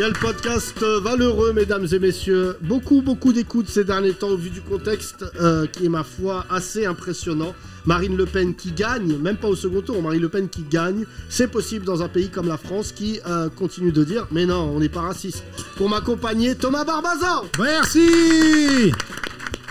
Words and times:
Quel 0.00 0.14
podcast 0.14 0.82
valeureux, 0.82 1.52
mesdames 1.52 1.86
et 1.92 1.98
messieurs. 1.98 2.56
Beaucoup, 2.62 3.02
beaucoup 3.02 3.34
d'écoutes 3.34 3.68
ces 3.68 3.84
derniers 3.84 4.14
temps 4.14 4.30
au 4.30 4.36
vu 4.38 4.48
du 4.48 4.62
contexte 4.62 5.26
euh, 5.38 5.66
qui 5.66 5.84
est, 5.84 5.88
ma 5.90 6.04
foi, 6.04 6.46
assez 6.48 6.86
impressionnant. 6.86 7.54
Marine 7.84 8.16
Le 8.16 8.24
Pen 8.24 8.54
qui 8.54 8.72
gagne, 8.72 9.18
même 9.18 9.36
pas 9.36 9.48
au 9.48 9.54
second 9.54 9.82
tour, 9.82 10.02
Marine 10.02 10.22
Le 10.22 10.30
Pen 10.30 10.48
qui 10.48 10.62
gagne, 10.62 11.04
c'est 11.28 11.48
possible 11.48 11.84
dans 11.84 12.02
un 12.02 12.08
pays 12.08 12.30
comme 12.30 12.48
la 12.48 12.56
France 12.56 12.92
qui 12.92 13.20
euh, 13.28 13.50
continue 13.50 13.92
de 13.92 14.02
dire 14.02 14.26
mais 14.30 14.46
non, 14.46 14.72
on 14.74 14.80
n'est 14.80 14.88
pas 14.88 15.02
raciste. 15.02 15.44
Pour 15.76 15.90
m'accompagner, 15.90 16.54
Thomas 16.54 16.84
Barbazan 16.84 17.44
Merci 17.58 18.92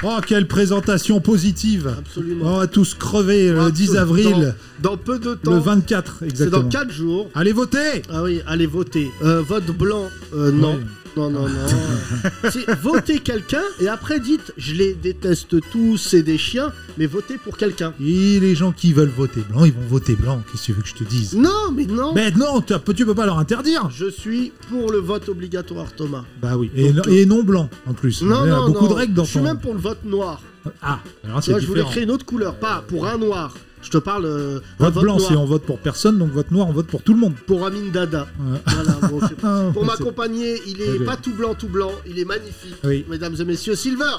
Oh, 0.01 0.17
quelle 0.25 0.47
présentation 0.47 1.19
positive 1.19 1.93
Absolument. 1.97 2.45
On 2.55 2.57
va 2.59 2.67
tous 2.67 2.93
crever 2.93 3.51
le 3.51 3.69
10 3.69 3.97
Absolument. 3.97 4.01
avril, 4.01 4.55
Dans, 4.81 4.91
dans 4.91 4.97
peu 4.97 5.19
de 5.19 5.33
temps. 5.35 5.53
le 5.53 5.59
24 5.59 6.15
C'est 6.19 6.25
exactement. 6.27 6.61
dans 6.63 6.69
4 6.69 6.89
jours. 6.91 7.29
Allez 7.35 7.51
voter 7.51 8.01
Ah 8.09 8.23
oui, 8.23 8.41
allez 8.47 8.65
voter. 8.65 9.11
Euh, 9.23 9.41
vote 9.41 9.65
blanc, 9.77 10.05
euh, 10.33 10.51
non. 10.51 10.75
Ouais. 10.75 10.79
Non, 11.17 11.29
non, 11.29 11.47
non. 11.49 11.65
C'est 12.51 12.69
votez 12.81 13.19
quelqu'un 13.19 13.63
et 13.81 13.87
après 13.87 14.19
dites 14.19 14.53
je 14.57 14.73
les 14.73 14.93
déteste 14.93 15.55
tous, 15.71 15.97
c'est 15.97 16.21
des 16.23 16.37
chiens, 16.37 16.71
mais 16.97 17.05
votez 17.07 17.37
pour 17.37 17.57
quelqu'un. 17.57 17.93
Et 17.99 18.39
les 18.39 18.55
gens 18.55 18.71
qui 18.71 18.93
veulent 18.93 19.09
voter 19.15 19.41
blanc, 19.49 19.65
ils 19.65 19.73
vont 19.73 19.85
voter 19.87 20.15
blanc. 20.15 20.41
Qu'est-ce 20.51 20.61
que 20.61 20.65
tu 20.67 20.73
veux 20.73 20.81
que 20.81 20.87
je 20.89 20.93
te 20.95 21.03
dise? 21.03 21.35
Non, 21.35 21.71
mais 21.73 21.85
non. 21.85 22.13
Mais 22.13 22.31
non, 22.31 22.61
tu 22.61 22.73
tu 22.95 23.05
peux 23.05 23.15
pas 23.15 23.25
leur 23.25 23.39
interdire 23.39 23.89
Je 23.89 24.09
suis 24.09 24.51
pour 24.69 24.91
le 24.91 24.99
vote 24.99 25.27
obligatoire, 25.29 25.93
Thomas. 25.95 26.23
Bah 26.41 26.55
oui, 26.57 26.71
et, 26.75 26.91
Donc, 26.91 27.07
et 27.07 27.25
non 27.25 27.43
blanc 27.43 27.69
en 27.87 27.93
plus. 27.93 28.21
Non, 28.21 28.45
Il 28.45 28.49
y 28.49 28.51
a 28.51 28.55
non, 28.55 28.67
beaucoup 28.67 28.85
non. 28.85 28.91
de 28.91 28.95
règles 28.95 29.13
dans 29.13 29.23
Je 29.23 29.29
suis 29.31 29.39
ton- 29.39 29.45
même 29.45 29.59
pour 29.59 29.73
le 29.73 29.79
vote 29.79 30.03
noir. 30.05 30.41
Ah, 30.81 30.99
alors 31.23 31.39
Tu 31.39 31.45
c'est 31.45 31.51
vois, 31.51 31.59
je 31.61 31.65
voulais 31.67 31.79
différent. 31.79 31.91
créer 31.91 32.03
une 32.03 32.11
autre 32.11 32.25
couleur, 32.25 32.55
pas 32.55 32.83
pour 32.87 33.07
un 33.07 33.17
noir. 33.17 33.55
Je 33.81 33.89
te 33.89 33.97
parle. 33.97 34.25
euh, 34.25 34.59
Vote 34.77 34.93
blanc, 34.95 35.17
noir. 35.17 35.29
c'est 35.29 35.35
on 35.37 35.45
vote 35.45 35.63
pour 35.63 35.79
personne, 35.79 36.17
donc 36.17 36.31
vote 36.31 36.51
noir, 36.51 36.67
on 36.67 36.73
vote 36.73 36.87
pour 36.87 37.01
tout 37.01 37.13
le 37.13 37.19
monde. 37.19 37.33
Pour 37.47 37.65
Amin 37.65 37.89
Dada. 37.93 38.27
Ouais. 38.39 38.59
Voilà, 38.65 38.91
bon, 39.09 39.19
c'est- 39.27 39.35
Ah, 39.43 39.69
pour 39.73 39.85
m'accompagner, 39.85 40.61
il 40.67 40.81
est 40.81 41.05
pas 41.05 41.15
tout 41.17 41.33
blanc, 41.33 41.53
tout 41.55 41.69
blanc, 41.69 41.91
il 42.07 42.19
est 42.19 42.25
magnifique. 42.25 42.75
Oui. 42.83 43.05
Mesdames 43.09 43.35
et 43.39 43.45
messieurs, 43.45 43.75
Silver. 43.75 44.17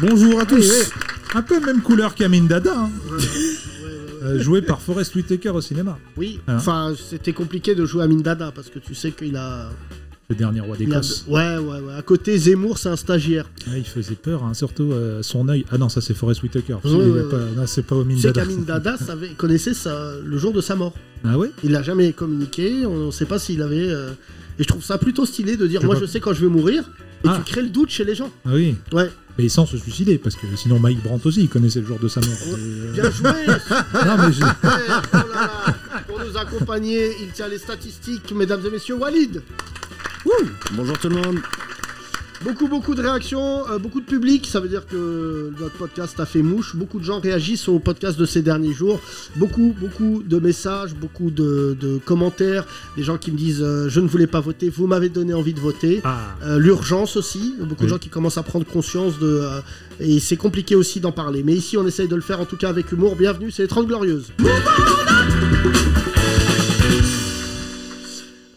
Bonjour 0.00 0.40
à 0.40 0.46
tous. 0.46 0.56
Oui, 0.56 0.70
oui. 0.70 1.02
Un 1.34 1.42
peu 1.42 1.60
même 1.60 1.82
couleur 1.82 2.14
qu'Amin 2.14 2.44
Dada, 2.44 2.74
hein. 2.76 2.90
Euh, 4.20 4.40
joué 4.40 4.62
par 4.62 4.80
Forrest 4.82 5.14
Whitaker 5.14 5.50
au 5.50 5.60
cinéma. 5.60 5.96
Oui, 6.16 6.40
Hein. 6.48 6.56
enfin, 6.56 6.92
c'était 7.08 7.32
compliqué 7.32 7.76
de 7.76 7.86
jouer 7.86 8.02
Amin 8.02 8.16
Dada 8.20 8.50
parce 8.52 8.68
que 8.68 8.80
tu 8.80 8.92
sais 8.96 9.12
qu'il 9.12 9.36
a. 9.36 9.70
Le 10.30 10.34
dernier 10.36 10.60
roi 10.60 10.76
d'Écosse. 10.76 11.24
Ouais, 11.26 11.56
ouais, 11.56 11.80
ouais. 11.80 11.94
À 11.96 12.02
côté, 12.02 12.36
Zemmour, 12.36 12.76
c'est 12.76 12.90
un 12.90 12.96
stagiaire. 12.96 13.46
Ouais, 13.66 13.78
il 13.78 13.84
faisait 13.86 14.14
peur, 14.14 14.44
hein, 14.44 14.52
surtout 14.52 14.90
euh, 14.92 15.22
son 15.22 15.48
œil. 15.48 15.64
Ah 15.72 15.78
non, 15.78 15.88
ça 15.88 16.02
c'est 16.02 16.12
Forrest 16.12 16.42
Whitaker. 16.42 16.74
Ouais, 16.84 17.62
c'est 17.66 17.86
pas 17.86 17.96
sais 18.18 18.30
Dada. 18.30 18.42
qu'Amin 18.44 18.58
Dada 18.60 18.96
savait, 18.98 19.28
connaissait 19.30 19.72
le 20.22 20.36
jour 20.36 20.52
de 20.52 20.60
sa 20.60 20.74
mort. 20.76 20.92
Ah 21.24 21.38
ouais? 21.38 21.50
Il 21.64 21.72
l'a 21.72 21.82
jamais 21.82 22.12
communiqué, 22.12 22.84
on 22.84 23.06
ne 23.06 23.10
sait 23.10 23.24
pas 23.24 23.38
s'il 23.38 23.62
avait. 23.62 23.88
euh, 23.88 24.10
Et 24.58 24.64
je 24.64 24.68
trouve 24.68 24.84
ça 24.84 24.98
plutôt 24.98 25.24
stylé 25.24 25.56
de 25.56 25.66
dire 25.66 25.80
Je 25.80 25.86
Moi, 25.86 25.96
je 25.98 26.04
sais 26.04 26.20
quand 26.20 26.34
je 26.34 26.42
vais 26.42 26.50
mourir, 26.52 26.82
et 27.24 27.28
Ah. 27.28 27.40
tu 27.42 27.50
crées 27.50 27.62
le 27.62 27.70
doute 27.70 27.88
chez 27.88 28.04
les 28.04 28.14
gens. 28.14 28.30
Ah 28.44 28.50
oui. 28.52 28.76
Ouais. 28.92 29.10
Mais 29.38 29.48
sans 29.48 29.64
se 29.64 29.78
suicider, 29.78 30.18
parce 30.18 30.34
que 30.36 30.42
sinon 30.56 30.78
Mike 30.78 31.02
Brandt 31.02 31.26
aussi, 31.26 31.40
il 31.40 31.48
connaissait 31.48 31.80
le 31.80 31.86
jour 31.86 31.98
de 32.00 32.08
sa 32.08 32.20
mort. 32.20 32.30
Et, 32.48 32.52
euh, 32.54 32.92
Bien 32.92 33.10
joué 33.10 33.30
Non, 34.04 34.16
mais 34.18 34.26
Ouais, 34.26 34.52
oh 34.62 35.16
là 35.16 35.24
là. 35.32 35.74
Pour 36.06 36.18
nous 36.20 36.36
accompagner, 36.36 37.12
il 37.22 37.30
tient 37.32 37.48
les 37.48 37.58
statistiques, 37.58 38.30
mesdames 38.32 38.60
et 38.66 38.70
messieurs, 38.70 38.96
Walid 38.96 39.40
Bonjour 40.72 40.98
tout 40.98 41.08
le 41.08 41.16
monde. 41.16 41.38
Beaucoup, 42.44 42.68
beaucoup 42.68 42.94
de 42.94 43.02
réactions, 43.02 43.68
euh, 43.68 43.78
beaucoup 43.78 44.00
de 44.00 44.06
public, 44.06 44.46
ça 44.46 44.60
veut 44.60 44.68
dire 44.68 44.86
que 44.86 45.52
notre 45.58 45.74
podcast 45.74 46.20
a 46.20 46.26
fait 46.26 46.40
mouche. 46.42 46.76
Beaucoup 46.76 47.00
de 47.00 47.04
gens 47.04 47.18
réagissent 47.18 47.66
au 47.68 47.80
podcast 47.80 48.16
de 48.16 48.24
ces 48.26 48.42
derniers 48.42 48.72
jours. 48.72 49.00
Beaucoup, 49.34 49.74
beaucoup 49.78 50.22
de 50.24 50.38
messages, 50.38 50.94
beaucoup 50.94 51.32
de, 51.32 51.76
de 51.80 51.98
commentaires. 51.98 52.64
Des 52.96 53.02
gens 53.02 53.18
qui 53.18 53.32
me 53.32 53.36
disent 53.36 53.60
euh, 53.62 53.88
Je 53.88 53.98
ne 53.98 54.06
voulais 54.06 54.28
pas 54.28 54.38
voter, 54.38 54.68
vous 54.68 54.86
m'avez 54.86 55.08
donné 55.08 55.34
envie 55.34 55.52
de 55.54 55.58
voter. 55.60 56.00
Ah, 56.04 56.36
Euh, 56.44 56.58
L'urgence 56.60 57.16
aussi, 57.16 57.56
beaucoup 57.60 57.84
de 57.84 57.88
gens 57.88 57.98
qui 57.98 58.08
commencent 58.08 58.38
à 58.38 58.44
prendre 58.44 58.64
conscience 58.66 59.18
de. 59.18 59.40
euh, 59.42 59.60
et 59.98 60.20
c'est 60.20 60.36
compliqué 60.36 60.76
aussi 60.76 61.00
d'en 61.00 61.10
parler. 61.12 61.42
Mais 61.42 61.54
ici, 61.54 61.76
on 61.76 61.86
essaye 61.88 62.06
de 62.06 62.14
le 62.14 62.22
faire 62.22 62.40
en 62.40 62.44
tout 62.44 62.56
cas 62.56 62.68
avec 62.68 62.92
humour. 62.92 63.16
Bienvenue, 63.16 63.50
c'est 63.50 63.62
les 63.62 63.68
30 63.68 63.88
Glorieuses. 63.88 64.30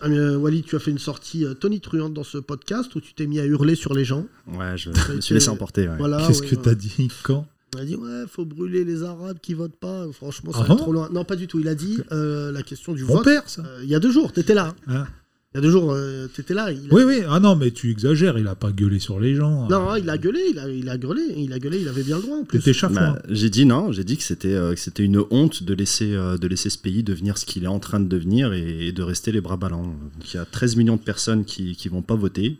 Ah, 0.01 0.07
euh, 0.07 0.35
Walid, 0.38 0.66
tu 0.66 0.75
as 0.75 0.79
fait 0.79 0.91
une 0.91 0.97
sortie 1.00 1.45
euh, 1.45 1.53
tonitruante 1.53 2.13
dans 2.13 2.23
ce 2.23 2.38
podcast 2.38 2.94
où 2.95 3.01
tu 3.01 3.13
t'es 3.13 3.28
mis 3.28 3.39
à 3.39 3.45
hurler 3.45 3.75
sur 3.75 3.94
les 3.94 4.03
gens. 4.06 4.25
Ouais, 4.47 4.78
je 4.78 4.89
a 4.89 5.13
me 5.16 5.22
suis 5.22 5.34
laissé 5.34 5.50
emporter. 5.50 5.88
ouais. 5.88 5.97
Voilà. 5.97 6.25
qu'est-ce 6.28 6.41
ouais, 6.41 6.47
que 6.50 6.56
ouais. 6.56 6.62
t'as 6.63 6.75
dit 6.75 7.09
Quand? 7.23 7.45
On 7.75 7.79
a 7.79 7.85
dit 7.85 7.95
ouais, 7.95 8.23
faut 8.28 8.44
brûler 8.44 8.84
les 8.84 9.03
Arabes 9.03 9.38
qui 9.41 9.53
votent 9.53 9.78
pas. 9.79 10.06
Franchement, 10.12 10.51
ça 10.51 10.59
Ah 10.62 10.63
va 10.63 10.69
bon? 10.69 10.75
trop 10.75 10.91
loin. 10.91 11.09
Non, 11.13 11.23
pas 11.23 11.35
du 11.38 11.47
tout. 11.47 11.59
Il 11.59 11.67
a 11.69 11.75
dit 11.75 12.00
euh, 12.12 12.51
la 12.51 12.63
question 12.63 12.91
du 12.94 13.03
Mon 13.06 13.16
vote. 13.16 13.23
père, 13.23 13.44
ça 13.47 13.62
euh, 13.66 13.79
il 13.84 13.89
y 13.89 13.95
a 13.95 14.00
deux 14.00 14.12
jours, 14.12 14.34
t'étais 14.34 14.53
là. 14.53 14.73
hein. 14.88 15.06
Ah. 15.06 15.07
Il 15.53 15.57
y 15.57 15.59
a 15.59 15.62
deux 15.63 15.72
jours, 15.72 15.91
euh, 15.91 16.28
t'étais 16.28 16.53
là. 16.53 16.72
Il 16.72 16.89
a- 16.89 16.94
Oui, 16.94 17.03
oui. 17.06 17.23
Ah 17.28 17.41
non, 17.41 17.57
mais 17.57 17.72
tu 17.72 17.91
exagères, 17.91 18.38
il 18.38 18.47
a 18.47 18.56
pas 18.56 18.72
gueulé 18.72 19.00
sur 19.00 19.19
les 19.19 19.35
gens. 19.35 19.67
Non, 19.67 19.89
hein, 19.89 19.97
il 20.00 20.09
a 20.09 20.17
gueulé, 20.17 20.39
il 20.51 20.57
a, 20.59 20.69
il 20.69 20.88
a 20.88 20.97
gueulé, 20.97 21.22
il 21.35 21.51
a 21.51 21.59
gueulé, 21.59 21.79
il 21.81 21.89
avait 21.89 22.03
bien 22.03 22.16
le 22.17 22.22
droit 22.22 22.38
en 22.38 22.44
plus. 22.45 22.59
T'étais 22.59 22.72
chafouin. 22.72 23.13
Bah, 23.16 23.22
j'ai 23.28 23.50
dit 23.50 23.66
non, 23.66 23.91
j'ai 23.91 24.06
dit 24.06 24.16
que 24.16 24.23
c'était 24.23 24.53
euh, 24.53 24.73
que 24.73 24.79
c'était 24.79 25.03
une 25.03 25.22
honte 25.29 25.63
de 25.63 25.73
laisser 25.73 26.13
euh, 26.16 26.38
de 26.38 26.47
laisser 26.47 26.69
ce 26.69 26.78
pays 26.78 27.03
devenir 27.03 27.38
ce 27.38 27.45
qu'il 27.45 27.66
est 27.66 27.67
en 27.67 27.79
train 27.79 28.00
de 28.00 28.07
devenir 28.07 28.53
et, 28.53 28.88
et 28.88 28.91
de 28.94 29.03
rester 29.03 29.34
les 29.34 29.41
bras 29.41 29.57
ballants. 29.57 29.84
Donc, 29.84 30.34
il 30.34 30.38
y 30.38 30.39
a 30.39 30.45
13 30.45 30.78
millions 30.78 30.95
de 30.95 31.01
personnes 31.01 31.44
qui 31.44 31.75
qui 31.75 31.89
vont 31.89 32.01
pas 32.01 32.16
voter 32.16 32.57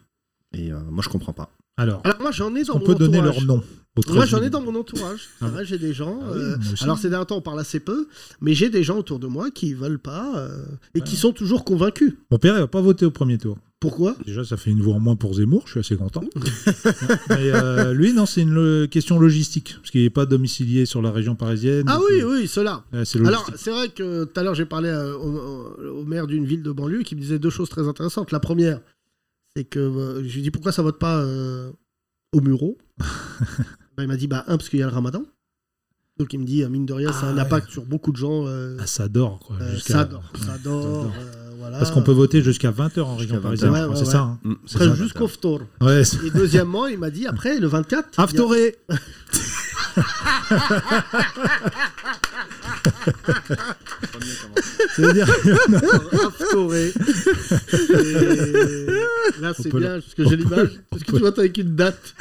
et 0.54 0.74
euh, 0.74 0.80
moi 0.90 1.02
je 1.02 1.08
comprends 1.08 1.34
pas. 1.34 1.50
Alors, 1.78 2.02
Alors 2.04 2.20
moi 2.22 2.32
j'en 2.32 2.54
ai 2.56 2.64
dans 2.66 2.76
on 2.76 2.80
mon 2.80 2.86
peut 2.86 2.96
donner 2.96 3.22
leur 3.22 3.42
nom? 3.46 3.64
Moi 3.98 4.04
13 4.06 4.30
j'en 4.30 4.42
ai 4.42 4.50
dans 4.50 4.62
mon 4.62 4.74
entourage. 4.76 5.28
Ah 5.42 5.50
j'ai 5.64 5.78
des 5.78 5.94
gens. 5.94 6.20
Ah 6.24 6.32
oui, 6.34 6.40
euh, 6.40 6.58
alors 6.82 6.98
ces 6.98 7.10
derniers 7.10 7.26
temps 7.26 7.38
on 7.38 7.42
parle 7.42 7.60
assez 7.60 7.82
peu, 7.82 8.08
mais 8.40 8.54
j'ai 8.54 8.70
des 8.70 8.84
gens 8.84 8.98
autour 8.98 9.20
de 9.20 9.28
moi 9.28 9.52
qui 9.52 9.74
veulent 9.74 10.00
pas 10.00 10.38
euh, 10.38 10.64
et 10.96 11.02
qui 11.02 11.18
sont 11.18 11.34
toujours 11.34 11.66
convaincus. 11.66 12.14
Mon 12.32 12.40
père, 12.40 12.56
il 12.56 12.60
va 12.60 12.68
pas 12.68 12.80
voter 12.80 13.06
au 13.06 13.12
premier 13.12 13.38
tour. 13.38 13.58
Pourquoi? 13.82 14.16
Déjà, 14.26 14.46
ça 14.46 14.58
fait 14.58 14.70
une 14.70 14.82
voix 14.82 14.96
en 14.96 15.00
moins 15.00 15.16
pour 15.16 15.34
Zemmour, 15.34 15.64
je 15.66 15.72
suis 15.72 15.80
assez 15.80 15.98
content. 15.98 16.22
Mais 17.30 17.52
euh, 17.52 17.94
lui, 17.94 18.14
non, 18.14 18.28
c'est 18.28 18.42
une 18.42 18.54
lo- 18.54 18.88
question 18.88 19.18
logistique, 19.20 19.76
parce 19.80 19.90
qu'il 19.90 20.04
n'est 20.04 20.12
pas 20.12 20.28
domicilié 20.28 20.86
sur 20.86 21.02
la 21.02 21.12
région 21.12 21.36
parisienne. 21.36 21.86
Ah 21.88 22.00
oui, 22.00 22.22
oui, 22.24 22.48
cela. 22.48 22.84
ouais, 22.94 23.04
Alors, 23.26 23.50
c'est 23.56 23.72
vrai 23.72 23.90
que 23.90 24.26
tout 24.26 24.40
à 24.40 24.44
l'heure, 24.44 24.54
j'ai 24.54 24.66
parlé 24.66 24.94
au, 25.20 26.06
maire 26.06 26.28
d'une 26.28 26.46
ville 26.46 26.62
de 26.62 26.72
banlieue 26.72 27.02
qui 27.02 27.16
me 27.16 27.22
disait 27.22 27.40
deux 27.40 27.50
choses 27.50 27.70
très 27.70 27.88
intéressantes. 27.88 28.32
La 28.32 28.40
première, 28.40 28.80
c'est 29.56 29.64
que 29.64 30.22
je 30.24 30.34
lui 30.36 30.44
dis 30.44 30.52
pourquoi 30.52 30.72
ça 30.72 30.84
vote 30.84 31.00
pas 31.00 31.18
euh, 31.18 31.72
au 32.34 32.42
Muro 32.42 32.78
Il 34.00 34.08
m'a 34.08 34.16
dit 34.18 34.28
bah, 34.28 34.44
un, 34.48 34.58
parce 34.58 34.70
qu'il 34.70 34.80
y 34.80 34.84
a 34.84 34.88
le 34.88 34.94
ramadan. 34.94 35.24
Donc, 36.18 36.34
il 36.34 36.40
me 36.40 36.46
dit, 36.46 36.64
euh, 36.64 36.70
mine 36.70 36.86
de 36.86 36.94
rien, 36.94 37.12
ça 37.12 37.20
a 37.20 37.24
Ah 37.28 37.32
un 37.32 37.36
ouais. 37.36 37.42
impact 37.42 37.70
sur 37.72 37.86
beaucoup 37.86 38.12
de 38.12 38.18
gens. 38.18 38.46
euh, 38.46 38.78
Ah, 38.80 38.86
ça 38.88 39.08
dort, 39.08 39.40
quoi. 39.40 39.56
euh, 39.62 39.78
ça 39.80 40.06
dort, 40.06 40.24
ça 40.40 40.54
Ouais, 40.54 40.60
dort. 40.64 40.84
dort. 40.84 41.12
euh, 41.18 41.50
voilà. 41.58 41.78
Parce 41.80 41.92
qu'on 41.92 42.02
peut 42.04 42.12
voter 42.12 42.42
jusqu'à 42.42 42.72
20h 42.72 43.02
en 43.02 43.16
région 43.16 43.36
20 43.38 43.42
parisienne, 43.42 43.72
Ouais, 43.72 43.80
c'est 43.96 44.06
ouais, 44.06 44.06
ça. 44.06 44.38
hein. 44.46 44.96
Jusqu'au 44.96 45.28
ftor. 45.28 45.62
Et 45.82 46.30
deuxièmement, 46.34 46.88
il 46.88 46.98
m'a 47.00 47.10
dit 47.12 47.26
après, 47.28 47.60
le 47.60 47.68
24. 47.68 48.10
il 48.14 48.20
y 48.20 48.22
a- 48.22 48.26
Aftoré 52.86 54.26
Ça 54.96 55.02
veut 55.02 55.14
dire 55.14 55.30
Aftoré. 56.28 56.94
Et 57.90 59.42
Là, 59.42 59.54
c'est 59.58 59.74
bien, 59.74 60.00
parce 60.00 60.14
que 60.14 60.30
j'ai 60.30 60.36
l'image. 60.36 60.80
Parce 60.90 61.04
que 61.04 61.12
tu 61.12 61.20
vois, 61.20 61.32
t'as 61.32 61.42
avec 61.42 61.58
une 61.58 61.76
date. 61.76 62.16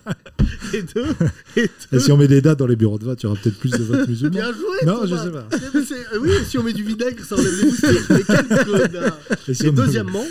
et 0.72 0.82
deux. 0.82 1.06
Et 1.92 1.98
si 1.98 2.12
on 2.12 2.16
met 2.16 2.28
des 2.28 2.40
dates 2.40 2.58
dans 2.58 2.66
les 2.66 2.76
bureaux 2.76 2.98
de 2.98 3.04
vote, 3.04 3.20
il 3.22 3.26
y 3.26 3.28
aura 3.28 3.38
peut-être 3.40 3.58
plus 3.58 3.70
de 3.70 3.82
votes 3.82 4.08
musulmans. 4.08 4.34
Bien 4.34 4.52
joué, 4.52 4.86
Non, 4.86 5.06
je 5.06 5.16
sais 5.16 5.30
pas. 5.30 5.48
Oui, 6.20 6.30
si 6.46 6.58
on 6.58 6.62
met 6.62 6.72
du 6.72 6.84
vinaigre, 6.84 7.24
ça 7.24 7.36
enlève 7.36 7.56
les 7.58 7.64
moustiques. 7.64 9.48
Et 9.48 9.54
si 9.54 9.66
Et 9.66 9.70
deuxièmement, 9.72 10.24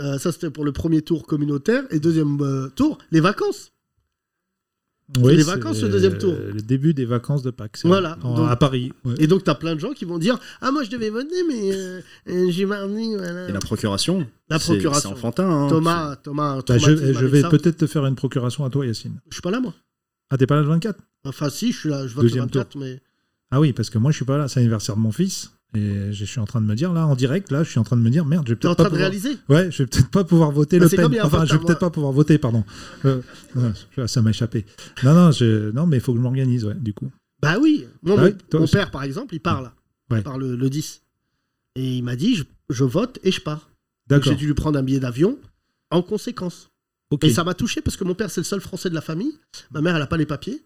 euh, 0.00 0.18
ça 0.18 0.32
c'était 0.32 0.50
pour 0.50 0.64
le 0.64 0.72
premier 0.72 1.02
tour 1.02 1.26
communautaire. 1.26 1.84
Et 1.90 2.00
deuxième 2.00 2.40
euh, 2.40 2.68
tour, 2.74 2.98
les 3.10 3.20
vacances. 3.20 3.73
Oui, 5.18 5.36
les 5.36 5.42
vacances, 5.42 5.82
le 5.82 5.88
deuxième 5.90 6.16
tour. 6.18 6.32
Le 6.34 6.60
début 6.62 6.94
des 6.94 7.04
vacances 7.04 7.42
de 7.42 7.50
Pâques. 7.50 7.76
c'est 7.76 7.86
Voilà, 7.88 8.14
vrai. 8.20 8.26
En- 8.28 8.36
donc- 8.36 8.50
à 8.50 8.56
Paris. 8.56 8.92
ouais. 9.04 9.14
Et 9.18 9.26
donc, 9.26 9.44
t'as 9.44 9.54
plein 9.54 9.74
de 9.74 9.80
gens 9.80 9.92
qui 9.92 10.06
vont 10.06 10.18
dire 10.18 10.38
Ah, 10.62 10.70
moi 10.70 10.82
je 10.82 10.90
devais 10.90 11.10
voter, 11.10 11.44
mais 11.46 11.72
euh, 11.74 12.00
euh, 12.30 12.50
j'ai 12.50 12.64
mardi. 12.64 13.14
Voilà. 13.14 13.48
Et 13.48 13.52
la 13.52 13.58
procuration 13.60 14.26
La 14.48 14.58
procuration. 14.58 15.10
C'est 15.10 15.14
enfantin. 15.14 15.48
hein. 15.48 15.68
Thomas, 15.68 16.16
Thomas, 16.16 16.56
Bah, 16.56 16.62
Thomas 16.62 16.78
je, 16.78 16.90
vais 17.26 17.42
peut-être 17.42 17.76
te 17.76 17.86
faire 17.86 18.06
une 18.06 18.14
procuration 18.14 18.64
à 18.64 18.70
toi, 18.70 18.86
Yacine. 18.86 19.20
Je 19.28 19.34
suis 19.34 19.42
pas 19.42 19.50
là, 19.50 19.60
moi. 19.60 19.74
Ah, 20.30 20.38
t'es 20.38 20.46
pas 20.46 20.56
là 20.56 20.62
le 20.62 20.68
24 20.68 20.98
Enfin, 21.26 21.50
si, 21.50 21.72
je 21.72 21.78
suis 21.78 21.88
là, 21.90 22.06
je 22.06 22.14
vote 22.14 22.24
Deuxième 22.24 22.44
le 22.44 22.46
24, 22.48 22.76
mais. 22.78 23.00
Ah 23.50 23.60
oui, 23.60 23.72
parce 23.74 23.90
que 23.90 23.98
moi, 23.98 24.10
je 24.10 24.16
suis 24.16 24.24
pas 24.24 24.38
là. 24.38 24.48
C'est 24.48 24.60
l'anniversaire 24.60 24.96
de 24.96 25.00
mon 25.00 25.12
fils. 25.12 25.52
Et 25.76 26.12
je 26.12 26.24
suis 26.24 26.38
en 26.38 26.44
train 26.44 26.60
de 26.60 26.66
me 26.66 26.74
dire, 26.76 26.92
là, 26.92 27.06
en 27.06 27.16
direct, 27.16 27.50
là, 27.50 27.64
je 27.64 27.70
suis 27.70 27.80
en 27.80 27.84
train 27.84 27.96
de 27.96 28.02
me 28.02 28.10
dire, 28.10 28.24
merde, 28.24 28.46
je 28.46 28.54
vais 28.54 28.58
en 28.58 28.60
peut-être 28.60 28.76
pas 28.76 28.84
train 28.84 28.92
de 28.92 28.98
réaliser 28.98 29.36
Ouais, 29.48 29.70
je 29.72 29.82
vais 29.82 29.86
peut-être 29.88 30.10
pas 30.10 30.22
pouvoir 30.24 30.52
voter 30.52 30.78
Bah, 30.78 30.86
Le 30.90 30.96
Pen. 30.96 31.18
un 31.20 31.24
Enfin, 31.24 31.44
je 31.44 31.54
vais 31.54 31.58
peut-être 31.58 31.80
pas 31.80 31.90
pouvoir 31.90 32.12
voter, 32.12 32.38
pardon. 32.38 32.64
Euh, 33.04 33.20
non, 33.56 33.72
ça 34.06 34.22
m'a 34.22 34.30
échappé. 34.30 34.66
Non, 35.02 35.14
non, 35.14 35.30
je... 35.32 35.70
non 35.72 35.86
mais 35.86 35.96
il 35.96 36.00
faut 36.00 36.12
que 36.12 36.18
je 36.18 36.22
m'organise, 36.22 36.64
ouais, 36.64 36.74
du 36.74 36.92
coup. 36.94 37.10
Bah 37.42 37.56
oui. 37.60 37.86
Moi, 38.02 38.16
Ah 38.18 38.22
mon, 38.24 38.32
toi 38.50 38.66
père, 38.70 38.90
par 38.92 39.02
exemple, 39.02 39.34
il 39.34 39.40
parle. 39.40 39.72
Ouais. 40.10 40.20
Il 40.20 40.22
parle 40.22 40.40
le, 40.42 40.54
le 40.56 40.70
10. 40.70 41.02
Et 41.76 41.96
il 41.98 42.02
m'a 42.04 42.14
dit, 42.14 42.36
je, 42.36 42.44
je 42.70 42.84
vote 42.84 43.18
et 43.24 43.32
je 43.32 43.40
pars. 43.40 43.68
D'accord. 44.06 44.32
J'ai 44.32 44.38
dû 44.38 44.46
lui 44.46 44.54
prendre 44.54 44.78
un 44.78 44.82
billet 44.82 45.00
d'avion 45.00 45.38
en 45.90 46.02
conséquence. 46.02 46.70
Ok. 47.10 47.24
Et 47.24 47.30
ça 47.30 47.42
m'a 47.42 47.54
touché 47.54 47.80
parce 47.80 47.96
que 47.96 48.04
mon 48.04 48.14
père, 48.14 48.30
c'est 48.30 48.40
le 48.40 48.44
seul 48.44 48.60
français 48.60 48.90
de 48.90 48.94
la 48.94 49.00
famille. 49.00 49.32
Ma 49.72 49.80
mère, 49.80 49.94
elle 49.94 50.00
n'a 50.00 50.06
pas 50.06 50.16
les 50.16 50.26
papiers. 50.26 50.62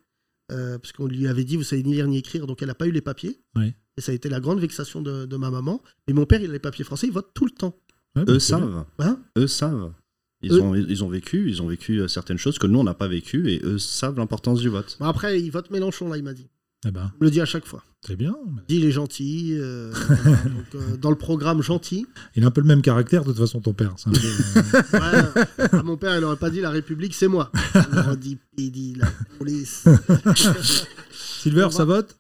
euh, 0.53 0.79
parce 0.79 0.93
qu'on 0.93 1.07
lui 1.07 1.27
avait 1.29 1.45
dit, 1.45 1.57
vous 1.57 1.63
savez 1.63 1.83
ni 1.83 1.95
lire 1.95 2.07
ni 2.07 2.19
écrire, 2.19 2.47
donc 2.47 2.61
elle 2.63 2.69
n'a 2.69 2.75
pas 2.75 2.87
eu 2.87 2.91
les 2.93 3.01
papiers. 3.01 3.41
Ouais. 3.57 3.75
Et 3.99 4.01
ça 4.01 4.13
a 4.13 4.15
été 4.15 4.29
la 4.29 4.39
grande 4.39 4.61
vexation 4.61 5.03
de, 5.03 5.27
de 5.27 5.37
ma 5.37 5.51
maman. 5.51 5.83
Et 6.07 6.13
mon 6.13 6.25
père, 6.25 6.41
il 6.41 6.49
a 6.51 6.53
les 6.53 6.61
papiers 6.61 6.85
français, 6.85 7.09
il 7.09 7.13
vote 7.13 7.31
tout 7.35 7.45
le 7.45 7.51
temps. 7.51 7.75
Ouais, 8.15 8.25
bah, 8.25 8.33
Eux 8.33 8.39
savent. 8.39 8.85
Hein 9.01 9.19
Eux 9.37 9.49
savent. 9.49 9.93
Ils, 10.41 10.53
Eux- 10.53 10.61
ont, 10.63 10.75
ils 10.77 11.03
ont 11.03 11.09
vécu, 11.09 11.49
ils 11.51 11.61
ont 11.63 11.67
vécu 11.67 11.99
euh, 12.01 12.07
certaines 12.07 12.39
choses 12.39 12.59
que 12.61 12.69
nous 12.69 12.79
on 12.79 12.85
n'a 12.85 12.95
pas 12.95 13.09
vécu 13.09 13.51
et 13.51 13.61
eux 13.65 13.79
savent 13.79 14.17
l'importance 14.17 14.61
du 14.61 14.69
vote. 14.69 14.97
Bon, 15.01 15.07
après, 15.07 15.41
il 15.43 15.51
vote 15.51 15.71
Mélenchon, 15.73 16.09
là, 16.09 16.17
il 16.17 16.23
m'a 16.23 16.33
dit. 16.33 16.47
Eh 16.87 16.93
ben, 16.93 17.11
Il 17.17 17.23
me 17.23 17.25
le 17.25 17.31
dit 17.33 17.41
à 17.41 17.45
chaque 17.45 17.67
fois. 17.67 17.83
c'est 18.07 18.15
bien. 18.15 18.37
Il 18.47 18.63
dit, 18.69 18.77
il 18.77 18.85
est 18.85 18.93
gentil. 18.93 19.57
euh, 19.59 19.91
voilà. 20.09 20.37
Donc, 20.45 20.75
euh, 20.77 20.97
dans 20.97 21.11
le 21.11 21.17
programme 21.17 21.61
gentil. 21.61 22.07
Il 22.37 22.45
a 22.45 22.47
un 22.47 22.51
peu 22.53 22.61
le 22.61 22.69
même 22.69 22.83
caractère, 22.83 23.23
de 23.25 23.31
toute 23.33 23.39
façon, 23.41 23.61
ton 23.61 23.73
père. 23.73 23.95
C'est 23.97 24.11
un 24.11 24.13
peu, 24.13 24.21
euh, 24.77 24.83
Ouais, 24.93 25.79
à 25.81 25.83
mon 25.83 25.97
père, 25.97 26.17
il 26.17 26.23
aurait 26.23 26.37
pas 26.37 26.51
dit 26.51 26.61
la 26.61 26.71
République, 26.71 27.15
c'est 27.17 27.27
moi. 27.27 27.51
Il 27.75 27.99
aurait 27.99 28.17
dit, 28.17 28.39
il 28.59 28.71
dit 28.71 28.95
la 28.95 29.09
police. 29.41 29.83
Silver, 31.41 31.69
ça 31.73 31.85
vote? 31.85 32.17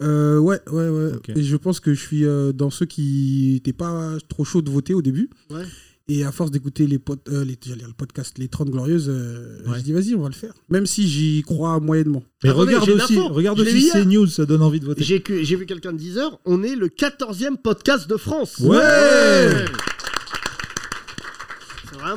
Euh, 0.00 0.38
ouais, 0.38 0.60
ouais, 0.70 0.88
ouais. 0.88 1.12
Et 1.36 1.42
je 1.42 1.56
pense 1.56 1.80
que 1.80 1.92
je 1.94 2.00
suis 2.00 2.24
euh, 2.24 2.52
dans 2.52 2.70
ceux 2.70 2.86
qui 2.86 3.50
n'étaient 3.54 3.72
pas 3.72 4.16
trop 4.28 4.44
chauds 4.44 4.62
de 4.62 4.70
voter 4.70 4.94
au 4.94 5.02
début. 5.02 5.28
Ouais. 5.50 5.64
Et 6.08 6.24
à 6.24 6.32
force 6.32 6.50
d'écouter 6.50 6.86
les, 6.88 6.98
pod- 6.98 7.20
euh, 7.28 7.44
les, 7.44 7.56
j'allais 7.64 7.78
dire 7.78 7.86
le 7.88 7.94
podcast 7.94 8.36
Les 8.38 8.48
30 8.48 8.70
Glorieuses, 8.70 9.06
euh, 9.08 9.58
Ouais. 9.66 9.74
j'ai 9.76 9.82
dit 9.82 9.92
vas-y, 9.92 10.14
on 10.16 10.22
va 10.22 10.28
le 10.28 10.34
faire. 10.34 10.52
Même 10.68 10.84
si 10.84 11.08
j'y 11.08 11.42
crois 11.42 11.78
moyennement. 11.78 12.24
Mais 12.42 12.50
Attendez, 12.50 12.74
regarde 12.74 12.90
aussi, 13.02 13.18
regarde 13.18 13.58
Je 13.58 13.62
aussi. 13.64 13.90
CNews, 13.92 14.26
ça 14.26 14.44
donne 14.44 14.62
envie 14.62 14.80
de 14.80 14.84
voter. 14.84 15.04
J'ai 15.04 15.56
vu 15.56 15.64
quelqu'un 15.64 15.92
de 15.92 15.98
10 15.98 16.18
heures, 16.18 16.40
on 16.44 16.62
est 16.64 16.74
le 16.74 16.88
14e 16.88 17.56
podcast 17.56 18.08
de 18.10 18.16
France. 18.16 18.58
Ouais 18.58 19.64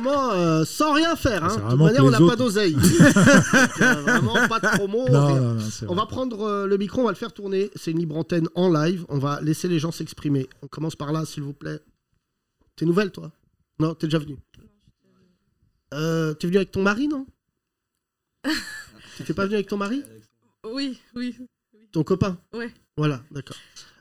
vraiment 0.00 0.30
euh, 0.32 0.64
sans 0.64 0.92
rien 0.92 1.16
faire. 1.16 1.44
Hein. 1.44 1.56
De 1.56 1.70
toute 1.70 1.78
manière, 1.78 2.04
on 2.04 2.10
n'a 2.10 2.18
pas 2.18 2.36
d'oseille. 2.36 2.74
Vraiment 2.74 4.48
pas 4.48 4.60
de 4.60 4.76
promo. 4.76 5.08
Non, 5.08 5.26
rien. 5.26 5.40
non, 5.40 5.54
non, 5.54 5.60
c'est 5.60 5.86
On 5.88 5.94
va 5.94 6.06
prendre 6.06 6.42
euh, 6.42 6.66
le 6.66 6.76
micro, 6.76 7.00
on 7.00 7.04
va 7.04 7.10
le 7.10 7.16
faire 7.16 7.32
tourner. 7.32 7.70
C'est 7.74 7.90
une 7.90 7.98
libre 7.98 8.16
antenne 8.16 8.48
en 8.54 8.70
live. 8.70 9.04
On 9.08 9.18
va 9.18 9.40
laisser 9.40 9.68
les 9.68 9.78
gens 9.78 9.92
s'exprimer. 9.92 10.48
On 10.62 10.68
commence 10.68 10.96
par 10.96 11.12
là, 11.12 11.24
s'il 11.24 11.42
vous 11.42 11.52
plaît. 11.52 11.80
T'es 12.76 12.84
nouvelle, 12.84 13.10
toi? 13.10 13.32
Non, 13.78 13.94
t'es 13.94 14.06
déjà 14.06 14.18
venu. 14.18 14.36
Euh, 15.94 16.34
t'es 16.34 16.46
venu 16.46 16.56
avec 16.56 16.72
ton 16.72 16.82
mari, 16.82 17.08
non? 17.08 17.26
T'es 19.26 19.32
pas 19.32 19.44
venu 19.44 19.54
avec 19.54 19.66
ton 19.66 19.78
mari? 19.78 20.02
Oui, 20.64 21.00
oui. 21.14 21.34
Ton 21.92 22.02
copain? 22.02 22.38
Ouais. 22.52 22.72
Voilà, 22.96 23.22
d'accord. 23.30 23.56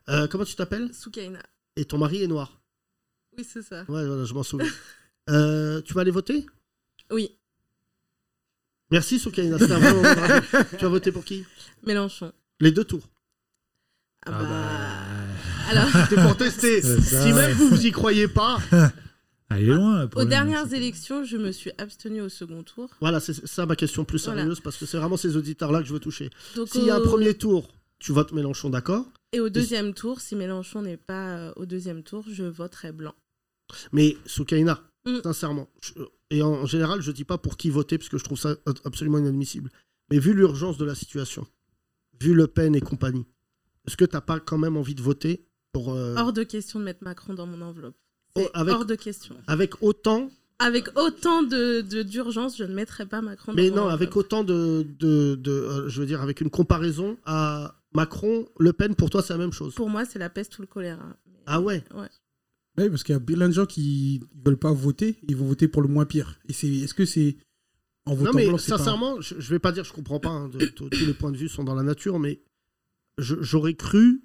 Euh, 0.10 0.28
comment 0.28 0.44
tu 0.44 0.56
t'appelles? 0.56 0.94
Soukaina. 0.94 1.40
Et 1.76 1.86
ton 1.86 1.98
mari 1.98 2.24
est 2.24 2.28
noir? 2.28 2.60
Oui, 3.38 3.46
c'est 3.48 3.62
ça. 3.62 3.80
Ouais, 3.88 4.06
voilà, 4.06 4.26
je 4.26 4.34
m'en 4.34 4.44
souviens. 4.44 4.70
Euh, 5.30 5.82
tu 5.82 5.94
vas 5.94 6.02
aller 6.02 6.12
voter? 6.12 6.46
Oui, 7.12 7.32
Merci, 8.92 9.18
Soukaina. 9.18 9.58
c'était 9.58 9.74
un 9.74 9.80
bravo. 9.80 10.02
Tu 10.78 10.84
vas 10.84 10.90
voter 10.90 11.12
pour 11.12 11.26
qui? 11.26 11.44
Mélenchon. 11.86 12.32
Les 12.60 12.72
deux 12.72 12.84
tours. 12.84 13.10
Ah, 14.26 14.32
Ah 14.32 14.44
bah... 14.44 14.50
bah, 14.50 15.70
Alors, 15.70 16.08
C'était 16.10 16.22
pour 16.22 16.38
tester. 16.38 16.82
Ça, 16.82 17.02
si 17.02 17.28
même 17.34 17.36
ouais. 17.36 17.54
vous, 17.54 17.68
vous 17.70 17.86
y 17.86 17.92
croyez 17.92 18.28
pas. 18.28 18.60
Ah, 19.48 19.60
il 19.62 19.70
est 19.70 19.74
loin. 19.76 20.00
le 20.00 20.06
aux 20.06 20.08
problème, 20.08 20.30
dernières 20.30 20.74
élections, 20.74 21.24
je 21.24 21.38
me 21.38 21.52
suis 21.52 21.70
abstenue 21.78 22.20
au 22.22 22.30
second 22.30 22.64
tour. 22.64 22.90
Voilà, 23.00 23.20
c'est 23.20 23.46
ça 23.46 23.68
ma 23.68 23.76
question 23.76 24.04
plus 24.04 24.26
Voilà. 24.26 24.42
sérieuse 24.42 24.60
parce 24.60 24.76
que 24.76 24.88
c'est 24.88 24.98
vraiment 24.98 25.18
ces 25.18 25.38
auditeurs-là 25.38 25.82
que 25.82 25.86
je 25.88 25.94
veux 25.94 26.00
toucher. 26.00 26.32
Donc, 26.56 26.68
S'il 26.70 26.84
y 26.84 26.90
a 26.90 26.96
un 26.96 27.00
au- 27.00 27.04
premier 27.04 27.36
tour, 27.36 27.70
tu 28.00 28.12
votes 28.12 28.32
Mélenchon, 28.32 28.72
d'accord? 28.72 29.06
Et 29.34 29.40
au 29.40 29.50
deuxième 29.50 29.94
tour, 29.94 30.20
si 30.20 30.36
Mélenchon 30.36 30.82
n'est 30.82 30.98
pas 30.98 31.36
euh, 31.38 31.54
au 31.58 31.68
deuxième 31.68 32.02
tour, 32.02 32.26
je 32.28 32.44
voterai 32.44 32.92
blanc. 32.92 33.14
Mais 33.92 34.18
Soukaina, 34.26 34.82
Mm. 35.06 35.22
sincèrement, 35.24 35.70
je- 35.82 35.94
et 36.32 36.42
en 36.42 36.66
général, 36.66 37.02
je 37.02 37.12
dis 37.12 37.26
pas 37.26 37.38
pour 37.38 37.58
qui 37.58 37.70
voter 37.70 37.98
parce 37.98 38.10
que 38.10 38.18
je 38.18 38.24
trouve 38.24 38.40
ça 38.40 38.56
absolument 38.86 39.20
inadmissible. 39.20 39.70
Mais 40.12 40.18
vu 40.20 40.34
l'urgence 40.34 40.78
de 40.78 40.86
la 40.86 40.96
situation, 40.96 41.46
vu 42.22 42.34
Le 42.34 42.48
Pen 42.48 42.76
et 42.76 42.82
compagnie, 42.82 43.26
est-ce 43.88 43.98
que 43.98 44.06
t'as 44.06 44.22
pas 44.22 44.40
quand 44.40 44.58
même 44.58 44.78
envie 44.78 44.96
de 44.96 45.02
voter 45.02 45.46
pour 45.72 45.94
euh, 45.94 46.16
Hors 46.18 46.34
de 46.34 46.44
question 46.44 46.80
de 46.80 46.86
mettre 46.86 47.04
Macron 47.04 47.34
dans 47.34 47.46
mon 47.46 47.62
enveloppe. 47.62 47.96
Oh, 48.36 48.48
avec- 48.54 48.74
hors 48.74 48.86
de 48.86 48.96
question. 48.96 49.36
avec 49.48 49.82
autant, 49.84 50.30
Avec 50.60 50.88
autant 50.98 51.44
de 51.44 51.82
d'urgence, 52.02 52.58
je 52.58 52.64
ne 52.64 52.74
mettrai 52.74 53.06
pas 53.06 53.22
Macron 53.22 53.52
dans 53.52 53.56
mais 53.62 53.70
mon 53.70 53.76
non, 53.76 53.82
enveloppe. 53.84 54.02
avec 54.02 54.16
autant 54.16 54.44
de, 54.44 54.88
de, 55.00 55.36
de, 55.36 55.52
euh, 55.52 55.90
je 55.90 56.00
veux 56.02 56.08
dire, 56.08 56.22
avec 56.22 56.42
une 56.42 56.50
comparaison 56.50 57.18
à 57.26 57.76
Macron, 57.94 58.48
Le 58.60 58.74
Pen, 58.74 58.96
pour 58.96 59.10
toi, 59.10 59.22
c'est 59.22 59.34
la 59.34 59.40
même 59.40 59.52
chose. 59.54 59.76
Pour 59.76 59.90
moi, 59.90 60.06
c'est 60.06 60.18
la 60.20 60.30
peste 60.30 60.58
ou 60.58 60.62
le 60.62 60.68
choléra. 60.68 61.16
Ah 61.46 61.62
ouais 61.62 61.84
Ouais. 61.94 62.08
Oui, 62.78 62.90
parce 62.90 63.04
qu'il 63.04 63.14
y 63.14 63.16
a 63.18 63.20
plein 63.22 63.48
de 63.48 63.54
gens 63.54 63.66
qui 63.66 64.22
ne 64.36 64.44
veulent 64.50 64.58
pas 64.60 64.72
voter, 64.74 65.16
ils 65.28 65.36
vont 65.36 65.46
voter 65.46 65.68
pour 65.68 65.82
le 65.82 65.88
moins 65.88 66.06
pire. 66.06 66.40
Et 66.50 66.54
c'est, 66.54 66.68
est-ce 66.68 66.94
que 66.94 67.06
c'est 67.06 67.38
en 68.06 68.14
votant 68.16 68.32
Non, 68.32 68.38
mais 68.38 68.48
blanc, 68.48 68.58
c'est 68.58 68.72
pas- 68.72 68.78
sincèrement, 68.78 69.22
je, 69.22 69.36
je 69.40 69.50
vais 69.50 69.60
pas 69.60 69.72
dire 69.72 69.84
je 69.86 69.94
comprends 69.94 70.20
pas, 70.20 70.30
hein, 70.30 70.50
de- 70.50 70.66
tous 70.66 70.90
les 70.92 71.14
points 71.14 71.32
de 71.32 71.38
vue 71.38 71.48
sont 71.50 71.64
dans 71.64 71.76
la 71.76 71.84
nature, 71.84 72.20
mais 72.20 72.42
je- 73.18 73.42
j'aurais 73.42 73.76
cru, 73.76 74.24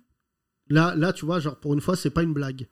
là, 0.68 0.94
là, 0.96 1.12
tu 1.12 1.24
vois, 1.24 1.38
genre 1.40 1.58
pour 1.60 1.74
une 1.74 1.80
fois, 1.80 1.96
c'est 1.96 2.10
pas 2.10 2.22
une 2.22 2.32
blague. 2.32 2.66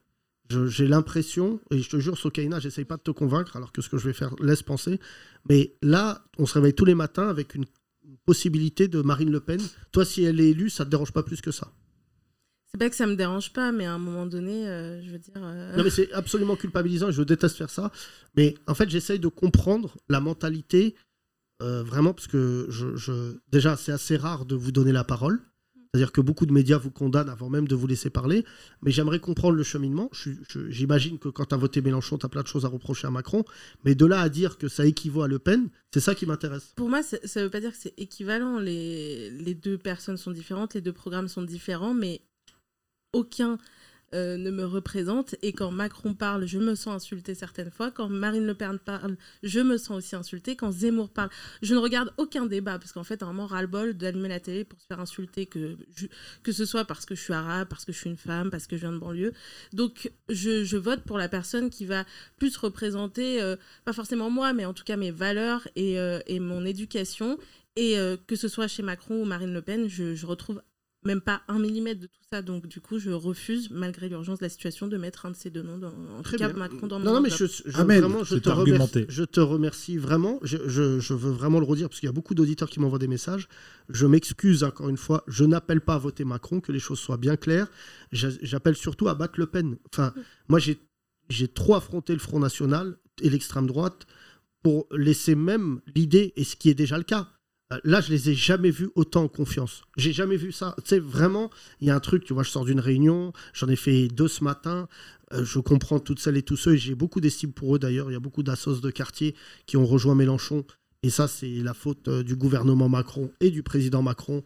Je- 0.50 0.66
J'ai 0.66 0.88
l'impression, 0.88 1.60
et 1.70 1.78
je 1.78 1.88
te 1.90 1.98
jure, 1.98 2.16
Sokaina, 2.18 2.58
j'essaye 2.58 2.84
pas 2.86 2.96
de 2.96 3.02
te 3.02 3.10
convaincre, 3.10 3.56
alors 3.56 3.70
que 3.70 3.82
ce 3.82 3.88
que 3.88 3.98
je 3.98 4.06
vais 4.08 4.14
faire 4.14 4.34
laisse 4.42 4.62
penser, 4.62 4.98
mais 5.48 5.74
là, 5.82 6.24
on 6.38 6.46
se 6.46 6.54
réveille 6.54 6.74
tous 6.74 6.84
les 6.86 6.94
matins 6.94 7.28
avec 7.28 7.54
une 7.54 7.64
une 8.04 8.16
possibilité 8.24 8.88
de 8.88 9.02
Marine 9.02 9.30
Le 9.30 9.40
Pen. 9.40 9.60
Toi, 9.92 10.02
si 10.06 10.22
elle 10.24 10.40
est 10.40 10.48
élue, 10.50 10.70
ça 10.70 10.86
te 10.86 10.90
dérange 10.90 11.12
pas 11.12 11.22
plus 11.22 11.42
que 11.42 11.50
ça. 11.50 11.70
C'est 12.70 12.78
pas 12.78 12.90
que 12.90 12.96
ça 12.96 13.06
me 13.06 13.16
dérange 13.16 13.52
pas, 13.52 13.72
mais 13.72 13.86
à 13.86 13.94
un 13.94 13.98
moment 13.98 14.26
donné, 14.26 14.68
euh, 14.68 15.02
je 15.02 15.10
veux 15.10 15.18
dire. 15.18 15.34
euh, 15.38 15.76
Non, 15.76 15.82
mais 15.84 15.90
c'est 15.90 16.12
absolument 16.12 16.54
culpabilisant 16.56 17.08
et 17.08 17.12
je 17.12 17.22
déteste 17.22 17.56
faire 17.56 17.70
ça. 17.70 17.90
Mais 18.36 18.54
en 18.66 18.74
fait, 18.74 18.88
j'essaye 18.90 19.18
de 19.18 19.28
comprendre 19.28 19.96
la 20.08 20.20
mentalité, 20.20 20.94
euh, 21.62 21.82
vraiment, 21.82 22.12
parce 22.12 22.26
que 22.28 22.66
je, 22.68 22.94
je- 22.94 23.36
déjà, 23.50 23.76
c'est 23.76 23.92
assez 23.92 24.16
rare 24.16 24.44
de 24.44 24.54
vous 24.54 24.70
donner 24.70 24.92
la 24.92 25.02
parole. 25.04 25.40
C'est-à-dire 25.94 26.12
que 26.12 26.20
beaucoup 26.20 26.44
de 26.44 26.52
médias 26.52 26.76
vous 26.76 26.90
condamnent 26.90 27.30
avant 27.30 27.48
même 27.48 27.66
de 27.66 27.74
vous 27.74 27.86
laisser 27.86 28.10
parler. 28.10 28.44
Mais 28.82 28.90
j'aimerais 28.90 29.18
comprendre 29.20 29.56
le 29.56 29.62
cheminement. 29.62 30.10
J'imagine 30.68 31.18
que 31.18 31.30
quand 31.30 31.46
tu 31.46 31.54
as 31.54 31.58
voté 31.58 31.80
Mélenchon, 31.80 32.18
tu 32.18 32.26
as 32.26 32.28
plein 32.28 32.42
de 32.42 32.46
choses 32.46 32.66
à 32.66 32.68
reprocher 32.68 33.06
à 33.06 33.10
Macron. 33.10 33.42
Mais 33.86 33.94
de 33.94 34.04
là 34.04 34.20
à 34.20 34.28
dire 34.28 34.58
que 34.58 34.68
ça 34.68 34.84
équivaut 34.84 35.22
à 35.22 35.28
Le 35.28 35.38
Pen, 35.38 35.70
c'est 35.94 36.00
ça 36.00 36.14
qui 36.14 36.26
m'intéresse. 36.26 36.74
Pour 36.76 36.90
moi, 36.90 37.00
ça 37.02 37.42
veut 37.42 37.48
pas 37.48 37.60
dire 37.60 37.70
que 37.72 37.78
c'est 37.80 37.94
équivalent. 37.96 38.58
Les, 38.58 39.30
les 39.30 39.54
deux 39.54 39.78
personnes 39.78 40.18
sont 40.18 40.30
différentes, 40.30 40.74
les 40.74 40.82
deux 40.82 40.92
programmes 40.92 41.26
sont 41.28 41.40
différents, 41.42 41.94
mais 41.94 42.20
aucun 43.18 43.58
euh, 44.14 44.38
ne 44.38 44.50
me 44.50 44.64
représente. 44.64 45.34
Et 45.42 45.52
quand 45.52 45.70
Macron 45.70 46.14
parle, 46.14 46.46
je 46.46 46.58
me 46.58 46.74
sens 46.74 46.94
insultée 46.94 47.34
certaines 47.34 47.70
fois. 47.70 47.90
Quand 47.90 48.08
Marine 48.08 48.46
Le 48.46 48.54
Pen 48.54 48.78
parle, 48.78 49.18
je 49.42 49.60
me 49.60 49.76
sens 49.76 49.98
aussi 49.98 50.16
insultée. 50.16 50.56
Quand 50.56 50.72
Zemmour 50.72 51.10
parle, 51.10 51.28
je 51.60 51.74
ne 51.74 51.78
regarde 51.78 52.14
aucun 52.16 52.46
débat, 52.46 52.78
parce 52.78 52.92
qu'en 52.92 53.04
fait, 53.04 53.22
un 53.22 53.26
moment, 53.26 53.46
ras-le-bol 53.46 53.92
d'allumer 53.94 54.30
la 54.30 54.40
télé 54.40 54.64
pour 54.64 54.80
se 54.80 54.86
faire 54.86 55.00
insulter, 55.00 55.44
que, 55.44 55.76
que 56.42 56.52
ce 56.52 56.64
soit 56.64 56.86
parce 56.86 57.04
que 57.04 57.14
je 57.14 57.20
suis 57.20 57.34
arabe, 57.34 57.68
parce 57.68 57.84
que 57.84 57.92
je 57.92 57.98
suis 57.98 58.08
une 58.08 58.16
femme, 58.16 58.50
parce 58.50 58.66
que 58.66 58.76
je 58.76 58.82
viens 58.82 58.92
de 58.92 58.98
banlieue. 58.98 59.34
Donc, 59.74 60.10
je, 60.30 60.76
vote 60.78 61.02
pour 61.02 61.18
la 61.18 61.28
personne 61.28 61.68
qui 61.68 61.84
va 61.84 62.06
plus 62.38 62.56
représenter, 62.56 63.42
euh, 63.42 63.56
pas 63.84 63.92
forcément 63.92 64.30
moi, 64.30 64.54
mais 64.54 64.64
en 64.64 64.72
tout 64.72 64.84
cas 64.84 64.96
mes 64.96 65.10
valeurs 65.10 65.68
et, 65.76 65.98
euh, 65.98 66.20
mon 66.40 66.64
éducation. 66.64 67.38
Et 67.76 67.96
que 68.26 68.34
ce 68.34 68.48
soit 68.48 68.66
chez 68.66 68.82
Macron 68.82 69.22
ou 69.22 69.24
Marine 69.24 69.52
Le 69.52 69.62
Pen, 69.62 69.88
je 69.88 70.26
retrouve 70.26 70.60
même 71.08 71.20
pas 71.20 71.42
un 71.48 71.58
millimètre 71.58 72.00
de 72.00 72.06
tout 72.06 72.22
ça. 72.32 72.42
Donc, 72.42 72.66
du 72.68 72.80
coup, 72.80 72.98
je 72.98 73.10
refuse, 73.10 73.70
malgré 73.70 74.08
l'urgence 74.08 74.38
de 74.38 74.44
la 74.44 74.48
situation, 74.48 74.86
de 74.86 74.96
mettre 74.96 75.26
un 75.26 75.30
de 75.32 75.36
ces 75.36 75.50
deux 75.50 75.62
noms, 75.62 75.78
dans, 75.78 75.88
en 75.88 76.22
Très 76.22 76.36
tout 76.36 76.38
cas 76.44 76.48
bien. 76.50 76.58
Macron 76.58 76.86
dans 76.86 76.98
mon 76.98 77.04
Non, 77.06 77.14
non, 77.14 77.20
mais 77.20 77.30
je, 77.30 77.46
je- 77.46 77.62
Amen. 77.76 78.00
vraiment, 78.00 78.22
je 78.24 78.36
te, 78.36 78.48
remercie, 78.50 79.06
je 79.08 79.24
te 79.24 79.40
remercie 79.40 79.96
vraiment. 79.96 80.38
Je, 80.42 80.58
je- 80.66 81.00
je 81.00 81.14
veux 81.14 81.30
vraiment 81.32 81.58
le 81.58 81.66
redire 81.66 81.88
parce 81.88 81.98
qu'il 81.98 82.06
y 82.06 82.10
a 82.10 82.12
beaucoup 82.12 82.34
d'auditeurs 82.34 82.68
qui 82.70 82.78
m'envoient 82.78 82.98
des 82.98 83.08
messages. 83.08 83.48
Je 83.88 84.06
m'excuse 84.06 84.62
encore 84.64 84.88
une 84.90 84.96
fois. 84.98 85.24
Je 85.26 85.44
n'appelle 85.44 85.80
pas 85.80 85.94
à 85.94 85.98
voter 85.98 86.24
Macron, 86.24 86.60
que 86.60 86.70
les 86.70 86.78
choses 86.80 86.98
soient 87.00 87.16
bien 87.16 87.36
claires. 87.36 87.68
J'a- 88.12 88.28
J'appelle 88.42 88.76
surtout 88.76 89.08
à 89.08 89.14
battre 89.14 89.40
Le 89.40 89.46
Pen. 89.46 89.76
Enfin, 89.92 90.12
moi, 90.48 90.58
j'ai 90.60 90.78
j'ai 91.30 91.48
trop 91.48 91.74
affronté 91.74 92.12
le 92.14 92.18
Front 92.20 92.38
National 92.38 92.96
et 93.22 93.28
l'extrême 93.30 93.66
droite 93.66 94.06
pour 94.62 94.86
laisser 94.90 95.34
même 95.34 95.80
l'idée, 95.94 96.32
et 96.36 96.44
ce 96.44 96.56
qui 96.56 96.68
est 96.70 96.74
déjà 96.74 96.96
le 96.98 97.04
cas. 97.04 97.28
Euh, 97.72 97.78
Là, 97.84 98.00
je 98.00 98.10
les 98.10 98.30
ai 98.30 98.34
jamais 98.34 98.70
vus 98.70 98.90
autant 98.94 99.24
en 99.24 99.28
confiance. 99.28 99.82
J'ai 99.96 100.12
jamais 100.12 100.36
vu 100.36 100.52
ça. 100.52 100.74
Tu 100.78 100.88
sais, 100.88 100.98
vraiment, 100.98 101.50
il 101.80 101.88
y 101.88 101.90
a 101.90 101.94
un 101.94 102.00
truc, 102.00 102.24
tu 102.24 102.32
vois, 102.32 102.42
je 102.42 102.50
sors 102.50 102.64
d'une 102.64 102.80
réunion, 102.80 103.32
j'en 103.52 103.68
ai 103.68 103.76
fait 103.76 104.08
deux 104.08 104.28
ce 104.28 104.44
matin. 104.44 104.88
Euh, 105.32 105.44
je 105.44 105.58
comprends 105.58 106.00
toutes 106.00 106.20
celles 106.20 106.38
et 106.38 106.42
tous 106.42 106.56
ceux, 106.56 106.74
et 106.74 106.78
j'ai 106.78 106.94
beaucoup 106.94 107.20
d'estime 107.20 107.52
pour 107.52 107.76
eux 107.76 107.78
d'ailleurs. 107.78 108.10
Il 108.10 108.14
y 108.14 108.16
a 108.16 108.20
beaucoup 108.20 108.42
d'assos 108.42 108.80
de 108.80 108.90
quartier 108.90 109.34
qui 109.66 109.76
ont 109.76 109.86
rejoint 109.86 110.14
Mélenchon. 110.14 110.64
Et 111.02 111.10
ça, 111.10 111.28
c'est 111.28 111.62
la 111.62 111.74
faute 111.74 112.08
euh, 112.08 112.22
du 112.24 112.34
gouvernement 112.34 112.88
Macron 112.88 113.30
et 113.40 113.50
du 113.50 113.62
président 113.62 114.02
Macron 114.02 114.42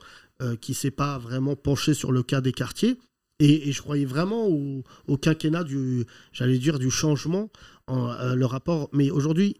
qui 0.60 0.74
s'est 0.74 0.90
pas 0.90 1.18
vraiment 1.18 1.54
penché 1.54 1.94
sur 1.94 2.10
le 2.10 2.24
cas 2.24 2.40
des 2.40 2.50
quartiers. 2.50 2.98
Et, 3.38 3.70
je 3.70 3.80
croyais 3.80 4.04
vraiment 4.04 4.48
au, 4.48 5.16
quinquennat 5.16 5.62
du, 5.62 6.04
j'allais 6.32 6.58
dire, 6.58 6.80
du 6.80 6.90
changement, 6.90 7.48
en, 7.86 8.34
le 8.34 8.44
rapport. 8.44 8.88
Mais 8.92 9.12
aujourd'hui, 9.12 9.56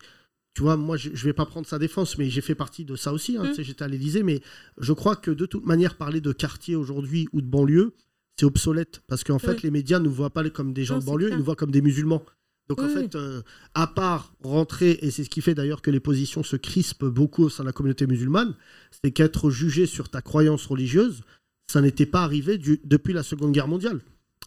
tu 0.55 0.63
vois, 0.63 0.77
moi, 0.77 0.97
je, 0.97 1.11
je 1.15 1.25
vais 1.25 1.33
pas 1.33 1.47
prendre 1.47 1.67
sa 1.67 1.79
défense, 1.79 2.19
mais 2.19 2.29
j'ai 2.29 2.41
fait 2.43 2.55
partie 2.55 2.85
de 2.85 2.95
ça 2.97 3.13
aussi. 3.13 3.37
hein, 3.39 3.45
Mm. 3.45 3.49
tu 3.49 3.55
sais, 3.55 3.65
J'étais 3.65 3.85
à 3.85 3.89
l'Élysée, 3.89 4.23
mais 4.23 4.41
je 4.79 4.93
crois 4.93 5.17
que 5.17 5.31
de 5.31 5.47
toute 5.47 5.65
manière, 5.67 5.97
parler 5.97 6.21
de 6.21 6.33
quartier 6.33 6.77
aujourd'hui 6.77 7.29
ou 7.33 7.41
de 7.41 7.47
banlieue, 7.47 7.95
c'est 8.39 8.45
obsolète. 8.47 9.03
Parce 9.09 9.25
qu'en 9.25 9.39
fait, 9.39 9.53
Oui. 9.55 9.61
les 9.65 9.71
médias 9.71 9.99
ne 9.99 10.05
nous 10.05 10.13
voient 10.13 10.31
pas 10.31 10.49
comme 10.51 10.73
des 10.73 10.85
gens 10.85 10.95
Non, 10.95 11.01
de 11.01 11.05
banlieue, 11.07 11.31
ils 11.31 11.37
nous 11.39 11.45
voient 11.45 11.57
comme 11.57 11.71
des 11.71 11.83
musulmans. 11.83 12.23
Donc 12.69 12.81
en 12.81 12.89
fait, 12.89 13.17
euh, 13.17 13.43
à 13.75 13.87
part 13.87 14.33
rentrer, 14.43 14.99
et 15.03 15.11
c'est 15.11 15.25
ce 15.25 15.31
qui 15.31 15.41
fait 15.43 15.55
d'ailleurs 15.55 15.83
que 15.83 15.91
les 15.91 16.01
positions 16.01 16.43
se 16.43 16.57
crispent 16.57 17.05
beaucoup 17.05 17.45
au 17.45 17.49
sein 17.51 17.65
de 17.65 17.69
la 17.69 17.73
communauté 17.73 18.07
musulmane, 18.07 18.55
c'est 19.03 19.11
qu'être 19.11 19.51
jugé 19.51 19.85
sur 19.85 20.09
ta 20.09 20.23
croyance 20.23 20.65
religieuse, 20.67 21.21
ça 21.71 21.81
n'était 21.83 22.07
pas 22.07 22.23
arrivé 22.23 22.59
du- 22.59 22.81
depuis 22.85 23.13
la 23.13 23.23
Seconde 23.25 23.53
Guerre 23.53 23.69
mondiale. 23.69 24.01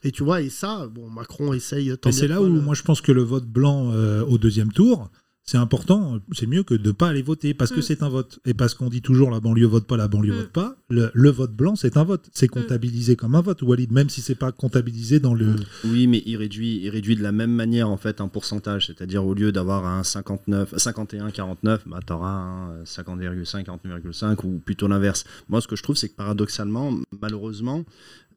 Et 0.04 0.12
tu 0.12 0.24
vois, 0.24 0.42
et 0.42 0.50
ça, 0.50 0.88
bon, 0.88 1.10
Macron 1.10 1.54
essaye 1.54 1.96
tant 1.98 2.10
Mais 2.10 2.14
c'est 2.14 2.28
là 2.28 2.42
où 2.42 2.46
euh, 2.46 2.50
moi 2.62 2.74
je 2.74 2.84
pense 2.84 3.02
que 3.02 3.12
le 3.12 3.22
vote 3.22 3.46
blanc 3.48 3.92
euh, 3.92 4.24
au 4.26 4.38
deuxième 4.38 4.72
tour, 4.72 5.12
c'est 5.48 5.58
important, 5.58 6.20
c'est 6.32 6.48
mieux 6.48 6.64
que 6.64 6.74
de 6.74 6.88
ne 6.88 6.92
pas 6.92 7.10
aller 7.10 7.22
voter 7.22 7.54
parce 7.54 7.70
que 7.72 7.80
Mm. 7.80 7.84
c'est 7.84 8.02
un 8.04 8.10
vote. 8.10 8.40
Et 8.46 8.56
parce 8.56 8.74
qu'on 8.74 8.90
dit 8.90 9.04
toujours 9.04 9.30
la 9.30 9.40
banlieue 9.40 9.68
vote 9.68 9.86
pas, 9.86 9.96
la 9.96 10.08
banlieue 10.08 10.34
Mm. 10.34 10.38
vote 10.38 10.52
pas, 10.52 10.76
le, 10.90 11.12
le 11.14 11.30
vote 11.30 11.54
blanc 11.56 11.76
c'est 11.76 11.98
un 11.98 12.04
vote. 12.04 12.28
C'est 12.34 12.48
comptabilisé 12.48 13.16
comme 13.16 13.36
un 13.36 13.42
vote, 13.42 13.62
Walid, 13.62 13.92
même 13.92 14.10
si 14.10 14.22
c'est 14.22 14.34
pas 14.36 14.52
comptabilisé 14.52 15.20
dans 15.20 15.36
le. 15.36 15.56
Oui, 15.84 16.08
mais 16.08 16.24
il 16.26 16.36
réduit, 16.38 16.80
il 16.82 16.90
réduit 16.90 17.16
de 17.16 17.22
la 17.22 17.32
même 17.32 17.52
manière 17.52 17.90
en 17.90 17.98
fait 17.98 18.22
un 18.22 18.28
pourcentage, 18.28 18.88
c'est-à-dire 18.88 19.24
au 19.24 19.36
lieu 19.36 19.52
d'avoir 19.52 19.86
un 19.86 20.04
59, 20.04 20.74
51, 20.78 21.30
49, 21.30 21.84
bah 21.88 22.00
t'auras 22.06 22.30
un 22.32 22.84
50,5, 22.84 23.66
49,5 23.66 24.44
ou 24.46 24.58
plutôt 24.58 24.88
l'inverse. 24.88 25.26
Moi, 25.50 25.62
ce 25.62 25.68
que 25.68 25.76
je 25.76 25.84
trouve, 25.84 25.96
c'est 25.96 26.10
que 26.10 26.16
paradoxalement, 26.16 26.92
malheureusement, 27.22 27.84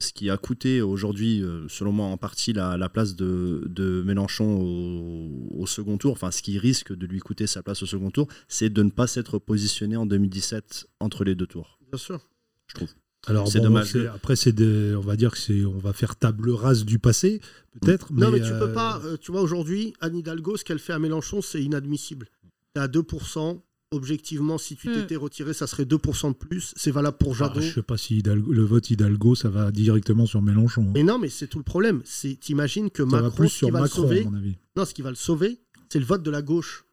ce 0.01 0.13
qui 0.13 0.31
a 0.31 0.37
coûté 0.37 0.81
aujourd'hui, 0.83 1.43
euh, 1.43 1.67
selon 1.69 1.93
moi, 1.93 2.07
en 2.07 2.17
partie 2.17 2.53
la, 2.53 2.77
la 2.77 2.89
place 2.89 3.17
de, 3.17 3.65
de 3.69 4.03
Mélenchon 4.03 4.61
au, 4.61 5.63
au 5.63 5.67
second 5.67 5.99
tour, 5.99 6.13
enfin 6.13 6.31
ce 6.31 6.43
qui 6.43 6.59
risque 6.59 6.95
de 6.95 7.07
lui 7.07 7.21
coûter 7.21 7.47
sa 7.47 7.63
place 7.63 7.83
au 7.83 7.87
second 7.87 8.11
tour, 8.11 8.29
c'est 8.49 8.71
de 8.71 8.83
ne 8.83 8.91
pas 8.91 9.07
s'être 9.07 9.39
positionné 9.39 9.97
en 9.97 10.07
2017 10.07 10.87
entre 11.01 11.25
les 11.25 11.35
deux 11.35 11.47
tours. 11.47 11.79
Bien 11.91 11.99
sûr. 11.99 12.21
Je 12.69 12.75
trouve. 12.75 12.91
Alors 13.27 13.49
C'est 13.49 13.59
bon, 13.59 13.65
dommage. 13.65 13.91
c'est- 13.93 14.07
Après 14.07 14.37
c'est 14.37 14.53
des- 14.53 14.95
on 14.95 15.01
va 15.01 15.17
dire 15.17 15.33
que 15.33 15.39
c'est, 15.39 15.65
on 15.65 15.79
va 15.79 15.93
faire 15.93 16.15
table 16.17 16.51
rase 16.51 16.85
du 16.85 16.99
passé, 16.99 17.41
peut-être. 17.81 18.13
Non, 18.13 18.31
mais 18.31 18.41
tu 18.41 18.53
euh, 18.53 18.59
peux 18.61 18.73
pas. 18.73 19.01
euh, 19.05 19.17
tu 19.21 19.33
vois, 19.33 19.41
aujourd'hui, 19.43 19.93
Anne 20.01 20.17
Hidalgo, 20.17 20.57
ce 20.57 20.65
qu'elle 20.65 20.79
fait 20.79 20.93
à 20.93 20.99
Mélenchon, 20.99 21.43
c'est 21.43 21.63
inadmissible. 21.63 22.29
T'es 22.75 22.81
à 22.81 22.87
2%. 22.89 23.61
Objectivement, 23.91 24.59
si 24.59 24.77
tu 24.77 24.91
Hmm. 24.91 24.95
t'étais 24.95 25.17
retiré, 25.17 25.55
ça 25.55 25.67
serait 25.67 25.87
2% 25.87 26.29
de 26.31 26.35
plus. 26.37 26.75
C'est 26.77 26.91
valable 26.91 27.17
pour 27.17 27.33
ah, 27.33 27.39
Jadot. 27.39 27.61
je 27.63 27.73
sais 27.73 27.83
pas 27.83 27.97
si 27.97 28.19
Hidalgo- 28.19 28.53
le 28.53 28.63
vote 28.63 28.91
Hidalgo 28.91 29.35
ça 29.35 29.49
va 29.49 29.71
directement 29.73 30.27
sur 30.27 30.43
Mélenchon. 30.43 30.83
hein. 30.89 30.93
Mais 30.95 31.03
non, 31.03 31.19
mais 31.19 31.31
c'est 31.31 31.47
tout 31.47 31.57
le 31.57 31.65
problème. 31.65 32.03
C'est 32.05 32.39
t'imagines 32.39 32.91
que 32.91 33.03
Ça 33.05 33.17
va 33.17 33.23
Macron, 33.23 33.37
plus 33.37 33.49
ce 33.49 33.53
qui 33.55 33.59
sur 33.61 33.71
va 33.71 33.81
Macron, 33.81 34.03
le 34.03 34.07
à 34.07 34.09
sauver, 34.11 34.25
mon 34.27 34.35
avis. 34.37 34.57
non, 34.77 34.85
ce 34.85 34.93
qui 34.93 35.01
va 35.01 35.09
le 35.09 35.17
sauver, 35.17 35.59
c'est 35.91 35.99
le 36.01 36.05
vote 36.05 36.23
de 36.23 36.31
la 36.31 36.43
gauche. 36.43 36.85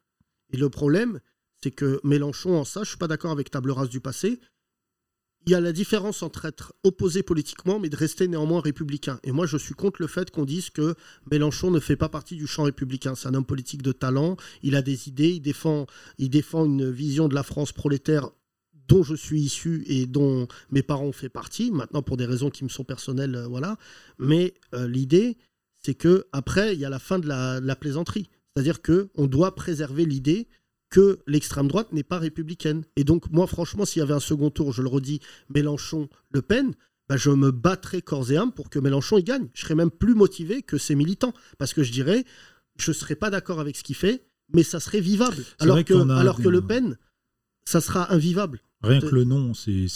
Et 0.54 0.58
le 0.58 0.70
problème, 0.70 1.20
c'est 1.62 1.72
que 1.72 2.00
Mélenchon, 2.06 2.56
en 2.60 2.64
ça, 2.64 2.84
je 2.84 2.90
suis 2.90 2.98
pas 2.98 3.08
d'accord 3.10 3.32
avec 3.32 3.52
table 3.52 3.72
rase 3.72 3.90
du 3.90 4.00
passé. 4.00 4.40
Il 5.48 5.52
y 5.52 5.56
a 5.56 5.62
la 5.62 5.74
différence 5.74 6.24
entre 6.24 6.46
être 6.46 6.74
opposé 6.84 7.22
politiquement, 7.22 7.80
mais 7.80 7.90
de 7.90 7.96
rester 7.96 8.28
néanmoins 8.28 8.62
républicain. 8.62 9.20
Et 9.24 9.32
moi, 9.32 9.46
je 9.46 9.58
suis 9.58 9.75
contre 9.75 10.02
le 10.02 10.08
fait 10.08 10.32
qu'on 10.32 10.44
dise 10.44 10.72
que 10.72 10.96
Mélenchon 11.30 11.70
ne 11.70 11.80
fait 11.80 11.96
pas 11.96 12.10
partie 12.10 12.36
du 12.36 12.48
champ 12.48 12.64
républicain. 12.64 13.14
C'est 13.14 13.28
un 13.28 13.36
homme 13.36 13.46
politique 13.46 13.84
de 13.84 13.92
talent, 13.92 14.38
il 14.64 14.75
a 14.75 14.82
des 14.82 15.08
idées, 15.08 15.34
il 15.34 15.42
défend, 15.42 15.86
il 16.18 16.32
défend 16.32 16.66
une 16.66 16.90
vision 16.90 17.28
de 17.28 17.36
la 17.36 17.44
France 17.44 17.72
prolétaire 17.74 18.32
dont 18.88 19.04
je 19.04 19.14
suis 19.14 19.42
issu 19.42 19.84
et 19.88 20.08
dont 20.08 20.48
mes 20.72 20.84
parents 20.84 21.06
ont 21.06 21.12
fait 21.12 21.30
partie, 21.30 21.72
maintenant 21.72 22.02
pour 22.02 22.18
des 22.18 22.25
raisons 22.25 22.50
qui 22.50 22.64
me 22.64 22.70
sont 22.70 22.84
personnelles, 22.84 23.36
euh, 23.36 23.48
voilà. 23.48 23.78
Mais 24.18 24.56
euh, 24.74 24.88
l'idée, 24.88 25.38
c'est 25.84 25.96
que 25.96 26.25
après, 26.32 26.74
il 26.74 26.80
y 26.80 26.86
a 26.86 26.90
la 26.90 27.00
fin 27.00 27.20
de 27.20 27.28
la, 27.28 27.60
de 27.60 27.68
la 27.68 27.75
plaisanterie. 27.75 28.30
C'est-à-dire 28.56 28.82
que 28.82 29.10
on 29.16 29.28
doit 29.28 29.54
préserver 29.54 30.06
l'idée 30.06 30.48
que 30.96 31.20
l'extrême 31.28 31.68
droite 31.68 31.92
n'est 31.92 32.04
pas 32.04 32.20
républicaine. 32.20 32.86
Et 32.96 33.04
donc, 33.04 33.30
moi, 33.30 33.48
franchement, 33.48 33.84
s'il 33.84 34.00
y 34.00 34.02
avait 34.02 34.14
un 34.14 34.22
second 34.22 34.50
tour, 34.50 34.72
je 34.72 34.82
le 34.82 34.88
redis, 34.88 35.20
Mélenchon-Le 35.54 36.42
Pen, 36.42 36.74
bah, 37.10 37.18
je 37.18 37.32
me 37.32 37.52
battrais 37.52 38.02
corps 38.02 38.32
et 38.32 38.38
âme 38.38 38.54
pour 38.54 38.70
que 38.70 38.80
Mélenchon 38.80 39.18
y 39.18 39.24
gagne. 39.25 39.50
Je 39.54 39.64
serais 39.64 39.75
même 39.75 39.92
plus 39.92 40.16
motivé 40.16 40.62
que 40.62 40.78
ses 40.78 40.96
militants. 40.96 41.34
Parce 41.58 41.74
que 41.74 41.84
je 41.84 41.92
dirais, 41.92 42.24
je 42.80 42.92
ne 42.92 42.96
serais 42.96 43.16
pas 43.16 43.30
d'accord 43.30 43.60
avec 43.60 43.75
ce 43.75 43.84
qu'il 43.84 43.98
fait, 43.98 44.25
mais 44.54 44.64
ça 44.64 44.80
serait 44.80 45.02
vivable. 45.02 45.44
Alors 45.60 45.84
que, 45.84 46.12
alors 46.12 46.42
que 46.42 46.48
Le 46.48 46.62
Pen, 46.62 46.98
ça 47.66 47.82
sera 47.82 48.14
invivable. 48.14 48.62
Rien 48.86 49.00
que 49.01 49.15
le 49.15 49.24
nom, 49.24 49.54
c'est 49.54 49.88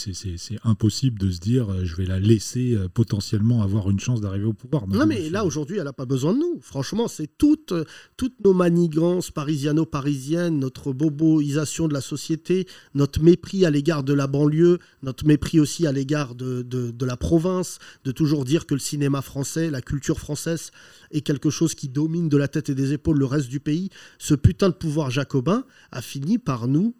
impossible 0.64 1.18
de 1.18 1.30
se 1.30 1.38
dire 1.38 1.70
euh, 1.70 1.84
je 1.84 1.96
vais 1.96 2.06
la 2.06 2.18
laisser 2.18 2.74
euh, 2.74 2.88
potentiellement 2.88 3.62
avoir 3.62 3.90
une 3.90 4.00
chance 4.00 4.20
d'arriver 4.20 4.46
au 4.46 4.52
pouvoir. 4.52 4.86
Non, 4.88 5.06
mais 5.06 5.30
là, 5.30 5.44
aujourd'hui, 5.44 5.78
elle 5.78 5.84
n'a 5.84 5.92
pas 5.92 6.06
besoin 6.06 6.34
de 6.34 6.38
nous. 6.38 6.58
Franchement, 6.60 7.08
c'est 7.08 7.28
toutes, 7.38 7.72
euh, 7.72 7.84
toutes 8.16 8.40
nos 8.44 8.52
manigances 8.52 9.30
parisiano-parisiennes, 9.30 10.58
notre 10.58 10.92
boboisation 10.92 11.88
de 11.88 11.94
la 11.94 12.00
société, 12.00 12.66
notre 12.94 13.22
mépris 13.22 13.64
à 13.64 13.70
l'égard 13.70 14.02
de 14.02 14.12
la 14.12 14.26
banlieue, 14.26 14.78
notre 15.02 15.26
mépris 15.26 15.60
aussi 15.60 15.86
à 15.86 15.92
l'égard 15.92 16.34
de, 16.34 16.62
de, 16.62 16.90
de 16.90 17.06
la 17.06 17.16
province, 17.16 17.78
de 18.04 18.12
toujours 18.12 18.44
dire 18.44 18.66
que 18.66 18.74
le 18.74 18.80
cinéma 18.80 19.22
français, 19.22 19.70
la 19.70 19.82
culture 19.82 20.18
française 20.18 20.70
est 21.10 21.20
quelque 21.20 21.50
chose 21.50 21.74
qui 21.74 21.88
domine 21.88 22.28
de 22.28 22.36
la 22.36 22.48
tête 22.48 22.68
et 22.68 22.74
des 22.74 22.92
épaules 22.92 23.18
le 23.18 23.26
reste 23.26 23.48
du 23.48 23.60
pays. 23.60 23.90
Ce 24.18 24.34
putain 24.34 24.68
de 24.68 24.74
pouvoir 24.74 25.10
jacobin 25.10 25.64
a 25.92 26.02
fini 26.02 26.38
par 26.38 26.68
nous, 26.68 26.94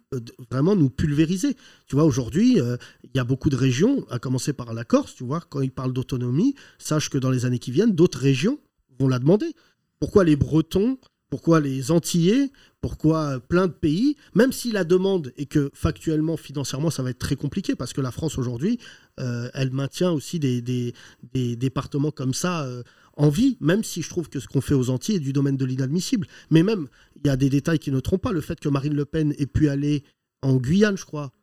vraiment 0.49 0.75
nous 0.75 0.89
pulvériser. 0.89 1.55
Tu 1.91 1.97
vois, 1.97 2.05
aujourd'hui, 2.05 2.57
euh, 2.61 2.77
il 3.03 3.09
y 3.15 3.19
a 3.19 3.25
beaucoup 3.25 3.49
de 3.49 3.57
régions, 3.57 4.05
à 4.09 4.17
commencer 4.17 4.53
par 4.53 4.73
la 4.73 4.85
Corse, 4.85 5.13
tu 5.13 5.25
vois, 5.25 5.41
quand 5.41 5.59
ils 5.59 5.73
parlent 5.73 5.91
d'autonomie, 5.91 6.55
sache 6.79 7.09
que 7.09 7.17
dans 7.17 7.29
les 7.29 7.43
années 7.43 7.59
qui 7.59 7.69
viennent, 7.69 7.93
d'autres 7.93 8.19
régions 8.19 8.61
vont 8.97 9.09
la 9.09 9.19
demander. 9.19 9.53
Pourquoi 9.99 10.23
les 10.23 10.37
Bretons? 10.37 10.97
Pourquoi 11.29 11.59
les 11.59 11.91
Antillais? 11.91 12.49
Pourquoi 12.79 13.35
euh, 13.35 13.39
plein 13.39 13.67
de 13.67 13.73
pays? 13.73 14.15
Même 14.35 14.53
si 14.53 14.71
la 14.71 14.85
demande 14.85 15.33
et 15.35 15.47
que 15.47 15.69
factuellement, 15.73 16.37
financièrement, 16.37 16.91
ça 16.91 17.03
va 17.03 17.09
être 17.09 17.19
très 17.19 17.35
compliqué 17.35 17.75
parce 17.75 17.91
que 17.91 17.99
la 17.99 18.11
France 18.11 18.37
aujourd'hui, 18.37 18.79
euh, 19.19 19.49
elle 19.53 19.71
maintient 19.71 20.11
aussi 20.11 20.39
des, 20.39 20.93
départements 21.33 22.11
comme 22.11 22.33
ça 22.33 22.69
en 23.17 23.27
vie, 23.27 23.57
même 23.59 23.83
si 23.83 24.01
je 24.01 24.07
trouve 24.07 24.29
que 24.29 24.39
ce 24.39 24.47
qu'on 24.47 24.61
fait 24.61 24.75
aux 24.75 24.91
Antilles 24.91 25.17
est 25.17 25.19
du 25.19 25.33
domaine 25.33 25.57
de 25.57 25.65
l'inadmissible. 25.65 26.25
Mais 26.51 26.63
même, 26.63 26.87
il 27.17 27.27
y 27.27 27.29
a 27.29 27.35
des 27.35 27.49
détails 27.49 27.79
qui 27.79 27.91
ne 27.91 27.99
trompent 27.99 28.23
pas. 28.23 28.31
Le 28.31 28.39
fait 28.39 28.61
que 28.61 28.69
Marine 28.69 28.95
Le 28.95 29.03
Pen 29.03 29.33
ait 29.37 29.45
pu 29.45 29.67
aller 29.67 30.05
en 30.41 30.55
Guyane, 30.55 30.97
je 30.97 31.03
crois, 31.03 31.33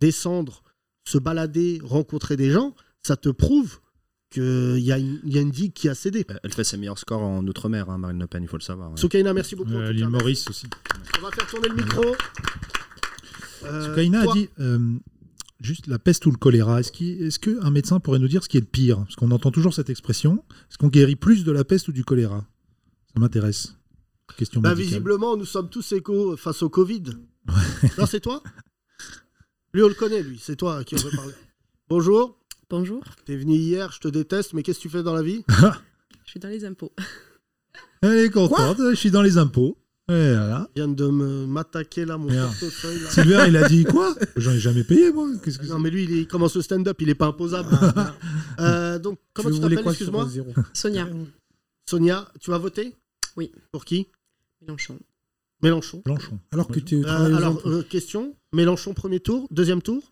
descendre, 0.00 0.62
se 1.04 1.18
balader, 1.18 1.80
rencontrer 1.82 2.36
des 2.36 2.50
gens, 2.50 2.74
ça 3.02 3.16
te 3.16 3.28
prouve 3.28 3.78
qu'il 4.30 4.78
y, 4.80 4.92
a 4.92 4.98
une- 4.98 5.20
il 5.24 5.32
y 5.32 5.38
a 5.38 5.40
une 5.40 5.50
digue 5.50 5.72
qui 5.72 5.88
a 5.88 5.94
cédé. 5.94 6.26
Elle 6.42 6.52
fait 6.52 6.64
ses 6.64 6.76
meilleurs 6.76 6.98
scores 6.98 7.22
en 7.22 7.46
Outre-mer, 7.46 7.88
hein, 7.88 7.96
Marine 7.96 8.18
Le 8.18 8.26
Pen, 8.26 8.42
il 8.42 8.48
faut 8.48 8.58
le 8.58 8.62
savoir. 8.62 8.90
hein. 8.90 8.96
Soukaina, 8.96 9.32
merci 9.32 9.56
beaucoup. 9.56 9.72
Euh, 9.72 9.90
L'île. 9.90 10.08
Maurice 10.08 10.48
aussi. 10.50 10.66
On 11.18 11.22
va 11.22 11.30
faire 11.30 11.46
tourner 11.46 11.68
le 11.68 11.76
micro. 11.76 12.04
Euh, 13.64 13.86
Soukaina 13.86 14.20
a 14.30 14.32
dit 14.34 14.48
euh, 14.60 14.78
juste 15.60 15.86
la 15.86 15.98
peste 15.98 16.26
ou 16.26 16.30
le 16.30 16.36
choléra. 16.36 16.80
Est-ce 16.80 17.38
qu'un 17.38 17.70
médecin 17.70 18.00
pourrait 18.00 18.18
nous 18.18 18.28
dire 18.28 18.44
ce 18.44 18.48
qui 18.48 18.56
est 18.58 18.60
le 18.60 18.66
pire? 18.66 18.98
Parce 18.98 19.16
qu'on 19.16 19.30
entend 19.30 19.50
toujours 19.50 19.72
cette 19.74 19.90
expression. 19.90 20.44
Est-ce 20.70 20.78
qu'on 20.78 20.88
guérit 20.88 21.16
plus 21.16 21.44
de 21.44 21.52
la 21.52 21.64
peste 21.64 21.88
ou 21.88 21.92
du 21.92 22.04
choléra? 22.04 22.46
Ça 23.14 23.20
m'intéresse. 23.20 23.74
Question 24.36 24.60
Bah, 24.60 24.74
visiblement, 24.74 25.36
nous 25.38 25.46
sommes 25.46 25.70
tous 25.70 25.90
égaux 25.92 26.36
face 26.36 26.62
au 26.62 26.68
Covid. 26.68 27.02
non, 27.98 28.04
c'est 28.06 28.20
toi? 28.20 28.42
Lui, 29.78 29.84
on 29.84 29.88
le 29.88 29.94
connaît, 29.94 30.24
lui. 30.24 30.40
C'est 30.42 30.56
toi 30.56 30.78
à 30.78 30.82
qui 30.82 30.96
on 30.96 30.98
veut 30.98 31.10
parler. 31.14 31.34
Bonjour. 31.88 32.36
Bonjour, 32.68 33.00
T'es 33.24 33.36
venu 33.36 33.54
hier, 33.54 33.92
je 33.92 34.00
te 34.00 34.08
déteste, 34.08 34.52
mais 34.52 34.64
qu'est-ce 34.64 34.78
que 34.78 34.82
tu 34.82 34.88
fais 34.88 35.04
dans 35.04 35.14
la 35.14 35.22
vie? 35.22 35.44
Je 36.26 36.30
suis 36.32 36.40
dans 36.40 36.48
les 36.48 36.64
impôts. 36.64 36.92
Elle 38.02 38.16
est 38.16 38.30
contente. 38.30 38.78
je 38.90 38.94
suis 38.96 39.12
dans 39.12 39.22
les 39.22 39.38
impôts. 39.38 39.78
Et 40.08 40.32
voilà. 40.34 40.68
Viens 40.74 40.88
de 40.88 41.06
me- 41.06 41.46
m'attaquer 41.46 42.04
là, 42.06 42.18
mon 42.18 42.26
Merde. 42.26 42.48
portefeuille. 42.58 42.98
là. 42.98 43.10
Sylvain, 43.10 43.46
il 43.46 43.56
a 43.56 43.68
dit 43.68 43.84
quoi? 43.84 44.16
J'en 44.36 44.50
ai 44.50 44.58
jamais 44.58 44.82
payé, 44.82 45.12
moi. 45.12 45.28
Qu'est-ce 45.44 45.58
que 45.60 45.64
c'est? 45.64 45.70
Non, 45.70 45.78
mais 45.78 45.90
lui, 45.90 46.02
il, 46.04 46.12
est- 46.12 46.20
il 46.22 46.26
commence 46.26 46.56
le 46.56 46.62
stand-up, 46.62 47.00
il 47.00 47.08
est 47.08 47.14
pas 47.14 47.26
imposable. 47.26 47.68
Euh, 48.58 48.98
donc, 48.98 49.20
comment 49.32 49.48
tu 49.52 49.60
t'appelles, 49.60 49.86
excuse-moi? 49.86 50.28
Sonia, 50.72 51.08
Sonia, 51.88 52.28
tu 52.40 52.50
vas 52.50 52.58
voter? 52.58 52.96
Oui. 53.36 53.52
Pour 53.70 53.84
qui? 53.84 54.08
Mélenchon. 54.60 54.98
Mélenchon. 55.62 56.02
Alors 56.52 56.68
que 56.68 56.78
tu 56.80 56.96
Euh, 57.04 57.36
alors, 57.36 57.66
euh, 57.66 57.82
question 57.82 58.36
Mélenchon, 58.52 58.94
premier 58.94 59.20
tour 59.20 59.48
Deuxième 59.50 59.82
tour 59.82 60.02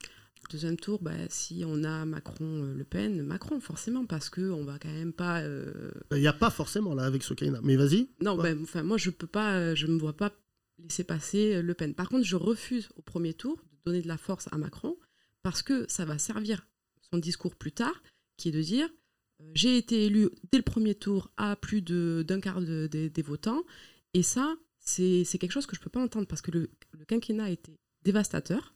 Deuxième 0.50 0.76
tour, 0.76 1.00
bah, 1.02 1.10
si 1.28 1.64
on 1.66 1.82
a 1.82 2.04
Macron-Le 2.04 2.84
Pen, 2.84 3.20
Macron 3.24 3.58
forcément, 3.58 4.06
parce 4.06 4.30
que 4.30 4.48
on 4.50 4.64
va 4.64 4.78
quand 4.78 4.92
même 4.92 5.12
pas. 5.12 5.40
euh, 5.40 5.90
Il 6.12 6.18
n'y 6.20 6.28
a 6.28 6.32
pas 6.32 6.50
forcément 6.50 6.94
là 6.94 7.02
avec 7.04 7.24
ce 7.24 7.34
Kaina. 7.34 7.58
Mais 7.64 7.74
vas-y. 7.74 8.08
Non, 8.22 8.36
bah, 8.36 8.50
enfin 8.62 8.84
moi 8.84 8.96
je 8.96 9.10
peux 9.10 9.26
pas, 9.26 9.54
euh, 9.56 9.74
je 9.74 9.88
me 9.88 9.98
vois 9.98 10.12
pas 10.16 10.30
laisser 10.78 11.02
passer 11.02 11.54
euh, 11.56 11.62
Le 11.62 11.74
Pen. 11.74 11.94
Par 11.94 12.08
contre, 12.08 12.24
je 12.24 12.36
refuse 12.36 12.88
au 12.96 13.02
premier 13.02 13.34
tour 13.34 13.56
de 13.56 13.90
donner 13.90 14.02
de 14.02 14.08
la 14.08 14.18
force 14.18 14.46
à 14.52 14.56
Macron 14.58 14.96
parce 15.42 15.62
que 15.62 15.84
ça 15.88 16.04
va 16.04 16.16
servir 16.18 16.64
son 17.10 17.18
discours 17.18 17.56
plus 17.56 17.72
tard, 17.72 18.00
qui 18.36 18.50
est 18.50 18.52
de 18.52 18.62
dire 18.62 18.88
euh, 19.42 19.50
j'ai 19.54 19.76
été 19.76 20.06
élu 20.06 20.28
dès 20.52 20.58
le 20.58 20.64
premier 20.64 20.94
tour 20.94 21.32
à 21.36 21.56
plus 21.56 21.82
de- 21.82 22.24
d'un 22.26 22.38
quart 22.40 22.60
de- 22.60 22.86
des- 22.86 23.10
des 23.10 23.22
votants, 23.22 23.64
et 24.14 24.22
ça 24.22 24.54
c'est 24.86 25.38
quelque 25.38 25.52
chose 25.52 25.66
que 25.66 25.76
je 25.76 25.80
peux 25.80 25.90
pas 25.90 26.00
entendre 26.02 26.26
parce 26.26 26.40
que 26.42 26.50
le, 26.52 26.70
le 26.98 27.04
quinquennat 27.04 27.44
a 27.44 27.50
été 27.50 27.78
dévastateur 28.04 28.74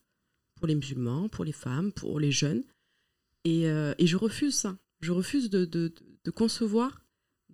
pour 0.56 0.66
les 0.66 0.74
musulmans, 0.74 1.28
pour 1.28 1.44
les 1.44 1.52
femmes, 1.52 1.92
pour 1.92 2.20
les 2.20 2.32
jeunes, 2.32 2.62
et, 3.44 3.68
euh, 3.68 3.94
et 3.98 4.06
je 4.06 4.16
refuse 4.16 4.54
ça. 4.54 4.76
Je 5.00 5.12
refuse 5.12 5.48
de, 5.48 5.64
de- 5.64 5.94
de 6.24 6.30
concevoir 6.30 7.00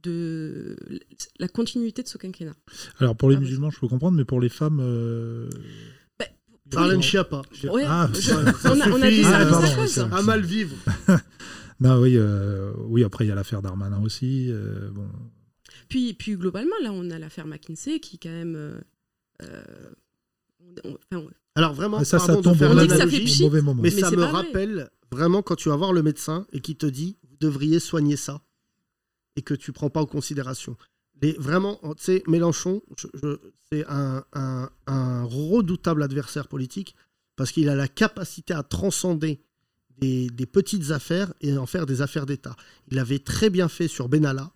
de 0.02 0.76
la 1.38 1.48
continuité 1.48 2.02
de 2.02 2.08
ce 2.08 2.18
quinquennat. 2.18 2.56
Alors 2.98 3.16
pour 3.16 3.30
les 3.30 3.36
Ah, 3.36 3.40
musulmans, 3.40 3.70
je 3.70 3.78
peux 3.78 3.88
comprendre, 3.88 4.16
mais 4.16 4.24
pour 4.24 4.40
les 4.40 4.48
femmes. 4.48 4.80
euh, 4.80 5.48
Marlène 6.74 7.00
Schiappa. 7.02 7.42
Ouais, 7.70 7.84
Ah, 7.86 8.10
je- 8.12 8.32
on, 8.32 8.80
a, 8.80 8.88
on 8.90 9.00
a 9.02 9.08
dit 9.10 9.20
Ah, 9.24 9.30
ça, 9.44 9.46
pardon, 9.50 9.66
ça 9.68 9.76
chose. 9.76 9.98
À 10.12 10.22
mal 10.22 10.42
vivre. 10.44 10.74
Non, 11.78 12.00
oui, 12.00 12.16
euh, 12.16 12.72
oui. 12.86 13.04
Après, 13.04 13.26
il 13.26 13.28
y 13.28 13.30
a 13.30 13.34
l'affaire 13.34 13.60
Darmanin 13.60 14.02
aussi. 14.02 14.46
euh, 14.50 14.88
bon. 14.92 15.06
Puis, 15.88 16.14
puis 16.14 16.36
globalement, 16.36 16.74
là, 16.82 16.92
on 16.92 17.10
a 17.10 17.18
l'affaire 17.18 17.46
McKinsey 17.46 18.00
qui, 18.00 18.18
quand 18.18 18.28
même. 18.30 18.56
euh, 18.56 18.80
euh, 19.42 19.62
on- 20.84 20.90
on- 20.90 20.98
enfin, 21.18 21.26
Alors 21.54 21.74
vraiment, 21.74 21.98
ça, 22.04 22.18
ça 22.18 22.26
pardon 22.28 22.42
tombe 22.42 22.58
faire 22.58 22.70
On 22.72 22.88
ça 22.88 23.06
fait 23.06 23.20
pchit, 23.20 23.42
mauvais 23.42 23.62
moment. 23.62 23.82
mais, 23.82 23.90
Mais 23.94 24.00
ça 24.00 24.10
me 24.10 24.16
vrai. 24.16 24.26
rappelle 24.30 24.90
vraiment 25.12 25.42
quand 25.42 25.54
tu 25.56 25.68
vas 25.68 25.76
voir 25.76 25.92
le 25.92 26.02
médecin 26.02 26.46
et 26.52 26.60
qui 26.60 26.76
te 26.76 26.86
dit 26.86 27.16
vous 27.28 27.36
devriez 27.40 27.78
soigner 27.78 28.16
ça 28.16 28.42
et 29.36 29.42
que 29.42 29.54
tu 29.54 29.72
prends 29.72 29.90
pas 29.90 30.00
en 30.00 30.06
considération. 30.06 30.76
Les, 31.22 31.32
vraiment, 31.32 31.78
tu 31.96 32.04
sais, 32.04 32.22
Mélenchon, 32.26 32.82
je- 32.98 33.06
je- 33.22 33.38
c'est 33.70 33.84
un, 33.88 34.24
un- 34.34 34.68
un 34.86 35.22
redoutable 35.24 36.02
adversaire 36.02 36.48
politique 36.48 36.94
parce 37.36 37.52
qu'il 37.52 37.68
a 37.68 37.74
la 37.74 37.88
capacité 37.88 38.52
à 38.54 38.62
transcender 38.62 39.40
des, 39.98 40.28
des 40.28 40.46
petites 40.46 40.90
affaires 40.90 41.32
et 41.40 41.56
en 41.56 41.64
faire 41.66 41.86
des 41.86 42.02
affaires 42.02 42.26
d'État. 42.26 42.54
Il 42.90 42.98
avait 42.98 43.18
très 43.18 43.48
bien 43.50 43.68
fait 43.68 43.88
sur 43.88 44.08
Benalla. 44.08 44.52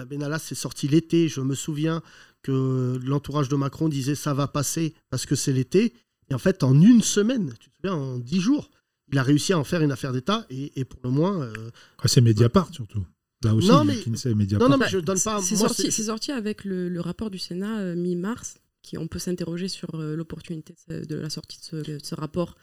Euh, 0.00 0.04
Benalla, 0.04 0.38
c'est 0.38 0.54
sorti 0.54 0.88
l'été. 0.88 1.28
Je 1.28 1.40
me 1.40 1.54
souviens 1.54 2.02
que 2.42 2.98
l'entourage 3.04 3.48
de 3.48 3.56
Macron 3.56 3.88
disait 3.88 4.14
ça 4.14 4.34
va 4.34 4.46
passer 4.48 4.94
parce 5.10 5.26
que 5.26 5.34
c'est 5.34 5.52
l'été. 5.52 5.94
Et 6.30 6.34
en 6.34 6.38
fait, 6.38 6.62
en 6.64 6.80
une 6.80 7.02
semaine, 7.02 7.54
tu 7.60 7.70
te 7.70 7.74
souviens, 7.76 7.94
en 7.94 8.18
dix 8.18 8.40
jours, 8.40 8.70
il 9.12 9.18
a 9.18 9.22
réussi 9.22 9.52
à 9.52 9.58
en 9.58 9.64
faire 9.64 9.82
une 9.82 9.92
affaire 9.92 10.12
d'État 10.12 10.46
et, 10.50 10.78
et 10.80 10.84
pour 10.84 11.00
le 11.04 11.10
moins. 11.10 11.40
euh, 11.42 11.52
c'est 12.06 12.20
Mediapart 12.20 12.72
surtout. 12.74 13.04
Là 13.44 13.54
aussi, 13.54 13.68
Non, 13.68 13.84
mais- 13.84 13.94
Mediapart. 14.34 14.68
Non, 14.68 14.76
non, 14.76 14.78
mais 14.84 14.88
je 14.90 14.98
donne 14.98 15.20
pas. 15.20 15.40
C'est 15.42 15.56
moi, 15.56 15.68
sorti, 15.68 15.82
c'est- 15.82 15.90
c'est 15.90 16.04
sorti 16.04 16.32
avec 16.32 16.64
le, 16.64 16.88
le 16.88 17.00
rapport 17.00 17.30
du 17.30 17.38
Sénat 17.38 17.78
euh, 17.80 17.94
mi-mars, 17.94 18.56
qui 18.82 18.98
on 18.98 19.06
peut 19.06 19.18
s'interroger 19.18 19.68
sur 19.68 19.94
euh, 19.94 20.16
l'opportunité 20.16 20.74
de, 20.88 21.14
la 21.16 21.30
sortie 21.30 21.58
de 21.60 21.64
ce, 21.64 21.76
de 21.76 21.98
ce 22.02 22.14
rapport 22.14 22.56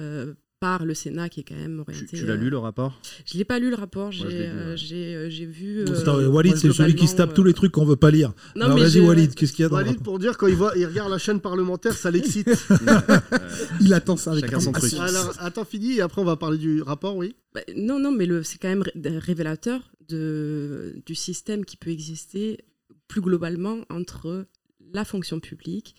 euh, 0.00 0.32
par 0.62 0.84
le 0.84 0.94
Sénat, 0.94 1.28
qui 1.28 1.40
est 1.40 1.42
quand 1.42 1.56
même 1.56 1.82
Tu, 1.84 1.90
orienté. 1.92 2.16
tu 2.18 2.24
l'as 2.24 2.34
euh, 2.34 2.36
lu 2.36 2.48
le 2.48 2.56
rapport? 2.56 2.96
Je 3.26 3.36
l'ai 3.36 3.44
pas 3.44 3.58
lu 3.58 3.68
le 3.68 3.74
rapport. 3.74 4.12
J'ai 4.12 4.24
euh, 4.26 4.76
ouais. 4.76 4.80
euh, 4.92 5.28
j'ai 5.28 5.44
vu. 5.44 5.80
Euh, 5.80 6.28
Walid, 6.28 6.56
c'est 6.56 6.70
celui 6.72 6.94
qui 6.94 7.08
se 7.08 7.16
tape 7.16 7.34
tous 7.34 7.42
les 7.42 7.50
euh, 7.50 7.54
trucs 7.54 7.72
qu'on 7.72 7.84
veut 7.84 7.96
pas 7.96 8.12
lire. 8.12 8.32
Non, 8.54 8.66
Alors 8.66 8.76
mais 8.76 8.84
vas-y, 8.84 9.00
Walid, 9.00 9.34
qu'est-ce 9.34 9.52
qu'il 9.54 9.64
y 9.64 9.66
a 9.66 9.68
dans 9.68 9.78
le 9.80 9.86
Walid, 9.86 10.02
pour 10.04 10.20
dire, 10.20 10.38
quand 10.38 10.46
il, 10.46 10.54
voit, 10.54 10.72
il 10.76 10.86
regarde 10.86 11.10
la 11.10 11.18
chaîne 11.18 11.40
parlementaire, 11.40 11.94
ça 11.94 12.12
l'excite. 12.12 12.48
Il 13.80 13.92
attend 13.92 14.16
ça 14.16 14.30
avec 14.32 14.44
Chacun 14.44 14.60
son 14.60 14.70
truc. 14.70 14.92
impatience. 14.94 15.10
Alors, 15.16 15.34
attends, 15.40 15.64
fini, 15.64 15.94
et 15.94 16.00
après, 16.00 16.20
on 16.20 16.24
va 16.24 16.36
parler 16.36 16.58
du 16.58 16.80
rapport, 16.80 17.16
oui? 17.16 17.34
Bah, 17.54 17.62
non, 17.76 17.98
non, 17.98 18.12
mais 18.12 18.28
c'est 18.44 18.58
quand 18.58 18.68
même 18.68 18.82
ré- 18.82 19.18
révélateur 19.18 19.80
de, 20.08 20.94
du 21.06 21.16
système 21.16 21.64
qui 21.64 21.76
peut 21.76 21.90
exister 21.90 22.58
plus 23.08 23.20
globalement 23.20 23.78
entre 23.90 24.46
la 24.94 25.04
fonction 25.04 25.40
publique, 25.40 25.96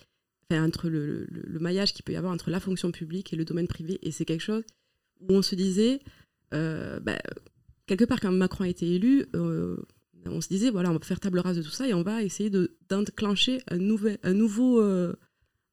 entre 0.52 0.88
le, 0.88 1.26
maillage 1.60 1.92
qu'il 1.92 2.04
peut 2.04 2.12
y 2.12 2.16
avoir 2.16 2.32
entre 2.32 2.50
la 2.50 2.60
fonction 2.60 2.90
publique 2.90 3.32
et 3.32 3.36
le 3.36 3.44
domaine 3.44 3.68
privé. 3.68 3.98
Et 4.02 4.10
c'est 4.10 4.24
quelque 4.24 4.42
chose 4.42 4.64
où 5.20 5.32
on 5.32 5.42
se 5.42 5.54
disait, 5.54 6.00
euh, 6.52 7.00
bah, 7.00 7.18
quelque 7.86 8.04
part, 8.04 8.20
quand 8.20 8.32
Macron 8.32 8.64
a 8.64 8.68
été 8.68 8.86
élu, 8.94 9.26
euh, 9.34 9.76
on 10.26 10.40
se 10.40 10.48
disait, 10.48 10.70
voilà, 10.70 10.90
on 10.90 10.94
va 10.94 11.00
faire 11.00 11.20
table 11.20 11.38
rase 11.38 11.56
de 11.56 11.62
tout 11.62 11.70
ça 11.70 11.88
et 11.88 11.94
on 11.94 12.02
va 12.02 12.22
essayer 12.22 12.50
de- 12.50 12.76
d'enclencher 12.88 13.62
un, 13.68 13.78
nouvel, 13.78 14.18
un, 14.22 14.34
nouveau, 14.34 14.80
euh, 14.80 15.14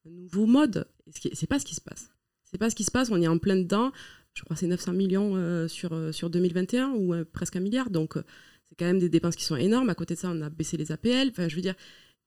un 0.06 0.10
nouveau 0.10 0.46
mode. 0.46 0.86
C'est 1.10 1.48
pas 1.48 1.58
ce 1.58 1.64
qui 1.64 1.74
se 1.74 1.80
passe. 1.80 2.10
C'est 2.44 2.58
pas 2.58 2.70
ce 2.70 2.74
qui 2.74 2.84
se 2.84 2.90
passe, 2.90 3.10
on 3.10 3.20
est 3.20 3.28
en 3.28 3.38
plein 3.38 3.56
dedans 3.56 3.92
je 4.34 4.42
crois 4.44 4.54
que 4.54 4.60
c'est 4.60 4.66
900 4.66 4.94
millions 4.94 5.36
euh, 5.36 5.68
sur, 5.68 5.92
sur 6.14 6.30
2021 6.30 6.92
ou 6.92 7.14
presque 7.34 7.56
un 7.56 7.60
milliard. 7.60 7.90
Donc, 7.90 8.14
c'est 8.14 8.74
quand 8.78 8.86
même 8.86 8.98
des 8.98 9.10
dépenses 9.10 9.36
qui 9.36 9.44
sont 9.44 9.56
énormes. 9.56 9.90
À 9.90 9.94
côté 9.94 10.14
de 10.14 10.18
ça, 10.18 10.30
on 10.30 10.40
a 10.40 10.48
baissé 10.48 10.78
les 10.78 10.90
APL. 10.90 11.28
Enfin, 11.28 11.48
je 11.48 11.54
veux 11.54 11.60
dire, 11.60 11.74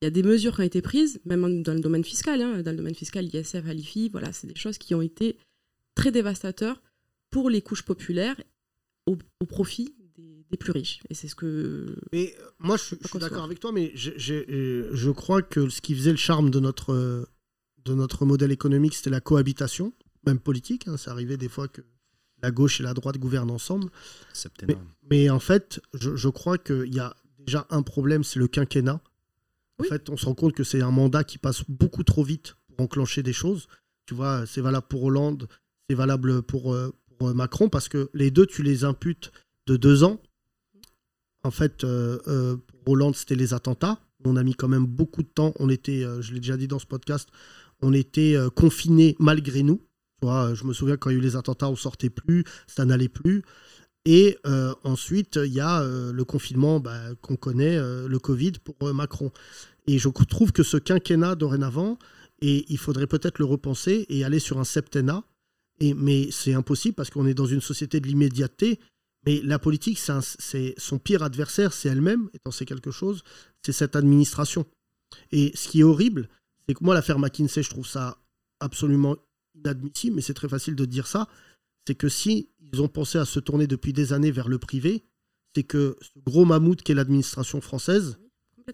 il 0.02 0.04
y 0.04 0.08
a 0.08 0.10
des 0.10 0.22
mesures 0.22 0.54
qui 0.54 0.60
ont 0.60 0.64
été 0.64 0.82
prises, 0.82 1.20
même 1.24 1.62
dans 1.62 1.74
le 1.74 1.80
domaine 1.80 2.04
fiscal. 2.04 2.40
hein. 2.42 2.62
Dans 2.62 2.70
le 2.70 2.76
domaine 2.76 2.94
fiscal, 2.94 3.24
l'ISF, 3.24 3.64
l'IFI, 3.66 4.08
voilà, 4.10 4.32
c'est 4.32 4.46
des 4.46 4.54
choses 4.56 4.78
qui 4.78 4.94
ont 4.94 5.02
été 5.02 5.36
très 5.94 6.12
dévastateurs 6.12 6.82
pour 7.30 7.48
les 7.50 7.62
couches 7.62 7.82
populaires 7.82 8.36
au, 9.06 9.16
au 9.40 9.46
profit 9.46 9.94
des, 10.16 10.44
des 10.50 10.56
plus 10.56 10.72
riches. 10.72 11.00
Et 11.08 11.14
c'est 11.14 11.28
ce 11.28 11.34
que. 11.34 11.96
Mais 12.12 12.34
euh, 12.40 12.44
moi, 12.58 12.76
je, 12.76 12.82
suis- 12.84 12.96
je 12.96 13.02
Pas 13.02 13.08
suis 13.08 13.18
d'accord 13.18 13.44
avec 13.44 13.58
toi, 13.60 13.72
mais 13.72 13.92
euh, 14.28 14.90
je 14.92 15.10
crois 15.10 15.42
que 15.42 15.68
ce 15.70 15.80
qui 15.80 15.94
faisait 15.94 16.10
le 16.10 16.16
charme 16.18 16.50
de 16.50 16.60
notre, 16.60 16.92
euh, 16.92 17.24
de 17.84 17.94
notre 17.94 18.26
modèle 18.26 18.52
économique, 18.52 18.94
c'était 18.94 19.10
la 19.10 19.20
cohabitation, 19.20 19.92
même 20.26 20.38
politique. 20.38 20.88
hein. 20.88 20.96
Ça 20.98 21.12
arrivait 21.12 21.36
des 21.38 21.48
fois 21.48 21.68
que 21.68 21.80
la 22.42 22.50
gauche 22.50 22.80
et 22.80 22.82
la 22.82 22.92
droite 22.92 23.16
gouvernent 23.16 23.50
ensemble. 23.50 23.88
Septennat. 24.34 24.74
Mais 25.10 25.30
en 25.30 25.40
fait, 25.40 25.80
je, 25.94 26.16
je 26.16 26.28
crois 26.28 26.58
qu'il 26.58 26.92
y 26.94 27.00
a 27.00 27.16
déjà 27.38 27.66
un 27.70 27.82
problème, 27.82 28.24
c'est 28.24 28.38
le 28.38 28.46
quinquennat. 28.48 29.00
En 29.78 29.84
fait, 29.84 30.08
on 30.10 30.16
se 30.16 30.26
rend 30.26 30.34
compte 30.34 30.54
que 30.54 30.64
c'est 30.64 30.82
un 30.82 30.90
mandat 30.90 31.24
qui 31.24 31.38
passe 31.38 31.62
beaucoup 31.68 32.02
trop 32.02 32.24
vite 32.24 32.56
pour 32.68 32.80
enclencher 32.80 33.22
des 33.22 33.32
choses. 33.32 33.68
Tu 34.06 34.14
vois, 34.14 34.46
c'est 34.46 34.60
valable 34.60 34.86
pour 34.88 35.04
Hollande, 35.04 35.48
c'est 35.88 35.96
valable 35.96 36.42
pour, 36.42 36.72
euh, 36.72 36.94
pour, 37.18 37.28
euh, 37.28 37.34
Macron, 37.34 37.68
parce 37.68 37.88
que 37.88 38.08
les 38.14 38.30
deux, 38.30 38.46
tu 38.46 38.62
les 38.62 38.84
imputes 38.84 39.32
de 39.66 39.76
deux 39.76 40.04
ans. 40.04 40.20
En 41.42 41.50
fait, 41.50 41.84
euh, 41.84 42.56
pour 42.84 42.94
Hollande, 42.94 43.16
c'était 43.16 43.34
les 43.34 43.54
attentats. 43.54 44.00
On 44.24 44.36
a 44.36 44.42
mis 44.42 44.54
quand 44.54 44.68
même 44.68 44.86
beaucoup 44.86 45.22
de 45.22 45.28
temps. 45.28 45.52
On 45.58 45.68
était, 45.68 46.04
je 46.20 46.32
l'ai 46.32 46.40
déjà 46.40 46.56
dit 46.56 46.66
dans 46.66 46.78
ce 46.78 46.86
podcast, 46.86 47.28
on 47.80 47.92
était 47.92 48.36
confinés 48.56 49.14
malgré 49.20 49.62
nous. 49.62 49.76
Tu 50.20 50.26
vois, 50.26 50.54
je 50.54 50.64
me 50.64 50.72
souviens 50.72 50.96
quand 50.96 51.10
il 51.10 51.12
y 51.12 51.16
a 51.16 51.18
eu 51.18 51.22
les 51.22 51.36
attentats, 51.36 51.68
on 51.68 51.76
sortait 51.76 52.10
plus, 52.10 52.44
ça 52.66 52.84
n'allait 52.84 53.08
plus. 53.08 53.42
Et 54.08 54.38
euh, 54.46 54.72
ensuite, 54.84 55.34
il 55.44 55.52
y 55.52 55.60
a 55.60 55.82
euh, 55.82 56.12
le 56.12 56.24
confinement 56.24 56.78
bah, 56.78 57.14
qu'on 57.22 57.34
connaît, 57.34 57.76
euh, 57.76 58.06
le 58.06 58.18
Covid 58.20 58.52
pour 58.62 58.94
Macron. 58.94 59.32
Et 59.88 59.98
je 59.98 60.08
trouve 60.08 60.52
que 60.52 60.62
ce 60.62 60.76
quinquennat 60.76 61.34
dorénavant, 61.34 61.98
et 62.40 62.64
il 62.68 62.78
faudrait 62.78 63.08
peut-être 63.08 63.40
le 63.40 63.44
repenser 63.44 64.06
et 64.08 64.24
aller 64.24 64.38
sur 64.38 64.58
un 64.60 64.64
septennat. 64.64 65.24
Et, 65.80 65.92
mais 65.92 66.30
c'est 66.30 66.54
impossible 66.54 66.94
parce 66.94 67.10
qu'on 67.10 67.26
est 67.26 67.34
dans 67.34 67.46
une 67.46 67.60
société 67.60 67.98
de 67.98 68.06
l'immédiateté. 68.06 68.78
Mais 69.26 69.40
la 69.42 69.58
politique, 69.58 69.98
c'est 69.98 70.74
son 70.78 70.98
pire 71.00 71.24
adversaire, 71.24 71.72
c'est 71.72 71.88
elle-même, 71.88 72.30
étant 72.32 72.52
c'est 72.52 72.64
quelque 72.64 72.92
chose, 72.92 73.24
c'est 73.64 73.72
cette 73.72 73.96
administration. 73.96 74.66
Et 75.32 75.50
ce 75.56 75.66
qui 75.66 75.80
est 75.80 75.82
horrible, 75.82 76.28
c'est 76.68 76.74
que 76.74 76.84
moi, 76.84 76.94
l'affaire 76.94 77.18
McKinsey, 77.18 77.64
je 77.64 77.70
trouve 77.70 77.88
ça 77.88 78.18
absolument 78.60 79.16
inadmissible, 79.56 80.14
mais 80.14 80.22
c'est 80.22 80.34
très 80.34 80.48
facile 80.48 80.76
de 80.76 80.84
dire 80.84 81.08
ça. 81.08 81.28
C'est 81.88 81.96
que 81.96 82.08
si 82.08 82.50
ils 82.72 82.80
ont 82.82 82.88
pensé 82.88 83.18
à 83.18 83.24
se 83.24 83.40
tourner 83.40 83.66
depuis 83.66 83.92
des 83.92 84.12
années 84.12 84.30
vers 84.30 84.48
le 84.48 84.58
privé, 84.58 85.04
c'est 85.54 85.62
que 85.62 85.96
ce 86.00 86.18
gros 86.24 86.44
mammouth 86.44 86.82
qu'est 86.82 86.94
l'administration 86.94 87.60
française, 87.60 88.18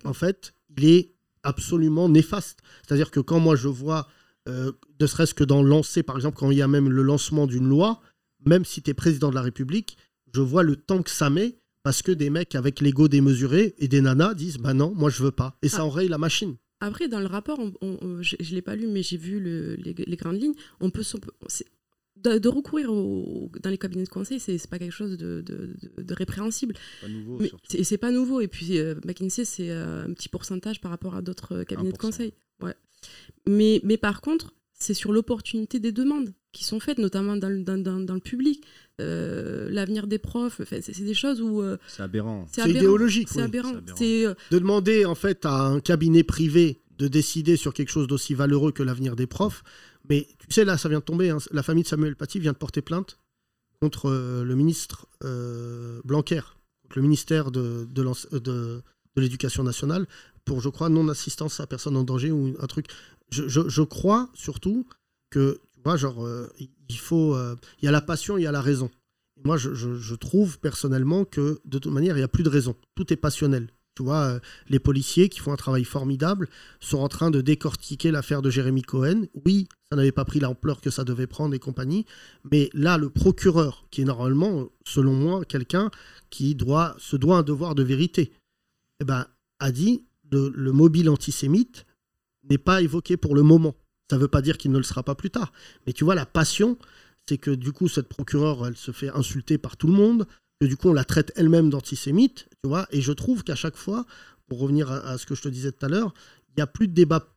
en 0.05 0.13
fait, 0.13 0.55
il 0.77 0.85
est 0.87 1.15
absolument 1.43 2.09
néfaste. 2.09 2.61
C'est-à-dire 2.87 3.11
que 3.11 3.21
quand 3.21 3.41
moi 3.41 3.57
je 3.57 3.69
vois, 3.69 4.09
euh, 4.49 4.73
ne 5.01 5.07
serait-ce 5.07 5.35
que 5.35 5.45
dans 5.45 5.63
lancer, 5.63 6.03
par 6.03 6.17
exemple, 6.17 6.37
quand 6.39 6.51
il 6.51 6.59
y 6.59 6.63
a 6.63 6.69
même 6.69 6.89
le 6.89 7.03
lancement 7.03 7.47
d'une 7.47 7.69
loi, 7.69 8.01
même 8.45 8.65
si 8.65 8.83
tu 8.83 8.91
es 8.91 8.95
président 8.95 9.31
de 9.31 9.35
la 9.35 9.43
République, 9.43 9.97
je 10.35 10.41
vois 10.41 10.63
le 10.63 10.77
temps 10.77 11.03
que 11.03 11.11
ça 11.11 11.31
met 11.31 11.59
parce 11.83 12.03
que 12.03 12.13
des 12.13 12.31
mecs 12.31 12.55
avec 12.55 12.81
l'ego 12.81 13.09
démesuré 13.09 13.75
et 13.79 13.89
des 13.89 14.01
nanas 14.01 14.35
disent 14.35 14.59
bah 14.59 14.73
non, 14.75 14.93
moi 14.95 15.11
je 15.11 15.23
veux 15.23 15.31
pas. 15.33 15.59
Et 15.63 15.69
ça 15.69 15.79
Ah. 15.81 15.85
enraye 15.87 16.09
la 16.09 16.19
machine. 16.19 16.57
Après, 16.81 17.07
dans 17.09 17.21
le 17.21 17.27
rapport, 17.27 17.59
on- 17.61 17.73
on- 17.83 17.99
on- 18.01 18.23
je 18.23 18.35
ne 18.41 18.55
l'ai 18.55 18.63
pas 18.63 18.75
lu, 18.75 18.89
mais 18.89 19.03
j'ai 19.05 19.17
vu 19.17 19.39
le- 19.39 19.75
les, 19.77 19.95
les 19.95 20.17
grandes 20.17 20.41
lignes. 20.41 20.55
On 20.81 20.91
peut 20.91 21.03
de, 22.25 22.39
de 22.39 22.49
recourir 22.49 22.93
au- 22.93 23.51
dans 23.63 23.71
les 23.71 23.79
cabinets 23.79 24.05
de 24.05 24.09
conseil, 24.09 24.39
c'est 24.41 24.53
n'est 24.53 24.59
pas 24.71 24.79
quelque 24.79 24.93
chose 24.93 25.17
de, 25.17 25.41
de- 25.41 25.75
de- 25.97 26.03
de 26.03 26.15
répréhensible. 26.15 26.75
Pas 27.01 27.09
nouveau, 27.09 27.39
Mais 27.41 27.49
surtout. 27.49 27.77
c'est 27.83 27.99
pas 27.99 28.11
nouveau. 28.11 28.41
Et 28.41 28.49
puis, 28.49 28.79
euh, 28.79 28.95
McKinsey, 29.05 29.45
c'est 29.45 29.71
euh, 29.71 30.05
un 30.07 30.13
petit 30.13 30.29
pourcentage 30.29 30.81
par 30.81 30.91
rapport 30.91 31.15
à 31.17 31.23
d'autres 31.23 31.57
euh, 31.59 31.65
cabinets 31.65 31.91
de 31.93 31.97
1%. 31.97 32.01
conseil. 32.01 32.33
Ouais. 32.63 32.75
Mais, 33.49 33.81
mais 33.85 33.97
par 33.97 34.21
contre, 34.21 34.55
c'est 34.75 34.95
sur 34.95 35.13
l'opportunité 35.13 35.79
des 35.81 35.93
demandes 35.93 36.33
qui 36.53 36.65
sont 36.65 36.81
faites, 36.81 36.99
notamment 36.99 37.37
dans, 37.37 37.49
le- 37.49 37.63
dans- 37.63 37.79
dans- 37.79 38.01
dans 38.01 38.15
le 38.15 38.21
public. 38.21 38.63
Euh, 39.01 39.69
L'avenir 39.71 40.07
des 40.07 40.19
profs, 40.19 40.61
enfin, 40.61 40.79
c'est 40.83 41.01
des 41.03 41.15
choses 41.15 41.41
où 41.41 41.63
euh, 41.63 41.77
C'est 41.89 42.03
aberrant. 42.03 42.47
c'est 42.53 42.69
idéologique. 42.69 43.29
C'est 43.29 43.39
oui. 43.39 43.45
aberrant. 43.45 43.75
euh, 43.75 44.35
De 44.51 44.59
demander 44.59 45.05
en 45.05 45.15
fait 45.15 45.47
à 45.47 45.55
un 45.67 45.81
cabinet 45.81 46.23
privé 46.25 46.81
de 46.99 47.09
décider 47.09 47.57
sur 47.57 47.73
quelque 47.73 47.89
chose 47.89 48.07
d'aussi 48.07 48.35
valeureux 48.35 48.71
que 48.71 48.83
l'avenir 48.83 49.17
des 49.17 49.27
profs. 49.27 49.65
Mais 50.09 50.27
tu 50.39 50.47
sais, 50.53 50.65
là, 50.65 50.77
ça 50.79 50.89
vient 50.89 50.99
de 50.99 51.05
tomber. 51.05 51.31
hein. 51.31 51.39
La 51.53 51.63
famille 51.63 51.85
de 51.85 51.89
Samuel 51.89 52.17
Paty 52.17 52.41
vient 52.41 52.53
de 52.53 52.57
porter 52.59 52.83
plainte 52.83 53.19
contre 53.81 54.09
euh, 54.11 54.45
le 54.45 54.55
ministre 54.55 55.07
euh, 55.25 56.01
Blanquer, 56.05 56.41
contre 56.83 56.97
le 56.97 57.03
ministère 57.03 57.51
de, 57.51 57.87
de, 57.91 58.83
l'Éducation 59.17 59.63
nationale, 59.63 60.07
pour, 60.45 60.61
je 60.61 60.69
crois, 60.69 60.89
non-assistance 60.89 61.61
à 61.61 61.67
personne 61.67 61.97
en 61.97 62.05
danger 62.05 62.31
ou 62.33 62.57
un 62.61 62.67
truc. 62.67 62.87
Je, 63.31 63.49
je- 63.49 63.69
crois 63.83 64.29
surtout 64.35 64.87
que, 65.31 65.61
tu 65.75 65.81
vois, 65.85 65.97
genre, 65.97 66.25
euh, 66.27 66.49
il 66.89 66.99
faut. 66.99 67.37
Il 67.81 67.85
y 67.85 67.89
a 67.89 67.93
la 67.93 68.01
passion, 68.03 68.37
il 68.39 68.43
y 68.43 68.47
a 68.47 68.53
la 68.53 68.61
raison. 68.61 68.91
Moi, 69.45 69.57
je, 69.57 69.73
je- 69.75 69.95
je 69.97 70.15
trouve 70.15 70.59
personnellement 70.59 71.25
que, 71.25 71.61
de 71.65 71.79
toute 71.79 71.93
manière, 71.93 72.17
il 72.17 72.21
n'y 72.21 72.25
a 72.25 72.29
plus 72.29 72.43
de 72.45 72.49
raison. 72.49 72.77
Tout 72.95 73.13
est 73.13 73.17
passionnel. 73.17 73.69
Tu 73.95 74.03
vois, 74.03 74.23
euh, 74.23 74.41
les 74.69 74.79
policiers 74.79 75.29
qui 75.29 75.41
font 75.41 75.53
un 75.53 75.57
travail 75.57 75.85
formidable 75.85 76.49
sont 76.81 76.99
en 76.99 77.09
train 77.09 77.31
de 77.31 77.43
décortiquer 77.43 78.11
l'affaire 78.11 78.41
de 78.41 78.49
Jérémy 78.49 78.83
Cohen. 78.83 79.27
Oui, 79.45 79.69
ça 79.91 79.97
n'avait 79.97 80.13
pas 80.13 80.25
pris 80.25 80.41
l'ampleur 80.41 80.81
que 80.81 80.89
ça 80.91 81.05
devait 81.05 81.27
prendre 81.27 81.55
et 81.55 81.59
compagnie, 81.59 82.07
mais 82.51 82.71
là, 82.73 82.97
le 82.97 83.11
procureur, 83.11 83.87
qui 83.91 84.01
est 84.01 84.05
normalement, 84.07 84.69
selon 84.87 85.13
moi, 85.13 85.45
quelqu'un 85.45 85.91
qui 86.31 86.57
se 86.99 87.17
doit 87.17 87.37
un 87.37 87.43
devoir 87.43 87.75
de 87.75 87.83
vérité, 87.83 88.33
eh 89.01 89.05
ben, 89.05 89.27
a 89.59 89.73
dit 89.73 90.07
le, 90.31 90.51
le 90.55 90.73
mobile 90.73 91.11
antisémite 91.11 91.85
n'est 92.49 92.59
pas 92.59 92.81
évoqué 92.81 93.19
pour 93.19 93.35
le 93.35 93.43
moment. 93.43 93.75
Ça 94.11 94.17
ne 94.17 94.23
veut 94.23 94.29
pas 94.29 94.43
dire 94.43 94.57
qu'il 94.57 94.73
ne 94.73 94.79
le 94.79 94.83
sera 94.85 95.03
pas 95.03 95.15
plus 95.15 95.31
tard. 95.31 95.53
Mais 95.87 95.93
tu 95.93 96.05
vois, 96.05 96.15
la 96.15 96.27
passion, 96.27 96.79
c'est 97.29 97.39
que 97.39 97.51
du 97.51 97.73
coup, 97.73 97.89
cette 97.89 98.09
procureure, 98.09 98.67
elle 98.67 98.77
se 98.77 98.91
fait 98.91 99.11
insulter 99.11 99.59
par 99.59 99.77
tout 99.77 99.87
le 99.87 99.93
monde, 99.93 100.27
que 100.63 100.69
du 100.69 100.77
coup, 100.77 100.91
on 100.91 100.93
la 100.93 101.05
traite 101.05 101.33
elle-même 101.35 101.71
d'antisémite, 101.71 102.47
tu 102.63 102.69
vois. 102.69 102.87
Et 102.93 103.01
je 103.01 103.11
trouve 103.11 103.43
qu'à 103.43 103.57
chaque 103.57 103.75
fois, 103.75 104.07
pour 104.47 104.61
revenir 104.61 104.93
à, 104.93 105.19
ce 105.19 105.27
que 105.27 105.35
je 105.35 105.43
te 105.43 105.49
disais 105.49 105.73
tout 105.73 105.85
à 105.85 105.89
l'heure, 105.89 106.15
il 106.51 106.53
n'y 106.59 106.63
a 106.63 106.69
plus 106.69 106.87
de 106.87 106.93
débat 106.93 107.35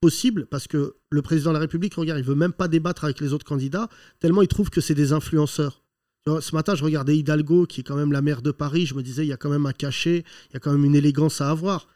possible 0.00 0.46
parce 0.46 0.68
que 0.68 0.94
le 1.10 1.20
président 1.20 1.50
de 1.50 1.54
la 1.54 1.60
République, 1.60 1.94
regarde, 1.94 2.20
il 2.20 2.24
veut 2.24 2.36
même 2.36 2.52
pas 2.52 2.68
débattre 2.68 3.02
avec 3.02 3.18
les 3.18 3.32
autres 3.32 3.44
candidats, 3.44 3.88
tellement 4.20 4.40
il 4.40 4.46
trouve 4.46 4.70
que 4.70 4.80
c'est 4.80 4.94
des 4.94 5.12
influenceurs. 5.12 5.82
Ce 6.26 6.54
matin, 6.54 6.76
je 6.76 6.84
regardais 6.84 7.18
Hidalgo, 7.18 7.66
qui 7.66 7.80
est 7.80 7.84
quand 7.84 7.96
même 7.96 8.12
la 8.12 8.22
maire 8.22 8.40
de 8.40 8.52
Paris, 8.52 8.86
je 8.86 8.94
me 8.94 9.02
disais, 9.02 9.24
il 9.24 9.28
y 9.28 9.32
a 9.32 9.36
quand 9.36 9.50
même 9.50 9.66
un 9.66 9.72
cachet, 9.72 10.24
il 10.50 10.54
y 10.54 10.56
a 10.56 10.60
quand 10.60 10.70
même 10.70 10.84
une 10.84 10.94
élégance 10.94 11.40
à 11.40 11.50
avoir. 11.50 11.88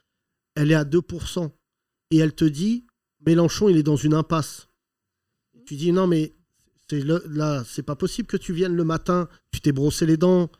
Elle 0.57 0.73
est 0.73 0.75
à 0.75 0.85
2%. 0.85 1.53
Et 2.11 2.19
elle 2.19 2.35
te 2.35 2.45
dit, 2.45 2.85
Mélenchon, 3.25 3.69
il 3.69 3.77
est 3.77 3.85
dans 3.85 3.97
une 3.97 4.15
impasse. 4.15 4.67
Tu 5.67 5.77
dis, 5.77 5.93
non, 5.93 6.09
mais 6.09 6.35
c'est 6.91 7.05
là, 7.05 7.63
c'est 7.65 7.85
pas 7.85 7.95
possible 7.95 8.27
que 8.27 8.37
tu 8.37 8.53
viennes 8.53 8.75
le 8.75 8.85
matin, 8.85 9.29
tu 9.53 9.61
t'es 9.61 9.73
brossé 9.73 10.05
les 10.05 10.17
dents, 10.17 10.51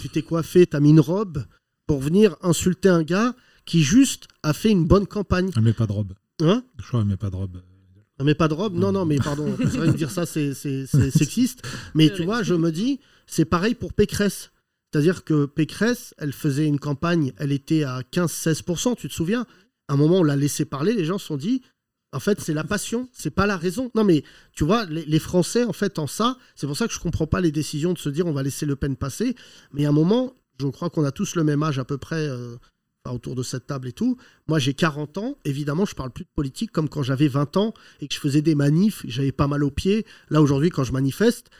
tu 0.00 0.08
t'es 0.08 0.22
coiffé, 0.22 0.66
t'as 0.66 0.80
mis 0.80 0.90
une 0.90 1.00
robe 1.00 1.44
pour 1.86 2.00
venir 2.00 2.36
insulter 2.42 2.88
un 2.88 3.02
gars 3.02 3.34
qui 3.64 3.82
juste 3.82 4.26
a 4.42 4.52
fait 4.52 4.70
une 4.70 4.84
bonne 4.86 5.06
campagne. 5.06 5.50
Elle 5.56 5.62
met 5.62 5.72
pas 5.72 5.86
de 5.86 5.92
robe. 5.92 6.12
Hein? 6.40 6.64
Je 6.78 6.86
crois 6.88 7.00
qu'elle 7.00 7.08
met 7.08 7.16
pas 7.16 7.30
de 7.30 7.36
robe. 7.36 7.58
non, 8.18 8.24
mais 8.24 8.34
pas 8.34 8.48
de 8.48 8.54
robe? 8.54 8.74
Non, 8.74 8.92
non, 8.92 9.04
mais 9.04 9.16
pardon. 9.16 9.54
C'est 9.58 9.76
vrai 9.78 9.88
que 9.88 9.96
dire 9.96 10.10
ça, 10.10 10.26
c'est 10.26 10.54
c'est- 10.54 10.86
c'est 10.86 11.10
sexiste. 11.22 11.62
Mais 11.94 12.10
tu 12.12 12.24
vois, 12.24 12.42
je 12.42 12.54
me 12.54 12.70
dis, 12.72 13.00
c'est 13.26 13.44
pareil 13.44 13.74
pour 13.74 13.92
Pécresse. 13.92 14.50
C'est-à-dire 14.92 15.24
que 15.24 15.46
Pécresse, 15.46 16.14
elle 16.18 16.32
faisait 16.32 16.66
une 16.66 16.78
campagne, 16.78 17.32
elle 17.38 17.52
était 17.52 17.84
à 17.84 18.02
15-16%, 18.12 18.94
tu 18.96 19.08
te 19.08 19.14
souviens? 19.14 19.46
À 19.88 19.94
un 19.94 19.96
moment, 19.96 20.18
on 20.20 20.22
l'a 20.24 20.36
laissé 20.36 20.64
parler, 20.66 20.92
les 20.92 21.04
gens 21.04 21.18
se 21.18 21.26
sont 21.26 21.36
dit, 21.38 21.62
en 22.12 22.20
fait, 22.20 22.40
c'est 22.40 22.54
la 22.54 22.64
passion, 22.64 23.08
c'est 23.12 23.30
pas 23.30 23.46
la 23.46 23.56
raison. 23.56 23.90
Non, 23.94 24.04
mais 24.04 24.22
tu 24.52 24.64
vois, 24.64 24.84
les, 24.86 25.18
Français, 25.18 25.64
en 25.64 25.72
fait, 25.72 25.98
en 25.98 26.06
ça, 26.06 26.36
c'est 26.54 26.66
pour 26.66 26.76
ça 26.76 26.86
que 26.86 26.92
je 26.92 27.00
comprends 27.00 27.26
pas 27.26 27.40
les 27.40 27.52
décisions 27.52 27.92
de 27.92 27.98
se 27.98 28.08
dire, 28.08 28.26
on 28.26 28.32
va 28.32 28.42
laisser 28.42 28.66
Le 28.66 28.76
Pen 28.76 28.96
passer. 28.96 29.34
Mais 29.72 29.86
à 29.86 29.88
un 29.88 29.92
moment, 29.92 30.34
je 30.60 30.66
crois 30.66 30.90
qu'on 30.90 31.04
a 31.04 31.12
tous 31.12 31.34
le 31.36 31.44
même 31.44 31.62
âge 31.62 31.78
à 31.78 31.84
peu 31.84 31.98
près. 31.98 32.28
euh, 32.28 32.56
autour 33.10 33.34
de 33.34 33.42
cette 33.42 33.66
table 33.66 33.88
et 33.88 33.92
tout. 33.92 34.16
Moi, 34.46 34.58
j'ai 34.58 34.74
40 34.74 35.18
ans. 35.18 35.38
Évidemment, 35.44 35.84
je 35.84 35.94
parle 35.94 36.10
plus 36.10 36.24
de 36.24 36.30
politique 36.34 36.70
comme 36.70 36.88
quand 36.88 37.02
j'avais 37.02 37.28
20 37.28 37.56
ans 37.56 37.74
et 38.00 38.08
que 38.08 38.14
je 38.14 38.20
faisais 38.20 38.42
des 38.42 38.54
manifs. 38.54 39.02
J'avais 39.06 39.32
pas 39.32 39.48
mal 39.48 39.64
aux 39.64 39.70
pieds. 39.70 40.06
Là, 40.30 40.40
aujourd'hui, 40.40 40.70
quand 40.70 40.84
je 40.84 40.92
manifeste, 40.92 41.50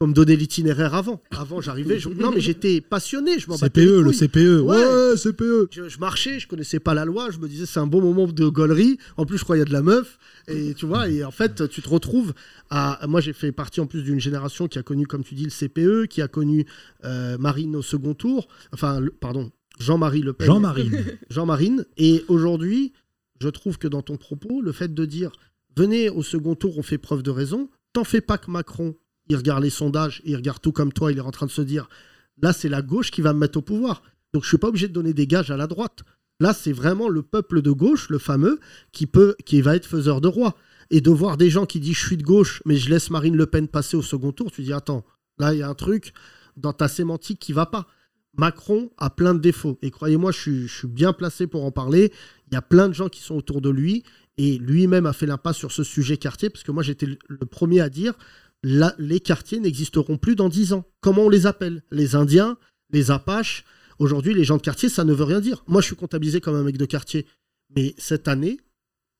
faut 0.00 0.06
me 0.06 0.14
donner 0.14 0.34
l'itinéraire 0.34 0.94
avant. 0.94 1.20
Avant, 1.30 1.60
j'arrivais. 1.60 1.98
je- 1.98 2.08
Non, 2.08 2.30
mais 2.32 2.40
j'étais 2.40 2.80
passionné. 2.80 3.38
Je 3.38 3.48
m'en 3.50 3.58
battais 3.58 3.82
CPE, 3.84 4.00
le. 4.00 4.12
CPE. 4.12 4.60
Ouais. 4.62 4.76
Ouais, 4.78 5.14
CPE. 5.16 5.68
Je, 5.70 5.88
je 5.90 5.98
marchais, 5.98 6.40
je 6.40 6.48
connaissais 6.48 6.80
pas 6.80 6.94
la 6.94 7.04
loi, 7.04 7.28
je 7.30 7.38
me 7.38 7.46
disais 7.46 7.66
c'est 7.66 7.80
un 7.80 7.86
bon 7.86 8.00
moment 8.00 8.26
de 8.26 8.48
gaulerie. 8.48 8.96
En 9.18 9.26
plus, 9.26 9.36
je 9.36 9.44
crois 9.44 9.56
qu'il 9.56 9.60
y 9.60 9.62
a 9.62 9.66
de 9.66 9.72
la 9.74 9.82
meuf. 9.82 10.18
Et 10.48 10.72
tu 10.72 10.86
vois, 10.86 11.08
et 11.10 11.22
en 11.22 11.30
fait, 11.30 11.68
tu 11.68 11.82
te 11.82 11.88
retrouves 11.88 12.32
à. 12.70 12.98
Moi, 13.08 13.20
j'ai 13.20 13.34
fait 13.34 13.52
partie 13.52 13.80
en 13.82 13.86
plus 13.86 14.02
d'une 14.02 14.20
génération 14.20 14.68
qui 14.68 14.78
a 14.78 14.82
connu, 14.82 15.06
comme 15.06 15.22
tu 15.22 15.34
dis, 15.34 15.44
le 15.44 15.50
CPE, 15.50 16.06
qui 16.08 16.22
a 16.22 16.28
connu 16.28 16.64
euh, 17.04 17.36
Marine 17.36 17.76
au 17.76 17.82
second 17.82 18.14
tour. 18.14 18.48
Enfin, 18.72 19.00
le- 19.00 19.10
pardon, 19.10 19.50
Jean-Marie 19.80 20.22
Le 20.22 20.32
Pen. 20.32 20.46
Jean-Marie. 20.46 20.90
Jean-Marine. 21.30 21.84
Et 21.98 22.24
aujourd'hui, 22.28 22.94
je 23.38 23.48
trouve 23.48 23.76
que 23.76 23.86
dans 23.86 24.00
ton 24.02 24.16
propos, 24.16 24.62
le 24.62 24.72
fait 24.72 24.94
de 24.94 25.04
dire 25.04 25.30
venez 25.76 26.08
au 26.08 26.22
second 26.22 26.54
tour, 26.54 26.78
on 26.78 26.82
fait 26.82 26.98
preuve 26.98 27.22
de 27.22 27.30
raison, 27.30 27.68
t'en 27.92 28.04
fais 28.04 28.20
pas 28.22 28.38
que 28.38 28.50
Macron, 28.50 28.94
il 29.30 29.36
regarde 29.36 29.62
les 29.62 29.70
sondages, 29.70 30.20
il 30.24 30.34
regarde 30.34 30.60
tout 30.60 30.72
comme 30.72 30.92
toi, 30.92 31.12
il 31.12 31.18
est 31.18 31.22
en 31.22 31.30
train 31.30 31.46
de 31.46 31.52
se 31.52 31.62
dire 31.62 31.88
là, 32.42 32.52
c'est 32.52 32.68
la 32.68 32.82
gauche 32.82 33.12
qui 33.12 33.22
va 33.22 33.32
me 33.32 33.38
mettre 33.38 33.58
au 33.58 33.62
pouvoir. 33.62 34.02
Donc 34.34 34.42
je 34.42 34.48
suis 34.48 34.58
pas 34.58 34.68
obligé 34.68 34.88
de 34.88 34.92
donner 34.92 35.14
des 35.14 35.28
gages 35.28 35.52
à 35.52 35.56
la 35.56 35.68
droite. 35.68 36.00
Là, 36.40 36.52
c'est 36.52 36.72
vraiment 36.72 37.08
le 37.08 37.22
peuple 37.22 37.62
de 37.62 37.70
gauche, 37.70 38.08
le 38.08 38.18
fameux, 38.18 38.58
qui, 38.92 39.06
peut, 39.06 39.36
qui 39.46 39.60
va 39.60 39.76
être 39.76 39.86
faiseur 39.86 40.20
de 40.20 40.26
roi. 40.26 40.56
Et 40.90 41.00
de 41.00 41.10
voir 41.10 41.36
des 41.36 41.48
gens 41.48 41.64
qui 41.64 41.78
disent 41.78 41.96
je 41.96 42.06
suis 42.06 42.16
de 42.16 42.24
gauche, 42.24 42.60
mais 42.66 42.76
je 42.76 42.90
laisse 42.90 43.10
Marine 43.10 43.36
Le 43.36 43.46
Pen 43.46 43.68
passer 43.68 43.96
au 43.96 44.02
second 44.02 44.32
tour, 44.32 44.50
tu 44.50 44.62
dis 44.62 44.72
attends, 44.72 45.04
là, 45.38 45.54
il 45.54 45.60
y 45.60 45.62
a 45.62 45.68
un 45.68 45.74
truc 45.74 46.12
dans 46.56 46.72
ta 46.72 46.88
sémantique 46.88 47.38
qui 47.38 47.52
va 47.52 47.66
pas. 47.66 47.86
Macron 48.36 48.90
a 48.98 49.10
plein 49.10 49.34
de 49.34 49.38
défauts. 49.38 49.78
Et 49.82 49.92
croyez-moi, 49.92 50.32
je 50.32 50.38
suis, 50.38 50.66
je 50.66 50.74
suis 50.74 50.88
bien 50.88 51.12
placé 51.12 51.46
pour 51.46 51.64
en 51.64 51.70
parler. 51.70 52.12
Il 52.48 52.54
y 52.54 52.56
a 52.56 52.62
plein 52.62 52.88
de 52.88 52.94
gens 52.94 53.08
qui 53.08 53.20
sont 53.20 53.36
autour 53.36 53.60
de 53.60 53.70
lui. 53.70 54.02
Et 54.38 54.58
lui-même 54.58 55.06
a 55.06 55.12
fait 55.12 55.26
l'impasse 55.26 55.58
sur 55.58 55.70
ce 55.70 55.84
sujet 55.84 56.16
quartier, 56.16 56.50
parce 56.50 56.64
que 56.64 56.72
moi, 56.72 56.82
j'étais 56.82 57.06
le 57.06 57.46
premier 57.46 57.80
à 57.80 57.88
dire 57.88 58.14
les 58.62 59.20
quartiers 59.20 59.60
n'existeront 59.60 60.18
plus 60.18 60.36
dans 60.36 60.48
10 60.48 60.72
ans. 60.74 60.84
Comment 61.00 61.22
on 61.22 61.28
les 61.28 61.46
appelle? 61.46 61.82
Les 61.90 62.14
Indiens, 62.14 62.58
les 62.90 63.10
Apaches? 63.10 63.64
Aujourd'hui, 63.98 64.34
les 64.34 64.44
gens 64.44 64.56
de 64.56 64.62
quartier, 64.62 64.88
ça 64.88 65.04
ne 65.04 65.12
veut 65.12 65.24
rien 65.24 65.40
dire. 65.40 65.62
Moi, 65.66 65.80
je 65.80 65.86
suis 65.86 65.96
comptabilisé 65.96 66.40
comme 66.40 66.56
un 66.56 66.62
mec 66.62 66.78
de 66.78 66.86
quartier. 66.86 67.26
Mais 67.76 67.94
cette 67.98 68.28
année, 68.28 68.58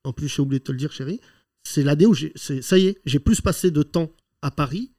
en 0.05 0.13
plus, 0.13 0.29
j'ai 0.29 0.41
oublié 0.43 0.59
de 0.59 0.65
te 0.65 0.73
le 0.73 0.79
dire, 0.79 0.93
chérie, 0.93 1.21
c'est 1.63 1.83
l'année 1.83 2.07
où 2.07 2.15
j'ai. 2.15 2.33
Ça 2.37 2.79
y 2.79 2.87
est, 2.87 3.01
j'ai 3.05 3.19
plus 3.19 3.41
passé 3.41 3.71
de 3.71 3.83
temps 3.83 4.11
à 4.43 4.51
Paris 4.51 4.93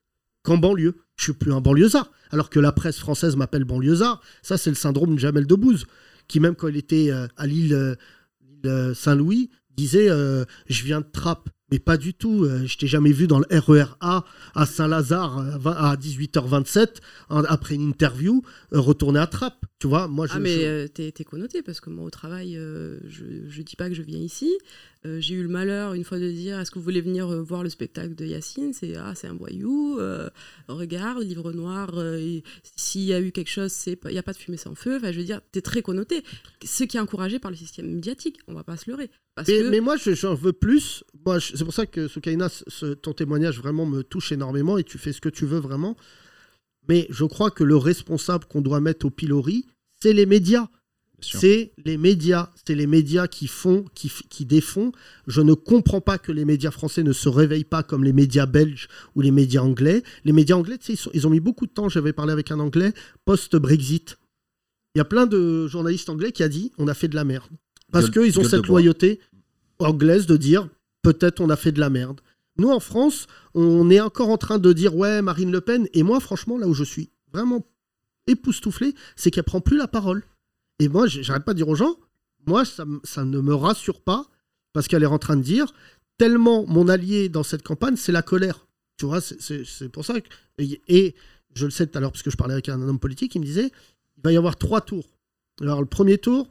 qu'en 0.44 0.58
banlieue. 0.58 0.96
Je 1.18 1.26
suis 1.26 1.34
plus 1.34 1.54
un 1.54 1.62
banlieusard. 1.62 2.12
Alors 2.32 2.50
que 2.50 2.60
la 2.60 2.72
presse 2.72 2.98
française 2.98 3.36
m'appelle 3.36 3.64
banlieusard. 3.64 4.22
Ça, 4.42 4.58
c'est 4.58 4.70
le 4.70 4.76
syndrome 4.76 5.16
de 5.16 5.20
Jamel 5.20 5.46
Debbouze, 5.46 5.86
qui, 6.28 6.40
même 6.40 6.56
quand 6.56 6.68
il 6.68 6.78
était 6.78 7.12
euh, 7.12 7.28
à 7.38 7.46
l'île 7.48 7.74
euh, 7.74 7.96
euh, 8.66 8.94
Saint-Louis, 8.94 9.50
disait 9.72 10.08
Je 10.08 10.84
viens 10.84 11.02
de 11.02 11.08
Trappes. 11.12 11.50
Mais 11.72 11.80
pas 11.80 11.98
du 11.98 12.14
tout. 12.14 12.44
euh, 12.44 12.66
je 12.66 12.78
t'ai 12.78 12.88
jamais 12.88 13.12
vu 13.14 13.28
dans 13.28 13.40
le 13.40 13.46
RER 13.50 13.86
A 14.02 14.26
à 14.56 14.66
Saint-Lazare 14.66 15.40
euh, 15.40 15.70
à 15.72 15.96
18h27, 15.96 16.98
en- 17.30 17.44
après 17.46 17.76
une 17.76 17.88
interview, 17.90 18.44
euh, 18.74 18.80
retourner 18.80 19.20
à 19.20 19.28
Trappes. 19.28 19.66
Tu 19.80 19.88
vois, 19.88 20.08
moi, 20.08 20.28
je. 20.28 20.34
Ah 20.36 20.40
mais 20.40 20.66
euh, 20.66 20.88
t'es 20.88 21.12
connoté 21.24 21.62
parce 21.64 21.80
que 21.80 21.90
moi 21.90 22.06
au 22.06 22.10
travail, 22.10 22.56
euh, 22.58 23.00
je, 23.08 23.24
je 23.48 23.62
dis 23.64 23.76
pas 23.76 23.90
que 23.90 23.96
je 23.96 24.02
viens 24.04 24.20
ici. 24.20 24.52
Euh, 25.08 25.20
J'ai 25.20 25.34
eu 25.34 25.42
le 25.42 25.50
malheur 25.50 25.94
une 25.96 26.04
fois 26.04 26.20
de 26.20 26.30
dire 26.30 26.60
est-ce 26.60 26.70
que 26.70 26.78
vous 26.78 26.84
voulez 26.86 27.02
venir 27.02 27.28
voir 27.44 27.64
le 27.64 27.70
spectacle 27.70 28.14
de 28.14 28.24
Yacine? 28.26 28.74
C'est 28.74 28.96
ah 28.98 29.14
c'est 29.16 29.26
un 29.28 29.34
voyou. 29.34 29.98
euh, 30.00 30.30
regarde 30.68 31.24
livre 31.24 31.52
noir. 31.54 31.90
S'il 32.76 33.02
y 33.06 33.14
a 33.14 33.20
eu 33.22 33.32
quelque 33.32 33.50
chose, 33.50 33.72
c'est 33.72 33.98
il 34.08 34.14
y 34.14 34.20
a 34.20 34.24
pas 34.24 34.34
de 34.34 34.38
fumée 34.38 34.58
sans 34.58 34.76
feu. 34.76 34.98
Enfin 34.98 35.12
je 35.12 35.18
veux 35.18 35.26
dire 35.26 35.42
t'es 35.52 35.62
très 35.62 35.82
connoté. 35.82 36.24
Ce 36.64 36.84
qui 36.84 36.98
est 36.98 37.00
encouragé 37.00 37.40
par 37.40 37.50
le 37.50 37.58
système 37.58 37.88
médiatique. 37.88 38.38
On 38.48 38.54
va 38.54 38.64
pas 38.64 38.78
se 38.78 38.88
leurrer. 38.90 39.10
Parce 39.34 39.48
Mais, 39.48 39.60
que 39.62 39.70
mais 39.70 39.80
moi, 39.80 39.96
je- 39.96 40.14
j'en 40.14 40.36
veux 40.36 40.52
plus. 40.52 41.04
Moi, 41.26 41.40
je- 41.40 41.61
c'est 41.62 41.66
pour 41.66 41.74
ça 41.76 41.86
que 41.86 42.08
Soukaina, 42.08 42.50
ce- 42.50 42.96
ton 42.96 43.14
témoignage 43.14 43.60
vraiment 43.60 43.86
me 43.86 44.02
touche 44.02 44.32
énormément 44.32 44.80
et 44.80 44.84
tu 44.84 44.98
fais 44.98 45.14
ce 45.14 45.22
que 45.22 45.30
tu 45.30 45.46
veux 45.46 45.60
vraiment. 45.60 45.96
Mais 46.90 47.06
je 47.12 47.24
crois 47.26 47.52
que 47.52 47.64
le 47.64 47.78
responsable 47.78 48.46
qu'on 48.46 48.62
doit 48.62 48.80
mettre 48.82 49.06
au 49.06 49.12
pilori, 49.12 49.68
c'est 50.02 50.14
les 50.14 50.26
médias. 50.26 50.68
C'est 51.40 51.72
les 51.86 51.98
médias, 51.98 52.50
c'est 52.66 52.74
les 52.74 52.88
médias 52.88 53.28
qui 53.28 53.46
font, 53.46 53.86
qui, 53.94 54.12
qui 54.32 54.44
défont. 54.44 54.92
Je 55.28 55.42
ne 55.42 55.54
comprends 55.54 56.02
pas 56.02 56.18
que 56.18 56.32
les 56.32 56.46
médias 56.46 56.72
français 56.72 57.04
ne 57.04 57.14
se 57.14 57.30
réveillent 57.30 57.64
pas 57.64 57.84
comme 57.84 58.04
les 58.04 58.14
médias 58.14 58.48
belges 58.48 58.88
ou 59.16 59.22
les 59.22 59.30
médias 59.30 59.62
anglais. 59.62 60.02
Les 60.26 60.32
médias 60.32 60.56
anglais, 60.56 60.80
ils, 60.90 60.98
sont- 60.98 61.12
ils 61.14 61.28
ont 61.28 61.30
mis 61.30 61.40
beaucoup 61.40 61.68
de 61.68 61.72
temps. 61.72 61.90
J'avais 61.90 62.12
parlé 62.14 62.34
avec 62.34 62.50
un 62.50 62.60
anglais 62.60 62.92
post-Brexit. 63.26 64.18
Il 64.96 64.98
y 64.98 65.02
a 65.02 65.06
plein 65.06 65.28
de 65.28 65.68
journalistes 65.68 66.10
anglais 66.10 66.32
qui 66.32 66.42
a 66.42 66.50
dit 66.50 66.72
on 66.80 66.88
a 66.88 66.96
fait 66.96 67.08
de 67.08 67.16
la 67.16 67.24
merde 67.24 67.50
parce 67.92 68.06
qu'ils 68.10 68.40
ont 68.40 68.44
cette 68.50 68.62
loyauté 68.72 69.20
anglaise 69.78 70.26
de 70.26 70.38
dire 70.38 70.68
peut-être 71.02 71.42
on 71.42 71.50
a 71.50 71.56
fait 71.56 71.72
de 71.72 71.80
la 71.80 71.90
merde. 71.90 72.22
Nous 72.58 72.70
en 72.70 72.80
France, 72.80 73.28
on 73.54 73.90
est 73.90 74.00
encore 74.00 74.30
en 74.30 74.38
train 74.38 74.60
de 74.60 74.74
dire 74.74 74.96
ouais 74.96 75.22
Marine 75.22 75.52
Le 75.52 75.62
Pen 75.62 75.88
et 75.94 76.04
moi 76.04 76.20
franchement 76.20 76.58
là 76.58 76.68
où 76.68 76.74
je 76.74 76.84
suis 76.84 77.10
vraiment 77.34 77.66
époustouflé, 78.28 78.94
c'est 79.16 79.32
qu'elle 79.32 79.44
prend 79.44 79.62
plus 79.62 79.78
la 79.78 79.88
parole. 79.88 80.24
Et 80.80 80.90
moi 80.90 81.08
j'arrête 81.08 81.46
pas 81.46 81.54
de 81.54 81.58
dire 81.58 81.70
aux 81.70 81.76
gens, 81.76 81.96
moi 82.46 82.66
ça, 82.66 82.86
ne 82.86 83.40
me 83.42 83.54
rassure 83.54 84.02
pas 84.02 84.28
parce 84.74 84.88
qu'elle 84.88 85.04
est 85.04 85.08
en 85.08 85.20
train 85.20 85.38
de 85.38 85.44
dire 85.44 85.74
tellement 86.18 86.66
mon 86.68 86.88
allié 86.88 87.30
dans 87.30 87.44
cette 87.44 87.64
campagne 87.64 87.96
c'est 87.96 88.12
la 88.12 88.22
colère. 88.22 88.68
Tu 88.98 89.06
vois, 89.06 89.22
c'est- 89.22 89.90
pour 89.90 90.06
ça 90.06 90.20
que 90.22 90.28
et 90.88 91.16
je 91.56 91.66
le 91.66 91.72
sais 91.72 91.88
tout 91.88 91.98
à 91.98 92.02
l'heure 92.02 92.12
parce 92.12 92.22
que 92.24 92.30
je 92.30 92.38
parlais 92.38 92.54
avec 92.54 92.70
un 92.70 92.80
homme 92.82 93.00
politique, 93.00 93.34
il 93.36 93.40
me 93.40 93.46
disait 93.46 93.72
il 94.18 94.24
va 94.24 94.32
y 94.32 94.38
avoir 94.38 94.58
trois 94.58 94.82
tours. 94.82 95.08
Alors 95.60 95.80
le 95.80 95.88
premier 95.88 96.18
tour 96.18 96.48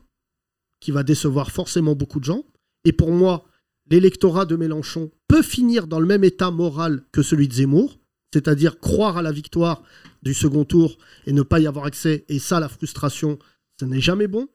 qui 0.81 0.91
va 0.91 1.03
décevoir 1.03 1.51
forcément 1.51 1.95
beaucoup 1.95 2.19
de 2.21 2.25
gens. 2.25 2.45
Et 2.85 2.93
pour 2.93 3.13
moi, 3.13 3.45
l'électorat 3.91 4.47
de 4.47 4.57
Mélenchon 4.57 5.11
peut 5.29 5.43
finir 5.43 5.87
dans 5.87 6.01
le 6.01 6.07
même 6.07 6.25
état 6.25 6.51
moral 6.51 7.03
que 7.13 7.23
celui 7.23 7.49
de 7.49 7.55
Zemmour, 7.55 7.99
c'est-à-dire 8.33 8.79
croire 8.79 9.17
à 9.17 9.23
la 9.23 9.33
victoire 9.33 9.83
du 10.23 10.35
second 10.35 10.65
tour 10.65 10.97
et 11.27 11.33
ne 11.33 11.43
pas 11.43 11.61
y 11.61 11.67
avoir 11.67 11.87
accès. 11.87 12.25
Et 12.29 12.39
ça, 12.39 12.61
la 12.61 12.69
frustration, 12.69 13.39
ce 13.79 13.85
n'est 13.85 14.01
jamais 14.01 14.29
bon. 14.29 14.49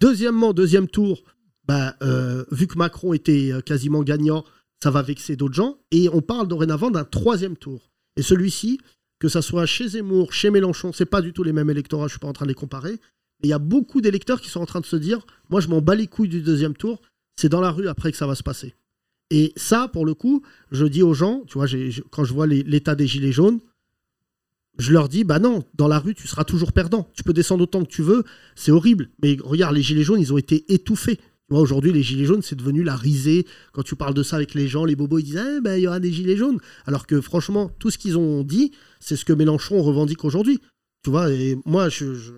Deuxièmement, 0.00 0.52
deuxième 0.52 0.88
tour, 0.88 1.24
bah, 1.66 1.96
euh, 2.02 2.44
vu 2.50 2.66
que 2.66 2.78
Macron 2.78 3.12
était 3.12 3.52
euh, 3.52 3.60
quasiment 3.60 4.02
gagnant, 4.02 4.44
ça 4.82 4.90
va 4.90 5.02
vexer 5.02 5.36
d'autres 5.36 5.54
gens. 5.54 5.78
Et 5.90 6.08
on 6.08 6.22
parle 6.22 6.48
dorénavant 6.48 6.90
d'un 6.90 7.04
troisième 7.04 7.56
tour. 7.56 7.90
Et 8.16 8.22
celui-ci, 8.22 8.80
que 9.18 9.28
ça 9.28 9.42
soit 9.42 9.66
chez 9.66 9.88
Zemmour, 9.88 10.32
chez 10.32 10.50
Mélenchon, 10.50 10.92
c'est 10.92 11.04
pas 11.04 11.20
du 11.20 11.32
tout 11.32 11.42
les 11.42 11.52
mêmes 11.52 11.70
électorats, 11.70 12.06
je 12.06 12.12
suis 12.12 12.18
pas 12.18 12.28
en 12.28 12.32
train 12.32 12.46
de 12.46 12.50
les 12.50 12.54
comparer. 12.54 12.98
Il 13.42 13.48
y 13.48 13.52
a 13.52 13.58
beaucoup 13.58 14.00
d'électeurs 14.00 14.40
qui 14.40 14.48
sont 14.48 14.60
en 14.60 14.66
train 14.66 14.80
de 14.80 14.86
se 14.86 14.96
dire, 14.96 15.24
moi 15.48 15.60
je 15.60 15.68
m'en 15.68 15.80
bats 15.80 15.94
les 15.94 16.06
couilles 16.06 16.28
du 16.28 16.42
deuxième 16.42 16.74
tour, 16.74 17.00
c'est 17.36 17.48
dans 17.48 17.60
la 17.60 17.70
rue 17.70 17.88
après 17.88 18.10
que 18.12 18.18
ça 18.18 18.26
va 18.26 18.34
se 18.34 18.42
passer. 18.42 18.74
Et 19.30 19.52
ça, 19.56 19.88
pour 19.88 20.04
le 20.04 20.14
coup, 20.14 20.42
je 20.72 20.84
dis 20.86 21.02
aux 21.02 21.14
gens, 21.14 21.42
tu 21.46 21.54
vois, 21.54 21.66
quand 22.10 22.24
je 22.24 22.32
vois 22.32 22.46
l'état 22.46 22.94
des 22.94 23.06
gilets 23.06 23.32
jaunes, 23.32 23.60
je 24.78 24.92
leur 24.92 25.08
dis, 25.08 25.24
bah 25.24 25.38
non, 25.38 25.62
dans 25.74 25.88
la 25.88 25.98
rue, 25.98 26.14
tu 26.14 26.26
seras 26.26 26.44
toujours 26.44 26.72
perdant. 26.72 27.08
Tu 27.14 27.22
peux 27.22 27.32
descendre 27.32 27.62
autant 27.62 27.82
que 27.84 27.88
tu 27.90 28.02
veux, 28.02 28.24
c'est 28.54 28.72
horrible. 28.72 29.10
Mais 29.22 29.36
regarde, 29.42 29.74
les 29.74 29.82
gilets 29.82 30.04
jaunes, 30.04 30.20
ils 30.20 30.32
ont 30.32 30.38
été 30.38 30.72
étouffés. 30.72 31.20
Vois, 31.48 31.60
aujourd'hui, 31.60 31.92
les 31.92 32.02
gilets 32.02 32.24
jaunes, 32.24 32.42
c'est 32.42 32.54
devenu 32.56 32.82
la 32.82 32.96
risée. 32.96 33.44
Quand 33.72 33.82
tu 33.82 33.96
parles 33.96 34.14
de 34.14 34.22
ça 34.22 34.36
avec 34.36 34.54
les 34.54 34.68
gens, 34.68 34.84
les 34.84 34.96
bobos, 34.96 35.18
ils 35.18 35.24
disent, 35.24 35.42
eh 35.58 35.60
ben, 35.60 35.76
il 35.76 35.82
y 35.82 35.86
aura 35.86 35.98
des 36.00 36.12
gilets 36.12 36.36
jaunes. 36.36 36.58
Alors 36.86 37.06
que 37.06 37.20
franchement, 37.20 37.70
tout 37.78 37.90
ce 37.90 37.98
qu'ils 37.98 38.16
ont 38.16 38.42
dit, 38.44 38.72
c'est 39.00 39.16
ce 39.16 39.24
que 39.24 39.32
Mélenchon 39.32 39.82
revendique 39.82 40.24
aujourd'hui. 40.24 40.60
Tu 41.02 41.10
vois, 41.10 41.30
et 41.30 41.58
moi, 41.66 41.88
je- 41.88 42.32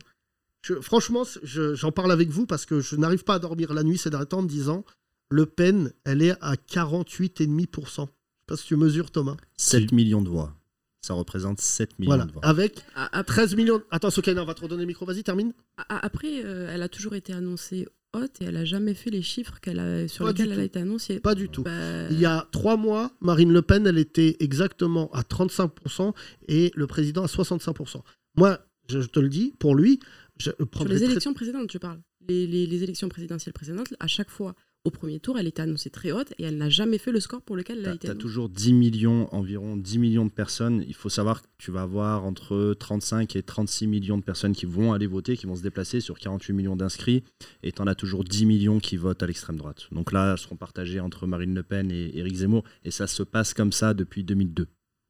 je- 0.63 0.75
franchement, 0.81 1.25
je- 1.43 1.75
j'en 1.75 1.93
parle 1.93 2.13
avec 2.13 2.29
vous 2.31 2.47
parce 2.47 2.65
que 2.67 2.81
je 2.81 2.97
n'arrive 2.97 3.25
pas 3.25 3.35
à 3.35 3.39
dormir 3.39 3.73
la 3.75 3.83
nuit 3.83 3.99
ces 3.99 4.11
derniers 4.11 4.27
temps 4.27 4.39
en 4.39 4.43
me 4.43 4.49
disant, 4.49 4.85
Le 5.31 5.47
Pen, 5.47 5.93
elle 6.05 6.21
est 6.23 6.37
à 6.43 6.57
48,5%. 6.57 8.05
Je 8.05 8.05
sais 8.05 8.09
pas 8.47 8.57
si 8.57 8.67
tu 8.67 8.77
mesures, 8.77 9.11
Thomas. 9.11 9.37
7 9.57 9.93
millions 9.93 10.23
de 10.23 10.29
voix. 10.29 10.55
Ça 11.01 11.15
représente 11.15 11.61
7 11.61 11.99
millions 11.99 12.11
Voilà, 12.11 12.27
de 12.27 12.33
voix. 12.33 12.45
avec 12.45 12.85
après- 12.95 13.25
13 13.25 13.57
millions. 13.57 13.83
Attends, 13.91 14.11
Sokaina, 14.11 14.43
on 14.43 14.47
va 14.47 14.55
te 14.55 14.61
redonner 14.63 14.83
le 14.83 14.87
micro, 14.87 15.05
vas-y, 15.07 15.23
termine. 15.25 15.53
a- 15.77 16.05
Après, 16.05 16.45
euh, 16.45 16.71
elle 16.73 16.83
a 16.83 16.89
toujours 16.89 17.15
été 17.15 17.33
annoncée 17.33 17.89
haute 18.15 18.41
et 18.43 18.45
elle 18.45 18.57
a 18.59 18.65
jamais 18.65 18.93
fait 18.95 19.11
les 19.11 19.23
chiffres 19.23 19.59
qu'elle 19.61 19.81
a, 19.81 20.07
sur 20.07 20.27
Pas 20.27 20.33
lesquels 20.33 20.53
elle 20.53 20.61
a 20.61 20.65
été 20.65 20.79
annoncée. 20.79 21.19
Pas 21.19 21.35
du 21.35 21.49
tout. 21.49 21.63
Bah, 21.63 22.09
Il 22.11 22.21
y 22.21 22.27
a 22.27 22.47
trois 22.53 22.77
mois, 22.77 23.11
Marine 23.21 23.53
Le 23.53 23.63
Pen, 23.63 23.87
elle 23.87 23.99
était 23.99 24.37
exactement 24.41 25.11
à 25.13 25.23
35% 25.23 26.15
et 26.47 26.71
le 26.77 26.87
président 26.87 27.25
à 27.25 27.27
65%. 27.29 28.05
Moi, 28.37 28.61
je, 28.89 29.01
je 29.01 29.09
te 29.09 29.19
le 29.19 29.29
dis, 29.31 29.55
pour 29.59 29.75
lui, 29.75 29.99
je 30.43 30.51
Sur 30.51 30.85
les 30.89 30.97
très- 30.97 31.05
élections 31.05 31.35
précédentes, 31.35 31.71
je 31.73 31.79
parle. 31.79 32.01
Les, 32.29 32.47
les- 32.47 32.67
les 32.67 32.83
élections 32.83 33.09
présidentielles 33.09 33.53
précédentes, 33.53 33.95
à 34.01 34.07
chaque 34.07 34.31
fois, 34.31 34.55
au 34.85 34.91
premier 34.91 35.21
tour, 35.21 35.39
elle 35.39 35.47
était 35.47 35.63
annoncée 35.63 35.91
très 35.91 36.11
haute 36.11 36.33
et 36.39 36.43
elle 36.45 36.57
n'a 36.59 36.69
jamais 36.69 36.99
fait 36.99 37.13
le 37.13 37.21
score 37.21 37.41
pour 37.43 37.55
lequel 37.57 37.79
elle 37.79 37.87
a 37.89 37.95
été 37.95 38.07
t'as 38.09 38.13
annoncée. 38.13 38.23
toujours 38.23 38.49
10 38.49 38.73
millions, 38.73 39.33
environ 39.33 39.77
10 39.77 39.99
millions 39.99 40.25
de 40.25 40.31
personnes. 40.31 40.85
Il 40.89 40.95
faut 40.95 41.09
savoir 41.09 41.43
que 41.43 41.47
tu 41.59 41.71
vas 41.71 41.83
avoir 41.83 42.25
entre 42.25 42.75
35 42.79 43.37
et 43.37 43.43
36 43.45 43.87
millions 43.87 44.19
de 44.19 44.25
personnes 44.25 44.55
qui 44.55 44.67
vont 44.67 44.93
aller 44.93 45.07
voter, 45.07 45.37
qui 45.37 45.47
vont 45.47 45.55
se 45.55 45.63
déplacer 45.63 46.01
sur 46.01 46.19
48 46.19 46.53
millions 46.53 46.75
d'inscrits. 46.75 47.23
Et 47.63 47.71
tu 47.71 47.81
en 47.81 47.87
as 47.87 47.95
toujours 47.95 48.25
10 48.25 48.45
millions 48.45 48.81
qui 48.81 48.97
votent 48.97 49.23
à 49.23 49.27
l'extrême 49.29 49.57
droite. 49.57 49.87
Donc 49.93 50.11
là, 50.11 50.33
elles 50.33 50.39
seront 50.39 50.57
partagées 50.57 50.99
entre 50.99 51.29
Marine 51.29 51.55
Le 51.55 51.63
Pen 51.63 51.91
et 51.93 52.19
Éric 52.19 52.35
Zemmour. 52.37 52.65
Et 52.85 52.91
ça 52.91 53.07
se 53.07 53.23
passe 53.23 53.55
comme 53.55 53.71
ça 53.73 53.95
depuis 53.95 54.25
2002, 54.25 54.67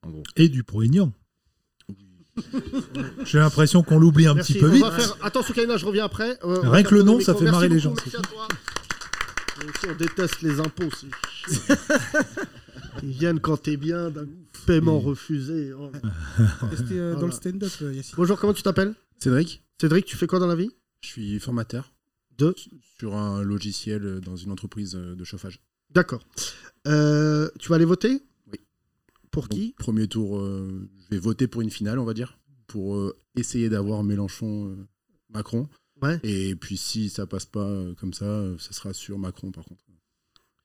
en 0.06 0.10
gros. 0.10 0.22
Et 0.36 0.50
du 0.50 0.64
pro-aignan. 0.64 1.12
J'ai 3.24 3.38
l'impression 3.38 3.82
qu'on 3.82 3.98
l'oublie 3.98 4.26
un 4.26 4.34
Merci. 4.34 4.54
petit 4.54 4.60
peu 4.60 4.68
On 4.68 4.72
vite. 4.72 4.82
va 4.82 4.90
faire- 4.92 5.16
Attends, 5.22 5.42
Soukaina, 5.42 5.76
je 5.76 5.84
reviens 5.86 6.04
après. 6.04 6.38
Euh, 6.44 6.60
Rien 6.68 6.82
que 6.82 6.94
le 6.94 7.02
nom, 7.02 7.20
ça 7.20 7.34
fait 7.34 7.40
Merci 7.44 7.52
marrer 7.52 7.68
les 7.68 7.78
gens, 7.78 7.94
merci 7.94 8.16
à 8.16 8.20
toi. 8.22 8.48
Nous 9.62 9.68
aussi, 9.68 9.86
on 9.90 9.94
déteste 9.96 10.40
les 10.42 10.58
impôts. 10.60 10.88
Ils 13.02 13.10
viennent 13.10 13.40
quand 13.40 13.56
t'es 13.56 13.76
bien, 13.76 14.10
d'un 14.10 14.26
paiement 14.66 14.98
refusé. 15.00 15.72
Oh. 15.72 15.90
C'était 16.76 16.94
euh, 16.98 17.12
dans 17.12 17.18
Voilà. 17.20 17.26
le 17.26 17.32
stand-up, 17.32 17.72
euh, 17.82 17.94
Yacine. 17.94 18.14
Bonjour, 18.16 18.38
comment 18.38 18.52
tu 18.54 18.62
t'appelles? 18.62 18.94
Cédric, 19.18 19.62
Cédric, 19.80 20.04
tu 20.06 20.16
fais 20.16 20.26
quoi 20.26 20.38
dans 20.38 20.46
la 20.46 20.54
vie? 20.56 20.70
Je 21.00 21.08
suis 21.08 21.38
formateur 21.40 21.92
De 22.38 22.54
sur 22.98 23.14
un 23.16 23.42
logiciel 23.42 24.04
euh, 24.04 24.20
dans 24.20 24.36
une 24.36 24.50
entreprise 24.52 24.94
euh, 24.96 25.14
de 25.14 25.24
chauffage. 25.24 25.60
D'accord. 25.90 26.22
Euh, 26.86 27.48
tu 27.58 27.68
vas 27.68 27.76
aller 27.76 27.84
voter? 27.84 28.22
Pour 29.32 29.48
Donc, 29.48 29.58
qui 29.58 29.74
Premier 29.78 30.06
tour, 30.06 30.38
euh, 30.38 30.88
je 31.00 31.08
vais 31.16 31.18
voter 31.20 31.48
pour 31.48 31.60
une 31.62 31.70
finale, 31.70 31.98
on 31.98 32.04
va 32.04 32.14
dire, 32.14 32.38
pour 32.68 32.94
euh, 32.96 33.16
essayer 33.34 33.68
d'avoir 33.68 34.04
Mélenchon-Macron. 34.04 35.68
Ouais. 36.00 36.20
Et 36.22 36.54
puis 36.54 36.76
si 36.76 37.08
ça 37.08 37.26
passe 37.26 37.46
pas 37.46 37.66
euh, 37.66 37.94
comme 37.94 38.12
ça, 38.12 38.24
euh, 38.26 38.56
ça 38.58 38.72
sera 38.72 38.92
sur 38.92 39.18
Macron 39.18 39.50
par 39.50 39.64
contre. 39.64 39.82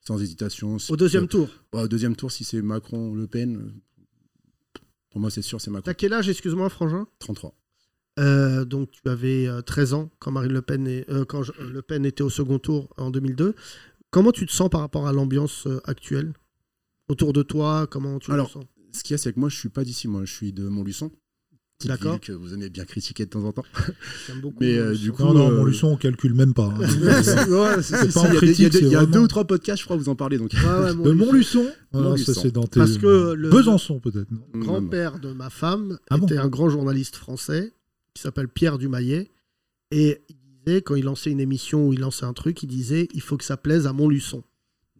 Sans 0.06 0.21
hésitation. 0.21 0.80
Si- 0.80 0.91
Au 0.91 0.95
deuxième 0.97 1.25
euh, 1.25 1.27
tour. 1.27 1.49
ouais, 1.73 1.82
au 1.84 1.88
deuxième 1.88 2.15
tour, 2.15 2.32
si 2.32 2.43
c'est 2.43 2.62
Macron-Le 2.62 3.27
Pen, 3.27 3.58
euh, 3.58 4.80
pour 5.10 5.21
moi 5.21 5.30
c'est 5.30 5.41
sûr, 5.41 5.62
c'est 5.62 5.69
Macron. 5.71 5.84
T'as 5.86 5.93
quel 5.93 6.13
âge, 6.13 6.27
excuse-moi, 6.30 6.69
Frangin? 6.69 7.08
33. 7.19 7.53
Euh, 8.19 8.65
donc 8.65 8.89
tu 8.91 9.08
avais 9.10 9.47
euh, 9.47 9.62
13 9.62 9.93
ans 9.93 10.10
quand 10.19 10.32
Marine 10.32 10.51
Le 10.53 10.62
Pen, 10.62 10.88
est- 10.88 11.10
euh, 11.10 11.23
quand 11.23 11.43
je- 11.43 11.51
Le 11.62 11.82
Pen 11.82 12.06
était 12.06 12.23
au 12.23 12.30
second 12.30 12.58
tour 12.60 12.93
en 12.97 13.12
2002. 13.12 13.53
Comment 14.10 14.32
tu 14.32 14.45
te 14.45 14.51
sens 14.51 14.69
par 14.69 14.82
rapport 14.82 15.08
à 15.08 15.13
l'ambiance 15.13 15.67
euh, 15.67 15.80
actuelle? 15.86 16.34
Autour 17.09 17.33
de 17.33 17.43
toi 17.43 17.87
Comment 17.89 18.19
tu 18.19 18.31
Alors, 18.31 18.47
le 18.47 18.51
sens 18.53 18.63
Ce 18.91 19.03
qu'il 19.03 19.13
y 19.13 19.15
a, 19.15 19.17
c'est 19.17 19.33
que 19.33 19.39
moi 19.39 19.49
je 19.49 19.55
suis 19.57 19.69
pas 19.69 19.83
d'ici, 19.83 20.07
moi 20.07 20.23
je 20.25 20.33
suis 20.33 20.53
de 20.53 20.67
Montluçon. 20.67 21.11
D'accord. 21.85 22.19
que 22.19 22.31
vous 22.31 22.55
aimez 22.55 22.71
bien 22.71 22.85
critiquer 22.85 23.25
de 23.25 23.29
temps 23.29 23.43
en 23.43 23.51
temps. 23.51 23.63
J'aime 24.27 24.41
beaucoup. 24.41 24.57
Mais 24.61 24.75
euh, 24.79 24.95
du 24.95 25.11
coup, 25.11 25.21
Non, 25.21 25.35
non, 25.35 25.51
euh, 25.51 25.57
mon 25.57 25.65
luçon, 25.65 25.89
on 25.89 25.95
calcule 25.95 26.33
même 26.33 26.55
pas. 26.55 26.73
hein. 26.73 26.79
Il 28.41 28.87
y 28.89 28.95
a 28.95 29.05
deux 29.05 29.19
ou 29.19 29.27
trois 29.27 29.45
podcasts, 29.45 29.81
je 29.81 29.85
crois, 29.85 29.95
vous 29.95 30.09
en 30.09 30.15
parlez. 30.15 30.39
Donc. 30.39 30.53
Ouais, 30.53 30.59
De 30.89 30.93
mon 31.11 31.13
Montluçon 31.27 31.67
Voilà, 31.91 32.09
Montluçon. 32.09 32.33
ça 32.33 32.41
c'est 32.41 32.51
dans 32.51 32.65
tes... 32.65 32.79
Parce 32.79 32.97
que 32.97 33.33
le- 33.33 33.49
Besançon 33.51 33.99
peut-être. 33.99 34.27
grand-père 34.55 35.19
de 35.19 35.33
ma 35.33 35.51
femme 35.51 35.99
Ah 36.09 36.17
bon 36.17 36.25
était 36.25 36.37
un 36.39 36.47
grand 36.47 36.69
journaliste 36.69 37.15
français 37.15 37.73
qui 38.15 38.23
s'appelle 38.23 38.47
Pierre 38.47 38.79
Dumaillet. 38.79 39.29
Et 39.91 40.21
il 40.29 40.35
disait, 40.65 40.81
quand 40.81 40.95
il 40.95 41.05
lançait 41.05 41.29
une 41.29 41.39
émission 41.39 41.87
ou 41.87 41.93
il 41.93 41.99
lançait 41.99 42.25
un 42.25 42.33
truc, 42.33 42.63
il 42.63 42.67
disait 42.67 43.07
il 43.13 43.21
faut 43.21 43.37
que 43.37 43.45
ça 43.45 43.55
plaise 43.55 43.85
à 43.85 43.93
Montluçon. 43.93 44.43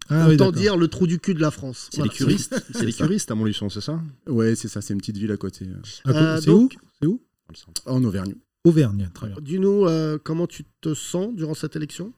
Ah 0.10 0.28
oui, 0.28 0.36
Autant 0.36 0.46
d'accord. 0.46 0.52
dire 0.62 0.78
le 0.78 0.88
trou 0.88 1.06
du 1.08 1.20
cul 1.20 1.34
de 1.34 1.42
la 1.42 1.52
France. 1.52 1.90
C'est 1.92 1.98
Voilà. 1.98 2.12
les 2.12 2.18
curistes, 2.18 2.56
c'est 2.74 2.86
les 2.86 2.94
curistes 2.94 3.30
à 3.32 3.36
Montluçon, 3.36 3.70
c'est 3.70 3.82
ça? 3.82 4.02
Ouais, 4.28 4.56
c'est 4.56 4.68
ça, 4.68 4.82
c'est 4.82 4.94
une 4.94 5.00
petite 5.00 5.18
ville 5.18 5.32
à 5.32 5.38
côté, 5.38 5.66
euh, 5.66 5.76
À 6.06 6.14
côté- 6.14 6.20
Euh, 6.20 6.42
C'est 6.42 6.50
où? 6.52 6.70
C'est 7.02 7.08
où 7.08 7.22
en 7.86 8.04
Auvergne. 8.04 8.36
Auvergne, 8.66 9.10
très 9.14 9.28
bien. 9.28 9.38
Dis-nous 9.42 9.86
euh, 9.86 10.18
comment 10.22 10.48
tu 10.48 10.66
te 10.82 10.94
sens 10.94 11.34
durant 11.36 11.54
cette 11.54 11.76
élection? 11.76 12.14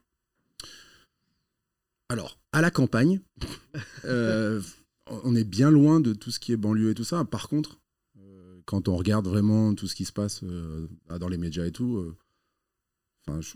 Alors, 2.09 2.39
à 2.51 2.61
la 2.61 2.71
campagne, 2.71 3.19
euh, 4.05 4.61
on 5.07 5.35
est 5.35 5.43
bien 5.43 5.69
loin 5.69 5.99
de 5.99 6.13
tout 6.13 6.31
ce 6.31 6.39
qui 6.39 6.51
est 6.51 6.57
banlieue 6.57 6.91
et 6.91 6.95
tout 6.95 7.03
ça. 7.03 7.23
Par 7.25 7.47
contre, 7.49 7.79
euh, 8.19 8.59
quand 8.65 8.87
on 8.87 8.95
regarde 8.97 9.27
vraiment 9.27 9.73
tout 9.75 9.87
ce 9.87 9.95
qui 9.95 10.05
se 10.05 10.11
passe 10.13 10.41
euh, 10.43 10.87
dans 11.19 11.27
les 11.29 11.37
médias 11.37 11.65
et 11.65 11.71
tout, 11.71 12.15
enfin, 13.27 13.41
je- 13.41 13.55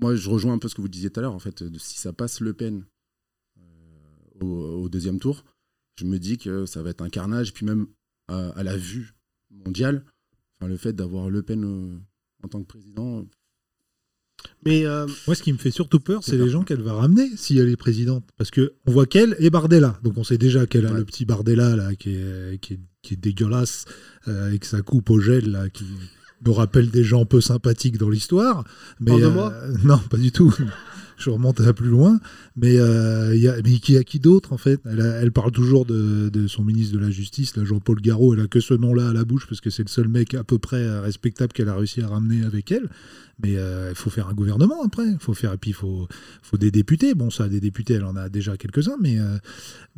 moi, 0.00 0.14
je 0.14 0.28
rejoins 0.28 0.52
un 0.54 0.58
peu 0.58 0.68
ce 0.68 0.74
que 0.74 0.80
vous 0.82 0.88
disiez 0.88 1.10
tout 1.10 1.20
à 1.20 1.22
l'heure. 1.22 1.34
En 1.34 1.38
fait, 1.40 1.62
de- 1.62 1.78
si 1.78 1.98
ça 1.98 2.12
passe 2.12 2.40
Le 2.40 2.52
Pen 2.52 2.84
euh, 2.84 2.84
au, 4.40 4.82
au 4.84 4.88
deuxième 4.88 5.18
tour, 5.18 5.44
je 5.96 6.04
me 6.04 6.18
dis 6.18 6.38
que 6.38 6.66
ça 6.66 6.82
va 6.82 6.90
être 6.90 7.02
un 7.02 7.08
carnage. 7.10 7.52
Puis 7.52 7.66
même 7.66 7.86
à, 8.28 8.48
à 8.50 8.62
la 8.62 8.76
vue 8.76 9.14
mondiale, 9.50 10.04
enfin, 10.60 10.68
le 10.68 10.76
fait 10.76 10.92
d'avoir 10.92 11.30
Le 11.30 11.42
Pen 11.42 11.64
euh, 11.64 11.98
en 12.44 12.48
tant 12.48 12.60
que 12.62 12.66
président, 12.68 13.26
Mais 14.64 14.86
euh, 14.86 15.06
Moi, 15.26 15.34
ce 15.34 15.42
qui 15.42 15.52
me 15.52 15.58
fait 15.58 15.70
surtout 15.72 15.98
peur, 16.00 16.22
c'est 16.22 16.36
les 16.36 16.48
gens 16.48 16.62
qu'elle 16.62 16.82
va 16.82 16.92
ramener 16.92 17.28
si 17.36 17.58
elle 17.58 17.68
est 17.68 17.76
présidente. 17.76 18.24
Parce 18.36 18.50
que 18.50 18.74
on 18.86 18.92
voit 18.92 19.06
qu'elle 19.06 19.34
et 19.40 19.50
Bardella. 19.50 19.98
Donc 20.02 20.16
on 20.16 20.24
sait 20.24 20.38
déjà 20.38 20.66
qu'elle 20.66 20.86
a 20.86 20.92
Ouais. 20.92 20.98
le 20.98 21.04
petit 21.04 21.24
Bardella 21.24 21.74
là, 21.76 21.94
qui, 21.96 22.10
est, 22.14 22.58
qui, 22.60 22.74
est, 22.74 22.80
qui 23.02 23.14
est 23.14 23.16
dégueulasse, 23.16 23.84
euh, 24.28 24.46
avec 24.46 24.64
sa 24.64 24.82
coupe 24.82 25.10
au 25.10 25.18
gel, 25.20 25.50
là, 25.50 25.68
qui 25.68 25.84
nous 26.44 26.52
rappelle 26.52 26.90
des 26.90 27.02
gens 27.02 27.24
peu 27.26 27.40
sympathiques 27.40 27.98
dans 27.98 28.10
l'histoire. 28.10 28.64
Mais 29.00 29.20
euh, 29.20 29.30
moi 29.30 29.52
Non, 29.84 29.98
pas 30.10 30.18
du 30.18 30.30
tout. 30.30 30.54
Je 31.18 31.30
remonte 31.30 31.60
à 31.60 31.72
plus 31.72 31.88
loin. 31.88 32.20
Mais, 32.56 32.78
euh, 32.78 33.34
il 33.34 33.42
y 33.42 33.48
a, 33.48 33.56
mais 33.64 33.78
qui 33.80 33.96
a 33.96 34.04
qui 34.04 34.20
d'autre, 34.20 34.52
en 34.52 34.56
fait? 34.58 34.80
Elle, 34.84 35.00
a- 35.00 35.20
elle 35.20 35.32
parle 35.32 35.50
toujours 35.52 35.84
de, 35.84 36.28
de 36.28 36.46
son 36.46 36.64
ministre 36.64 36.94
de 36.94 37.00
la 37.00 37.10
Justice, 37.10 37.52
Jean-Paul 37.62 38.00
Garot. 38.00 38.34
Elle 38.34 38.40
a 38.40 38.46
que 38.46 38.60
ce 38.60 38.74
nom-là 38.74 39.08
à 39.08 39.12
la 39.12 39.24
bouche 39.24 39.46
parce 39.48 39.60
que 39.60 39.68
c'est 39.70 39.82
le 39.82 39.88
seul 39.88 40.08
mec 40.08 40.34
à 40.34 40.44
peu 40.44 40.58
près 40.58 40.76
euh, 40.82 41.00
respectable 41.00 41.52
qu'elle 41.52 41.68
a 41.68 41.74
réussi 41.74 42.00
à 42.02 42.08
ramener 42.08 42.44
avec 42.44 42.70
elle. 42.72 42.88
Mais 43.42 43.56
euh, 43.56 43.90
il 43.90 43.94
faut 43.96 44.10
faire 44.10 44.28
un 44.28 44.32
gouvernement 44.34 44.82
après. 44.84 45.06
Il 45.08 45.18
faut 45.20 45.34
faire 45.34 45.52
et 45.52 45.58
puis 45.58 45.70
il 45.70 45.74
faut, 45.74 46.08
faut 46.42 46.56
des 46.56 46.70
députés. 46.72 47.14
Bon, 47.14 47.30
ça, 47.30 47.48
des 47.48 47.60
députés, 47.60 47.94
elle 47.94 48.04
en 48.04 48.16
a 48.16 48.28
déjà 48.28 48.56
quelques-uns, 48.56 48.96
mais 49.00 49.18
euh, 49.20 49.38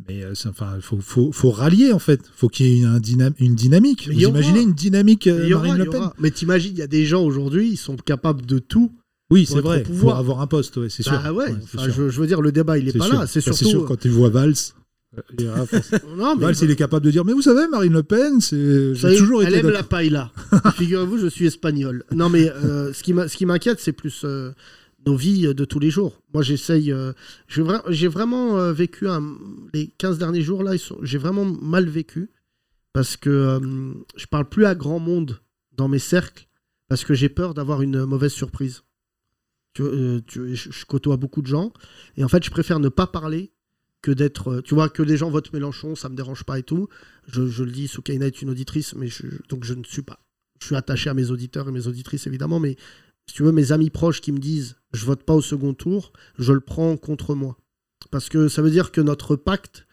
mais 0.07 0.23
euh, 0.23 0.33
enfin, 0.47 0.73
il 0.75 0.81
faut, 0.81 0.99
faut, 0.99 1.31
faut 1.31 1.49
rallier 1.51 1.91
en 1.91 1.97
fait. 1.99 2.21
Il 2.23 2.37
faut 2.37 2.49
qu'il 2.49 2.67
y 2.67 2.81
ait 2.81 2.85
un 2.85 2.99
dynam- 2.99 3.33
une 3.39 3.55
dynamique. 3.55 4.05
Mais 4.09 4.15
Vous 4.15 4.25
aura. 4.25 4.39
imaginez 4.39 4.61
une 4.61 4.73
dynamique 4.73 5.27
aura, 5.27 5.67
Marine 5.67 5.75
y 5.75 5.77
Le 5.85 5.89
Pen 5.89 6.01
aura. 6.01 6.13
Mais 6.19 6.29
t'imagines, 6.29 6.73
il 6.73 6.79
y 6.79 6.83
a 6.83 6.87
des 6.87 7.05
gens 7.05 7.23
aujourd'hui, 7.23 7.69
ils 7.71 7.77
sont 7.77 7.95
capables 7.95 8.45
de 8.45 8.59
tout. 8.59 8.91
Oui, 9.31 9.45
c'est 9.47 9.59
vrai. 9.61 9.83
pouvoir. 9.83 10.15
Pour 10.15 10.19
avoir 10.19 10.41
un 10.41 10.47
poste, 10.47 10.77
ouais, 10.77 10.89
c'est 10.89 11.03
sûr. 11.03 11.19
Ah 11.23 11.33
ouais, 11.33 11.47
c'est 11.69 11.77
enfin, 11.79 11.85
sûr. 11.91 11.93
je, 12.05 12.09
je 12.09 12.21
veux 12.21 12.27
dire, 12.27 12.41
le 12.41 12.51
débat, 12.51 12.77
il 12.77 12.87
est, 12.87 12.91
C'est 12.91 12.97
pas 12.99 13.05
sûr. 13.05 13.19
là. 13.19 13.27
C'est 13.27 13.41
Ça, 13.41 13.53
surtout. 13.53 13.69
sûr 13.69 13.85
quand 13.85 13.99
tu 13.99 14.09
vois 14.09 14.29
Valls. 14.29 14.53
Non, 16.17 16.35
mais 16.37 16.45
Valls, 16.45 16.55
il 16.61 16.71
est 16.71 16.75
capable 16.77 17.05
de 17.05 17.11
dire 17.11 17.25
Mais 17.25 17.33
vous 17.33 17.41
savez, 17.41 17.67
Marine 17.67 17.91
Le 17.93 18.03
Pen, 18.03 18.39
c'est. 18.39 18.93
Toujours 19.17 19.43
elle 19.43 19.49
été 19.55 19.59
aime 19.59 19.69
la 19.69 19.83
paella. 19.83 20.31
Figurez-vous, 20.77 21.17
je 21.17 21.27
suis 21.27 21.45
espagnol. 21.47 22.03
Non, 22.13 22.29
mais 22.29 22.49
euh, 22.49 22.93
ce 22.93 23.03
qui 23.03 23.45
m'inquiète, 23.45 23.79
c'est 23.81 23.91
plus 23.91 24.21
euh, 24.23 24.51
nos 25.05 25.15
vies 25.17 25.53
de 25.53 25.65
tous 25.65 25.79
les 25.79 25.89
jours. 25.89 26.21
Moi, 26.33 26.43
j'essaye. 26.43 26.91
euh, 26.93 27.11
j'ai 27.49 27.61
vra- 27.61 27.83
j'ai 27.89 28.07
vraiment 28.07 28.71
vécu 28.71 29.07
un- 29.09 29.35
les 29.73 29.87
15 29.97 30.17
derniers 30.17 30.41
jours 30.43 30.63
là. 30.63 30.77
sont- 30.77 30.97
J'ai 31.01 31.17
vraiment 31.17 31.43
mal 31.45 31.89
vécu 31.89 32.29
parce 32.93 33.17
que 33.17 33.59
je 34.15 34.25
parle 34.27 34.47
plus 34.47 34.65
à 34.65 34.75
grand 34.75 34.99
monde 34.99 35.39
dans 35.75 35.87
mes 35.89 35.99
cercles 35.99 36.47
parce 36.87 37.03
que 37.03 37.13
j'ai 37.13 37.29
peur 37.29 37.53
d'avoir 37.53 37.81
une 37.81 38.05
mauvaise 38.05 38.31
surprise. 38.33 38.83
Tu, 39.73 39.83
euh, 39.83 40.19
tu- 40.27 40.55
je, 40.55 40.85
côtoie 40.85 41.17
beaucoup 41.17 41.41
de 41.41 41.47
gens 41.47 41.71
et 42.17 42.23
en 42.23 42.27
fait, 42.27 42.43
je 42.43 42.51
préfère 42.51 42.79
ne 42.79 42.89
pas 42.89 43.07
parler 43.07 43.51
que 44.01 44.11
d'être. 44.11 44.49
euh, 44.49 44.61
Tu 44.61 44.73
vois, 44.75 44.89
que 44.89 45.01
les 45.03 45.15
gens 45.17 45.29
votent 45.29 45.53
Mélenchon, 45.53 45.95
ça 45.95 46.09
me 46.09 46.15
dérange 46.15 46.43
pas 46.43 46.59
et 46.59 46.63
tout. 46.63 46.87
Je, 47.27 47.47
je 47.47 47.63
le 47.63 47.71
dis, 47.71 47.87
Soukaina 47.87 48.25
est 48.27 48.41
une 48.41 48.49
auditrice, 48.49 48.95
mais 48.95 49.07
je, 49.07 49.23
donc 49.49 49.63
je 49.63 49.73
ne 49.73 49.83
suis 49.83 50.01
pas. 50.01 50.19
Je 50.59 50.65
suis 50.67 50.75
attaché 50.75 51.09
à 51.09 51.13
mes 51.13 51.31
auditeurs 51.31 51.69
et 51.69 51.71
mes 51.71 51.87
auditrices, 51.87 52.27
évidemment, 52.27 52.59
mais 52.59 52.75
si 53.27 53.35
tu 53.35 53.43
veux, 53.43 53.51
mes 53.51 53.71
amis 53.71 53.89
proches 53.89 54.19
qui 54.21 54.31
me 54.31 54.39
disent 54.39 54.75
je 54.93 55.05
vote 55.05 55.23
pas 55.23 55.33
au 55.33 55.41
second 55.41 55.73
tour, 55.73 56.11
je 56.37 56.51
le 56.51 56.59
prends 56.59 56.97
contre 56.97 57.33
moi. 57.35 57.57
Parce 58.09 58.27
que 58.27 58.49
ça 58.49 58.61
veut 58.61 58.71
dire 58.71 58.91
que 58.91 58.99
notre 58.99 59.35
pacte, 59.37 59.87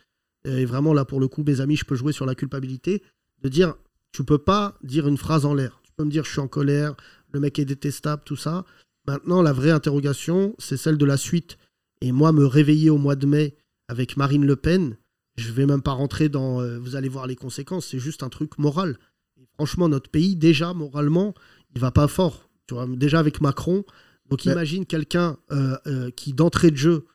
et 0.45 0.64
vraiment 0.64 0.93
là 0.95 1.05
pour 1.05 1.21
le 1.21 1.29
coup, 1.29 1.45
mes 1.45 1.61
amis, 1.61 1.77
je 1.77 1.85
peux 1.85 1.95
jouer 1.95 2.12
sur 2.12 2.27
la 2.27 2.35
culpabilité, 2.35 3.03
de 3.43 3.49
dire 3.49 3.75
tu 4.11 4.25
peux 4.25 4.38
pas 4.38 4.77
dire 4.83 5.07
une 5.07 5.19
phrase 5.19 5.45
en 5.45 5.55
l'air. 5.55 5.81
Tu 5.85 5.93
peux 5.97 6.05
me 6.05 6.11
dire 6.11 6.25
je 6.25 6.31
suis 6.31 6.41
en 6.41 6.49
colère, 6.49 6.97
le 7.33 7.38
mec 7.41 7.59
est 7.59 7.64
détestable, 7.64 8.23
tout 8.25 8.37
ça. 8.37 8.64
Maintenant, 9.09 9.40
la 9.40 9.55
vraie 9.55 9.71
interrogation, 9.71 10.55
c'est 10.59 10.77
celle 10.77 10.99
de 10.99 11.07
la 11.07 11.16
suite. 11.16 11.57
Et 12.03 12.12
moi, 12.12 12.31
me 12.33 12.44
réveiller 12.44 12.90
au 12.90 12.99
mois 12.99 13.16
de 13.16 13.25
mai 13.27 13.57
avec 13.88 14.18
Marine 14.18 14.44
Le 14.44 14.55
Pen, 14.55 14.99
je 15.38 15.51
vais 15.51 15.64
même 15.64 15.81
pas 15.81 15.92
rentrer 15.92 16.29
dans. 16.29 16.61
euh, 16.61 16.79
vous 16.79 16.94
allez 16.94 17.09
voir 17.09 17.27
les 17.27 17.35
conséquences. 17.35 17.87
C'est 17.87 17.99
juste 17.99 18.23
un 18.23 18.29
truc 18.29 18.59
moral. 18.59 18.99
Et 19.40 19.47
franchement, 19.55 19.88
notre 19.88 20.11
pays, 20.11 20.37
déjà 20.37 20.75
moralement, 20.75 21.33
il 21.75 21.81
va 21.81 21.90
pas 21.90 22.07
fort. 22.07 22.51
Tu 22.66 22.75
vois, 22.75 22.87
déjà 22.87 23.18
avec 23.18 23.40
Macron. 23.40 23.83
Donc 24.29 24.44
Mais- 24.44 24.53
imagine 24.53 24.85
quelqu'un 24.85 25.38
euh, 25.53 25.79
euh, 25.87 26.11
qui 26.11 26.35
d'entrée 26.35 26.71
de 26.71 26.77
jeu. 26.77 27.07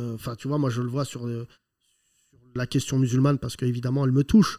Enfin, 0.00 0.36
tu 0.36 0.48
vois, 0.48 0.56
moi 0.56 0.70
je 0.70 0.80
le 0.80 0.88
vois 0.88 1.04
sur, 1.04 1.20
sur 1.28 2.38
la 2.54 2.66
question 2.66 2.98
musulmane 2.98 3.38
parce 3.38 3.56
qu'évidemment 3.56 4.06
elle 4.06 4.12
me 4.12 4.24
touche. 4.24 4.58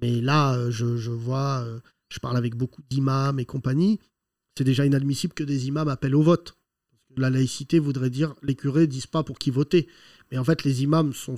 Mais 0.00 0.20
là, 0.20 0.70
je, 0.70 0.96
je 0.96 1.10
vois, 1.10 1.66
je 2.08 2.20
parle 2.20 2.36
avec 2.36 2.54
beaucoup 2.54 2.82
d'imams 2.88 3.40
et 3.40 3.46
compagnie. 3.46 3.98
C'est 4.56 4.64
déjà 4.64 4.86
inadmissible 4.86 5.34
que 5.34 5.44
des 5.44 5.66
imams 5.66 5.88
appellent 5.88 6.14
au 6.14 6.22
vote. 6.22 6.56
La 7.16 7.30
laïcité 7.30 7.78
voudrait 7.78 8.10
dire 8.10 8.34
les 8.42 8.54
curés 8.54 8.86
disent 8.86 9.06
pas 9.06 9.22
pour 9.22 9.38
qui 9.38 9.50
voter. 9.50 9.88
Mais 10.30 10.38
en 10.38 10.44
fait, 10.44 10.64
les 10.64 10.82
imams 10.82 11.12
sont 11.12 11.36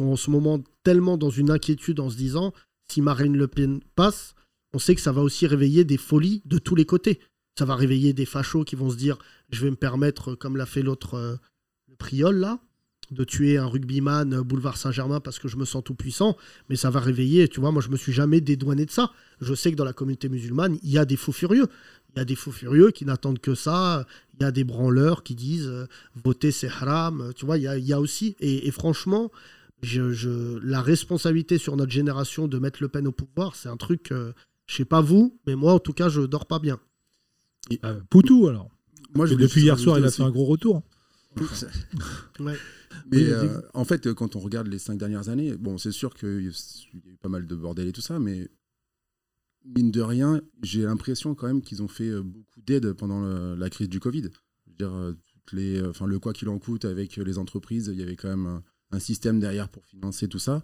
en 0.00 0.16
ce 0.16 0.30
moment 0.30 0.62
tellement 0.82 1.16
dans 1.16 1.30
une 1.30 1.50
inquiétude 1.50 2.00
en 2.00 2.10
se 2.10 2.16
disant 2.16 2.52
si 2.90 3.02
Marine 3.02 3.36
Le 3.36 3.48
Pen 3.48 3.80
passe, 3.94 4.34
on 4.72 4.78
sait 4.78 4.94
que 4.94 5.00
ça 5.00 5.12
va 5.12 5.22
aussi 5.22 5.46
réveiller 5.46 5.84
des 5.84 5.96
folies 5.96 6.42
de 6.44 6.58
tous 6.58 6.74
les 6.74 6.86
côtés. 6.86 7.20
Ça 7.58 7.64
va 7.64 7.74
réveiller 7.74 8.12
des 8.12 8.26
fachos 8.26 8.64
qui 8.64 8.76
vont 8.76 8.90
se 8.90 8.96
dire 8.96 9.18
je 9.50 9.64
vais 9.64 9.70
me 9.70 9.76
permettre, 9.76 10.34
comme 10.34 10.56
l'a 10.56 10.66
fait 10.66 10.82
l'autre, 10.82 11.14
euh, 11.14 11.36
le 11.88 11.96
Priol 11.96 12.36
là, 12.36 12.60
de 13.10 13.24
tuer 13.24 13.56
un 13.58 13.66
rugbyman 13.66 14.34
euh, 14.34 14.42
boulevard 14.42 14.76
Saint-Germain 14.76 15.20
parce 15.20 15.38
que 15.38 15.48
je 15.48 15.56
me 15.56 15.64
sens 15.64 15.82
tout 15.84 15.94
puissant. 15.94 16.36
Mais 16.68 16.76
ça 16.76 16.90
va 16.90 17.00
réveiller, 17.00 17.48
tu 17.48 17.60
vois, 17.60 17.70
moi 17.72 17.80
je 17.82 17.88
me 17.88 17.96
suis 17.96 18.12
jamais 18.12 18.40
dédouané 18.40 18.84
de 18.86 18.90
ça. 18.90 19.12
Je 19.40 19.54
sais 19.54 19.70
que 19.70 19.76
dans 19.76 19.84
la 19.84 19.92
communauté 19.92 20.28
musulmane, 20.28 20.78
il 20.82 20.90
y 20.90 20.98
a 20.98 21.04
des 21.04 21.16
faux 21.16 21.32
furieux. 21.32 21.66
Il 22.14 22.18
y 22.18 22.22
a 22.22 22.24
des 22.24 22.34
faux 22.34 22.52
furieux 22.52 22.90
qui 22.90 23.04
n'attendent 23.04 23.38
que 23.38 23.54
ça. 23.54 24.06
Il 24.38 24.42
y 24.42 24.46
a 24.46 24.50
des 24.50 24.64
branleurs 24.64 25.22
qui 25.22 25.34
disent 25.34 25.68
euh, 25.68 25.86
voter 26.22 26.50
c'est 26.52 26.68
haram. 26.68 27.32
Tu 27.36 27.46
vois, 27.46 27.58
il 27.58 27.62
y 27.64 27.68
a, 27.68 27.76
il 27.78 27.86
y 27.86 27.92
a 27.92 28.00
aussi. 28.00 28.36
Et, 28.40 28.66
et 28.66 28.70
franchement, 28.70 29.30
je, 29.82 30.12
je- 30.12 30.58
la 30.58 30.80
responsabilité 30.82 31.56
sur 31.58 31.76
notre 31.76 31.92
génération 31.92 32.48
de 32.48 32.58
mettre 32.58 32.82
Le 32.82 32.88
Pen 32.88 33.06
au 33.06 33.12
pouvoir, 33.12 33.54
c'est 33.54 33.68
un 33.68 33.76
truc, 33.76 34.10
euh, 34.12 34.32
je 34.66 34.76
sais 34.76 34.84
pas 34.84 35.00
vous, 35.00 35.38
mais 35.46 35.54
moi 35.54 35.72
en 35.72 35.78
tout 35.78 35.92
cas, 35.92 36.08
je 36.08 36.20
dors 36.22 36.46
pas 36.46 36.58
bien. 36.58 36.78
Euh, 37.84 38.00
Poutou, 38.10 38.48
alors. 38.48 38.70
Moi, 39.14 39.26
je 39.26 39.34
Et 39.34 39.36
depuis 39.36 39.62
hier 39.62 39.78
soir, 39.78 39.98
il 39.98 40.04
a 40.04 40.10
fait 40.10 40.22
un 40.22 40.30
gros 40.30 40.44
retour. 40.46 40.82
Ouais. 42.40 42.56
Mais 43.10 43.18
Oui, 43.18 43.24
euh, 43.30 43.60
en 43.74 43.84
fait, 43.84 44.12
quand 44.14 44.36
on 44.36 44.40
regarde 44.40 44.66
les 44.68 44.78
cinq 44.78 44.98
dernières 44.98 45.28
années, 45.28 45.56
bon, 45.56 45.78
c'est 45.78 45.92
sûr 45.92 46.14
qu'il 46.14 46.28
y 46.28 46.46
a 46.46 46.50
eu 47.10 47.16
pas 47.22 47.28
mal 47.28 47.46
de 47.46 47.54
bordel 47.54 47.86
et 47.88 47.92
tout 47.92 48.00
ça, 48.00 48.18
mais 48.18 48.48
mine 49.64 49.90
de 49.90 50.00
rien, 50.00 50.40
j'ai 50.62 50.82
l'impression 50.82 51.34
quand 51.34 51.46
même 51.46 51.62
qu'ils 51.62 51.82
ont 51.82 51.88
fait 51.88 52.08
euh, 52.08 52.22
beaucoup 52.22 52.60
d'aide 52.66 52.92
pendant 52.92 53.20
le- 53.20 53.54
la 53.56 53.70
crise 53.70 53.88
du 53.88 54.00
Covid. 54.00 54.22
Je 54.22 54.70
veux 54.70 54.76
dire, 54.78 54.92
euh, 54.94 55.12
toutes 55.46 55.52
les, 55.58 55.82
enfin, 55.84 56.06
le 56.06 56.18
quoi 56.18 56.32
qu'il 56.32 56.48
en 56.48 56.58
coûte 56.58 56.84
avec 56.84 57.16
les 57.16 57.38
entreprises, 57.38 57.90
il 57.92 57.98
y 57.98 58.02
avait 58.02 58.16
quand 58.16 58.28
même 58.28 58.46
un, 58.46 58.62
un 58.92 58.98
système 59.00 59.40
derrière 59.40 59.68
pour 59.68 59.84
financer 59.84 60.28
tout 60.28 60.38
ça. 60.38 60.62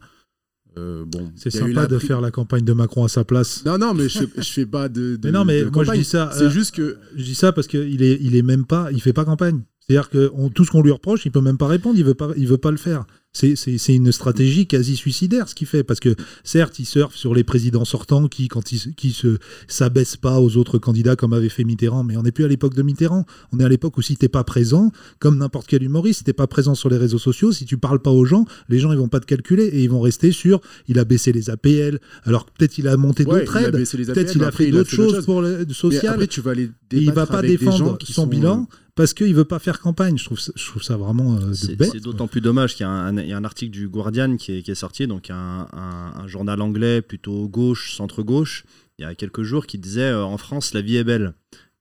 Euh, 0.77 1.05
bon, 1.05 1.31
C'est 1.37 1.51
sympa 1.51 1.87
de 1.87 1.99
faire 2.01 2.21
la 2.21 2.31
campagne 2.33 2.65
de 2.65 2.73
Macron 2.73 3.05
à 3.05 3.09
sa 3.09 3.25
place. 3.25 3.65
Non, 3.65 3.79
non, 3.79 3.95
mais 3.95 4.09
je, 4.09 4.21
fais- 4.27 4.43
je 4.43 4.51
fais 4.51 4.67
pas 4.67 4.89
de. 4.89 5.17
de- 5.17 5.21
mais 5.29 5.33
non, 5.33 5.45
mais 5.45 5.65
de 5.65 5.71
moi 5.71 5.85
je 5.85 5.93
dis 5.93 6.05
ça. 6.05 6.31
C'est 6.33 6.45
euh, 6.45 6.51
juste 6.51 6.75
que. 6.75 6.99
Je 7.15 7.23
dis 7.23 7.35
ça 7.37 7.53
parce 7.53 7.67
qu'il 7.69 8.03
est, 8.03 8.19
il 8.21 8.35
est 8.35 8.43
même 8.43 8.65
pas, 8.67 8.91
il 8.91 9.01
fait 9.01 9.13
pas 9.13 9.25
campagne. 9.25 9.63
C'est-à-dire 9.89 10.09
que 10.09 10.31
on- 10.35 10.49
tout 10.49 10.65
ce 10.65 10.71
qu'on 10.71 10.83
lui 10.83 10.91
reproche, 10.93 11.27
il 11.27 11.31
peut 11.33 11.41
même 11.43 11.59
pas 11.59 11.67
répondre, 11.69 11.99
il 11.99 12.05
veut 12.05 12.15
pas, 12.15 12.31
il 12.37 12.47
veut 12.49 12.59
pas 12.59 12.71
le 12.71 12.77
faire. 12.79 13.05
C'est- 13.37 13.57
une 13.89 14.13
stratégie 14.13 14.69
quasi 14.69 14.95
suicidaire 14.95 15.49
ce 15.49 15.57
qu'il 15.57 15.67
fait 15.67 15.83
parce 15.83 15.99
que 15.99 16.15
certes, 16.45 16.79
il 16.79 16.85
surfe 16.87 17.17
sur 17.17 17.35
les 17.35 17.43
présidents 17.43 17.85
sortants 17.85 18.29
qui, 18.29 18.47
quand 18.47 18.71
ils 18.71 18.95
qui 18.95 19.11
se 19.11 19.39
s'abaissent 19.67 20.17
pas 20.17 20.39
aux 20.41 20.57
autres 20.57 20.79
candidats 20.79 21.17
comme 21.17 21.33
avait 21.33 21.49
fait 21.49 21.65
Mitterrand, 21.65 22.05
mais 22.05 22.17
on 22.17 22.23
n'est 22.23 22.31
plus 22.31 22.45
à 22.45 22.49
l'époque 22.49 22.75
de 22.75 22.83
Mitterrand. 22.83 23.27
On 23.53 23.59
est 23.59 23.65
à 23.65 23.69
l'époque 23.69 23.99
où 23.99 24.03
si 24.03 24.17
t'es 24.17 24.29
pas 24.29 24.45
présent, 24.45 24.93
comme 25.19 25.37
n'importe 25.39 25.67
quel 25.67 25.83
humoriste, 25.83 26.19
si 26.19 26.25
t'es 26.25 26.33
pas 26.33 26.47
présent 26.47 26.77
sur 26.77 26.89
les 26.89 26.97
réseaux 26.97 27.19
sociaux, 27.19 27.51
si 27.51 27.65
tu 27.65 27.77
parles 27.77 28.01
pas 28.01 28.11
aux 28.13 28.25
gens, 28.25 28.47
les 28.69 28.79
gens 28.79 28.93
ils 28.93 28.99
vont 28.99 29.09
pas 29.09 29.19
te 29.21 29.27
calculer 29.27 29.65
et 29.65 29.83
ils 29.83 29.91
vont 29.91 30.01
rester 30.01 30.31
sur. 30.31 30.61
Il 30.87 31.01
a 31.01 31.05
baissé 31.05 31.33
les 31.33 31.51
APL, 31.51 31.99
alors 32.23 32.47
peut-être 32.47 32.79
il 32.79 32.87
a 32.87 32.97
monté 32.97 33.25
Ouais, 33.27 33.41
d'autres 33.41 33.57
aides, 33.57 33.73
peut-être 33.73 34.35
il 34.37 34.45
a 34.45 34.53
fait 34.53 34.71
d'autres 34.71 34.89
choses 34.91 35.15
choses. 35.17 35.25
pour 35.25 35.43
le 35.43 35.67
Mais 35.91 36.07
après, 36.07 36.27
tu 36.29 36.41
vas 36.41 36.53
aller 36.53 36.71
Et 36.93 36.99
il 36.99 37.11
va 37.13 37.27
pas 37.27 37.43
défendre 37.43 37.99
qui 37.99 38.13
son 38.13 38.23
sont, 38.23 38.27
bilan 38.29 38.69
parce 38.95 39.13
qu'il 39.15 39.35
veut 39.35 39.45
pas 39.45 39.59
faire 39.59 39.81
campagne. 39.81 40.17
Je 40.19 40.25
trouve 40.25 40.39
ça, 40.41 40.53
je 40.55 40.67
trouve 40.67 40.83
ça 40.83 40.97
vraiment 40.97 41.37
euh, 41.37 41.49
de 41.49 41.53
C'est 41.55 41.77
bête. 41.77 41.91
c'est 41.93 42.01
d'autant 42.01 42.27
plus 42.29 42.41
dommage 42.41 42.75
qu'il 42.75 42.85
y, 42.85 42.89
a 42.89 42.91
un- 42.91 43.17
il 43.19 43.29
y 43.29 43.33
a 43.33 43.37
un 43.37 43.45
article 43.45 43.71
du 43.73 43.89
Guardian 43.89 44.37
qui 44.37 44.53
est, 44.53 44.63
qui 44.63 44.71
est 44.71 44.75
sorti, 44.77 45.07
donc 45.07 45.31
un, 45.31 45.67
un- 45.73 46.13
un 46.17 46.27
journal 46.27 46.61
anglais 46.61 47.03
plutôt 47.03 47.49
gauche, 47.49 47.95
centre-gauche, 47.97 48.65
il 48.99 49.03
y 49.03 49.05
a 49.05 49.15
quelques 49.15 49.43
jours, 49.43 49.67
qui 49.67 49.79
disait 49.79 50.03
euh, 50.13 50.25
en 50.25 50.39
France, 50.39 50.73
la 50.75 50.81
vie 50.81 50.97
est 50.97 51.05
belle. 51.05 51.35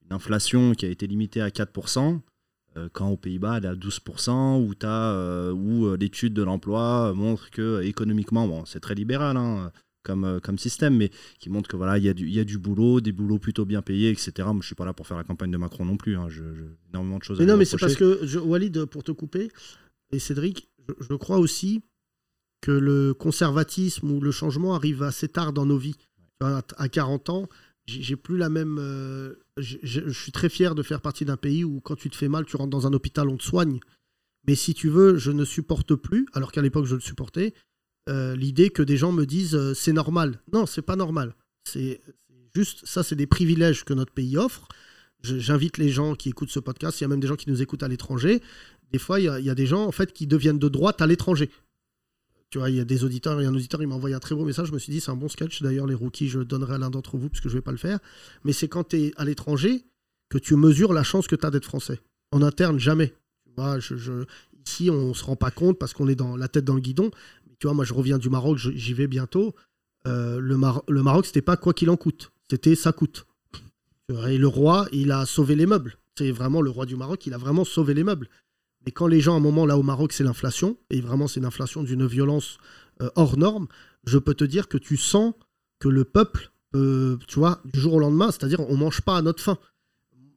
Une 0.10 0.16
inflation 0.16 0.74
qui 0.74 0.86
a 0.86 0.90
été 0.90 1.08
limitée 1.08 1.42
à 1.42 1.50
4%, 1.50 2.20
euh, 2.78 2.90
quand 2.92 3.10
aux 3.10 3.18
Pays-Bas, 3.18 3.58
elle 3.58 3.66
est 3.66 3.68
à 3.68 3.76
12%, 3.76 4.58
où, 5.54 5.96
l'étude 5.96 6.34
de 6.34 6.44
l'emploi 6.44 7.14
montre 7.16 7.50
que 7.52 7.82
économiquement, 7.84 8.48
bon, 8.48 8.66
c'est 8.66 8.80
très 8.80 8.96
libéral 8.96 9.38
hein, 9.38 9.72
comme, 10.04 10.26
euh, 10.26 10.40
comme 10.40 10.58
système, 10.58 10.96
mais 10.98 11.10
qui 11.40 11.50
montre 11.50 11.70
que 11.70 11.76
voilà, 11.78 11.98
il 11.98 12.04
y, 12.04 12.10
a 12.10 12.14
du- 12.14 12.28
il 12.28 12.34
y 12.34 12.40
a 12.40 12.44
du 12.44 12.58
boulot, 12.58 13.02
des 13.02 13.12
boulots 13.12 13.40
plutôt 13.40 13.66
bien 13.66 13.82
payés, 13.82 14.10
etc. 14.12 14.32
Moi, 14.52 14.60
je 14.62 14.68
suis 14.68 14.76
pas 14.76 14.86
là 14.86 14.94
pour 14.94 15.08
faire 15.08 15.18
la 15.18 15.24
campagne 15.24 15.52
de 15.52 15.58
Macron 15.58 15.86
non 15.86 15.98
plus. 15.98 16.16
hein, 16.18 16.28
je, 16.30 16.44
je- 16.54 16.64
énormément 16.92 17.18
de 17.20 17.24
choses 17.24 17.40
à 17.40 17.44
Mais 17.44 17.52
non, 17.52 17.58
mais 17.58 17.66
c'est 17.66 17.78
parce 17.78 17.96
que, 17.96 18.20
je, 18.26 18.40
Walid, 18.40 18.86
pour 18.86 19.04
te 19.04 19.12
couper, 19.12 19.50
et 20.12 20.20
Cédric, 20.20 20.70
je, 20.88 20.94
je 21.10 21.16
crois 21.16 21.40
aussi 21.40 21.82
que 22.62 22.72
le 22.72 23.14
conservatisme 23.14 24.10
ou 24.12 24.22
le 24.22 24.32
changement 24.32 24.76
arrive 24.76 25.04
assez 25.04 25.28
tard 25.28 25.54
dans 25.54 25.66
nos 25.66 25.78
vies. 25.78 25.96
À, 26.40 26.62
à 26.78 26.90
40 26.90 27.30
ans, 27.30 27.48
j'ai 27.86 28.16
plus 28.16 28.38
la 28.38 28.50
même. 28.50 28.78
euh, 28.80 29.34
je 29.58 30.10
suis 30.10 30.32
très 30.32 30.50
fier 30.50 30.74
de 30.76 30.84
faire 30.84 31.02
partie 31.02 31.26
d'un 31.26 31.38
pays 31.38 31.64
où, 31.64 31.80
quand 31.82 31.96
tu 31.96 32.10
te 32.10 32.16
fais 32.16 32.28
mal, 32.30 32.46
tu 32.46 32.56
rentres 32.56 32.70
dans 32.70 32.88
un 32.88 32.94
hôpital, 32.94 33.28
on 33.30 33.38
te 33.38 33.44
soigne. 33.44 33.80
Mais 34.48 34.56
si 34.56 34.74
tu 34.74 34.90
veux, 34.90 35.18
je 35.18 35.32
ne 35.32 35.46
supporte 35.46 35.96
plus, 35.96 36.26
alors 36.34 36.52
qu'à 36.52 36.62
l'époque 36.62 36.86
je 36.86 36.96
le 36.96 37.02
supportais, 37.02 37.54
euh, 38.10 38.36
l'idée 38.36 38.70
que 38.70 38.84
des 38.84 38.98
gens 38.98 39.12
me 39.12 39.26
disent 39.26 39.56
euh, 39.56 39.74
c'est 39.74 39.94
normal. 39.94 40.40
Non, 40.52 40.66
c'est 40.66 40.82
pas 40.82 40.96
normal. 40.96 41.36
C'est 41.64 42.02
juste, 42.56 42.86
ça, 42.86 43.04
c'est 43.04 43.16
des 43.16 43.28
privilèges 43.28 43.84
que 43.86 43.94
notre 43.94 44.12
pays 44.12 44.38
offre. 44.38 44.68
J'invite 45.22 45.78
les 45.78 45.90
gens 45.90 46.16
qui 46.16 46.30
écoutent 46.30 46.50
ce 46.50 46.60
podcast, 46.60 47.00
il 47.00 47.04
y 47.04 47.06
a 47.06 47.08
même 47.08 47.22
des 47.22 47.28
gens 47.28 47.38
qui 47.38 47.50
nous 47.50 47.62
écoutent 47.62 47.84
à 47.84 47.88
l'étranger. 47.88 48.42
Des 48.92 49.00
fois, 49.00 49.20
il 49.22 49.24
y, 49.24 49.50
a- 49.50 49.56
des 49.56 49.66
gens 49.66 49.86
en 49.86 49.92
fait 49.94 50.12
qui 50.12 50.28
deviennent 50.28 50.60
de 50.60 50.68
droite 50.68 51.02
à 51.02 51.08
l'étranger. 51.08 51.50
Tu 52.50 52.60
vois, 52.60 52.70
il 52.70 52.76
y 52.76 52.80
a 52.82 52.86
des 52.86 53.04
auditeurs, 53.06 53.40
il 53.42 53.46
y 53.46 53.48
a 53.48 53.50
un 53.50 53.56
auditeur, 53.56 53.82
il 53.82 53.88
m'a 53.88 53.96
envoyé 53.96 54.14
un 54.16 54.20
très 54.20 54.36
beau 54.36 54.46
message. 54.46 54.68
Je 54.68 54.74
me 54.74 54.80
suis 54.80 54.92
dit, 54.92 55.00
c'est 55.00 55.10
un 55.10 55.16
bon 55.16 55.30
sketch. 55.30 55.64
D'ailleurs, 55.64 55.88
les 55.88 55.96
rookies, 55.96 56.28
je 56.30 56.40
le 56.40 56.46
donnerai 56.46 56.76
à 56.76 56.78
l'un 56.78 56.90
d'entre 56.92 57.18
vous 57.18 57.30
parce 57.30 57.40
que 57.42 57.50
je 57.50 57.56
vais 57.56 57.62
pas 57.62 57.72
le 57.72 57.78
faire. 57.78 58.00
Mais 58.44 58.52
c'est 58.54 58.68
quand 58.68 58.90
tu 58.90 58.98
es 58.98 59.14
à 59.16 59.24
l'étranger 59.26 59.86
que 60.30 60.38
tu 60.38 60.56
mesures 60.56 60.94
la 60.94 61.04
chance 61.04 61.28
que 61.28 61.36
tu 61.36 61.46
as 61.46 61.50
d'être 61.52 61.66
français. 61.66 62.00
En 62.32 62.42
interne, 62.42 62.78
jamais. 62.78 63.14
Ici, 64.66 64.90
on 64.90 65.14
se 65.14 65.24
rend 65.24 65.36
pas 65.36 65.52
compte 65.52 65.80
parce 65.80 65.94
qu'on 65.94 66.08
est 66.08 66.16
dans 66.16 66.38
la 66.38 66.48
tête 66.48 66.66
dans 66.66 66.76
le 66.76 66.82
guidon. 66.82 67.12
Tu 67.64 67.68
vois, 67.68 67.74
moi, 67.76 67.86
je 67.86 67.94
reviens 67.94 68.18
du 68.18 68.30
Maroc, 68.30 68.58
j'y 68.58 68.94
vais 68.94 69.08
bientôt. 69.08 69.56
Euh, 70.06 70.38
le, 70.42 70.58
Mar- 70.58 70.84
le 70.90 71.02
Maroc, 71.02 71.26
c'était 71.28 71.42
pas 71.42 71.56
quoi 71.56 71.74
qu'il 71.74 71.90
en 71.90 71.96
coûte. 71.96 72.34
C'était 72.50 72.76
ça 72.76 72.92
coûte. 72.92 73.26
Vois, 74.10 74.34
Et 74.34 74.38
le 74.38 74.48
roi, 74.50 74.86
il 74.92 75.14
a 75.14 75.26
sauvé 75.26 75.56
les 75.56 75.66
meubles. 75.66 75.96
C'est 76.18 76.32
vraiment 76.32 76.62
le 76.62 76.70
roi 76.70 76.86
du 76.86 76.98
Maroc, 76.98 77.26
il 77.26 77.34
a 77.34 77.38
vraiment 77.38 77.64
sauvé 77.64 77.94
les 77.94 78.04
meubles. 78.04 78.28
Mais 78.86 78.92
quand 78.92 79.08
les 79.08 79.22
gens, 79.22 79.36
à 79.36 79.38
un 79.38 79.40
moment, 79.40 79.66
là 79.66 79.78
au 79.78 79.82
Maroc, 79.82 80.12
c'est 80.12 80.26
l'inflation, 80.26 80.78
et 80.90 81.00
vraiment 81.00 81.30
c'est 81.30 81.40
une 81.40 81.46
inflation 81.46 81.84
d'une 81.84 82.06
violence 82.06 82.58
euh, 83.02 83.10
hors 83.16 83.38
norme, 83.38 83.68
je 84.06 84.18
peux 84.18 84.34
te 84.34 84.44
dire 84.44 84.68
que 84.68 84.78
tu 84.78 84.98
sens 84.98 85.34
que 85.80 85.88
le 85.88 86.04
peuple, 86.04 86.52
euh, 86.76 87.16
tu 87.30 87.40
vois, 87.40 87.62
du 87.64 87.80
jour 87.80 87.94
au 87.94 88.00
lendemain, 88.00 88.30
c'est-à-dire 88.30 88.60
on 88.60 88.76
mange 88.76 89.00
pas 89.00 89.16
à 89.16 89.22
notre 89.22 89.42
faim. 89.42 89.58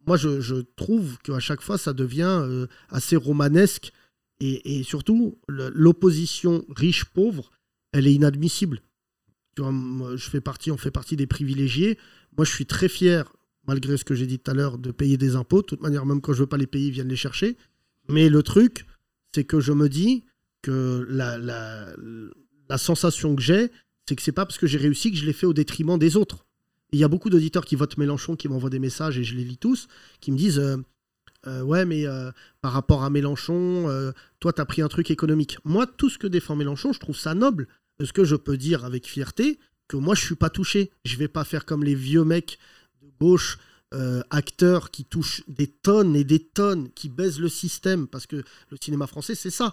Moi, 0.07 0.17
je, 0.17 0.41
je 0.41 0.55
trouve 0.77 1.19
qu'à 1.25 1.41
chaque 1.41 1.61
fois, 1.61 1.77
ça 1.77 1.93
devient 1.93 2.39
euh, 2.41 2.69
assez 2.89 3.17
romanesque, 3.17 3.93
et, 4.41 4.83
surtout, 4.83 5.39
l'opposition 5.49 6.65
riche-pauvre, 6.69 7.51
elle 7.93 8.07
est 8.07 8.13
inadmissible. 8.13 8.83
Je 9.57 10.29
fais 10.31 10.43
partie, 10.43 10.71
on 10.71 10.77
fait 10.77 10.91
partie 10.91 11.17
des 11.17 11.27
privilégiés. 11.27 11.99
Moi, 12.37 12.45
je 12.45 12.53
suis 12.53 12.67
très 12.67 12.89
fier, 12.89 13.33
malgré 13.67 13.97
ce 13.97 14.05
que 14.05 14.15
j'ai 14.15 14.27
dit 14.27 14.39
tout 14.39 14.51
à 14.51 14.55
l'heure, 14.55 14.77
de 14.77 14.91
payer 14.91 15.17
des 15.17 15.37
impôts. 15.37 15.63
De 15.63 15.67
toute 15.67 15.81
manière, 15.81 16.05
même 16.05 16.21
quand 16.21 16.35
je 16.35 16.41
veux 16.41 16.47
pas 16.47 16.59
les 16.59 16.67
payer, 16.67 16.89
ils 16.89 16.93
viennent 16.93 17.09
les 17.09 17.17
chercher. 17.17 17.57
Mais 18.09 18.29
le 18.29 18.43
truc, 18.43 18.87
c'est 19.35 19.45
que 19.45 19.61
je 19.61 19.73
me 19.73 19.89
dis 19.89 20.25
que 20.63 21.07
la, 21.09 21.39
la, 21.39 22.79
sensation 22.79 23.35
que 23.35 23.43
j'ai, 23.43 23.71
c'est 24.07 24.17
que 24.17 24.23
c'est 24.23 24.33
pas 24.33 24.45
parce 24.45 24.59
que 24.59 24.67
j'ai 24.67 24.79
réussi 24.79 25.11
que 25.11 25.17
je 25.17 25.25
l'ai 25.25 25.33
fait 25.33 25.47
au 25.47 25.55
détriment 25.55 25.99
des 25.99 26.17
autres. 26.17 26.47
Il 26.93 26.99
y 26.99 27.05
a 27.05 27.09
beaucoup 27.09 27.31
d'auditeurs 27.31 27.65
qui 27.65 27.75
votent 27.75 27.97
Mélenchon, 27.97 28.37
qui 28.37 28.49
m'envoient 28.49 28.71
des 28.71 28.79
messages, 28.79 29.19
et 29.19 29.25
je 29.25 29.35
les 29.35 29.45
lis 29.45 29.57
tous, 29.57 29.89
qui 30.21 30.31
me 30.31 30.37
disent 30.37 30.59
euh, 30.59 30.77
euh, 31.47 31.63
Ouais, 31.63 31.85
mais 31.85 32.07
euh, 32.07 32.31
par 32.61 32.73
rapport 32.73 33.05
à 33.05 33.11
Mélenchon, 33.11 33.89
euh, 33.89 34.13
toi, 34.41 34.53
tu 34.53 34.61
as 34.61 34.67
pris 34.67 34.83
un 34.83 34.89
truc 34.89 35.11
économique. 35.11 35.59
Moi, 35.65 35.87
tout 35.87 36.11
ce 36.11 36.19
que 36.19 36.27
défend 36.27 36.57
Mélenchon, 36.57 36.93
je 36.93 37.01
trouve 37.01 37.17
ça 37.17 37.35
noble. 37.35 37.69
Est-ce 38.01 38.13
que 38.13 38.25
je 38.25 38.37
peux 38.37 38.57
dire 38.57 38.85
avec 38.85 39.07
fierté 39.07 39.59
que 39.89 39.97
moi, 39.97 40.15
je 40.15 40.25
suis 40.25 40.35
pas 40.35 40.51
touché 40.51 40.91
Je 41.05 41.17
vais 41.17 41.29
pas 41.29 41.45
faire 41.45 41.65
comme 41.65 41.85
les 41.85 41.95
vieux 41.95 42.25
mecs 42.25 42.59
de 43.03 43.09
gauche 43.21 43.59
euh, 43.95 44.23
acteurs 44.31 44.91
qui 44.91 45.05
touchent 45.05 45.43
des 45.47 45.69
tonnes 45.69 46.17
et 46.17 46.25
des 46.25 46.41
tonnes, 46.41 46.91
qui 46.91 47.09
baisent 47.09 47.39
le 47.39 47.49
système, 47.49 48.09
parce 48.09 48.27
que 48.27 48.43
le 48.71 48.77
cinéma 48.81 49.07
français, 49.07 49.37
c'est 49.37 49.51
ça. 49.51 49.73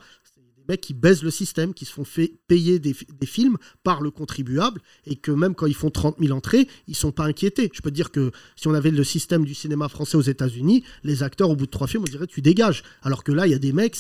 Mecs 0.68 0.82
qui 0.82 0.94
baisent 0.94 1.24
le 1.24 1.32
système, 1.32 1.74
qui 1.74 1.86
se 1.86 1.94
font 1.94 2.04
payer 2.48 2.80
des, 2.80 2.94
fi- 2.94 3.06
des 3.20 3.26
films 3.28 3.58
par 3.84 4.02
le 4.02 4.12
contribuable, 4.12 4.82
et 5.06 5.16
que 5.16 5.32
même 5.32 5.56
quand 5.56 5.66
ils 5.66 5.76
font 5.76 5.90
30 5.90 6.18
000 6.20 6.32
entrées, 6.36 6.68
ils 6.88 6.96
sont 6.96 7.12
pas 7.12 7.26
inquiétés. 7.26 7.70
Je 7.74 7.82
peux 7.82 7.92
dire 7.92 8.12
que 8.12 8.32
si 8.56 8.68
on 8.68 8.74
avait 8.74 8.92
le 8.92 9.04
système 9.04 9.46
du 9.46 9.54
cinéma 9.54 9.90
français 9.90 10.18
aux 10.18 10.22
États-Unis, 10.22 10.84
les 11.04 11.24
acteurs, 11.24 11.50
au 11.50 11.56
bout 11.56 11.66
de 11.66 11.72
trois 11.72 11.88
films, 11.88 12.04
on 12.08 12.12
dirait 12.12 12.28
tu 12.28 12.42
dégages. 12.42 12.84
Alors 13.02 13.24
que 13.24 13.32
là, 13.32 13.48
il 13.48 13.52
y 13.52 13.56
a 13.56 13.60
des 13.60 13.74
mecs, 13.74 13.98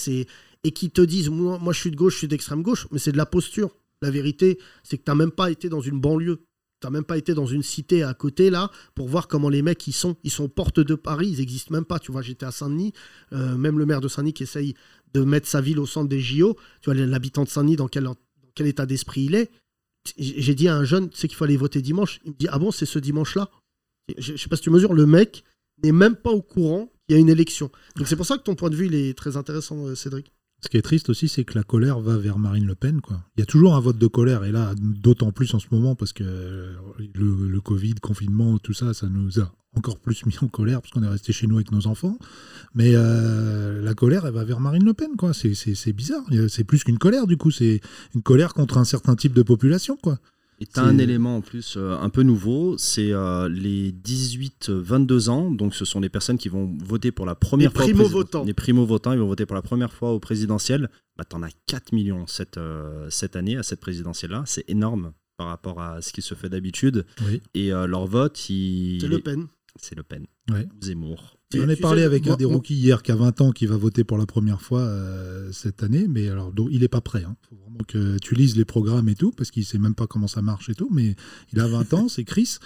et 0.65 0.71
qui 0.71 0.89
te 0.89 1.01
disent 1.01 1.29
moi, 1.29 1.59
je 1.73 1.79
suis 1.79 1.91
de 1.91 1.95
gauche, 1.95 2.13
je 2.13 2.19
suis 2.19 2.27
d'extrême 2.27 2.61
gauche, 2.63 2.87
mais 2.91 2.99
c'est 2.99 3.11
de 3.11 3.17
la 3.17 3.25
posture. 3.25 3.75
La 4.01 4.11
vérité, 4.11 4.59
c'est 4.83 4.97
que 4.97 5.03
tu 5.03 5.11
n'as 5.11 5.15
même 5.15 5.31
pas 5.31 5.51
été 5.51 5.69
dans 5.69 5.81
une 5.81 5.99
banlieue. 5.99 6.45
Tu 6.81 6.87
n'as 6.87 6.91
même 6.91 7.05
pas 7.05 7.17
été 7.17 7.33
dans 7.33 7.45
une 7.45 7.63
cité 7.63 8.03
à 8.03 8.13
côté, 8.13 8.49
là, 8.49 8.69
pour 8.95 9.07
voir 9.07 9.29
comment 9.29 9.47
les 9.47 9.61
mecs, 9.61 9.87
ils 9.87 9.93
sont. 9.93 10.17
Ils 10.25 10.31
sont 10.31 10.43
aux 10.43 10.49
portes 10.49 10.81
de 10.81 10.95
Paris, 10.95 11.29
ils 11.29 11.37
n'existent 11.39 11.73
même 11.73 11.85
pas. 11.85 11.99
Tu 11.99 12.11
vois, 12.11 12.21
j'étais 12.21 12.45
à 12.45 12.51
Saint-Denis, 12.51 12.91
euh, 13.31 13.55
même 13.55 13.79
le 13.79 13.85
maire 13.85 14.01
de 14.01 14.09
Saint-Denis 14.09 14.33
qui 14.33 14.43
essaye 14.43 14.73
de 15.13 15.21
mettre 15.21 15.47
sa 15.47 15.61
ville 15.61 15.79
au 15.79 15.85
centre 15.85 16.09
des 16.09 16.19
JO. 16.19 16.57
Tu 16.81 16.91
vois, 16.91 16.95
l'habitant 16.95 17.43
de 17.43 17.49
Saint-Denis, 17.49 17.75
dans 17.75 17.87
quel, 17.87 18.07
état 18.67 18.85
d'esprit 18.85 19.23
il 19.23 19.35
est. 19.35 19.51
J'ai 20.17 20.55
dit 20.55 20.67
à 20.67 20.75
un 20.75 20.83
jeune, 20.83 21.09
tu 21.09 21.17
sais 21.17 21.27
qu'il 21.27 21.37
faut 21.37 21.45
aller 21.45 21.57
voter 21.57 21.81
dimanche. 21.81 22.19
Il 22.25 22.31
me 22.31 22.37
dit, 22.37 22.47
ah 22.49 22.59
bon, 22.59 22.71
c'est 22.71 22.85
ce 22.85 22.99
dimanche-là? 22.99 23.49
Je 24.17 24.33
ne 24.33 24.37
sais 24.37 24.49
pas 24.49 24.57
si 24.57 24.63
tu 24.63 24.69
mesures, 24.69 24.93
le 24.93 25.05
mec 25.05 25.43
n'est 25.81 25.93
même 25.93 26.15
pas 26.15 26.31
au 26.31 26.41
courant 26.41 26.91
qu'il 27.07 27.15
y 27.15 27.17
a 27.17 27.21
une 27.21 27.29
élection. 27.29 27.71
Donc 27.95 28.07
c'est 28.07 28.15
pour 28.15 28.25
ça 28.25 28.37
que 28.37 28.43
ton 28.43 28.55
point 28.55 28.69
de 28.69 28.75
vue, 28.75 28.87
il 28.87 28.95
est 28.95 29.17
très 29.17 29.37
intéressant, 29.37 29.87
euh, 29.87 29.95
Cédric. 29.95 30.31
Ce 30.63 30.69
qui 30.69 30.77
est 30.77 30.81
triste 30.81 31.09
aussi, 31.09 31.27
c'est 31.27 31.43
que 31.43 31.55
la 31.57 31.63
colère 31.63 31.99
va 31.99 32.17
vers 32.17 32.39
Marine 32.39 32.65
Le 32.65 32.73
Pen. 32.75 33.01
Quoi. 33.01 33.21
Il 33.35 33.41
y 33.41 33.43
a 33.43 33.45
toujours 33.45 33.75
un 33.75 33.81
vote 33.81 33.97
de 33.97 34.07
colère, 34.07 34.45
et 34.45 34.51
là, 34.53 34.73
d'autant 34.79 35.31
plus 35.33 35.53
en 35.53 35.59
ce 35.59 35.67
moment, 35.71 35.93
parce 35.95 36.13
que 36.13 36.23
euh, 36.23 36.73
le, 37.15 37.49
le 37.49 37.61
Covid, 37.61 37.95
confinement, 37.95 38.57
tout 38.59 38.73
ça, 38.73 38.93
ça 38.93 39.07
nous 39.09 39.39
a 39.41 39.51
encore 39.75 39.97
plus 39.99 40.25
mis 40.25 40.35
en 40.41 40.47
colère, 40.47 40.81
parce 40.81 40.91
qu'on 40.93 41.03
est 41.03 41.07
resté 41.09 41.33
chez 41.33 41.47
nous 41.47 41.55
avec 41.55 41.71
nos 41.71 41.87
enfants. 41.87 42.17
Mais 42.75 42.91
euh, 42.95 43.81
la 43.81 43.93
colère, 43.93 44.25
elle 44.25 44.33
va 44.33 44.43
vers 44.45 44.59
Marine 44.61 44.85
Le 44.85 44.93
Pen. 44.93 45.09
C'est- 45.33 45.93
bizarre. 45.93 46.23
C'est 46.47 46.63
plus 46.63 46.83
qu'une 46.83 46.97
colère, 46.99 47.27
du 47.27 47.35
coup. 47.37 47.51
C'est 47.51 47.81
une 48.15 48.21
colère 48.21 48.53
contre 48.53 48.77
un 48.77 48.85
certain 48.85 49.15
type 49.15 49.33
de 49.33 49.41
population. 49.41 49.97
quoi. 50.01 50.17
C'est- 50.73 50.79
un 50.79 50.97
élément 50.97 51.37
en 51.37 51.41
plus 51.41 51.75
euh, 51.77 51.97
un 51.97 52.09
peu 52.09 52.23
nouveau, 52.23 52.77
c'est 52.77 53.11
euh, 53.11 53.49
les 53.49 53.91
18-22 53.91 55.29
ans, 55.29 55.51
donc 55.51 55.75
ce 55.75 55.85
sont 55.85 55.99
les 55.99 56.09
personnes 56.09 56.37
qui 56.37 56.49
vont 56.49 56.75
voter 56.83 57.11
pour 57.11 57.25
la 57.25 57.35
première 57.35 57.69
Les 57.69 57.75
fois. 57.75 57.83
au 57.83 57.87
primo-votants. 57.87 58.29
président- 58.39 58.45
Les 58.45 58.53
primo-votants, 58.53 59.13
ils 59.13 59.19
vont 59.19 59.27
voter 59.27 59.45
pour 59.45 59.55
la 59.55 59.61
première 59.61 59.93
fois 59.93 60.11
au 60.11 60.19
présidentiel. 60.19 60.89
Bah, 61.17 61.23
tu 61.29 61.35
en 61.35 61.43
as 61.43 61.49
4 61.67 61.91
millions 61.93 62.25
cette, 62.27 62.57
euh, 62.57 63.07
cette 63.09 63.35
année 63.35 63.57
à 63.57 63.63
cette 63.63 63.79
présidentielle-là, 63.79 64.43
c'est 64.45 64.65
énorme 64.67 65.13
par 65.37 65.47
rapport 65.47 65.81
à 65.81 66.01
ce 66.01 66.11
qui 66.13 66.21
se 66.21 66.35
fait 66.35 66.49
d'habitude. 66.49 67.05
Oui. 67.27 67.41
Et 67.53 67.69
leur 67.69 68.05
vote, 68.07 68.49
il... 68.49 68.99
C'est 69.01 69.07
Le 69.07 69.19
Pen. 69.19 69.47
C'est 69.75 69.95
Le 69.95 70.03
Pen. 70.03 70.25
Ouais. 70.51 70.67
Zemmour. 70.81 71.37
J'en 71.59 71.69
ai 71.69 71.75
tu 71.75 71.81
parlé 71.81 72.01
sais, 72.01 72.05
avec 72.05 72.25
moi- 72.25 72.33
un 72.35 72.37
des 72.37 72.45
rookies 72.45 72.75
hier 72.75 73.01
qui 73.03 73.11
a 73.11 73.15
20 73.15 73.41
ans 73.41 73.51
qui 73.51 73.65
va 73.65 73.77
voter 73.77 74.03
pour 74.03 74.17
la 74.17 74.25
première 74.25 74.61
fois 74.61 74.81
euh, 74.81 75.51
cette 75.51 75.83
année, 75.83 76.07
mais 76.07 76.29
alors 76.29 76.51
donc, 76.51 76.69
il 76.71 76.79
n'est 76.81 76.87
pas 76.87 77.01
prêt. 77.01 77.21
Il 77.21 77.47
faut 77.49 77.55
vraiment 77.63 77.79
que 77.87 78.17
tu 78.19 78.35
lises 78.35 78.55
les 78.57 78.65
programmes 78.65 79.09
et 79.09 79.15
tout, 79.15 79.31
parce 79.31 79.51
qu'il 79.51 79.65
sait 79.65 79.77
même 79.79 79.95
pas 79.95 80.07
comment 80.07 80.27
ça 80.27 80.41
marche 80.41 80.69
et 80.69 80.75
tout, 80.75 80.89
mais 80.91 81.15
il 81.53 81.59
a 81.59 81.67
20 81.67 81.93
ans, 81.93 82.07
c'est 82.09 82.23
Chris. 82.23 82.57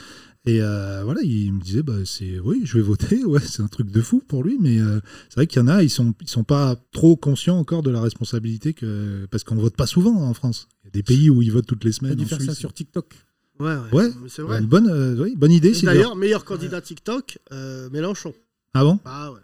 Et 0.46 0.62
euh, 0.62 1.02
voilà, 1.04 1.20
il 1.24 1.52
me 1.52 1.60
disait, 1.60 1.84
bah, 1.84 2.06
c'est 2.06 2.40
oui, 2.40 2.62
je 2.64 2.78
vais 2.78 2.82
voter, 2.84 3.26
ouais, 3.26 3.42
c'est 3.42 3.62
un 3.62 3.68
truc 3.68 3.92
de 3.92 4.00
fou 4.02 4.22
pour 4.26 4.44
lui, 4.44 4.58
mais 4.62 4.80
euh, 4.80 5.02
c'est 5.28 5.36
vrai 5.36 5.48
qu'il 5.48 5.60
y 5.62 5.64
en 5.64 5.68
a, 5.68 5.84
ils 5.84 5.90
sont, 5.90 6.14
ils 6.22 6.30
sont 6.30 6.46
pas 6.46 6.78
trop 6.94 7.18
conscients 7.18 7.58
encore 7.58 7.84
de 7.84 7.90
la 7.92 8.00
responsabilité 8.02 8.74
que. 8.74 9.28
Parce 9.30 9.44
qu'on 9.44 9.56
vote 9.56 9.76
pas 9.76 9.88
souvent 9.88 10.22
hein, 10.24 10.28
en 10.30 10.34
France. 10.34 10.70
Il 10.84 10.86
y 10.86 10.88
a 10.88 10.92
des 10.92 11.04
pays 11.04 11.30
où 11.30 11.42
ils 11.42 11.52
votent 11.52 11.66
toutes 11.66 11.84
les 11.84 11.92
semaines. 11.92 12.16
dû 12.16 12.24
en 12.24 12.28
faire 12.28 12.42
ça 12.42 12.56
sur 12.56 12.72
TikTok. 12.72 13.14
Ouais, 13.60 13.66
ouais. 13.76 13.92
Ouais, 13.92 14.10
mais 14.22 14.30
c'est 14.30 14.42
Ouais, 14.44 14.48
vrai. 14.50 14.60
une 14.62 14.68
bonne, 14.68 14.88
euh, 14.88 15.22
oui, 15.22 15.34
bonne 15.36 15.52
idée. 15.52 15.74
D'ailleurs, 15.82 16.16
meilleur 16.16 16.46
candidat 16.46 16.80
TikTok, 16.80 17.40
euh, 17.52 17.90
Mélenchon. 17.90 18.34
Ah 18.74 18.84
bon? 18.84 19.00
Ah 19.06 19.32
ouais. 19.32 19.40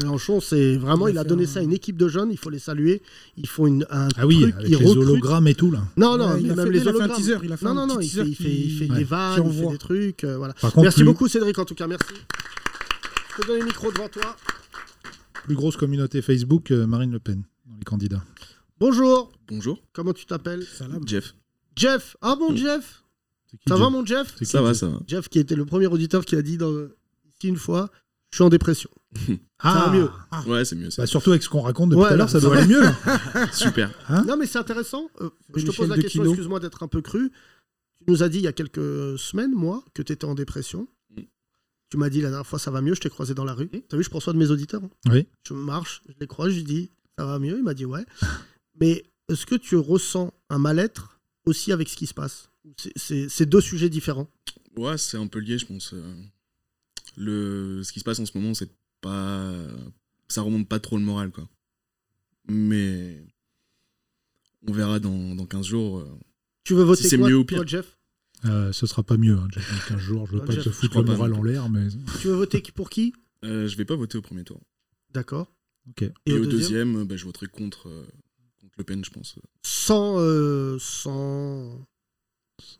Mélenchon, 0.00 0.40
c'est 0.40 0.76
vraiment, 0.76 1.08
Il 1.08 1.10
a 1.10 1.12
il 1.14 1.18
a 1.18 1.22
fait 1.22 1.28
donné 1.28 1.42
un- 1.42 1.46
ça 1.48 1.58
à 1.58 1.62
une 1.62 1.72
équipe 1.72 1.96
de 1.96 2.06
jeunes, 2.06 2.30
il 2.30 2.38
faut 2.38 2.50
les 2.50 2.60
saluer. 2.60 3.02
Ils 3.36 3.48
font 3.48 3.66
une, 3.66 3.84
un 3.90 4.06
Ah 4.16 4.26
oui, 4.28 4.42
truc, 4.42 4.54
avec 4.54 4.66
ils 4.66 4.70
les 4.70 4.76
recrutent. 4.76 4.96
hologrammes 4.98 5.48
et 5.48 5.54
tout 5.56 5.72
là. 5.72 5.82
Non, 5.96 6.16
non, 6.16 6.34
Ouais, 6.34 6.40
il 6.42 6.50
a 6.52 6.54
même 6.54 6.66
fait- 6.66 6.72
les 6.72 6.78
il 6.78 6.80
a 6.82 6.84
fait 6.84 6.88
un 6.90 6.94
hologrammes. 7.04 7.16
teaser, 7.16 7.36
il 7.42 7.52
a 7.52 7.56
fait 7.56 7.64
non, 7.64 7.70
un 7.72 7.74
non, 7.74 7.86
non, 7.88 7.96
petit 7.96 8.06
il 8.06 8.10
fait, 8.10 8.24
teaser 8.24 8.30
il 8.30 8.34
fait, 8.36 8.54
il 8.54 8.78
fait 8.78 8.86
qui- 8.88 8.94
des 8.94 9.04
vannes, 9.04 9.42
il 9.44 9.52
fait 9.60 9.66
des 9.72 9.78
trucs. 9.78 10.24
euh, 10.24 10.36
voilà. 10.36 10.52
Contre, 10.54 10.80
Merci 10.82 10.98
plus, 11.00 11.04
beaucoup, 11.04 11.26
Cédric, 11.26 11.58
en 11.58 11.64
tout 11.64 11.74
cas, 11.74 11.88
merci. 11.88 12.14
Je 13.36 13.42
te 13.42 13.46
donne 13.48 13.58
le 13.58 13.64
micro 13.64 13.90
devant 13.90 14.08
toi. 14.08 14.36
plus 15.44 15.54
grosse 15.56 15.76
communauté 15.76 16.20
Facebook, 16.22 16.70
euh, 16.70 16.86
Marine 16.86 17.10
Le 17.10 17.18
Pen 17.20 17.42
dans 17.66 17.76
les 17.76 17.84
candidats. 17.84 18.22
Bonjour, 18.78 19.32
Bonjour, 19.48 19.82
comment 19.94 20.12
tu 20.12 20.26
t'appelles? 20.26 20.62
Salam. 20.64 21.00
Jeff. 21.08 21.34
Jeff. 21.74 22.16
Ah 22.20 22.36
bon, 22.36 22.54
Jeff? 22.54 23.02
C'est 23.50 23.56
qui, 23.56 23.64
Ça 23.68 23.74
Jeff? 23.76 23.82
va, 23.82 23.90
mon 23.90 24.04
Jeff? 24.04 24.34
Ça 24.42 24.60
va, 24.62 24.68
Jeff? 24.68 24.76
ça 24.80 24.86
va. 24.88 25.00
Jeff, 25.08 25.28
qui 25.30 25.38
était 25.38 25.56
le 25.56 25.64
premier 25.64 25.86
auditeur 25.86 26.24
qui 26.24 26.36
a 26.36 26.42
dit 26.42 26.58
ici 27.28 27.48
une 27.48 27.56
fois 27.56 27.90
Je 28.30 28.36
suis 28.36 28.44
en 28.44 28.48
dépression. 28.48 28.90
Ah, 29.60 29.86
va 29.86 29.92
mieux. 29.92 30.08
Ouais, 30.46 30.64
c'est 30.64 30.76
mieux 30.76 30.88
ça. 30.90 31.02
Bah, 31.02 31.06
surtout 31.08 31.30
avec 31.30 31.42
ce 31.42 31.48
qu'on 31.48 31.62
raconte 31.62 31.90
depuis 31.90 32.00
Ouais, 32.02 32.08
tout 32.10 32.14
à 32.14 32.16
l'heure, 32.16 32.30
ça 32.30 32.38
va. 32.38 32.58
aller 32.58 32.68
mieux. 32.68 32.80
là. 32.80 32.94
Super. 33.52 33.92
Non, 34.24 34.36
mais 34.36 34.46
c'est 34.46 34.58
intéressant. 34.60 35.10
Euh, 35.20 35.30
je 35.56 35.66
te 35.66 35.72
pose 35.74 35.88
la 35.88 35.96
de 35.96 36.02
question, 36.02 36.24
excuse-moi 36.24 36.60
d'être 36.60 36.84
un 36.84 36.86
peu 36.86 37.02
cru. 37.02 37.32
Tu 37.98 38.04
nous 38.06 38.22
as 38.22 38.28
dit 38.28 38.38
il 38.38 38.44
y 38.44 38.46
a 38.46 38.52
quelques 38.52 39.18
semaines, 39.18 39.50
moi, 39.52 39.82
que 39.94 40.02
tu 40.02 40.12
étais 40.12 40.26
en 40.26 40.36
dépression. 40.36 40.86
Mm. 41.16 41.22
Tu 41.90 41.96
m'as 41.96 42.08
dit 42.08 42.20
la 42.20 42.28
dernière 42.28 42.46
fois 42.46 42.60
ça 42.60 42.70
va 42.70 42.80
mieux, 42.82 42.94
je 42.94 43.00
t'ai 43.00 43.08
croisé 43.08 43.34
dans 43.34 43.44
la 43.44 43.52
rue. 43.54 43.68
T'as 43.88 43.96
vu, 43.96 44.04
je 44.04 44.10
prends 44.10 44.20
soin 44.20 44.32
de 44.32 44.38
mes 44.38 44.50
auditeurs. 44.52 44.84
hein. 44.84 44.90
Oui. 45.10 45.26
Je 45.42 45.54
marche, 45.54 46.02
je 46.06 46.14
les 46.20 46.28
croise, 46.28 46.50
je 46.52 46.58
lui 46.58 46.64
dis 46.64 46.92
ça 47.18 47.26
va 47.26 47.40
mieux. 47.40 47.56
Il 47.58 47.64
m'a 47.64 47.74
dit 47.74 47.84
ouais. 47.84 48.04
mais 48.80 49.02
est-ce 49.28 49.44
que 49.44 49.56
tu 49.56 49.74
ressens 49.74 50.32
un 50.50 50.58
mal-être 50.58 51.18
aussi 51.46 51.72
avec 51.72 51.88
ce 51.88 51.96
qui 51.96 52.06
se 52.06 52.14
passe? 52.14 52.48
C'est- 52.76 52.92
C'est 52.94 53.28
c'est 53.28 53.46
deux 53.46 53.60
sujets 53.60 53.88
différents. 53.88 54.30
Ouais, 54.76 54.96
c'est 54.98 55.16
un 55.16 55.26
peu 55.26 55.40
lié, 55.40 55.58
je 55.58 55.66
pense. 55.66 55.92
euh. 55.94 56.14
Le... 57.16 57.82
Ce 57.82 57.92
qui 57.92 58.00
se 58.00 58.04
passe 58.04 58.18
en 58.18 58.26
ce 58.26 58.36
moment, 58.36 58.54
c'est 58.54 58.70
pas. 59.00 59.54
Ça 60.28 60.42
remonte 60.42 60.68
pas 60.68 60.78
trop 60.80 60.98
le 60.98 61.04
moral, 61.04 61.30
quoi. 61.30 61.48
Mais. 62.48 63.24
On 64.66 64.72
verra 64.72 64.98
dans, 64.98 65.34
dans 65.34 65.46
15 65.46 65.66
jours. 65.66 65.98
euh. 66.00 66.18
Tu 66.64 66.74
veux 66.74 66.82
voter 66.82 67.02
Si 67.04 67.08
c'est 67.10 67.18
quoi, 67.18 67.28
mieux 67.28 67.36
ou 67.38 67.44
toi, 67.44 67.58
pire. 67.58 67.66
Jeff? 67.68 67.98
Euh, 68.44 68.72
ce 68.72 68.86
sera 68.86 69.02
pas 69.02 69.16
mieux, 69.16 69.36
hein, 69.36 69.48
Jeff, 69.52 69.70
dans 69.72 69.94
15 69.94 69.98
jours. 69.98 70.26
Je 70.26 70.32
veux 70.36 70.44
pas 70.44 70.52
Jeff, 70.52 70.64
te 70.64 70.70
foutre 70.70 70.98
le 70.98 71.04
moral 71.04 71.32
en 71.34 71.42
l'air, 71.42 71.68
mais. 71.68 71.88
Tu 72.20 72.28
veux 72.28 72.34
voter 72.34 72.60
qui- 72.62 72.72
pour 72.72 72.90
qui? 72.90 73.12
Euh, 73.44 73.68
je 73.68 73.76
vais 73.76 73.84
pas 73.84 73.96
voter 73.96 74.18
au 74.18 74.22
premier 74.22 74.44
tour. 74.44 74.60
D'accord. 75.14 75.52
Ok. 75.88 76.02
Et, 76.02 76.12
Et, 76.26 76.32
au 76.34 76.42
au 76.42 76.46
deuxième, 76.46 76.88
deuxième, 76.92 77.04
bah, 77.04 77.16
je 77.16 77.24
voterai 77.24 77.46
contre, 77.46 77.88
euh, 77.88 78.04
contre 78.60 78.74
Le 78.78 78.84
Pen, 78.84 79.04
je 79.04 79.10
pense. 79.10 79.38
Sans, 79.62 80.18
euh, 80.18 80.76
sans, 80.80 81.86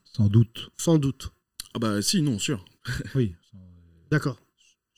Sans 0.04 0.28
doute. 0.28 0.70
sans 0.76 0.98
doute. 0.98 1.32
Ah 1.74 1.78
bah 1.78 2.02
si, 2.02 2.22
non, 2.22 2.38
sûr. 2.38 2.64
Oui. 3.14 3.34
D'accord. 4.10 4.38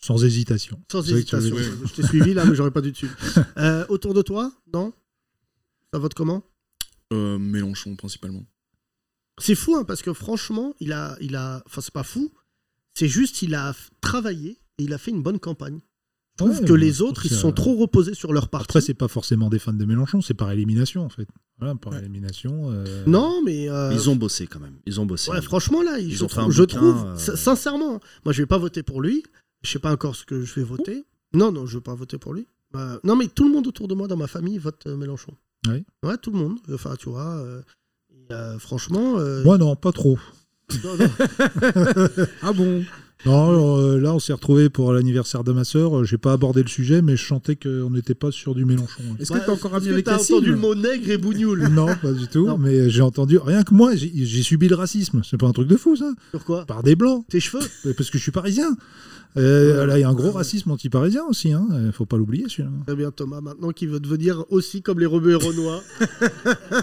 Sans 0.00 0.24
hésitation. 0.24 0.80
Sans 0.90 1.02
hésitation. 1.10 1.56
Je 1.56 1.92
t'ai 1.94 2.06
suivi 2.06 2.32
là, 2.34 2.44
mais 2.46 2.54
j'aurais 2.54 2.70
pas 2.70 2.80
dû 2.80 2.92
te 2.92 2.98
suivre. 2.98 3.14
Euh, 3.58 3.84
autour 3.88 4.14
de 4.14 4.22
toi, 4.22 4.52
non? 4.72 4.92
Ça 5.92 5.98
vote 5.98 6.14
comment? 6.14 6.42
Euh, 7.12 7.38
Mélenchon, 7.38 7.96
principalement. 7.96 8.44
C'est 9.38 9.54
fou, 9.54 9.74
hein, 9.76 9.84
parce 9.84 10.02
que 10.02 10.12
franchement, 10.12 10.74
il 10.80 10.92
a, 10.92 11.16
il 11.20 11.34
a, 11.36 11.62
enfin 11.66 11.80
c'est 11.80 11.92
pas 11.92 12.02
fou, 12.02 12.32
c'est 12.94 13.08
juste 13.08 13.42
il 13.42 13.54
a 13.54 13.74
travaillé 14.00 14.58
et 14.78 14.84
il 14.84 14.92
a 14.94 14.98
fait 14.98 15.10
une 15.10 15.22
bonne 15.22 15.38
campagne. 15.38 15.80
Je 16.38 16.44
trouve 16.44 16.60
Ouais, 16.60 16.66
que 16.66 16.72
les 16.72 17.02
autres, 17.02 17.26
ils 17.26 17.32
sont 17.32 17.52
trop 17.52 17.76
reposés 17.76 18.14
sur 18.14 18.32
leur 18.32 18.48
parti. 18.48 18.64
Après, 18.70 18.80
c'est 18.80 18.94
pas 18.94 19.08
forcément 19.08 19.50
des 19.50 19.58
fans 19.58 19.72
de 19.74 19.84
Mélenchon, 19.84 20.22
c'est 20.22 20.34
par 20.34 20.50
élimination, 20.50 21.04
en 21.04 21.08
fait. 21.10 21.28
Voilà, 21.60 21.74
par 21.76 21.94
élimination. 21.96 22.70
euh, 22.72 23.04
non, 23.06 23.42
mais 23.44 23.68
euh, 23.68 23.92
Ils 23.92 24.08
ont 24.10 24.16
bossé 24.16 24.46
quand 24.46 24.60
même. 24.60 24.76
Ils 24.86 24.98
ont 25.00 25.06
bossé. 25.06 25.30
ouais, 25.30 25.42
franchement 25.42 25.82
là, 25.82 25.98
Ils 26.00 26.14
je, 26.14 26.24
ont 26.24 26.28
fait 26.28 26.36
trouve- 26.36 26.48
un 26.48 26.50
je 26.50 26.62
bouquin, 26.62 26.76
trouve, 26.78 27.06
euh, 27.06 27.16
sincèrement, 27.36 28.00
moi 28.24 28.32
je 28.32 28.42
vais 28.42 28.46
pas 28.46 28.58
voter 28.58 28.82
pour 28.82 29.00
lui. 29.02 29.22
Je 29.62 29.70
sais 29.70 29.78
pas 29.78 29.92
encore 29.92 30.16
ce 30.16 30.24
que 30.24 30.42
je 30.42 30.54
vais 30.54 30.62
voter. 30.64 31.04
Non, 31.34 31.52
non, 31.52 31.66
je 31.66 31.76
vais 31.78 31.82
pas 31.82 31.94
voter 31.94 32.16
pour 32.18 32.32
lui. 32.34 32.46
Euh, 32.74 32.98
non, 33.04 33.14
mais 33.14 33.28
tout 33.28 33.44
le 33.44 33.50
monde 33.52 33.66
autour 33.66 33.88
de 33.88 33.94
moi 33.94 34.08
dans 34.08 34.16
ma 34.16 34.26
famille 34.26 34.56
vote 34.58 34.86
Mélenchon. 34.86 35.32
Oui. 35.68 35.84
Ouais, 36.02 36.16
tout 36.16 36.30
le 36.30 36.38
monde. 36.38 36.58
Enfin, 36.72 36.96
tu 36.96 37.10
vois. 37.10 37.36
euh, 37.36 37.60
euh, 38.32 38.58
franchement. 38.58 39.18
euh, 39.18 39.42
Moi, 39.44 39.58
non, 39.58 39.76
pas 39.76 39.92
trop. 39.92 40.18
non, 40.84 40.96
non. 40.96 41.06
Ah 42.42 42.52
bon? 42.52 42.84
Non, 43.26 43.78
euh, 43.78 43.98
là, 44.00 44.14
on 44.14 44.18
s'est 44.18 44.32
retrouvé 44.32 44.70
pour 44.70 44.92
l'anniversaire 44.92 45.44
de 45.44 45.52
ma 45.52 45.64
sœur. 45.64 46.04
J'ai 46.04 46.16
pas 46.16 46.32
abordé 46.32 46.62
le 46.62 46.68
sujet, 46.68 47.02
mais 47.02 47.16
je 47.16 47.22
chantais 47.22 47.54
qu'on 47.56 47.90
n'était 47.90 48.14
pas 48.14 48.30
sur 48.30 48.54
du 48.54 48.64
Mélenchon. 48.64 49.02
hein. 49.10 49.16
Est-ce 49.18 49.32
Ouais, 49.32 49.40
que 49.40 49.46
t'as 49.46 49.52
encore 49.52 49.72
est-ce 49.72 49.76
ami 49.78 49.86
que 49.88 49.92
avec 49.92 50.04
t'as 50.06 50.16
entendu 50.18 50.50
le 50.50 50.56
mot 50.56 50.74
nègre 50.74 51.10
et 51.10 51.18
bougnoul 51.18 51.68
Non, 51.68 51.86
pas 52.00 52.12
du 52.12 52.28
tout. 52.28 52.46
Non. 52.46 52.56
Mais 52.56 52.88
j'ai 52.88 53.02
entendu. 53.02 53.38
Rien 53.38 53.62
que 53.62 53.74
moi, 53.74 53.92
j'ai 53.94 54.42
subi 54.42 54.68
le 54.68 54.74
racisme. 54.76 55.20
C'est 55.28 55.36
pas 55.38 55.46
un 55.46 55.52
truc 55.52 55.68
de 55.68 55.76
fou, 55.76 55.96
ça. 55.96 56.10
Pourquoi 56.32 56.64
Par 56.64 56.82
des 56.82 56.96
blancs. 56.96 57.24
Tes 57.28 57.40
cheveux? 57.40 57.62
Parce 57.96 58.08
que 58.10 58.16
je 58.18 58.22
suis 58.22 58.32
parisien. 58.32 58.76
Euh, 59.36 59.86
là, 59.86 59.96
il 59.98 60.00
y 60.00 60.04
a 60.04 60.08
un 60.08 60.14
gros 60.14 60.32
racisme 60.32 60.70
anti-parisien 60.72 61.24
aussi. 61.24 61.52
Hein. 61.52 61.68
Euh, 61.72 61.92
Faut 61.92 62.06
pas 62.06 62.16
l'oublier, 62.16 62.46
celui-là. 62.48 62.70
Très 62.86 62.96
bien, 62.96 63.10
Thomas, 63.10 63.40
maintenant 63.40 63.70
qu'il 63.70 63.88
veut 63.88 64.00
devenir 64.00 64.44
aussi 64.50 64.82
comme 64.82 64.98
les 64.98 65.06
rebeux 65.06 65.30
et 65.32 65.34
renois. 65.34 65.82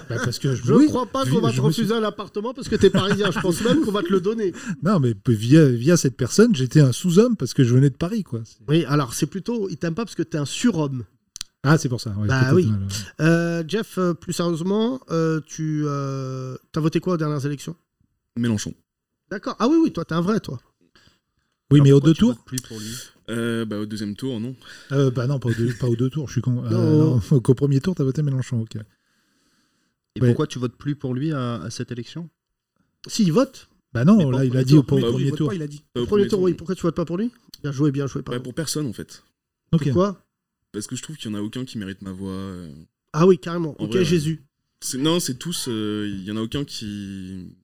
Bah, 0.09 0.15
parce 0.23 0.39
que 0.39 0.55
Je 0.55 0.73
oui, 0.73 0.83
ne 0.85 0.87
crois 0.89 1.05
pas 1.05 1.25
qu'on 1.25 1.35
va 1.35 1.41
te 1.41 1.45
me 1.47 1.51
suis- 1.51 1.59
refuser 1.61 1.93
un 1.93 2.03
appartement 2.03 2.53
parce 2.53 2.69
que 2.69 2.75
t'es 2.75 2.89
parisien. 2.89 3.31
Je 3.31 3.39
pense 3.39 3.61
même 3.61 3.81
qu'on 3.81 3.91
va 3.91 4.01
te 4.03 4.11
le 4.11 4.21
donner. 4.21 4.53
Non, 4.83 4.99
mais 4.99 5.13
via, 5.27 5.67
via 5.69 5.97
cette 5.97 6.15
personne, 6.15 6.55
j'étais 6.55 6.79
un 6.81 6.91
sous-homme 6.91 7.35
parce 7.35 7.53
que 7.53 7.63
je 7.63 7.73
venais 7.73 7.89
de 7.89 7.95
Paris, 7.97 8.23
quoi. 8.23 8.41
Oui, 8.69 8.85
alors 8.85 9.13
c'est 9.13 9.25
plutôt. 9.25 9.67
Il 9.69 9.77
t'aime 9.77 9.95
pas 9.95 10.05
parce 10.05 10.15
que 10.15 10.23
t'es 10.23 10.37
un 10.37 10.45
surhomme. 10.45 11.03
Ah, 11.63 11.77
c'est 11.77 11.89
pour 11.89 11.99
ça. 11.99 12.11
ouais, 12.11 12.27
Bah 12.27 12.51
oui. 12.53 12.65
ouais. 12.67 13.25
Euh, 13.25 13.63
Jeff, 13.67 13.97
euh, 13.97 14.13
plus 14.13 14.31
sérieusement, 14.33 15.01
euh, 15.11 15.41
tu 15.45 15.83
euh, 15.85 16.55
as 16.75 16.79
voté 16.79 16.99
quoi 17.01 17.15
aux 17.15 17.17
dernières 17.17 17.45
élections? 17.45 17.75
Mélenchon. 18.37 18.73
D'accord. 19.31 19.55
Ah 19.59 19.67
oui, 19.67 19.77
oui, 19.83 19.91
toi, 19.91 20.05
t'es 20.05 20.13
un 20.15 20.21
vrai, 20.21 20.39
toi. 20.39 20.59
Oui, 21.71 21.81
mais 21.81 21.89
Alors, 21.89 21.99
pourquoi 21.99 22.13
deux 22.13 22.13
tours 22.19 22.29
votes 22.33 22.45
plus 22.45 22.61
pour 22.61 22.79
lui 22.79 22.95
Euh, 23.29 23.65
bah, 23.65 23.77
au 23.79 23.85
deuxième 23.85 24.15
tour, 24.15 24.39
non. 24.39 24.55
Euh, 24.91 25.11
Bah 25.11 25.27
non, 25.27 25.37
pas 25.39 25.49
aux 25.49 25.53
deux, 25.53 25.73
pas 25.73 25.87
aux 25.87 25.95
deux 25.95 26.09
tours. 26.09 26.27
Je 26.27 26.33
suis 26.33 26.41
con. 26.41 26.63
Euh, 26.65 26.69
Non. 26.69 27.19
non, 27.31 27.39
Qu'au 27.41 27.53
premier 27.53 27.81
tour, 27.81 27.93
t'as 27.95 28.03
voté 28.03 28.21
Mélenchon, 28.23 28.61
ok. 28.61 28.75
Et 30.15 30.21
Ouais. 30.21 30.27
pourquoi 30.29 30.47
tu 30.47 30.59
votes 30.59 30.75
plus 30.75 30.95
pour 30.95 31.13
lui 31.13 31.31
à, 31.33 31.55
à 31.61 31.69
cette 31.69 31.91
élection? 31.91 32.29
S'il 33.07 33.31
vote, 33.31 33.69
Bah 33.93 34.03
non, 34.05 34.17
Mais 34.17 34.23
là, 34.31 34.37
au 34.39 34.43
il 34.43 34.57
a 34.57 34.63
dit 34.63 34.75
au 34.77 34.81
Bah 34.81 34.87
premier 34.87 35.21
il 35.23 35.29
vote 35.29 35.37
tour. 35.37 35.53
il 35.53 35.61
a 35.61 35.67
dit. 35.67 35.83
Au 35.95 36.05
premier 36.05 36.27
tour, 36.27 36.41
oui. 36.41 36.53
Pourquoi 36.53 36.75
tu 36.75 36.81
votes 36.81 36.95
pas 36.95 37.05
pour 37.05 37.17
lui? 37.17 37.31
Bien 37.63 37.71
joué, 37.71 37.91
bien 37.91 38.07
joué. 38.07 38.21
Pardon. 38.21 38.41
pour 38.41 38.53
personne 38.53 38.85
en 38.87 38.93
fait. 38.93 39.23
Ok. 39.73 39.83
Pourquoi 39.83 40.23
Parce 40.71 40.87
que 40.87 40.95
je 40.95 41.03
trouve 41.03 41.17
qu'il 41.17 41.29
y 41.29 41.33
en 41.33 41.37
a 41.37 41.41
aucun 41.41 41.65
qui 41.65 41.77
mérite 41.77 42.01
ma 42.01 42.11
voix. 42.11 42.31
euh. 42.31 42.71
Ah 43.13 43.27
oui, 43.27 43.37
carrément. 43.37 43.79
En 43.81 43.85
Ok, 43.85 43.93
vrai. 43.93 44.05
Jésus. 44.05 44.43
Non, 44.97 45.19
c'est 45.19 45.37
tous. 45.37 45.67
euh, 45.69 46.07
Il 46.09 46.23
y 46.23 46.31
en 46.31 46.37
a 46.37 46.41
aucun 46.41 46.63
qui 46.63 47.55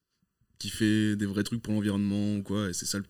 qui 0.60 0.70
fait 0.70 1.16
des 1.16 1.26
vrais 1.26 1.44
trucs 1.44 1.62
pour 1.62 1.74
l'environnement 1.74 2.36
ou 2.38 2.44
quoi. 2.44 2.70
Et 2.70 2.74
c'est 2.74 2.86
ça 2.86 2.98
le, 3.00 3.04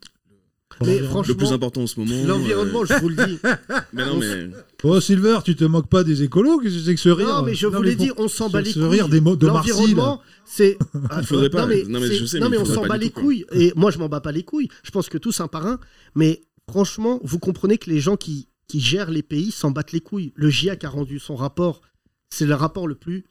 Mais 0.82 0.88
l'environnement. 1.00 1.22
le 1.22 1.24
plus 1.24 1.34
franchement, 1.46 1.56
important 1.56 1.82
en 1.84 1.88
ce 1.88 2.00
moment. 2.00 2.24
l'environnement, 2.26 2.82
euh, 2.82 2.86
je 2.88 2.94
vous 3.00 3.10
le 3.10 3.16
dis. 3.26 3.38
Mais 3.94 4.06
non, 4.06 4.18
mais 4.18 4.50
Oh, 4.84 5.00
Silver, 5.00 5.40
tu 5.46 5.56
te 5.56 5.64
moques 5.64 5.88
pas 5.90 6.04
des 6.04 6.24
écolos 6.24 6.60
Qu'est-ce 6.60 6.76
que 6.76 6.82
c'est 6.84 6.96
que 6.96 7.00
ce 7.00 7.10
rire 7.10 7.28
Non, 7.28 7.42
mais 7.44 7.56
je 7.56 7.68
Non, 7.68 7.78
vous 7.78 7.84
l'ai 7.84 7.96
dit, 7.96 8.12
on 8.18 8.28
s'en 8.28 8.50
bat 8.50 8.60
ce- 8.60 8.66
les 8.66 8.72
ce 8.74 8.80
couilles. 8.80 8.90
rire 8.90 9.08
des 9.10 9.22
mots 9.22 9.36
de 9.38 9.46
Marcy, 9.48 9.70
là. 9.70 9.76
L'environnement, 9.78 10.22
c'est. 10.46 10.78
Il 11.20 11.26
faudrait 11.26 11.50
pas. 11.50 11.62
Non, 11.62 11.68
mais, 11.68 11.84
Non, 11.88 12.00
mais 12.02 12.08
c'est- 12.08 12.16
je 12.18 12.26
sais, 12.26 12.40
non, 12.40 12.50
mais 12.50 12.58
on 12.58 12.66
s'en 12.66 12.86
bat 12.86 12.98
les 12.98 13.10
quoi. 13.12 13.24
couilles. 13.24 13.46
Et 13.54 13.72
moi, 13.76 13.92
je 13.92 13.98
m'en 14.00 14.10
bats 14.10 14.20
pas 14.22 14.32
les 14.34 14.44
couilles. 14.44 14.68
Je 14.84 14.92
pense 14.92 15.08
que 15.10 15.18
tous 15.18 15.40
un 15.40 15.48
par 15.48 15.66
un. 15.68 15.80
Mais 16.16 16.42
franchement, 16.70 17.20
vous 17.24 17.40
comprenez 17.40 17.78
que 17.78 17.90
les 17.90 18.00
gens 18.02 18.18
qui, 18.18 18.48
qui 18.68 18.80
gèrent 18.82 19.12
les 19.12 19.24
pays 19.24 19.52
s'en 19.52 19.72
battent 19.72 19.92
les 19.94 20.02
couilles. 20.02 20.34
Le 20.36 20.50
GIEC 20.50 20.84
a 20.84 20.90
rendu 20.90 21.20
son 21.20 21.36
rapport. 21.36 21.82
C'est 22.30 22.46
le 22.46 22.56
rapport 22.56 22.88
le 22.88 22.96
plus 22.96 23.24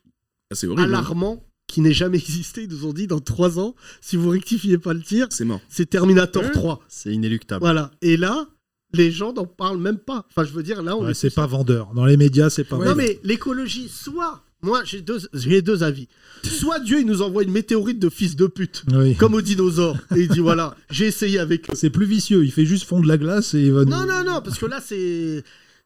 Ah, 0.50 0.54
c'est 0.54 0.66
horrible. 0.66 0.82
hein. 0.82 0.84
alarmant 0.98 1.44
qui 1.72 1.80
n'ait 1.80 1.92
jamais 1.94 2.18
existé. 2.18 2.64
Ils 2.64 2.68
nous 2.68 2.86
ont 2.86 2.92
dit 2.92 3.06
dans 3.06 3.20
trois 3.20 3.58
ans, 3.58 3.74
si 4.00 4.16
vous 4.16 4.28
rectifiez 4.30 4.78
pas 4.78 4.92
le 4.92 5.00
tir, 5.00 5.26
C'est 5.30 5.44
mort. 5.44 5.60
c'est 5.68 5.88
Terminator 5.88 6.42
Ouais. 6.42 6.50
3. 6.52 6.80
C'est 6.88 7.10
inéluctable. 7.12 7.60
Voilà. 7.62 7.90
Et 8.02 8.16
là, 8.16 8.46
les 8.92 9.10
gens 9.10 9.32
n'en 9.32 9.46
parlent 9.46 9.78
même 9.80 9.98
pas. 9.98 10.26
Enfin, 10.28 10.46
je 10.46 10.52
veux 10.52 10.62
dire, 10.62 10.82
là, 10.82 10.96
on 10.96 11.04
Ouais, 11.04 11.12
est 11.12 11.14
c'est 11.14 11.34
pas 11.34 11.46
vendeur. 11.46 11.92
Dans 11.94 12.04
les 12.04 12.16
médias, 12.18 12.50
c'est 12.50 12.64
pas 12.64 12.76
non, 12.76 12.82
vendeur. 12.82 12.96
mais 12.96 13.18
l'écologie, 13.24 13.88
soit. 13.88 14.42
Moi, 14.64 14.82
j'ai 14.84 15.00
deux, 15.00 15.18
j'ai 15.34 15.60
deux 15.60 15.82
avis. 15.82 16.06
Soit 16.44 16.78
Dieu, 16.78 17.00
il 17.00 17.06
nous 17.06 17.20
envoie 17.22 17.42
une 17.42 17.50
météorite 17.50 17.98
de 17.98 18.08
fils 18.08 18.36
de 18.36 18.46
pute, 18.46 18.84
Oui. 18.92 19.16
comme 19.16 19.34
aux 19.34 19.40
dinosaures, 19.42 19.96
et 20.14 20.20
il 20.20 20.28
dit 20.28 20.38
voilà, 20.38 20.76
j'ai 20.88 21.06
essayé 21.06 21.40
avec 21.40 21.68
eux. 21.68 21.72
C'est 21.74 21.90
plus 21.90 22.06
vicieux. 22.06 22.44
Il 22.44 22.52
fait 22.52 22.64
juste 22.64 22.84
fondre 22.84 23.06
la 23.08 23.18
glace 23.18 23.54
et 23.54 23.60
il 23.62 23.72
va 23.72 23.84
nous- 23.84 23.90
Non, 23.90 24.06
non, 24.06 24.22
non, 24.24 24.40
parce 24.40 24.58
que 24.58 24.66
là, 24.66 24.80
c'est. 24.80 25.42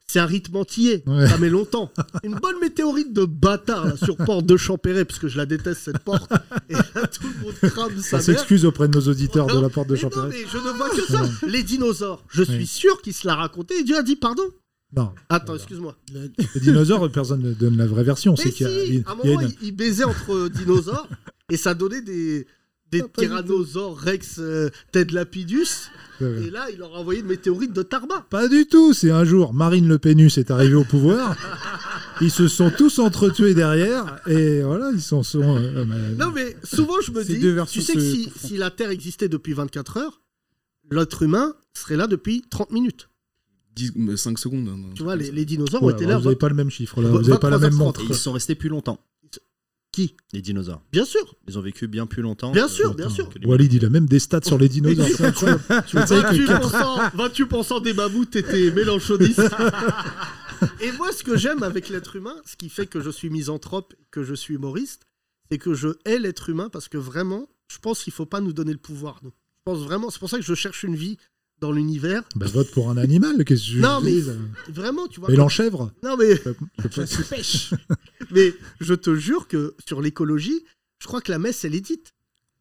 C'est 0.09 0.19
un 0.19 0.25
rythme 0.25 0.55
entier, 0.55 1.03
Ouais. 1.05 1.27
ça 1.27 1.37
met 1.37 1.49
longtemps. 1.49 1.91
Une 2.23 2.35
bonne 2.35 2.57
météorite 2.61 3.11
de 3.11 3.25
bâtard 3.25 3.87
là, 3.87 3.97
sur 3.97 4.15
porte 4.15 4.45
de 4.45 4.55
Champéret, 4.55 5.03
parce 5.03 5.19
que 5.19 5.27
je 5.27 5.35
la 5.35 5.45
déteste 5.45 5.81
cette 5.83 5.99
porte. 5.99 6.31
Et 6.69 6.73
là, 6.75 7.07
tout 7.07 7.23
le 7.27 7.43
monde 7.43 7.53
crame 7.61 7.97
Ça 8.01 8.21
s'excuse 8.21 8.63
auprès 8.63 8.87
de 8.87 8.97
nos 8.97 9.05
auditeurs 9.05 9.47
de 9.47 9.59
la 9.59 9.67
porte 9.67 9.89
de 9.89 9.95
mais 9.95 10.01
non, 10.01 10.09
Champéret. 10.09 10.29
mais 10.29 10.45
je 10.49 10.57
ne 10.59 10.71
vois 10.77 10.89
que 10.91 11.01
ça. 11.01 11.29
Les 11.45 11.61
dinosaures, 11.61 12.23
je 12.29 12.41
suis 12.43 12.65
sûr 12.67 13.01
qu'il 13.01 13.13
se 13.13 13.27
l'a 13.27 13.35
raconté 13.35 13.79
et 13.79 13.83
Dieu 13.83 13.97
a 13.97 14.01
dit 14.03 14.15
pardon. 14.15 14.43
Non, 14.95 15.11
Attends, 15.27 15.55
excuse-moi. 15.55 15.97
les 16.13 16.61
dinosaures, 16.61 17.11
personne 17.11 17.41
ne 17.41 17.51
donne 17.53 17.75
la 17.75 17.85
vraie 17.85 18.05
version. 18.05 18.37
C'est 18.37 18.51
si, 18.51 18.63
a, 18.63 18.69
à 18.69 19.11
un 19.11 19.15
moment, 19.15 19.41
une- 19.41 19.51
il, 19.61 19.73
baisait 19.75 20.05
entre 20.05 20.47
dinosaures 20.47 21.09
et 21.51 21.57
ça 21.57 21.73
donnait 21.73 22.01
des, 22.01 22.47
des 22.91 23.01
Ah, 23.03 23.07
tyrannosaures 23.19 23.97
rex 23.99 24.37
euh, 24.39 24.69
Ted 24.93 25.13
Lapidus. 25.13 25.89
Ouais, 26.21 26.27
ouais. 26.27 26.43
Et 26.47 26.49
là, 26.49 26.67
il 26.71 26.79
leur 26.79 26.95
a 26.95 26.99
envoyé 26.99 27.19
une 27.21 27.27
météorite 27.27 27.73
de 27.73 27.83
Tarba. 27.83 28.25
Pas 28.29 28.47
du 28.47 28.65
tout. 28.65 28.93
C'est 28.93 29.11
un 29.11 29.23
jour, 29.25 29.53
Marine 29.53 29.87
Le 29.87 29.97
Pénus 29.99 30.37
est 30.37 30.51
arrivée 30.51 30.75
au 30.75 30.83
pouvoir. 30.83 31.35
Ils 32.21 32.31
se 32.31 32.47
sont 32.47 32.71
tous 32.75 32.97
entretués 32.97 33.53
derrière 33.53 34.19
et 34.25 34.63
voilà, 34.63 34.89
ils 34.91 35.01
s'en 35.03 35.21
sont. 35.21 35.55
euh, 35.57 35.85
euh, 35.85 36.15
Non, 36.17 36.31
mais 36.33 36.57
souvent, 36.63 36.95
je 37.05 37.11
me 37.11 37.23
dis, 37.23 37.39
tu 37.71 37.81
sais 37.83 37.93
que 37.93 37.99
si, 37.99 38.31
si 38.35 38.57
la 38.57 38.71
Terre 38.71 38.89
existait 38.89 39.29
depuis 39.29 39.53
24 39.53 39.97
heures, 39.97 40.21
l'être 40.89 41.21
humain 41.21 41.53
serait 41.75 41.95
là 41.95 42.07
depuis 42.07 42.43
30 42.49 42.71
minutes. 42.71 43.07
5 44.15 44.39
secondes. 44.39 44.67
hein, 44.67 44.89
Tu 44.95 45.03
vois, 45.03 45.15
les, 45.15 45.29
les 45.29 45.41
ouais, 45.41 45.45
dinosaures 45.45 45.91
été 45.91 46.05
alors 46.05 46.13
là. 46.13 46.17
vous 46.17 46.23
n'avez 46.23 46.35
pas 46.37 46.49
le 46.49 46.55
même 46.55 46.71
chiffre 46.71 46.99
là. 47.03 47.09
Vous 47.09 47.21
n'avez 47.21 47.37
pas 47.39 47.51
la 47.51 47.59
même 47.59 47.73
23h30. 47.73 47.77
montre. 47.77 48.01
Ils 48.09 48.15
sont 48.15 48.31
restés 48.31 48.55
plus 48.55 48.69
longtemps. 48.69 48.99
Qui 49.97 50.15
Les 50.31 50.43
dinosaures. 50.43 50.83
Bien 50.91 51.05
sûr. 51.05 51.35
Ils 51.47 51.57
ont 51.57 51.61
vécu 51.61 51.87
bien 51.87 52.05
plus 52.05 52.21
longtemps. 52.21 52.51
Bien 52.51 52.67
que- 52.67 52.71
sûr, 52.71 52.93
bien 52.93 53.09
sûr. 53.09 53.29
que 53.29 53.39
les- 53.39 53.47
Walid, 53.47 53.73
il 53.73 53.83
a 53.83 53.89
même 53.89 54.05
des 54.05 54.19
stats 54.19 54.41
sur 54.43 54.59
les 54.59 54.69
dinosaures. 54.69 55.07
C'est 55.07 55.25
incroyable. 55.25 55.63
Tu 55.87 55.97
sais 55.97 56.21
que 56.21 56.35
28%, 56.35 57.09
28% 57.15 57.79
des 57.81 57.93
mammouths 57.93 58.35
étaient 58.35 58.69
mélanchonistes. 58.71 59.41
Et 60.81 60.91
moi, 60.93 61.11
ce 61.11 61.23
que 61.23 61.35
j'aime 61.35 61.63
avec 61.63 61.89
l'être 61.89 62.15
humain, 62.15 62.35
ce 62.45 62.55
qui 62.55 62.69
fait 62.69 62.85
que 62.87 62.99
je 63.01 63.09
suis 63.09 63.29
misanthrope, 63.31 63.95
que 64.11 64.23
je 64.23 64.33
suis 64.35 64.53
humoriste, 64.55 65.07
c'est 65.51 65.57
que 65.57 65.73
je 65.73 65.89
hais 66.05 66.19
l'être 66.19 66.49
humain 66.49 66.69
parce 66.69 66.87
que 66.89 66.97
vraiment, 66.97 67.47
je 67.67 67.79
pense 67.79 68.03
qu'il 68.03 68.13
faut 68.13 68.25
pas 68.27 68.39
nous 68.41 68.53
donner 68.53 68.73
le 68.73 68.77
pouvoir. 68.79 69.19
nous. 69.23 69.31
Je 69.31 69.61
pense 69.71 69.79
vraiment, 69.83 70.09
c'est 70.11 70.19
pour 70.19 70.29
ça 70.29 70.37
que 70.37 70.43
je 70.45 70.53
cherche 70.53 70.83
une 70.83 70.95
vie 70.95 71.17
dans 71.59 71.71
l'univers. 71.71 72.23
Bah, 72.35 72.45
vote 72.51 72.69
pour 72.71 72.89
un 72.89 72.97
animal. 72.97 73.43
Qu'est-ce 73.45 73.63
que 73.65 73.71
je 73.77 73.79
Non, 73.79 73.99
mais 74.01 74.13
vraiment, 74.69 75.07
tu 75.07 75.19
vois. 75.19 75.29
Mais 75.29 75.35
l'enchèvre 75.35 75.91
Non, 76.03 76.15
mais, 76.17 76.35
Je 76.93 77.05
sais 77.05 77.23
pas. 77.23 77.35
pêche. 77.35 77.73
mais 78.31 78.53
je 78.79 78.93
te 78.93 79.15
jure 79.15 79.47
que 79.47 79.75
sur 79.87 80.01
l'écologie, 80.01 80.63
je 80.99 81.07
crois 81.07 81.21
que 81.21 81.31
la 81.31 81.39
messe, 81.39 81.65
elle 81.65 81.75
est 81.75 81.81
dite. 81.81 82.13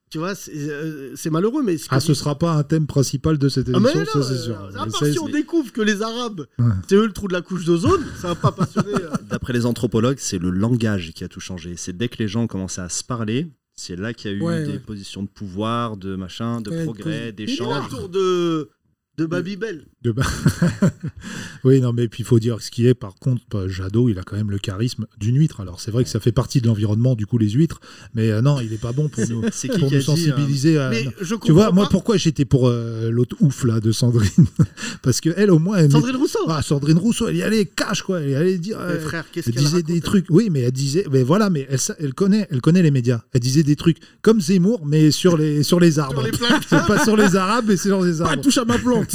Tu 0.08 0.18
vois, 0.18 0.36
c'est 0.36 0.52
euh, 0.54 1.14
malheureux, 1.32 1.62
mais. 1.64 1.78
ce 1.78 1.88
Ah, 1.90 1.98
ce 1.98 2.12
dit- 2.12 2.18
sera 2.18 2.38
pas 2.38 2.52
un 2.52 2.62
thème 2.62 2.86
principal 2.86 3.38
de 3.38 3.48
cette 3.48 3.68
Ah, 3.74 3.80
mais 3.80 3.90
émission, 3.92 4.20
non, 4.20 4.22
ça 4.22 4.28
c'est 4.28 4.34
euh, 4.34 4.44
sûr. 4.44 4.56
à 4.56 4.68
Mais 4.86 4.90
part 4.92 5.00
ça, 5.00 5.12
si 5.12 5.18
on 5.18 5.28
découvre 5.28 5.72
que 5.72 5.80
les 5.82 6.00
Arabes, 6.00 6.46
Ouais. 6.60 6.66
c'est 6.88 6.94
eux 6.94 7.06
le 7.06 7.12
trou 7.12 7.26
de 7.26 7.32
la 7.32 7.42
couche 7.42 7.64
d'ozone, 7.64 8.04
ça 8.20 8.28
va 8.28 8.34
pas 8.36 8.52
passionner. 8.52 8.94
euh. 8.94 9.10
D'après 9.28 9.52
les 9.52 9.66
anthropologues, 9.66 10.18
c'est 10.20 10.38
le 10.38 10.50
langage 10.50 11.10
qui 11.12 11.24
a 11.24 11.28
tout 11.28 11.40
changé. 11.40 11.74
C'est 11.76 11.96
dès 11.96 12.08
que 12.08 12.18
les 12.18 12.28
gens 12.28 12.42
ont 12.42 12.46
commencé 12.46 12.80
à 12.80 12.88
se 12.88 13.02
parler, 13.02 13.48
c'est 13.74 13.96
là 13.96 14.14
qu'il 14.14 14.30
y 14.30 14.34
a 14.34 14.36
eu 14.36 14.40
Ouais, 14.42 14.64
des 14.64 14.72
ouais. 14.74 14.78
positions 14.78 15.24
de 15.24 15.28
pouvoir, 15.28 15.96
de 15.96 16.14
machin, 16.14 16.60
de 16.60 16.70
Ouais, 16.70 16.84
progrès, 16.84 17.16
Il 17.16 17.22
est 17.22 17.24
là 17.26 17.32
d'échanges. 17.32 17.92
autour 17.92 18.08
de, 18.08 18.70
de 19.18 19.26
Babybel. 19.26 19.86
De 20.02 20.12
ba- 20.12 20.22
oui, 21.64 21.80
non, 21.80 21.92
mais 21.92 22.08
puis 22.08 22.22
il 22.22 22.26
faut 22.26 22.38
dire 22.38 22.60
ce 22.60 22.70
qui 22.70 22.86
est, 22.86 22.94
par 22.94 23.14
contre, 23.14 23.42
bah, 23.50 23.66
Jadot, 23.68 24.08
il 24.08 24.18
a 24.18 24.22
quand 24.22 24.36
même 24.36 24.50
le 24.50 24.58
charisme 24.58 25.06
d'une 25.18 25.36
huître. 25.36 25.60
Alors 25.60 25.80
c'est 25.80 25.90
vrai 25.90 26.04
que 26.04 26.10
ça 26.10 26.20
fait 26.20 26.32
partie 26.32 26.60
de 26.60 26.66
l'environnement, 26.66 27.14
du 27.14 27.26
coup, 27.26 27.38
les 27.38 27.50
huîtres, 27.50 27.80
mais 28.14 28.30
euh, 28.30 28.42
non, 28.42 28.60
il 28.60 28.72
est 28.72 28.80
pas 28.80 28.92
bon 28.92 29.08
pour 29.08 29.26
nous, 29.28 29.42
qui 29.50 29.68
pour 29.68 29.76
qui 29.76 29.82
nous 29.84 29.88
dit, 29.88 29.94
euh, 29.96 30.00
sensibiliser 30.00 30.78
à. 30.78 30.90
Mais 30.90 31.04
non. 31.04 31.10
je 31.20 31.34
Tu 31.36 31.52
vois, 31.52 31.72
moi, 31.72 31.84
pas. 31.84 31.90
pourquoi 31.90 32.16
j'étais 32.16 32.44
pour 32.44 32.68
euh, 32.68 33.10
l'autre 33.10 33.36
ouf 33.40 33.64
là 33.64 33.80
de 33.80 33.90
Sandrine 33.92 34.30
Parce 35.02 35.20
que 35.20 35.30
elle, 35.36 35.50
au 35.50 35.58
moins, 35.58 35.78
elle 35.78 35.86
met- 35.86 35.92
Sandrine 35.92 36.16
Rousseau. 36.16 36.38
Ah, 36.48 36.62
Sandrine 36.62 36.98
Rousseau, 36.98 37.28
elle 37.28 37.36
y 37.36 37.42
allait 37.42 37.64
cash 37.66 38.02
quoi, 38.02 38.20
elle 38.20 38.30
y 38.30 38.34
allait 38.34 38.58
dire. 38.58 38.78
Euh, 38.80 39.00
frère, 39.00 39.24
qu'est-ce 39.32 39.48
elle 39.48 39.54
qu'elle 39.54 39.64
disait 39.64 39.82
des 39.82 40.00
trucs, 40.00 40.26
oui, 40.30 40.48
mais 40.50 40.60
elle 40.60 40.72
disait, 40.72 41.06
mais 41.10 41.22
voilà, 41.22 41.50
mais 41.50 41.66
elle, 41.98 42.14
connaît, 42.14 42.46
elle 42.50 42.60
connaît 42.60 42.82
les 42.82 42.90
médias. 42.90 43.22
Elle 43.32 43.40
disait 43.40 43.62
des 43.62 43.76
trucs 43.76 43.98
comme 44.22 44.40
Zemmour, 44.40 44.84
mais 44.86 45.10
sur 45.10 45.36
les 45.36 45.62
sur 45.62 45.80
les 45.80 45.98
arbres. 45.98 46.14
Sur 46.22 46.22
les 46.30 46.32
plaques. 46.36 46.62
C'est 46.68 46.86
pas 46.86 47.02
sur 47.02 47.16
les 47.16 47.34
arabes, 47.36 47.64
mais 47.68 47.76
c'est 47.76 47.88
sur 47.88 48.02
les 48.04 48.18
Pas 48.18 48.30
arbres. 48.30 48.42
touche 48.42 48.58
à 48.58 48.64
ma 48.64 48.78
plante. 48.78 49.05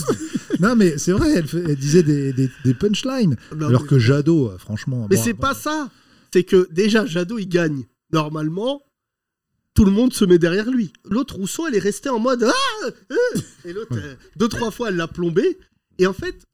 Non, 0.59 0.75
mais 0.75 0.97
c'est 0.97 1.11
vrai, 1.11 1.31
elle, 1.33 1.75
disait 1.75 2.03
des, 2.03 2.33
des, 2.33 2.49
des 2.63 2.73
punchlines. 2.73 3.35
Non, 3.55 3.67
alors 3.67 3.81
mais- 3.83 3.87
que 3.87 3.99
Jadot, 3.99 4.49
euh, 4.49 4.57
franchement. 4.57 5.07
Mais 5.09 5.15
bon, 5.15 5.23
c'est 5.23 5.33
bon. 5.33 5.39
pas 5.39 5.53
ça. 5.53 5.89
C'est 6.33 6.43
que 6.43 6.67
déjà, 6.71 7.05
Jadot, 7.05 7.39
il 7.39 7.47
gagne. 7.49 7.85
Normalement, 8.13 8.83
tout 9.73 9.85
le 9.85 9.91
monde 9.91 10.13
se 10.13 10.25
met 10.25 10.37
derrière 10.37 10.69
lui. 10.69 10.91
L'autre, 11.09 11.35
Rousseau, 11.35 11.67
elle 11.67 11.75
est 11.75 11.79
restée 11.79 12.09
en 12.09 12.19
mode 12.19 12.43
Ah 12.43 12.87
euh 13.11 13.39
Et 13.65 13.73
l'autre, 13.73 13.95
euh, 13.97 14.15
deux, 14.35 14.47
trois 14.49 14.69
fois, 14.71 14.89
elle 14.89 14.97
l'a 14.97 15.07
plombé. 15.07 15.57
Et 15.97 16.07
en 16.07 16.13
fait, 16.13 16.45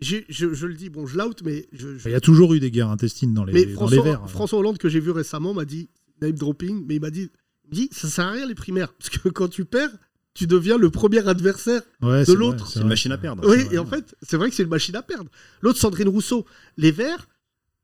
je, 0.00 0.16
je 0.28 0.66
le 0.66 0.74
dis, 0.74 0.90
bon, 0.90 1.06
je 1.06 1.16
l'out, 1.16 1.40
mais 1.44 1.66
je. 1.72 1.96
je- 1.96 2.08
Il 2.08 2.12
y 2.12 2.16
a 2.16 2.20
toujours 2.20 2.52
eu 2.54 2.60
des 2.60 2.70
guerres 2.70 2.90
intestines 2.90 3.32
dans 3.32 3.44
les, 3.44 3.52
mais 3.52 3.64
dans 3.74 3.88
les 3.88 3.96
François. 3.98 4.28
François 4.28 4.58
Hollande, 4.58 4.78
que 4.78 4.88
j'ai 4.88 5.00
vu 5.00 5.10
récemment, 5.10 5.54
m'a 5.54 5.64
dit, 5.64 5.88
name 6.20 6.32
dropping, 6.32 6.84
mais 6.86 6.96
il 6.96 7.00
m'a 7.00 7.10
dit, 7.10 7.30
dit, 7.70 7.88
ça 7.92 8.08
sert 8.08 8.26
à 8.26 8.30
rien 8.32 8.46
les 8.46 8.54
primaires. 8.54 8.92
Parce 8.94 9.08
que 9.10 9.28
quand 9.30 9.48
tu 9.48 9.64
perds, 9.64 9.90
tu 10.34 10.46
deviens 10.46 10.76
le 10.78 10.90
premier 10.90 11.26
adversaire 11.28 11.82
Ouais, 12.02 12.20
de 12.20 12.24
c'est 12.24 12.34
l'autre. 12.34 12.66
C'est 12.66 12.80
une 12.80 12.88
machine 12.88 13.12
à 13.12 13.18
perdre. 13.18 13.48
Oui, 13.48 13.66
et 13.70 13.78
en 13.78 13.86
fait, 13.86 14.14
c'est 14.22 14.36
vrai 14.36 14.50
que 14.50 14.56
c'est 14.56 14.64
une 14.64 14.68
machine 14.68 14.96
à 14.96 15.02
perdre. 15.02 15.30
L'autre, 15.62 15.78
Sandrine 15.78 16.08
Rousseau, 16.08 16.44
les 16.76 16.90
Verts, 16.90 17.28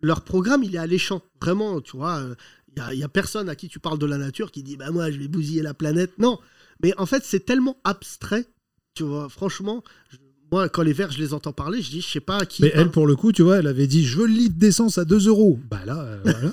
leur 0.03 0.23
programme, 0.23 0.63
il 0.65 0.75
est 0.75 0.79
alléchant. 0.79 1.23
Vraiment, 1.41 1.81
tu 1.81 1.97
vois, 1.97 2.23
il 2.69 2.75
n'y 2.75 2.89
a, 2.89 2.95
y 2.95 3.03
a 3.05 3.09
personne 3.09 3.49
à 3.49 3.55
qui 3.55 3.69
tu 3.69 3.79
parles 3.79 3.99
de 3.99 4.07
la 4.07 4.19
nature 4.19 4.51
qui 4.51 4.63
dit, 4.63 4.77
bah 4.77 4.91
moi, 4.91 5.11
je 5.11 5.19
vais 5.19 5.29
bousiller 5.29 5.63
la 5.63 5.75
planète. 5.75 6.13
Non, 6.19 6.39
mais 6.83 6.93
en 6.99 7.07
fait, 7.07 7.23
c'est 7.25 7.45
tellement 7.45 7.77
abstrait, 7.85 8.47
tu 8.95 9.05
vois, 9.05 9.29
franchement, 9.29 9.85
je- 10.11 10.17
moi, 10.53 10.69
quand 10.69 10.83
les 10.83 10.93
Verts, 10.93 11.13
je 11.13 11.19
les 11.19 11.33
entends 11.35 11.53
parler, 11.53 11.81
je 11.83 11.91
dis, 11.91 12.01
je 12.01 12.09
sais 12.09 12.21
pas 12.21 12.39
à 12.39 12.47
qui. 12.47 12.63
Mais 12.63 12.73
elle, 12.75 12.91
pour 12.91 13.07
le 13.07 13.15
coup, 13.17 13.31
tu 13.33 13.43
vois, 13.43 13.59
elle 13.59 13.67
avait 13.67 13.87
dit 13.87 14.05
Je 14.05 14.19
veux 14.19 14.27
le 14.27 14.33
litre 14.35 14.57
d'essence 14.59 14.99
à 14.99 15.05
2 15.05 15.29
euros. 15.29 15.61
Bah 15.71 15.81
là, 15.87 16.01
euh, 16.01 16.21
voilà. 16.25 16.53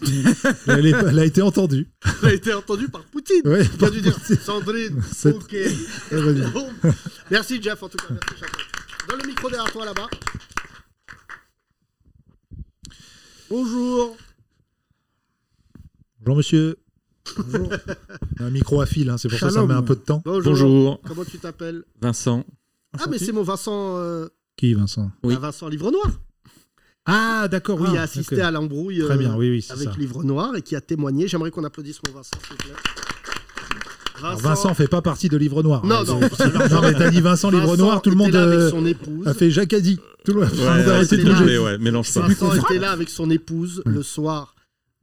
elle, 0.67 0.85
est- 0.85 0.91
elle 1.09 1.19
a 1.19 1.25
été 1.25 1.41
entendue. 1.41 1.87
Elle 2.23 2.29
a 2.29 2.33
été 2.33 2.53
entendue 2.53 2.89
par 2.89 3.03
Poutine. 3.05 3.41
Ouais, 3.45 3.65
Il 3.79 3.85
a 3.85 3.89
dû 3.89 4.01
dire, 4.01 4.17
Sandrine, 4.43 5.01
C'est- 5.11 5.29
ok. 5.35 5.55
Ouais. 6.11 6.91
Merci, 7.31 7.61
Jeff, 7.61 7.81
en 7.81 7.89
tout 7.89 7.97
cas. 7.97 8.05
Merci. 8.13 8.43
Donne 9.09 9.21
le 9.21 9.27
micro 9.27 9.49
derrière 9.49 9.71
toi, 9.71 9.85
là-bas. 9.85 10.09
Bonjour. 13.49 14.17
Bonjour, 16.19 16.35
monsieur. 16.37 16.77
Bonjour. 17.37 17.69
Un 18.39 18.49
micro 18.49 18.81
à 18.81 18.85
fil, 18.85 19.09
hein, 19.09 19.17
c'est 19.17 19.29
pour 19.29 19.39
ça 19.39 19.47
que 19.47 19.53
ça 19.53 19.65
met 19.65 19.73
un 19.73 19.81
peu 19.83 19.95
de 19.95 20.01
temps. 20.01 20.21
Bonjour. 20.25 20.43
Bonjour, 20.43 21.01
Comment 21.07 21.25
tu 21.25 21.37
t'appelles? 21.39 21.83
Vincent. 22.01 22.45
Ah, 22.99 23.05
mais 23.09 23.17
c'est 23.17 23.31
mon 23.31 23.43
Vincent, 23.43 23.97
euh, 23.97 24.27
Qui, 24.55 24.73
Vincent? 24.73 25.11
Oui. 25.23 25.33
bah, 25.35 25.41
Vincent 25.41 25.67
Livre 25.67 25.91
Noir, 25.91 26.11
Ah, 27.05 27.47
d'accord, 27.49 27.79
oui. 27.79 27.89
qui 27.91 27.97
a 27.97 28.01
assisté 28.03 28.41
à 28.41 28.51
l'embrouille 28.51 28.99
Très 29.03 29.13
euh, 29.13 29.17
bien, 29.17 29.35
oui, 29.35 29.49
oui, 29.49 29.61
c'est 29.61 29.73
avec 29.73 29.89
ça. 29.89 29.95
Livre 29.97 30.23
Noir 30.23 30.55
et 30.55 30.61
qui 30.61 30.75
a 30.75 30.81
témoigné. 30.81 31.27
J'aimerais 31.27 31.51
qu'on 31.51 31.63
applaudisse 31.63 31.99
mon 32.07 32.13
Vincent, 32.13 32.37
s'il 32.41 32.51
vous 32.51 32.57
plaît. 32.57 32.73
Alors, 34.23 34.39
Vincent 34.39 34.73
fait 34.73 34.87
pas 34.87 35.03
partie 35.03 35.29
de 35.29 35.37
Livre 35.37 35.61
Noir. 35.61 35.85
Non, 35.85 35.97
hein, 35.97 36.03
non. 36.07 36.19
c'est- 36.35 36.47
non, 36.71 36.81
mais 36.81 36.93
t'as 36.93 37.11
dit 37.11 37.21
Vincent, 37.21 37.51
Livre 37.51 37.67
Vincent 37.67 37.77
Noir, 37.83 38.01
tout 38.01 38.09
le 38.09 38.15
était 38.15 38.23
monde 38.23 38.33
là 38.33 38.43
avec 38.43 38.57
euh, 38.59 38.69
son 38.71 38.85
épouse. 38.85 39.27
a 39.27 39.33
fait 39.35 39.51
Jacques 39.51 39.73
a 39.73 39.79
dit. 39.79 39.99
Tout 40.25 40.33
le 40.33 40.41
monde 40.41 40.51
Ouais, 40.53 40.65
a 40.65 40.71
arrêté 40.95 41.17
c'est 41.17 41.23
de 41.23 41.59
ouais, 41.59 41.77
mélange 41.77 42.11
pas. 42.13 42.21
Vincent 42.21 42.53
était 42.55 42.79
là 42.79 42.91
avec 42.91 43.09
son 43.09 43.29
épouse 43.29 43.83
le 43.85 44.01
soir 44.01 44.55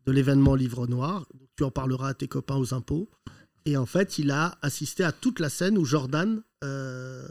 de 0.07 0.11
l'événement 0.12 0.57
Livre 0.57 0.89
Noir. 0.89 1.26
Tu 1.57 1.62
en 1.62 1.70
parleras 1.70 2.09
à 2.09 2.14
tes 2.14 2.26
copains 2.26 2.57
aux 2.57 2.74
impôts. 2.74 3.09
Et 3.66 3.76
en 3.76 3.87
fait, 3.87 4.18
il 4.18 4.32
a 4.32 4.59
assisté 4.62 5.05
à 5.05 5.12
toute 5.12 5.39
la 5.39 5.49
scène 5.49 5.78
où 5.78 5.85
Jordan. 5.85 6.43
euh, 6.64 7.24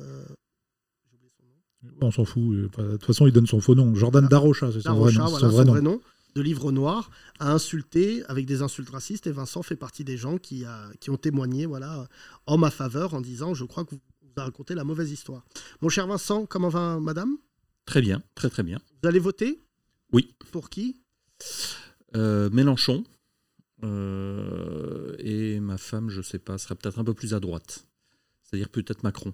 On 2.01 2.11
s'en 2.11 2.25
fout. 2.25 2.41
euh, 2.43 2.67
De 2.67 2.91
toute 2.97 3.05
façon, 3.05 3.27
il 3.27 3.33
donne 3.33 3.47
son 3.47 3.59
faux 3.61 3.75
nom. 3.75 3.93
Jordan 3.95 4.27
Darocha, 4.27 4.71
c'est 4.71 4.81
son, 4.81 4.93
vrai 4.95 5.11
Darocha, 5.13 5.19
nom, 5.19 5.29
voilà, 5.29 5.49
son 5.65 5.71
vrai 5.71 5.81
nom. 5.81 6.01
de 6.35 6.41
livre 6.41 6.71
noir, 6.71 7.11
a 7.39 7.51
insulté 7.51 8.23
avec 8.25 8.45
des 8.45 8.61
insultes 8.61 8.89
racistes. 8.89 9.27
Et 9.27 9.31
Vincent 9.31 9.61
fait 9.63 9.75
partie 9.75 10.03
des 10.03 10.17
gens 10.17 10.37
qui, 10.37 10.65
a- 10.65 10.89
qui 10.99 11.09
ont 11.09 11.17
témoigné 11.17 11.65
voilà, 11.65 12.07
en 12.47 12.57
ma 12.57 12.71
faveur 12.71 13.13
en 13.13 13.21
disant 13.21 13.53
Je 13.53 13.65
crois 13.65 13.83
que 13.85 13.91
vous, 13.91 14.01
vous 14.21 14.29
avez 14.37 14.45
raconté 14.45 14.75
la 14.75 14.83
mauvaise 14.83 15.11
histoire. 15.11 15.43
Mon 15.81 15.89
cher 15.89 16.07
Vincent, 16.07 16.45
comment 16.45 16.69
va 16.69 16.99
madame? 16.99 17.37
Très 17.85 18.01
bien, 18.01 18.23
très 18.35 18.49
très 18.49 18.63
bien. 18.63 18.79
Vous 19.01 19.09
allez 19.09 19.19
voter? 19.19 19.59
Oui. 20.13 20.33
Pour 20.51 20.69
qui? 20.69 21.01
Euh, 22.15 22.49
Mélenchon. 22.51 23.03
euh, 23.83 25.15
et 25.19 25.59
ma 25.59 25.77
femme, 25.77 26.09
je 26.09 26.21
sais 26.21 26.39
pas, 26.39 26.57
serait 26.57 26.75
peut-être 26.75 26.99
un 26.99 27.03
peu 27.03 27.13
plus 27.13 27.33
à 27.33 27.39
droite. 27.39 27.85
C'est-à-dire 28.43 28.69
peut-être 28.69 29.03
Macron. 29.03 29.33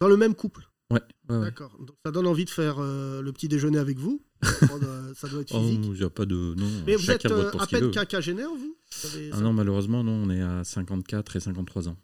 Dans 0.00 0.08
le 0.08 0.16
même 0.16 0.34
couple? 0.34 0.68
Ouais, 0.94 1.00
ouais, 1.28 1.36
ouais. 1.36 1.44
D'accord. 1.44 1.76
Donc 1.80 1.96
ça 2.04 2.12
donne 2.12 2.26
envie 2.26 2.44
de 2.44 2.50
faire 2.50 2.76
euh, 2.78 3.20
le 3.22 3.32
petit 3.32 3.48
déjeuner 3.48 3.78
avec 3.78 3.98
vous. 3.98 4.22
Ça 4.42 5.28
doit 5.28 5.40
être 5.40 5.50
Oh, 5.54 5.60
physique. 5.60 5.80
il 5.84 5.92
n'y 5.92 6.02
a 6.04 6.10
pas 6.10 6.26
de. 6.26 6.34
Non, 6.56 6.66
Mais 6.86 6.96
vous 6.96 7.10
êtes 7.10 7.26
euh, 7.26 7.50
à 7.58 7.66
peine 7.66 7.90
quinquagénaire, 7.90 8.48
vous? 8.50 8.76
Avez 9.04 9.30
Ah 9.32 9.40
non, 9.40 9.52
malheureusement, 9.52 10.04
non, 10.04 10.12
on 10.12 10.30
est 10.30 10.42
à 10.42 10.62
54 10.64 11.36
et 11.36 11.40
53 11.40 11.88
ans. 11.88 11.96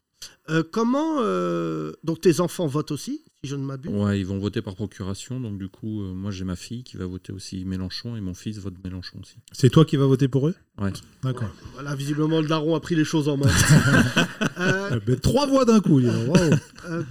Euh, 0.51 0.63
Comment. 0.71 1.19
euh, 1.21 1.93
Donc 2.05 2.21
tes 2.21 2.41
enfants 2.41 2.67
votent 2.67 2.91
aussi, 2.91 3.23
si 3.43 3.49
je 3.51 3.57
ne 3.57 3.65
m'abuse? 3.65 3.91
Ouais, 3.93 4.19
ils 4.21 4.27
vont 4.27 4.39
voter 4.39 4.61
par 4.61 4.75
procuration, 4.75 5.41
donc 5.41 5.57
du 5.59 5.69
coup, 5.69 6.03
euh, 6.03 6.13
moi 6.13 6.31
j'ai 6.31 6.45
ma 6.45 6.57
fille 6.57 6.83
qui 6.85 6.97
va 6.99 7.07
voter 7.07 7.33
aussi 7.33 7.65
Mélenchon 7.65 8.17
et 8.17 8.21
mon 8.21 8.35
fils 8.35 8.59
vote 8.59 8.75
Mélenchon 8.85 9.19
aussi. 9.23 9.37
C'est 9.53 9.71
toi 9.71 9.85
qui 9.87 9.97
vas 9.97 10.05
voter 10.07 10.29
pour 10.29 10.49
eux? 10.49 10.55
Ouais. 10.79 10.93
D'accord. 11.23 11.49
Voilà, 11.75 11.95
visiblement, 11.95 12.41
le 12.43 12.49
daron 12.49 12.75
a 12.75 12.81
pris 12.81 12.97
les 12.97 13.05
choses 13.05 13.29
en 13.29 13.37
main. 13.39 13.47
Trois 15.23 15.47
voix 15.47 15.65
d'un 15.65 15.81
coup. 15.81 16.01
euh, 16.01 17.03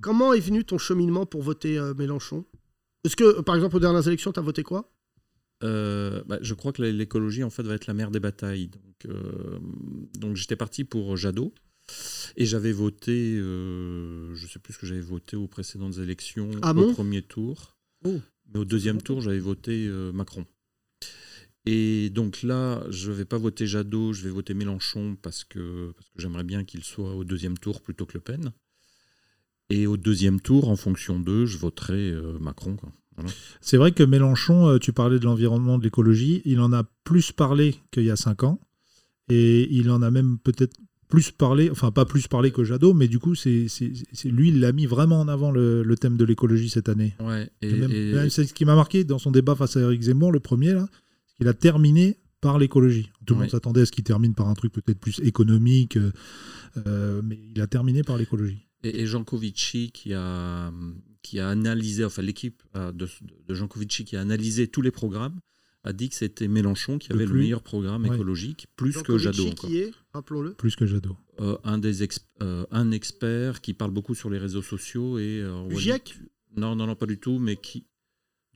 comment 0.00 0.32
est 0.32 0.40
venu 0.40 0.64
ton 0.64 0.78
cheminement 0.78 1.26
pour 1.26 1.42
voter 1.42 1.78
euh, 1.78 1.94
Mélenchon? 1.94 2.44
Est-ce 3.04 3.16
que, 3.16 3.24
euh, 3.24 3.42
par 3.42 3.54
exemple, 3.54 3.76
aux 3.76 3.80
dernières 3.80 4.06
élections, 4.06 4.32
tu 4.32 4.38
as 4.38 4.42
voté 4.42 4.62
quoi? 4.62 4.92
Euh, 5.62 6.22
bah, 6.26 6.38
je 6.40 6.54
crois 6.54 6.72
que 6.72 6.82
l'écologie 6.82 7.44
en 7.44 7.50
fait 7.50 7.62
va 7.62 7.74
être 7.74 7.86
la 7.86 7.94
mère 7.94 8.10
des 8.10 8.20
batailles. 8.20 8.68
Donc, 8.68 9.06
euh, 9.06 9.58
donc 10.18 10.36
j'étais 10.36 10.56
parti 10.56 10.84
pour 10.84 11.16
Jadot 11.16 11.54
et 12.36 12.46
j'avais 12.46 12.72
voté, 12.72 13.34
je 13.36 14.46
sais 14.50 14.58
plus 14.58 14.74
ce 14.74 14.78
que 14.78 14.86
j'avais 14.86 15.00
voté 15.00 15.36
aux 15.36 15.48
précédentes 15.48 15.98
élections 15.98 16.50
Ah 16.62 16.72
au 16.72 16.92
premier 16.92 17.20
tour, 17.22 17.76
Oh. 18.06 18.18
mais 18.54 18.60
au 18.60 18.64
deuxième 18.64 19.02
tour 19.02 19.20
j'avais 19.20 19.40
voté 19.40 19.88
Macron. 20.14 20.46
Et 21.66 22.08
donc 22.10 22.42
là, 22.42 22.82
je 22.88 23.12
vais 23.12 23.24
pas 23.26 23.36
voter 23.38 23.66
Jadot, 23.66 24.12
je 24.12 24.22
vais 24.24 24.30
voter 24.30 24.54
Mélenchon 24.54 25.16
parce 25.20 25.44
que, 25.44 25.92
parce 25.96 26.08
que 26.08 26.22
j'aimerais 26.22 26.44
bien 26.44 26.64
qu'il 26.64 26.82
soit 26.84 27.14
au 27.14 27.24
deuxième 27.24 27.58
tour 27.58 27.82
plutôt 27.82 28.06
que 28.06 28.14
Le 28.14 28.20
Pen. 28.20 28.52
Et 29.70 29.86
au 29.86 29.96
deuxième 29.96 30.40
tour, 30.40 30.68
en 30.68 30.76
fonction 30.76 31.18
d'eux, 31.20 31.46
je 31.46 31.56
voterai 31.58 32.10
euh, 32.10 32.38
Macron. 32.40 32.76
Voilà. 33.16 33.30
C'est 33.60 33.76
vrai 33.76 33.92
que 33.92 34.02
Mélenchon, 34.02 34.66
euh, 34.68 34.78
tu 34.78 34.92
parlais 34.92 35.18
de 35.18 35.24
l'environnement, 35.24 35.78
de 35.78 35.84
l'écologie, 35.84 36.42
il 36.44 36.60
en 36.60 36.72
a 36.72 36.84
plus 37.04 37.32
parlé 37.32 37.76
qu'il 37.92 38.04
y 38.04 38.10
a 38.10 38.16
cinq 38.16 38.42
ans. 38.42 38.60
Et 39.28 39.68
il 39.72 39.90
en 39.90 40.02
a 40.02 40.10
même 40.10 40.38
peut-être 40.38 40.76
plus 41.08 41.30
parlé, 41.30 41.70
enfin 41.70 41.90
pas 41.92 42.04
plus 42.04 42.26
parlé 42.28 42.50
que 42.50 42.64
Jadot, 42.64 42.94
mais 42.94 43.06
du 43.08 43.18
coup, 43.18 43.34
c'est 43.34 43.66
lui, 44.24 44.48
il 44.48 44.60
l'a 44.60 44.72
mis 44.72 44.86
vraiment 44.86 45.20
en 45.20 45.28
avant 45.28 45.50
le, 45.52 45.82
le 45.82 45.96
thème 45.96 46.16
de 46.16 46.24
l'écologie 46.24 46.68
cette 46.68 46.88
année. 46.88 47.14
Ouais, 47.20 47.48
et- 47.62 47.68
Et 47.68 47.74
même- 47.74 47.90
et- 47.92 48.12
même, 48.12 48.30
c'est 48.30 48.44
ce 48.44 48.54
qui 48.54 48.64
m'a 48.64 48.74
marqué 48.74 49.04
dans 49.04 49.18
son 49.18 49.30
débat 49.30 49.54
face 49.54 49.76
à 49.76 49.80
Eric 49.80 50.02
Zemmour, 50.02 50.32
le 50.32 50.40
premier, 50.40 50.72
là, 50.72 50.88
qu'il 51.36 51.46
a 51.48 51.54
terminé 51.54 52.16
par 52.40 52.58
l'écologie. 52.58 53.10
Tout 53.26 53.34
le 53.34 53.40
monde 53.40 53.50
s'attendait 53.50 53.82
à 53.82 53.86
ce 53.86 53.92
qu'il 53.92 54.02
termine 54.04 54.34
par 54.34 54.48
un 54.48 54.54
truc 54.54 54.72
peut-être 54.72 54.98
plus 54.98 55.20
économique, 55.20 55.98
euh, 56.86 57.20
mais 57.24 57.38
il 57.54 57.60
a 57.60 57.66
terminé 57.66 58.02
par 58.02 58.16
l'écologie. 58.16 58.66
Et, 58.82 59.00
et 59.02 59.06
Jancovici 59.06 59.90
qui 59.92 60.14
a, 60.14 60.72
qui 61.22 61.38
a 61.38 61.48
analysé, 61.48 62.04
enfin 62.04 62.22
l'équipe 62.22 62.62
euh, 62.76 62.92
de, 62.92 63.08
de 63.48 63.54
Jancovici 63.54 64.04
qui 64.04 64.16
a 64.16 64.20
analysé 64.20 64.68
tous 64.68 64.82
les 64.82 64.90
programmes, 64.90 65.40
a 65.84 65.92
dit 65.92 66.08
que 66.10 66.14
c'était 66.14 66.48
Mélenchon 66.48 66.98
qui 66.98 67.12
avait 67.12 67.24
le, 67.24 67.30
plus- 67.30 67.40
meilleur 67.40 67.62
programme 67.62 68.04
Ouais. 68.06 68.14
écologique, 68.14 68.66
plus 68.76 69.00
que 69.02 69.16
Jadot. 69.18 69.48
encore. 69.48 69.68
qui 69.68 69.78
est, 69.78 69.92
rappelons-le 70.12 70.52
Plus 70.54 70.76
que 70.76 70.86
Jadot. 70.86 71.16
Euh, 71.40 71.56
un, 71.64 71.78
des 71.78 72.02
euh, 72.42 72.66
un 72.70 72.90
expert 72.90 73.60
qui 73.62 73.72
parle 73.72 73.90
beaucoup 73.90 74.14
sur 74.14 74.28
les 74.30 74.38
réseaux 74.38 74.60
sociaux 74.62 75.18
et... 75.18 75.40
euh, 75.42 75.68
Non, 76.56 76.74
non, 76.76 76.86
non, 76.86 76.96
pas 76.96 77.06
du 77.06 77.18
tout, 77.18 77.38
mais 77.38 77.56
qui... 77.56 77.84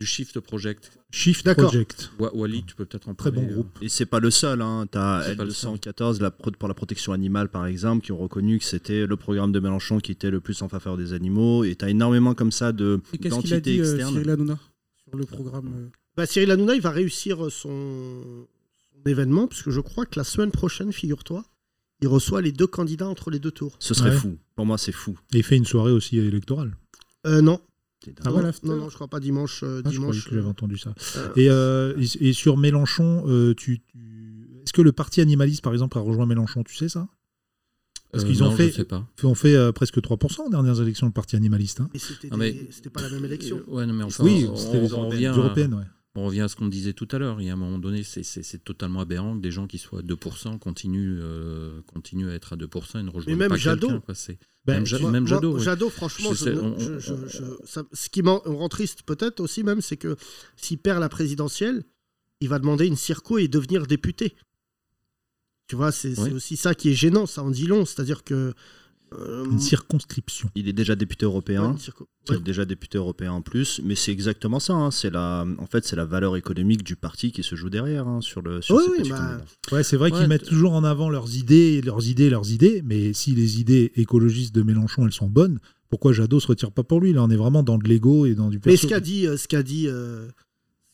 Du 0.00 0.06
Shift 0.06 0.40
Project. 0.40 0.90
Shift 1.12 1.44
D'accord. 1.44 1.66
Project. 1.70 2.10
Wa- 2.18 2.34
Wally, 2.34 2.64
tu 2.66 2.74
peux 2.74 2.84
peut-être 2.84 3.08
en 3.08 3.14
Très 3.14 3.30
parler. 3.30 3.46
bon 3.46 3.52
euh. 3.52 3.54
groupe. 3.54 3.78
Et 3.80 3.88
c'est 3.88 4.06
pas 4.06 4.18
le 4.18 4.30
seul, 4.30 4.60
hein. 4.60 4.86
le 4.92 5.50
seul. 5.50 5.76
L214 5.76 6.20
la 6.20 6.30
pro- 6.32 6.50
pour 6.50 6.66
la 6.68 6.74
protection 6.74 7.12
animale 7.12 7.48
par 7.48 7.64
exemple, 7.66 8.04
qui 8.04 8.10
ont 8.10 8.18
reconnu 8.18 8.58
que 8.58 8.64
c'était 8.64 9.06
le 9.06 9.16
programme 9.16 9.52
de 9.52 9.60
Mélenchon 9.60 10.00
qui 10.00 10.10
était 10.10 10.30
le 10.30 10.40
plus 10.40 10.62
en 10.62 10.68
faveur 10.68 10.96
des 10.96 11.12
animaux, 11.12 11.62
et 11.62 11.76
t'as 11.76 11.88
énormément 11.88 12.34
comme 12.34 12.50
ça 12.50 12.72
de 12.72 13.00
Et 13.12 13.18
qu'est-ce 13.18 13.38
qu'il 13.40 13.52
a 13.54 13.56
d'entités 13.58 13.72
dit, 13.74 13.80
euh, 13.80 13.84
externes. 13.84 14.12
Cyril 14.14 14.30
Hanouna, 14.30 14.58
sur 15.08 15.16
le 15.16 15.26
programme 15.26 15.72
euh, 15.76 15.88
Bah, 16.16 16.26
Cyril 16.26 16.50
Hanouna, 16.50 16.74
il 16.74 16.80
va 16.80 16.90
réussir 16.90 17.36
son... 17.52 18.46
son 19.04 19.08
événement, 19.10 19.46
puisque 19.46 19.70
je 19.70 19.80
crois 19.80 20.06
que 20.06 20.18
la 20.18 20.24
semaine 20.24 20.50
prochaine, 20.50 20.92
figure-toi, 20.92 21.44
il 22.00 22.08
reçoit 22.08 22.42
les 22.42 22.50
deux 22.50 22.66
candidats 22.66 23.08
entre 23.08 23.30
les 23.30 23.38
deux 23.38 23.52
tours. 23.52 23.76
Ce 23.78 23.94
serait 23.94 24.10
Ouais. 24.10 24.16
fou. 24.16 24.38
Pour 24.56 24.66
moi, 24.66 24.76
c'est 24.76 24.92
fou. 24.92 25.16
Et 25.32 25.38
il 25.38 25.42
fait 25.44 25.56
une 25.56 25.64
soirée 25.66 25.92
aussi 25.92 26.18
électorale. 26.18 26.76
Euh, 27.26 27.40
non. 27.40 27.60
Ah 28.24 28.30
non, 28.30 28.36
ouais, 28.36 28.50
non, 28.64 28.76
non, 28.76 28.88
je 28.90 28.94
crois 28.94 29.08
pas 29.08 29.20
dimanche. 29.20 29.62
euh, 29.62 29.82
Ah, 29.84 29.88
dimanche 29.88 30.24
que 30.28 30.34
j'avais 30.34 30.46
entendu 30.46 30.76
ça. 30.78 30.94
euh, 31.16 31.32
Et, 31.36 31.48
euh, 31.48 31.94
et, 31.98 32.28
et 32.28 32.32
sur 32.32 32.56
Mélenchon, 32.56 33.24
euh, 33.26 33.54
tu, 33.54 33.80
tu- 33.80 34.62
est-ce 34.64 34.72
que 34.72 34.82
le 34.82 34.92
parti 34.92 35.20
animaliste, 35.20 35.62
par 35.62 35.72
exemple, 35.72 35.96
a 35.98 36.00
rejoint 36.00 36.26
Mélenchon 36.26 36.62
Tu 36.64 36.74
sais 36.74 36.88
ça? 36.88 37.08
Parce 38.12 38.24
Euh, 38.24 38.26
qu'ils 38.28 38.42
ont 38.44 38.50
non, 38.50 38.56
fait, 38.56 38.70
ont 39.24 39.34
fait 39.34 39.56
euh, 39.56 39.72
presque 39.72 40.00
3% 40.00 40.46
aux 40.46 40.50
dernières 40.50 40.80
élections, 40.80 41.06
le 41.06 41.12
parti 41.12 41.34
animaliste. 41.36 41.80
hein. 41.80 41.88
mais 41.92 41.98
c'était 42.70 42.90
pas 42.90 43.00
la 43.02 43.08
même 43.08 43.24
élection. 43.24 43.60
Euh, 43.68 43.74
ouais, 43.74 43.86
non, 43.86 43.94
mais 43.94 44.04
enfin, 44.04 44.22
oui, 44.24 44.46
c'était 44.56 44.80
les 44.80 44.92
européennes. 45.38 45.74
ouais. 45.74 45.84
On 46.16 46.26
revient 46.26 46.42
à 46.42 46.48
ce 46.48 46.54
qu'on 46.56 46.68
disait 46.68 46.92
tout 46.92 47.08
à 47.10 47.18
l'heure. 47.18 47.40
Il 47.40 47.46
y 47.46 47.50
a 47.50 47.54
un 47.54 47.56
moment 47.56 47.78
donné, 47.78 48.02
c'est- 48.04 48.64
totalement 48.64 49.00
aberrant 49.00 49.36
que 49.36 49.42
des 49.42 49.50
gens 49.50 49.66
qui 49.66 49.78
soient 49.78 49.98
à 49.98 50.02
2% 50.02 50.58
continuent, 50.58 51.18
euh, 51.20 51.80
continuent 51.92 52.28
à 52.30 52.34
être 52.34 52.52
à 52.52 52.56
2% 52.56 53.00
et 53.00 53.02
ne 53.02 53.10
rejoignent 53.10 53.36
même 53.36 53.48
pas 53.48 53.56
Jadot. 53.56 53.88
Ben, 54.66 54.80
même, 54.80 54.84
Moi- 55.00 55.10
même 55.10 55.22
moi, 55.24 55.28
Jadot. 55.30 55.54
ouais. 55.56 55.60
Jadot, 55.62 55.90
franchement, 55.90 56.30
Je 56.32 56.38
je- 56.38 56.44
sais, 56.44 56.56
on- 56.56 56.78
je- 56.78 56.98
je- 57.00 57.26
je- 57.28 57.66
ça- 57.66 57.84
ce 57.92 58.08
qui 58.08 58.22
m'en 58.22 58.38
rend 58.38 58.68
triste 58.68 59.02
peut-être 59.02 59.40
aussi 59.40 59.62
même, 59.64 59.80
c'est 59.80 59.96
que 59.96 60.16
s'il 60.56 60.78
perd 60.78 61.00
la 61.00 61.08
présidentielle, 61.08 61.82
il 62.40 62.48
va 62.48 62.58
demander 62.58 62.86
une 62.86 62.96
circo 62.96 63.38
et 63.38 63.48
devenir 63.48 63.86
député. 63.86 64.34
Tu 65.66 65.76
vois, 65.76 65.92
c'est 65.92 66.14
c'est 66.14 66.22
Oui. 66.22 66.32
aussi 66.32 66.56
ça 66.56 66.74
qui 66.74 66.90
est 66.90 66.94
gênant, 66.94 67.26
ça 67.26 67.42
en 67.42 67.50
dit 67.50 67.66
long. 67.66 67.84
C'est-à-dire 67.84 68.22
que. 68.24 68.54
Euh, 69.18 69.44
Une 69.50 69.58
circonscription. 69.60 70.48
Il 70.54 70.68
est 70.68 70.72
déjà 70.72 70.94
député 70.96 71.24
européen. 71.24 71.76
circo. 71.78 72.06
Il 72.26 72.32
Ouais. 72.32 72.38
est 72.38 72.42
déjà 72.42 72.64
député 72.64 72.96
européen 72.98 73.32
en 73.32 73.42
plus, 73.42 73.80
mais 73.84 73.94
c'est 73.94 74.10
exactement 74.12 74.58
ça. 74.60 74.72
hein. 74.72 74.90
C'est 74.90 75.10
la, 75.10 75.44
en 75.58 75.66
fait, 75.66 75.84
c'est 75.84 75.96
la 75.96 76.04
valeur 76.06 76.36
économique 76.36 76.82
du 76.82 76.96
parti 76.96 77.32
qui 77.32 77.42
se 77.42 77.54
joue 77.54 77.68
derrière 77.70 78.08
hein, 78.08 78.20
sur 78.22 78.40
le. 78.40 78.62
Sur 78.62 78.76
Oui, 78.76 78.82
oui, 78.98 79.08
bah. 79.10 79.38
Ouais, 79.72 79.82
c'est 79.82 79.96
vrai 79.96 80.10
Ouais, 80.10 80.18
qu'ils 80.18 80.28
mettent 80.28 80.44
toujours 80.46 80.72
en 80.72 80.84
avant 80.84 81.10
leurs 81.10 81.36
idées, 81.36 81.82
leurs 81.82 82.08
idées, 82.08 82.30
leurs 82.30 82.50
idées, 82.50 82.82
mais 82.84 83.12
si 83.12 83.34
les 83.34 83.60
idées 83.60 83.92
écologistes 83.96 84.54
de 84.54 84.62
Mélenchon, 84.62 85.04
elles 85.06 85.12
sont 85.12 85.28
bonnes, 85.28 85.58
pourquoi 85.90 86.12
Jadot 86.12 86.40
se 86.40 86.46
retire 86.46 86.72
pas 86.72 86.82
pour 86.82 87.00
lui? 87.00 87.12
Là, 87.12 87.22
on 87.22 87.30
est 87.30 87.36
vraiment 87.36 87.62
dans 87.62 87.76
de 87.78 87.86
l'ego 87.88 88.24
et 88.26 88.34
dans 88.34 88.48
du 88.48 88.56
Mais 88.56 88.72
perso. 88.72 88.82
ce 88.84 88.86
qu'a 88.86 89.00
dit, 89.00 89.26
euh, 89.26 89.36
ce 89.36 89.46
qu'a 89.46 89.62
dit, 89.62 89.86
euh, 89.88 90.26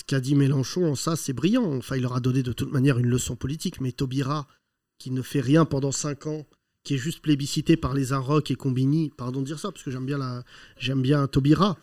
ce 0.01 0.05
qu'a 0.07 0.21
dit 0.21 0.35
Mélenchon, 0.35 0.95
ça 0.97 1.15
c'est 1.17 1.33
brillant. 1.33 1.77
Enfin, 1.77 1.95
il 1.97 2.03
leur 2.03 2.17
a 2.17 2.21
donné 2.21 2.43
de 2.43 2.53
toute 2.53 2.73
manière 2.73 2.99
une 2.99 3.07
leçon 3.07 3.37
politique. 3.37 3.81
Mais 3.81 3.93
Taubira, 3.93 4.49
qui 4.99 5.11
ne 5.13 5.23
fait 5.23 5.41
rien 5.41 5.65
pendant 5.65 5.93
cinq 5.93 6.27
ans, 6.27 6.45
qui 6.83 6.95
est 6.95 6.99
juste 6.99 7.21
plébiscité 7.21 7.77
par 7.77 7.95
les 7.95 8.13
Inrock 8.13 8.51
et 8.51 8.57
Combini, 8.57 9.11
pardon 9.17 9.41
de 9.41 9.47
dire 9.47 9.59
ça 9.59 9.71
parce 9.71 9.83
que 9.83 9.91
j'aime 9.91 10.07
bien 10.07 10.19
la, 10.19 10.45
j'aime 10.79 11.03
bien 11.03 11.27
Taubira, 11.27 11.77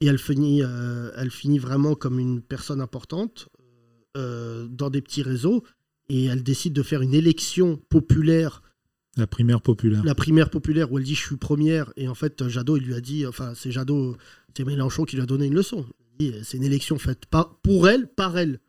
et 0.00 0.06
elle 0.06 0.18
finit, 0.18 0.62
euh, 0.62 1.10
elle 1.16 1.30
finit 1.30 1.58
vraiment 1.58 1.94
comme 1.94 2.18
une 2.18 2.40
personne 2.40 2.80
importante 2.80 3.48
euh, 4.16 4.66
dans 4.68 4.90
des 4.90 5.02
petits 5.02 5.22
réseaux, 5.22 5.62
et 6.08 6.26
elle 6.26 6.42
décide 6.42 6.72
de 6.72 6.82
faire 6.82 7.02
une 7.02 7.14
élection 7.14 7.76
populaire. 7.88 8.62
La 9.16 9.26
primaire 9.26 9.60
populaire. 9.60 10.02
la 10.04 10.14
primaire 10.14 10.50
populaire 10.50 10.90
où 10.90 10.98
elle 10.98 11.04
dit 11.04 11.14
je 11.14 11.20
suis 11.20 11.36
première. 11.36 11.92
Et 11.96 12.08
en 12.08 12.14
fait 12.14 12.48
Jadot 12.48 12.78
il 12.78 12.84
lui 12.84 12.94
a 12.94 13.00
dit 13.00 13.26
enfin 13.26 13.52
c'est 13.54 13.70
Jadot 13.70 14.16
c'est 14.56 14.64
Mélenchon 14.64 15.04
qui 15.04 15.16
lui 15.16 15.22
a 15.22 15.26
donné 15.26 15.46
une 15.46 15.54
leçon. 15.54 15.86
C'est 16.18 16.56
une 16.56 16.64
élection 16.64 16.98
faite 16.98 17.24
pour 17.62 17.88
elle 17.88 18.06
par 18.06 18.38
elle 18.38 18.60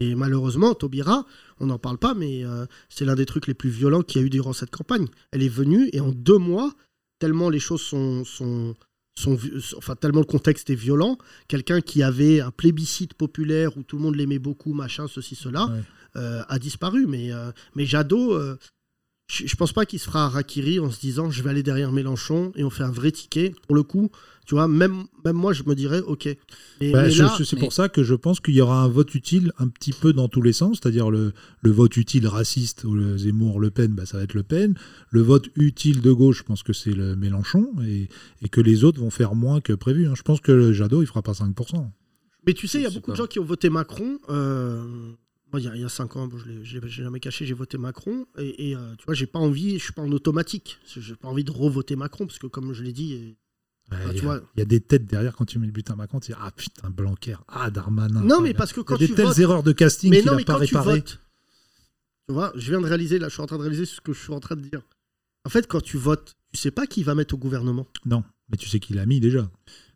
et 0.00 0.14
malheureusement 0.14 0.74
Taubira 0.74 1.24
on 1.60 1.66
n'en 1.66 1.78
parle 1.78 1.98
pas 1.98 2.14
mais 2.14 2.44
euh, 2.44 2.66
c'est 2.88 3.04
l'un 3.04 3.14
des 3.14 3.26
trucs 3.26 3.46
les 3.46 3.54
plus 3.54 3.70
violents 3.70 4.02
qu'il 4.02 4.20
y 4.20 4.24
a 4.24 4.26
eu 4.26 4.30
durant 4.30 4.52
cette 4.52 4.70
campagne 4.70 5.06
elle 5.32 5.42
est 5.42 5.48
venue 5.48 5.88
et 5.92 6.00
en 6.00 6.10
deux 6.12 6.38
mois 6.38 6.72
tellement 7.20 7.48
les 7.48 7.60
choses 7.60 7.80
sont, 7.82 8.24
sont, 8.24 8.74
sont 9.16 9.38
enfin 9.76 9.94
tellement 9.94 10.20
le 10.20 10.26
contexte 10.26 10.68
est 10.70 10.74
violent 10.74 11.16
quelqu'un 11.48 11.80
qui 11.80 12.02
avait 12.02 12.40
un 12.40 12.50
plébiscite 12.50 13.14
populaire 13.14 13.76
où 13.76 13.82
tout 13.84 13.96
le 13.96 14.02
monde 14.02 14.16
l'aimait 14.16 14.40
beaucoup 14.40 14.72
machin 14.74 15.06
ceci 15.08 15.36
cela 15.36 15.66
Ouais. 15.66 15.82
euh, 16.16 16.42
a 16.48 16.58
disparu 16.58 17.06
mais, 17.06 17.32
euh, 17.32 17.50
mais 17.76 17.86
Jadot 17.86 18.36
je, 19.26 19.46
je 19.46 19.56
pense 19.56 19.72
pas 19.72 19.86
qu'il 19.86 19.98
se 19.98 20.04
fera 20.04 20.26
Harakiri 20.26 20.78
en 20.80 20.90
se 20.90 21.00
disant 21.00 21.30
je 21.30 21.42
vais 21.42 21.50
aller 21.50 21.62
derrière 21.62 21.92
Mélenchon 21.92 22.52
et 22.56 22.64
on 22.64 22.70
fait 22.70 22.82
un 22.84 22.90
vrai 22.90 23.10
ticket. 23.10 23.54
Pour 23.66 23.74
le 23.74 23.82
coup, 23.82 24.10
tu 24.46 24.54
vois, 24.54 24.68
même, 24.68 25.04
même 25.24 25.36
moi, 25.36 25.54
je 25.54 25.62
me 25.64 25.74
dirais 25.74 26.00
ok. 26.02 26.28
Bah, 26.28 26.36
mais 27.04 27.10
je- 27.10 27.22
là- 27.22 27.34
je- 27.38 27.44
c'est 27.44 27.56
pour 27.56 27.72
ça 27.72 27.88
que 27.88 28.02
je 28.02 28.14
pense 28.14 28.40
qu'il 28.40 28.54
y 28.54 28.60
aura 28.60 28.82
un 28.82 28.88
vote 28.88 29.14
utile 29.14 29.52
un 29.58 29.68
petit 29.68 29.92
peu 29.92 30.12
dans 30.12 30.28
tous 30.28 30.42
les 30.42 30.52
sens, 30.52 30.78
c'est-à-dire 30.82 31.10
le, 31.10 31.32
le 31.62 31.70
vote 31.70 31.96
utile 31.96 32.26
raciste, 32.26 32.84
ou 32.84 32.92
le 32.94 33.16
Zemmour-Le 33.16 33.70
Pen, 33.70 33.94
bah, 33.94 34.04
ça 34.04 34.18
va 34.18 34.24
être 34.24 34.34
Le 34.34 34.42
Pen. 34.42 34.74
Le 35.10 35.22
vote 35.22 35.48
utile 35.56 36.02
de 36.02 36.12
gauche, 36.12 36.38
je 36.38 36.42
pense 36.42 36.62
que 36.62 36.74
c'est 36.74 36.92
le 36.92 37.16
Mélenchon, 37.16 37.70
et, 37.86 38.08
et 38.42 38.48
que 38.50 38.60
les 38.60 38.84
autres 38.84 39.00
vont 39.00 39.08
faire 39.10 39.34
moins 39.34 39.62
que 39.62 39.72
prévu. 39.72 40.06
hein. 40.06 40.12
Je 40.14 40.22
pense 40.22 40.40
que 40.40 40.52
le 40.52 40.74
Jadot, 40.74 41.00
il 41.02 41.06
fera 41.06 41.22
pas 41.22 41.32
5%. 41.32 41.90
Mais 42.46 42.52
tu 42.52 42.68
sais, 42.68 42.76
il 42.78 42.82
y 42.82 42.86
a 42.86 42.90
beaucoup 42.90 43.10
de 43.12 43.16
gens 43.16 43.26
qui 43.26 43.38
ont 43.38 43.44
voté 43.44 43.70
Macron. 43.70 44.18
euh, 44.28 44.84
Moi, 45.54 45.60
il 45.60 45.66
y, 45.66 45.68
a- 45.68 45.76
il 45.76 45.82
y 45.82 45.84
a 45.84 45.88
5 45.88 46.16
ans, 46.16 46.26
bon, 46.26 46.36
je 46.36 46.48
l'ai- 46.48 46.88
jamais 46.88 47.20
caché, 47.20 47.46
j'ai 47.46 47.54
voté 47.54 47.78
Macron. 47.78 48.26
Et, 48.38 48.70
et, 48.70 48.74
euh, 48.76 48.96
tu 48.98 49.04
vois, 49.04 49.14
j'ai 49.14 49.26
pas 49.28 49.38
envie, 49.38 49.78
je 49.78 49.84
suis 49.84 49.92
pas 49.92 50.02
en 50.02 50.10
automatique. 50.10 50.80
J'ai 50.96 51.14
pas 51.14 51.28
envie 51.28 51.44
de 51.44 51.52
revoter 51.52 51.94
Macron, 51.94 52.26
parce 52.26 52.40
que 52.40 52.48
comme 52.48 52.72
je 52.72 52.82
l'ai 52.82 52.92
dit, 52.92 53.12
et- 53.12 53.36
bah, 53.88 53.98
il, 54.06 54.10
tu 54.10 54.16
y 54.16 54.18
a, 54.18 54.22
vois. 54.24 54.40
il 54.56 54.58
y 54.58 54.62
a 54.62 54.64
des 54.64 54.80
têtes 54.80 55.06
derrière 55.06 55.36
quand 55.36 55.44
tu 55.44 55.60
mets 55.60 55.66
le 55.66 55.72
butin 55.72 55.92
à 55.92 55.96
Macron, 55.96 56.18
tu 56.18 56.32
dis 56.32 56.38
Ah 56.40 56.50
putain, 56.50 56.90
Blanquer, 56.90 57.36
ah 57.46 57.70
Darmanin. 57.70 58.22
Non, 58.22 58.40
mais 58.40 58.48
il 58.48 58.52
y 58.52 58.54
a- 58.56 58.58
parce 58.58 58.72
que 58.72 58.80
quand 58.80 58.96
il 58.96 59.02
y 59.02 59.04
a 59.04 59.06
tu 59.06 59.12
des 59.12 59.16
telles 59.16 59.26
votes- 59.26 59.38
erreurs 59.38 59.62
de 59.62 59.70
casting 59.70 60.10
mais 60.10 60.16
qu'il 60.16 60.26
non, 60.26 60.32
n'a 60.32 60.38
mais 60.38 60.44
pas 60.44 60.58
quand 60.58 60.64
tu 60.66 60.74
votes, 60.74 61.20
tu 62.26 62.32
vois, 62.34 62.52
je 62.56 62.70
viens 62.72 62.80
de 62.80 62.86
réaliser, 62.86 63.20
là, 63.20 63.28
je 63.28 63.34
suis 63.34 63.42
en 63.42 63.46
train 63.46 63.58
de 63.58 63.62
réaliser 63.62 63.86
ce 63.86 64.00
que 64.00 64.12
je 64.12 64.20
suis 64.20 64.32
en 64.32 64.40
train 64.40 64.56
de 64.56 64.62
dire. 64.62 64.82
En 65.44 65.50
fait, 65.50 65.68
quand 65.68 65.80
tu 65.82 65.98
votes, 65.98 66.34
tu 66.52 66.58
sais 66.58 66.72
pas 66.72 66.88
qui 66.88 67.04
va 67.04 67.14
mettre 67.14 67.34
au 67.34 67.38
gouvernement. 67.38 67.86
Non, 68.06 68.24
mais 68.48 68.56
tu 68.56 68.68
sais 68.68 68.80
qu'il 68.80 68.98
a 68.98 69.06
mis 69.06 69.20
déjà. 69.20 69.48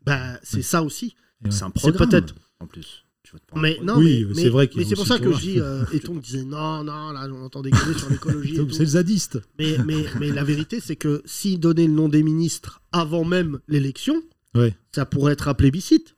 Bah, 0.05 0.39
c'est 0.41 0.61
ça 0.61 0.83
aussi. 0.83 1.15
Ouais. 1.43 1.51
C'est 1.51 1.63
un 1.63 1.67
C'est 1.75 1.79
programme. 1.91 2.09
peut-être. 2.09 2.35
En 2.61 2.67
plus. 2.67 3.03
Tu 3.23 3.33
Mais 3.55 3.77
non, 3.83 3.97
Oui, 3.97 4.25
mais, 4.27 4.33
c'est 4.33 4.43
mais- 4.43 4.49
vrai 4.49 4.67
qu'il 4.67 4.81
y 4.81 4.83
mais 4.83 4.89
c'est 4.89 4.95
pour 4.95 5.05
ça 5.05 5.19
que 5.19 5.31
je 5.33 5.39
dis, 5.39 5.59
euh, 5.59 5.83
et 5.93 5.99
tout 5.99 6.17
disait 6.19 6.43
non, 6.45 6.83
non, 6.83 7.11
là, 7.11 7.27
on 7.31 7.43
entend 7.43 7.61
déconner 7.61 7.93
sur 7.97 8.09
l'écologie. 8.09 8.57
C'est 8.71 8.79
le 8.79 8.85
zadiste. 8.85 9.39
Mais, 9.59 9.77
mais, 9.85 10.05
mais 10.19 10.31
la 10.31 10.43
vérité, 10.43 10.79
c'est 10.79 10.95
que 10.95 11.21
s'il 11.25 11.59
donnait 11.59 11.85
le 11.87 11.93
nom 11.93 12.07
des 12.09 12.23
ministres 12.23 12.81
avant 12.91 13.25
même 13.25 13.59
l'élection, 13.67 14.21
Ouais. 14.55 14.75
ça 14.95 15.05
pourrait 15.05 15.33
être 15.33 15.47
un 15.47 15.53
plébiscite. 15.53 16.15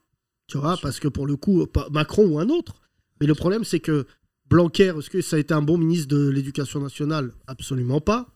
Tu 0.47 0.58
vois, 0.58 0.78
parce 0.82 0.99
que 0.99 1.08
pour 1.08 1.28
le 1.28 1.36
coup, 1.38 1.66
pas 1.66 1.88
Macron 1.91 2.26
ou 2.28 2.39
un 2.39 2.49
autre. 2.49 2.82
Mais 3.20 3.28
le 3.28 3.36
problème, 3.36 3.64
c'est 3.64 3.80
que 3.80 4.06
Blanquer, 4.49 4.93
est-ce 4.97 5.10
que 5.10 5.22
ça 5.22 5.38
a 5.38 5.39
été 5.39 5.54
un 5.54 5.62
bon 5.62 5.78
ministre 5.78 6.08
de 6.10 6.28
l'Éducation 6.30 6.82
nationale? 6.82 7.32
Absolument 7.47 8.02
pas. 8.02 8.28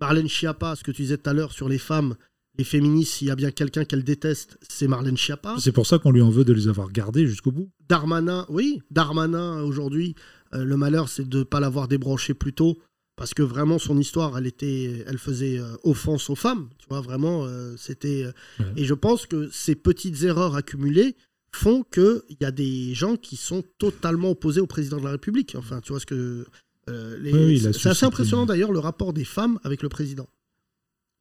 Marlène 0.00 0.28
Schiappa, 0.28 0.74
ce 0.76 0.84
que 0.84 0.90
tu 0.90 1.02
disais 1.02 1.18
tout 1.18 1.28
à 1.28 1.32
l'heure 1.32 1.52
sur 1.52 1.68
les 1.68 1.78
femmes, 1.78 2.14
les 2.58 2.64
féministes, 2.64 3.12
s'il 3.14 3.28
y 3.28 3.30
a 3.30 3.36
bien 3.36 3.50
quelqu'un 3.50 3.84
qu'elle 3.84 4.04
déteste, 4.04 4.58
c'est 4.68 4.88
Marlène 4.88 5.16
Schiappa. 5.16 5.56
C'est 5.58 5.72
pour 5.72 5.86
ça 5.86 5.98
qu'on 5.98 6.10
lui 6.10 6.22
en 6.22 6.30
veut 6.30 6.44
de 6.44 6.52
les 6.52 6.68
avoir 6.68 6.90
gardés 6.90 7.26
jusqu'au 7.26 7.52
bout. 7.52 7.70
Darmanin, 7.88 8.46
oui, 8.48 8.80
Darmanin 8.90 9.62
aujourd'hui, 9.62 10.14
euh, 10.54 10.64
le 10.64 10.76
malheur 10.76 11.08
c'est 11.08 11.28
de 11.28 11.38
ne 11.38 11.42
pas 11.44 11.60
l'avoir 11.60 11.88
débranché 11.88 12.34
plus 12.34 12.52
tôt 12.52 12.78
parce 13.16 13.32
que 13.34 13.42
vraiment 13.42 13.78
son 13.78 13.98
histoire, 13.98 14.36
elle 14.36 14.46
était, 14.46 15.04
elle 15.06 15.18
faisait 15.18 15.58
euh, 15.58 15.74
offense 15.84 16.28
aux 16.30 16.34
femmes, 16.34 16.68
tu 16.78 16.86
vois 16.88 17.00
vraiment, 17.00 17.44
euh, 17.46 17.74
c'était. 17.78 18.26
Ouais. 18.60 18.66
Et 18.76 18.84
je 18.84 18.92
pense 18.94 19.26
que 19.26 19.48
ces 19.50 19.74
petites 19.74 20.22
erreurs 20.22 20.54
accumulées 20.54 21.16
font 21.50 21.82
que 21.90 22.24
il 22.28 22.36
y 22.40 22.44
a 22.44 22.50
des 22.50 22.92
gens 22.92 23.16
qui 23.16 23.36
sont 23.36 23.64
totalement 23.78 24.30
opposés 24.32 24.60
au 24.60 24.66
président 24.66 24.98
de 24.98 25.04
la 25.04 25.12
République. 25.12 25.54
Enfin, 25.56 25.80
tu 25.80 25.92
vois 25.92 26.00
ce 26.00 26.04
que. 26.06 26.46
les- 26.88 27.32
Oui, 27.32 27.38
oui, 27.46 27.56
il 27.58 27.66
a 27.68 27.72
c'est 27.72 27.88
assez 27.88 28.04
impressionnant 28.04 28.44
d'ailleurs 28.46 28.70
le 28.72 28.78
rapport 28.78 29.12
des 29.14 29.24
femmes 29.24 29.58
avec 29.64 29.82
le 29.82 29.88
président. 29.88 30.28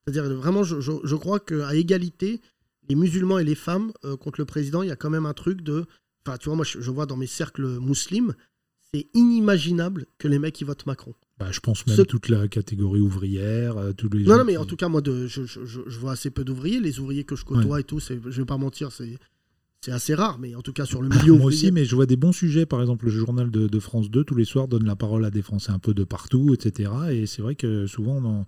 C'est-à-dire 0.08 0.32
vraiment, 0.36 0.64
je, 0.64 0.80
je, 0.82 0.92
je 1.04 1.16
crois 1.16 1.40
qu'à 1.40 1.74
égalité, 1.76 2.42
les 2.90 2.96
musulmans 2.96 3.40
et 3.40 3.44
les 3.44 3.56
femmes 3.56 3.92
euh, 4.04 4.16
contre 4.18 4.40
le 4.40 4.46
président, 4.46 4.84
il 4.84 4.90
y 4.90 4.92
a 4.92 4.96
quand 4.96 5.10
même 5.10 5.26
un 5.26 5.34
truc 5.34 5.62
de. 5.62 5.86
Enfin, 6.26 6.38
tu 6.38 6.46
vois, 6.50 6.56
moi, 6.56 6.66
je, 6.66 6.80
je 6.80 6.92
vois 6.92 7.06
dans 7.06 7.18
mes 7.18 7.28
cercles 7.28 7.80
musulmans, 7.80 8.34
c'est 8.94 9.08
inimaginable 9.14 10.06
que 10.18 10.28
les 10.28 10.40
mecs 10.40 10.60
ils 10.62 10.66
votent 10.66 10.86
Macron. 10.86 11.14
Bah, 11.38 11.48
je 11.52 11.60
pense 11.60 11.86
même 11.88 11.98
Ce- 11.98 12.02
toute 12.04 12.30
la 12.30 12.48
catégorie 12.48 13.02
ouvrière, 13.02 13.78
euh, 13.78 13.92
tous 13.94 14.10
les 14.10 14.24
Non, 14.24 14.38
non, 14.38 14.46
mais 14.46 14.54
qui- 14.54 14.58
en 14.58 14.66
tout 14.66 14.76
cas, 14.78 14.88
moi, 14.88 15.02
de, 15.02 15.28
je, 15.28 15.44
je- 15.46 15.66
je- 15.66 15.82
je 15.86 16.00
vois 16.00 16.14
assez 16.14 16.30
peu 16.30 16.44
d'ouvriers. 16.44 16.80
Les 16.80 17.00
ouvriers 17.00 17.24
que 17.26 17.36
je 17.36 17.44
côtoie 17.44 17.80
et 17.80 17.84
tout, 17.84 18.00
je 18.00 18.14
vais 18.14 18.46
pas 18.46 18.58
mentir, 18.58 18.92
c'est 18.92 19.18
c'est 19.82 19.92
assez 19.92 20.16
rare, 20.16 20.40
mais 20.40 20.56
en 20.56 20.64
tout 20.64 20.74
cas, 20.74 20.86
sur 20.86 21.04
le 21.04 21.10
milieu 21.10 21.34
Moi 21.34 21.42
ouvrier. 21.44 21.46
aussi, 21.66 21.72
mais 21.72 21.86
je 21.86 21.94
vois 21.96 22.08
des 22.08 22.16
bons 22.16 22.32
sujets. 22.32 22.66
Par 22.66 22.82
exemple, 22.82 23.06
le 23.06 23.12
journal 23.12 23.52
de, 23.52 23.68
de 23.68 23.80
France 23.80 24.10
2, 24.10 24.24
tous 24.24 24.34
les 24.34 24.46
soirs, 24.46 24.68
donne 24.68 24.84
la 24.86 24.96
parole 24.96 25.24
à 25.26 25.30
des 25.30 25.44
Français 25.44 25.72
un 25.72 25.78
peu 25.78 25.94
de 25.94 26.04
partout, 26.04 26.56
etc. 26.56 26.90
Et 27.12 27.28
c'est 27.28 27.44
vrai 27.44 27.54
que 27.54 27.86
souvent, 27.86 28.16
on, 28.18 28.26
en- 28.26 28.46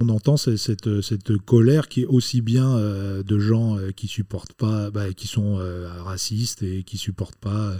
on 0.00 0.08
entend 0.08 0.36
ce- 0.36 0.56
cette, 0.56 1.00
cette 1.00 1.36
colère 1.38 1.88
qui 1.88 2.02
est 2.02 2.06
aussi 2.06 2.40
bien 2.40 2.76
euh, 2.76 3.22
de 3.22 3.38
gens 3.38 3.76
euh, 3.78 3.90
qui 3.92 4.06
supportent 4.08 4.54
pas, 4.54 4.90
bah, 4.90 5.12
qui 5.12 5.26
sont 5.26 5.58
euh, 5.58 5.88
racistes 6.02 6.62
et 6.62 6.82
qui 6.82 6.96
supportent 6.98 7.36
pas. 7.38 7.76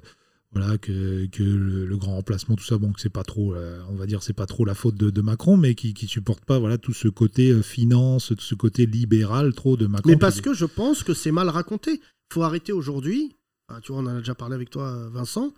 voilà 0.53 0.79
que, 0.79 1.27
que 1.27 1.43
le, 1.43 1.87
le 1.87 1.97
grand 1.97 2.15
remplacement 2.15 2.57
tout 2.57 2.65
ça 2.65 2.79
bon 2.79 2.93
que 2.93 3.01
c'est 3.01 3.11
pas 3.13 3.25
trop 3.25 3.55
on 3.91 3.95
va 3.97 4.07
dire 4.07 4.23
c'est 4.23 4.33
pas 4.33 4.47
trop 4.47 4.65
la 4.65 4.75
faute 4.75 4.95
de, 4.95 5.11
de 5.11 5.21
Macron 5.21 5.57
mais 5.59 5.75
qui 5.75 5.93
qui 5.93 6.07
supporte 6.07 6.45
pas 6.47 6.59
voilà 6.59 6.79
tout 6.79 6.95
ce 6.95 7.09
côté 7.09 7.63
finance 7.63 8.29
tout 8.29 8.41
ce 8.41 8.55
côté 8.55 8.87
libéral 8.87 9.53
trop 9.53 9.77
de 9.77 9.87
Macron 9.87 10.09
Mais 10.11 10.17
parce 10.17 10.41
que 10.41 10.55
je 10.55 10.65
pense 10.65 11.03
que 11.03 11.13
c'est 11.15 11.33
mal 11.33 11.49
raconté. 11.51 12.01
faut 12.33 12.43
arrêter 12.43 12.73
aujourd'hui. 12.73 13.37
Enfin, 13.69 13.81
tu 13.83 13.93
vois, 13.93 14.01
on 14.01 14.07
en 14.07 14.17
a 14.17 14.19
déjà 14.21 14.35
parlé 14.35 14.55
avec 14.55 14.71
toi, 14.71 15.09
Vincent. 15.13 15.53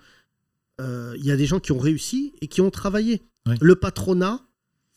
Il 0.80 1.24
y 1.24 1.30
a 1.30 1.36
des 1.36 1.46
gens 1.46 1.60
qui 1.60 1.72
ont 1.72 1.78
réussi 1.78 2.32
et 2.40 2.48
qui 2.48 2.60
ont 2.60 2.70
travaillé. 2.70 3.22
Ouais. 3.46 3.54
Le 3.60 3.74
patronat, 3.76 4.40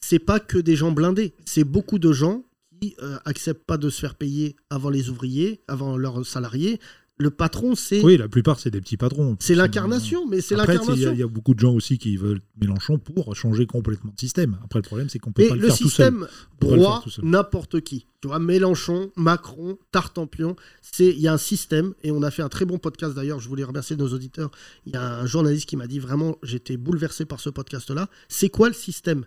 c'est 0.04 0.20
pas 0.20 0.42
que 0.42 0.58
des 0.58 0.76
gens 0.76 0.92
blindés. 0.92 1.34
C'est 1.46 1.64
beaucoup 1.64 1.98
de 1.98 2.12
gens 2.12 2.44
qui 2.82 2.94
euh, 3.02 3.18
acceptent 3.24 3.66
pas 3.66 3.78
de 3.78 3.90
se 3.90 4.02
faire 4.02 4.16
payer 4.16 4.58
avant 4.70 4.90
les 4.90 5.10
ouvriers, 5.10 5.62
avant 5.70 5.96
leurs 5.96 6.26
salariés. 6.26 6.80
Le 7.18 7.30
patron, 7.30 7.76
c'est 7.76 8.04
oui 8.04 8.18
la 8.18 8.28
plupart 8.28 8.60
c'est 8.60 8.72
des 8.72 8.82
petits 8.82 8.98
patrons 8.98 9.38
c'est 9.40 9.54
l'incarnation, 9.54 10.28
mais 10.28 10.42
c'est 10.42 10.56
il 10.56 10.58
y 10.58 10.62
l'incarnation. 10.62 11.14
il 11.14 11.20
y, 11.20 11.24
a 11.24 11.28
beaucoup 11.28 11.54
de 11.54 11.60
gens 11.60 11.72
aussi 11.72 12.00
qui 12.00 12.18
veulent 12.18 12.42
Mélenchon 12.60 12.98
pour 12.98 13.34
changer 13.36 13.66
complètement 13.68 14.12
de 14.14 14.20
système. 14.20 14.58
Après, 14.66 14.80
le 14.80 14.84
problème, 14.84 15.10
c'est 15.10 15.20
qu'on 15.20 15.32
peut 15.32 15.48
pas 15.48 15.56
le, 15.56 15.62
le 15.62 15.68
faire 15.68 15.78
tout 15.78 15.90
seul. 15.90 16.12
système 16.12 16.28
le 16.62 16.76
broie 16.76 17.04
n'importe 17.22 17.82
qui. 17.82 18.08
Tu 18.22 18.28
vois, 18.28 18.40
Mélenchon, 18.40 19.12
Macron, 19.16 19.78
Tartampion, 19.92 20.56
c'est 20.82 21.10
il 21.10 21.20
y 21.20 21.28
a 21.28 21.34
un 21.34 21.38
système 21.38 21.94
et 22.04 22.12
on 22.12 22.24
a 22.24 22.32
fait 22.32 22.42
un 22.42 22.50
très 22.50 22.66
bon 22.66 22.78
podcast 22.78 23.16
d'ailleurs. 23.16 23.40
Je 23.40 23.48
voulais 23.48 23.64
remercier 23.64 23.96
nos 23.96 24.10
auditeurs. 24.10 24.50
Il 24.86 24.94
y 24.94 24.98
a 24.98 25.20
un 25.20 25.26
journaliste 25.26 25.70
qui 25.70 25.78
m'a 25.78 25.88
dit 25.88 26.00
vraiment, 26.00 26.38
j'étais 26.42 26.78
bouleversé 26.78 27.26
par 27.26 27.40
ce 27.40 27.50
podcast-là. 27.50 28.10
C'est 28.28 28.50
quoi 28.50 28.68
le 28.68 28.74
système? 28.74 29.26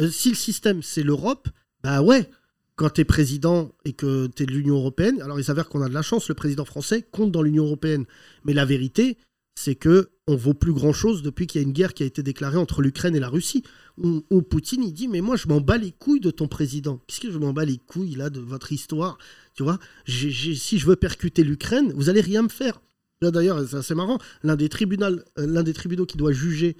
Euh, 0.00 0.10
Si 0.10 0.28
le 0.28 0.34
système 0.34 0.82
c'est 0.82 1.02
l'Europe, 1.02 1.48
bah 1.82 2.02
ouais. 2.02 2.30
Quand 2.76 2.90
tu 2.90 3.00
es 3.00 3.04
président 3.04 3.72
et 3.86 3.94
que 3.94 4.26
tu 4.26 4.42
es 4.42 4.46
de 4.46 4.52
l'Union 4.52 4.76
européenne, 4.76 5.22
alors 5.22 5.40
il 5.40 5.44
s'avère 5.44 5.70
qu'on 5.70 5.80
a 5.80 5.88
de 5.88 5.94
la 5.94 6.02
chance, 6.02 6.28
le 6.28 6.34
président 6.34 6.66
français 6.66 7.00
compte 7.00 7.32
dans 7.32 7.40
l'Union 7.40 7.64
européenne. 7.64 8.04
Mais 8.44 8.52
la 8.52 8.66
vérité, 8.66 9.16
c'est 9.54 9.76
que 9.76 10.10
on 10.26 10.36
vaut 10.36 10.52
plus 10.52 10.74
grand 10.74 10.92
chose 10.92 11.22
depuis 11.22 11.46
qu'il 11.46 11.60
y 11.60 11.64
a 11.64 11.66
une 11.66 11.72
guerre 11.72 11.94
qui 11.94 12.02
a 12.02 12.06
été 12.06 12.22
déclarée 12.22 12.58
entre 12.58 12.82
l'Ukraine 12.82 13.16
et 13.16 13.20
la 13.20 13.28
Russie. 13.28 13.62
Où, 13.96 14.42
Poutine 14.42 14.82
il 14.84 14.92
dit 14.92 15.08
mais 15.08 15.22
moi 15.22 15.36
je 15.36 15.48
m'en 15.48 15.62
bats 15.62 15.78
les 15.78 15.92
couilles 15.92 16.20
de 16.20 16.30
ton 16.30 16.48
président. 16.48 17.00
Qu'est-ce 17.06 17.20
que 17.20 17.30
je 17.30 17.38
m'en 17.38 17.54
bats 17.54 17.64
les 17.64 17.78
couilles 17.78 18.14
là 18.14 18.28
de 18.28 18.40
votre 18.40 18.72
histoire 18.72 19.16
Tu 19.54 19.62
vois, 19.62 19.78
si 20.06 20.78
je 20.78 20.86
veux 20.86 20.96
percuter 20.96 21.44
l'Ukraine, 21.44 21.92
vous 21.96 22.10
allez 22.10 22.20
rien 22.20 22.42
me 22.42 22.50
faire. 22.50 22.82
Là 23.22 23.30
d'ailleurs 23.30 23.66
c'est 23.66 23.76
assez 23.76 23.94
marrant. 23.94 24.18
L'un 24.42 24.56
des 24.56 24.68
tribunaux, 24.68 25.18
euh, 25.38 25.62
des 25.62 25.72
tribunaux 25.72 26.04
qui 26.04 26.18
doit 26.18 26.32
juger 26.32 26.76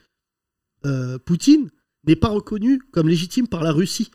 euh, 0.85 1.19
Poutine 1.19 1.71
n'est 2.07 2.17
pas 2.17 2.29
reconnu 2.29 2.81
comme 2.93 3.09
légitime 3.09 3.49
par 3.49 3.63
la 3.63 3.73
Russie. 3.73 4.11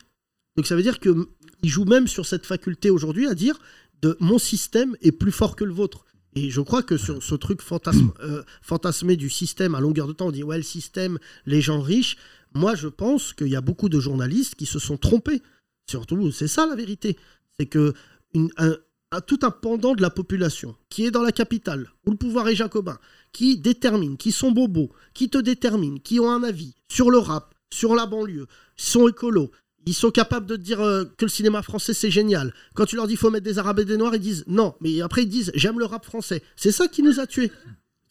Donc 0.55 0.67
ça 0.67 0.75
veut 0.75 0.83
dire 0.83 0.99
que 0.99 1.27
il 1.63 1.69
joue 1.69 1.85
même 1.85 2.07
sur 2.07 2.25
cette 2.25 2.45
faculté 2.45 2.89
aujourd'hui 2.89 3.27
à 3.27 3.35
dire 3.35 3.59
de 4.01 4.17
mon 4.19 4.39
système 4.39 4.95
est 5.01 5.11
plus 5.11 5.31
fort 5.31 5.55
que 5.55 5.63
le 5.63 5.73
vôtre. 5.73 6.05
Et 6.33 6.49
je 6.49 6.61
crois 6.61 6.81
que 6.81 6.97
sur 6.97 7.21
ce 7.21 7.35
truc 7.35 7.61
fantasme, 7.61 8.11
euh, 8.23 8.43
fantasmé 8.61 9.15
du 9.15 9.29
système 9.29 9.75
à 9.75 9.79
longueur 9.79 10.07
de 10.07 10.13
temps, 10.13 10.27
on 10.27 10.31
dit 10.31 10.43
ouais 10.43 10.57
le 10.57 10.63
système, 10.63 11.19
les 11.45 11.61
gens 11.61 11.81
riches. 11.81 12.17
Moi 12.53 12.75
je 12.75 12.87
pense 12.87 13.33
qu'il 13.33 13.47
y 13.47 13.55
a 13.55 13.61
beaucoup 13.61 13.89
de 13.89 13.99
journalistes 13.99 14.55
qui 14.55 14.65
se 14.65 14.79
sont 14.79 14.97
trompés. 14.97 15.41
Surtout 15.89 16.31
c'est 16.31 16.47
ça 16.47 16.65
la 16.65 16.75
vérité, 16.75 17.17
c'est 17.59 17.65
que 17.65 17.93
une- 18.33 18.49
un- 18.57 18.77
un- 19.11 19.21
tout 19.21 19.39
un 19.43 19.51
pendant 19.51 19.93
de 19.93 20.01
la 20.01 20.09
population 20.09 20.75
qui 20.89 21.05
est 21.05 21.11
dans 21.11 21.21
la 21.21 21.31
capitale 21.33 21.91
où 22.05 22.11
le 22.11 22.17
pouvoir 22.17 22.47
est 22.47 22.55
jacobin, 22.55 22.97
qui 23.33 23.57
détermine, 23.57 24.17
qui 24.17 24.31
sont 24.31 24.51
bobos, 24.51 24.91
qui 25.13 25.29
te 25.29 25.37
déterminent, 25.37 25.97
qui 25.99 26.19
ont 26.19 26.31
un 26.31 26.43
avis 26.43 26.75
sur 26.89 27.11
le 27.11 27.17
rap, 27.17 27.53
sur 27.73 27.95
la 27.95 28.05
banlieue, 28.05 28.47
sont 28.75 29.07
écolos, 29.07 29.51
ils 29.85 29.93
sont 29.93 30.11
capables 30.11 30.45
de 30.45 30.55
dire 30.55 30.79
euh, 30.81 31.05
que 31.17 31.25
le 31.25 31.29
cinéma 31.29 31.61
français 31.63 31.93
c'est 31.93 32.11
génial. 32.11 32.53
Quand 32.75 32.85
tu 32.85 32.95
leur 32.95 33.07
dis 33.07 33.15
faut 33.15 33.31
mettre 33.31 33.45
des 33.45 33.57
arabes 33.57 33.79
et 33.79 33.85
des 33.85 33.97
noirs, 33.97 34.13
ils 34.13 34.21
disent 34.21 34.43
non. 34.47 34.75
Mais 34.81 35.01
après 35.01 35.23
ils 35.23 35.29
disent 35.29 35.51
j'aime 35.55 35.79
le 35.79 35.85
rap 35.85 36.05
français. 36.05 36.43
C'est 36.55 36.71
ça 36.71 36.87
qui 36.87 37.01
nous 37.01 37.19
a 37.19 37.25
tués. 37.25 37.51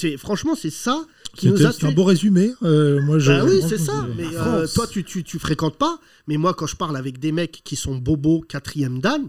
C'est 0.00 0.16
franchement 0.16 0.54
c'est 0.54 0.70
ça 0.70 1.04
qui 1.36 1.48
nous 1.48 1.64
a 1.66 1.72
c'est 1.72 1.84
un 1.84 1.88
tués. 1.88 1.94
beau 1.94 2.04
résumé. 2.04 2.52
euh, 2.62 3.00
moi, 3.02 3.18
je, 3.18 3.30
Bah 3.30 3.44
oui, 3.44 3.60
c'est 3.68 3.78
ça. 3.78 4.08
Mais 4.16 4.26
euh, 4.34 4.66
toi, 4.74 4.86
tu, 4.88 5.04
tu, 5.04 5.22
tu 5.22 5.38
fréquentes 5.38 5.76
pas. 5.78 6.00
Mais 6.26 6.38
moi, 6.38 6.54
quand 6.54 6.66
je 6.66 6.74
parle 6.74 6.96
avec 6.96 7.18
des 7.20 7.30
mecs 7.30 7.60
qui 7.62 7.76
sont 7.76 7.94
bobos, 7.94 8.40
quatrième 8.40 8.98
dan, 9.00 9.28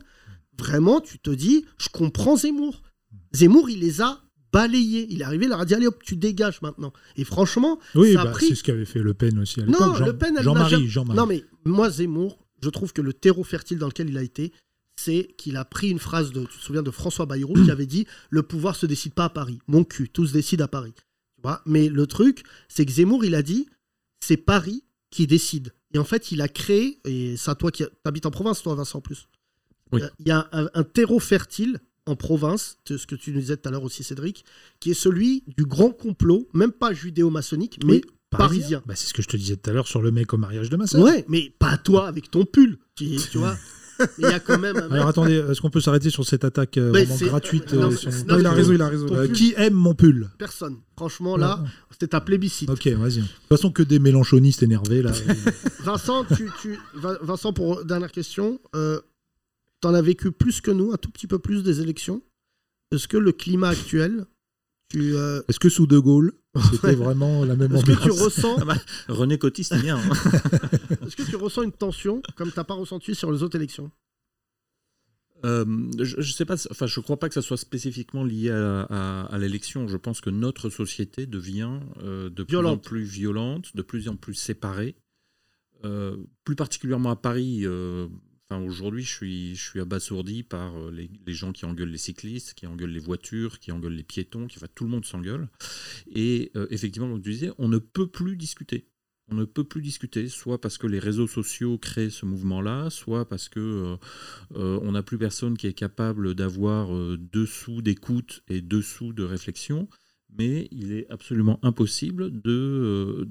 vraiment, 0.57 0.99
tu 1.01 1.19
te 1.19 1.29
dis, 1.29 1.65
je 1.77 1.89
comprends 1.89 2.37
Zemmour. 2.37 2.81
Zemmour, 3.33 3.69
il 3.69 3.81
les 3.81 4.01
a 4.01 4.19
balayés. 4.51 5.07
Il 5.09 5.21
est 5.21 5.23
arrivé, 5.23 5.45
il 5.45 5.49
leur 5.49 5.61
a 5.61 5.65
dit, 5.65 5.73
allez 5.73 5.87
hop, 5.87 6.01
tu 6.03 6.15
dégages 6.15 6.61
maintenant. 6.61 6.93
Et 7.15 7.23
franchement, 7.23 7.79
Oui, 7.95 8.13
ça 8.13 8.21
a 8.21 8.25
bah, 8.25 8.31
pris 8.31 8.47
c'est 8.49 8.55
ce 8.55 8.63
qu'avait 8.63 8.85
fait 8.85 8.99
Le 8.99 9.13
Pen 9.13 9.37
aussi 9.39 9.61
à 9.61 9.65
l'époque. 9.65 9.81
non, 9.81 9.95
Jean- 9.95 10.05
Le 10.05 10.17
Pen, 10.17 10.35
Jean-Marie, 10.41 10.87
Jean-Marie. 10.87 11.17
Non, 11.17 11.25
mais 11.25 11.43
moi, 11.65 11.89
Zemmour, 11.89 12.37
je 12.61 12.69
trouve 12.69 12.93
que 12.93 13.01
le 13.01 13.13
terreau 13.13 13.43
fertile 13.43 13.77
dans 13.77 13.87
lequel 13.87 14.09
il 14.09 14.17
a 14.17 14.23
été, 14.23 14.51
c'est 14.95 15.33
qu'il 15.37 15.57
a 15.57 15.65
pris 15.65 15.89
une 15.89 15.99
phrase 15.99 16.31
de, 16.31 16.41
tu 16.45 16.57
te 16.57 16.63
souviens 16.63 16.83
de 16.83 16.91
François 16.91 17.25
Bayrou 17.25 17.53
qui 17.53 17.71
avait 17.71 17.85
dit 17.87 18.05
Le 18.29 18.43
pouvoir 18.43 18.75
se 18.75 18.85
décide 18.85 19.13
pas 19.13 19.25
à 19.25 19.29
Paris. 19.29 19.59
Mon 19.67 19.83
cul, 19.83 20.09
tout 20.09 20.27
se 20.27 20.33
décide 20.33 20.61
à 20.61 20.67
Paris. 20.67 20.93
Vois 21.43 21.61
Mais 21.65 21.89
le 21.89 22.05
truc, 22.05 22.43
c'est 22.67 22.85
que 22.85 22.91
Zemmour, 22.91 23.25
il 23.25 23.33
a 23.35 23.41
dit 23.41 23.67
C'est 24.19 24.37
Paris 24.37 24.83
qui 25.09 25.25
décide. 25.27 25.73
Et 25.93 25.97
en 25.97 26.03
fait, 26.05 26.31
il 26.31 26.41
a 26.41 26.47
créé, 26.47 26.99
et 27.03 27.35
ça, 27.35 27.55
toi 27.55 27.71
qui 27.71 27.83
habites 28.05 28.25
en 28.25 28.31
province, 28.31 28.61
toi, 28.61 28.75
Vincent, 28.75 28.99
en 28.99 29.01
plus. 29.01 29.27
Oui. 29.91 30.01
Euh, 30.01 30.07
Il 30.19 30.27
y 30.27 30.31
a 30.31 30.47
un, 30.53 30.69
un 30.73 30.83
terreau 30.83 31.19
fertile 31.19 31.79
en 32.07 32.15
province, 32.15 32.77
de 32.87 32.97
ce 32.97 33.05
que 33.07 33.15
tu 33.15 33.31
nous 33.31 33.39
disais 33.39 33.57
tout 33.57 33.69
à 33.69 33.71
l'heure 33.71 33.83
aussi, 33.83 34.03
Cédric, 34.03 34.43
qui 34.79 34.91
est 34.91 34.95
celui 34.95 35.43
du 35.57 35.65
grand 35.65 35.91
complot, 35.91 36.47
même 36.53 36.71
pas 36.71 36.93
judéo-maçonnique, 36.93 37.79
mais 37.85 37.93
Oui, 37.93 38.01
parisien. 38.31 38.81
Bah, 38.85 38.95
c'est 38.95 39.07
ce 39.07 39.13
que 39.13 39.21
je 39.21 39.27
te 39.27 39.37
disais 39.37 39.55
tout 39.55 39.69
à 39.69 39.73
l'heure 39.73 39.87
sur 39.87 40.01
le 40.01 40.11
mec 40.11 40.33
au 40.33 40.37
mariage 40.37 40.69
de 40.69 40.77
ma 40.77 40.87
sœur. 40.87 41.01
Ouais, 41.01 41.25
mais 41.27 41.53
pas 41.59 41.77
toi 41.77 42.07
avec 42.07 42.31
ton 42.31 42.45
pull, 42.45 42.77
tu, 42.95 43.17
tu 43.31 43.37
vois. 43.37 43.55
Il 44.17 44.23
y 44.23 44.33
a 44.33 44.39
quand 44.39 44.57
même 44.57 44.77
un 44.77 44.83
mec- 44.83 44.93
Alors 44.93 45.09
attendez, 45.09 45.35
est-ce 45.35 45.61
qu'on 45.61 45.69
peut 45.69 45.79
s'arrêter 45.79 46.09
sur 46.09 46.25
cette 46.25 46.43
attaque 46.43 46.75
euh, 46.79 46.89
vraiment 46.89 47.15
gratuite 47.17 47.71
non, 47.73 47.91
euh, 47.91 48.11
non, 48.27 48.39
il 48.39 48.45
a 48.47 48.51
raison, 48.51 48.73
il 48.73 48.81
a 48.81 48.87
raison. 48.89 49.05
Euh, 49.15 49.27
Qui 49.27 49.53
aime 49.57 49.75
mon 49.75 49.93
pull? 49.93 50.27
Personne. 50.39 50.77
Franchement, 50.97 51.37
là, 51.37 51.63
c'était 51.91 52.15
un 52.15 52.19
plébiscite. 52.19 52.67
Ok, 52.71 52.87
vas-y. 52.87 53.17
De 53.17 53.21
toute 53.21 53.29
façon, 53.47 53.69
que 53.71 53.83
des 53.83 53.99
mélanchonistes 53.99 54.63
énervés 54.63 55.03
là. 55.03 55.11
Vincent, 55.83 56.25
tu, 56.35 56.49
tu- 56.63 56.79
Vin- 56.95 57.17
Vincent, 57.21 57.53
pour 57.53 57.85
dernière 57.85 58.11
question, 58.11 58.59
euh, 59.85 59.89
t'en 59.89 59.93
as 59.93 60.01
vécu 60.01 60.31
plus 60.31 60.61
que 60.61 60.71
nous, 60.71 60.91
un 60.93 60.97
tout 60.97 61.09
petit 61.11 61.27
peu 61.27 61.39
plus 61.39 61.63
des 61.63 61.81
élections. 61.81 62.21
Est-ce 62.91 63.07
que 63.07 63.17
le 63.17 63.31
climat 63.31 63.69
actuel, 63.69 64.25
tu, 64.89 65.15
euh, 65.15 65.41
Est-ce 65.47 65.59
que 65.59 65.69
sous 65.69 65.87
De 65.87 65.97
Gaulle, 65.97 66.33
c'était 66.71 66.95
vraiment 66.95 67.45
la 67.45 67.55
même 67.55 67.73
est-ce 67.75 67.85
que 67.85 67.91
tu 68.03 68.11
ressens, 68.11 68.57
Ah 68.59 68.65
bah, 68.65 68.75
René 69.07 69.37
Coty, 69.37 69.63
c'est 69.63 69.81
bien. 69.81 69.97
hein. 69.97 70.09
est-ce 71.07 71.15
que 71.15 71.23
tu 71.23 71.35
ressens 71.37 71.63
une 71.63 71.71
tension 71.71 72.21
comme 72.35 72.51
t'as 72.51 72.63
pas 72.65 72.73
ressenti 72.73 73.15
sur 73.15 73.31
les 73.31 73.43
autres 73.43 73.55
élections? 73.57 73.89
Euh, 75.43 75.65
je, 75.97 76.21
je 76.21 76.33
sais 76.33 76.45
pas, 76.45 76.55
enfin, 76.69 76.85
je 76.85 76.99
crois 76.99 77.17
pas 77.17 77.27
que 77.27 77.33
ça 77.33 77.41
soit 77.41 77.57
spécifiquement 77.57 78.23
lié 78.23 78.51
à, 78.51 78.81
à- 78.83 79.21
à 79.33 79.37
l'élection. 79.39 79.87
Je 79.87 79.97
pense 79.97 80.21
que 80.21 80.29
notre 80.29 80.69
société 80.69 81.25
devient 81.25 81.79
euh, 82.03 82.29
de 82.29 82.43
plus 82.43 82.57
en 82.57 82.77
plus 82.77 83.03
violente, 83.03 83.75
de 83.75 83.81
plus 83.81 84.07
en 84.07 84.15
plus 84.17 84.35
séparée. 84.35 84.95
Euh, 85.83 86.15
plus 86.43 86.55
particulièrement 86.55 87.09
à 87.09 87.15
Paris. 87.15 87.61
Aujourd'hui, 88.59 89.03
je 89.03 89.55
suis, 89.55 89.79
abasourdi 89.79 90.43
par 90.43 90.75
euh, 90.77 90.91
les, 90.91 91.33
gens 91.33 91.51
qui 91.51 91.65
engueulent 91.65 91.89
les 91.89 91.97
cyclistes, 91.97 92.53
qui 92.53 92.67
engueulent 92.67 92.91
les 92.91 92.99
voitures, 92.99 93.59
qui 93.59 93.71
engueulent 93.71 93.93
les 93.93 94.03
piétons, 94.03 94.47
qui, 94.47 94.57
enfin, 94.57 94.67
tout 94.73 94.83
le 94.83 94.89
monde 94.89 95.05
s'engueule. 95.05 95.49
Et 96.13 96.51
euh, 96.55 96.67
effectivement, 96.69 97.09
comme 97.09 97.21
tu 97.21 97.31
disais, 97.31 97.51
on 97.57 97.67
ne 97.67 97.77
peut 97.77 98.07
plus 98.07 98.35
discuter. 98.35 98.87
On 99.29 99.35
ne 99.35 99.45
peut 99.45 99.63
plus 99.63 99.81
discuter, 99.81 100.27
soit 100.27 100.59
parce 100.59 100.77
que 100.77 100.87
les 100.87 100.99
réseaux 100.99 101.27
sociaux 101.27 101.77
créent 101.77 102.09
ce 102.09 102.25
mouvement-là, 102.25 102.89
soit 102.89 103.29
parce 103.29 103.47
que 103.47 103.95
euh, 104.55 104.79
on 104.81 104.91
n'a 104.91 105.03
plus 105.03 105.17
personne 105.17 105.57
qui 105.57 105.67
est 105.67 105.73
capable 105.73 106.35
d'avoir 106.35 106.89
deux 107.17 107.45
sous 107.45 107.81
d'écoute 107.81 108.43
et 108.49 108.59
deux 108.59 108.81
sous 108.81 109.13
de 109.13 109.23
réflexion, 109.23 109.87
mais 110.37 110.67
il 110.71 110.91
est 110.91 111.09
absolument 111.09 111.59
impossible 111.63 112.41
de, 112.41 113.25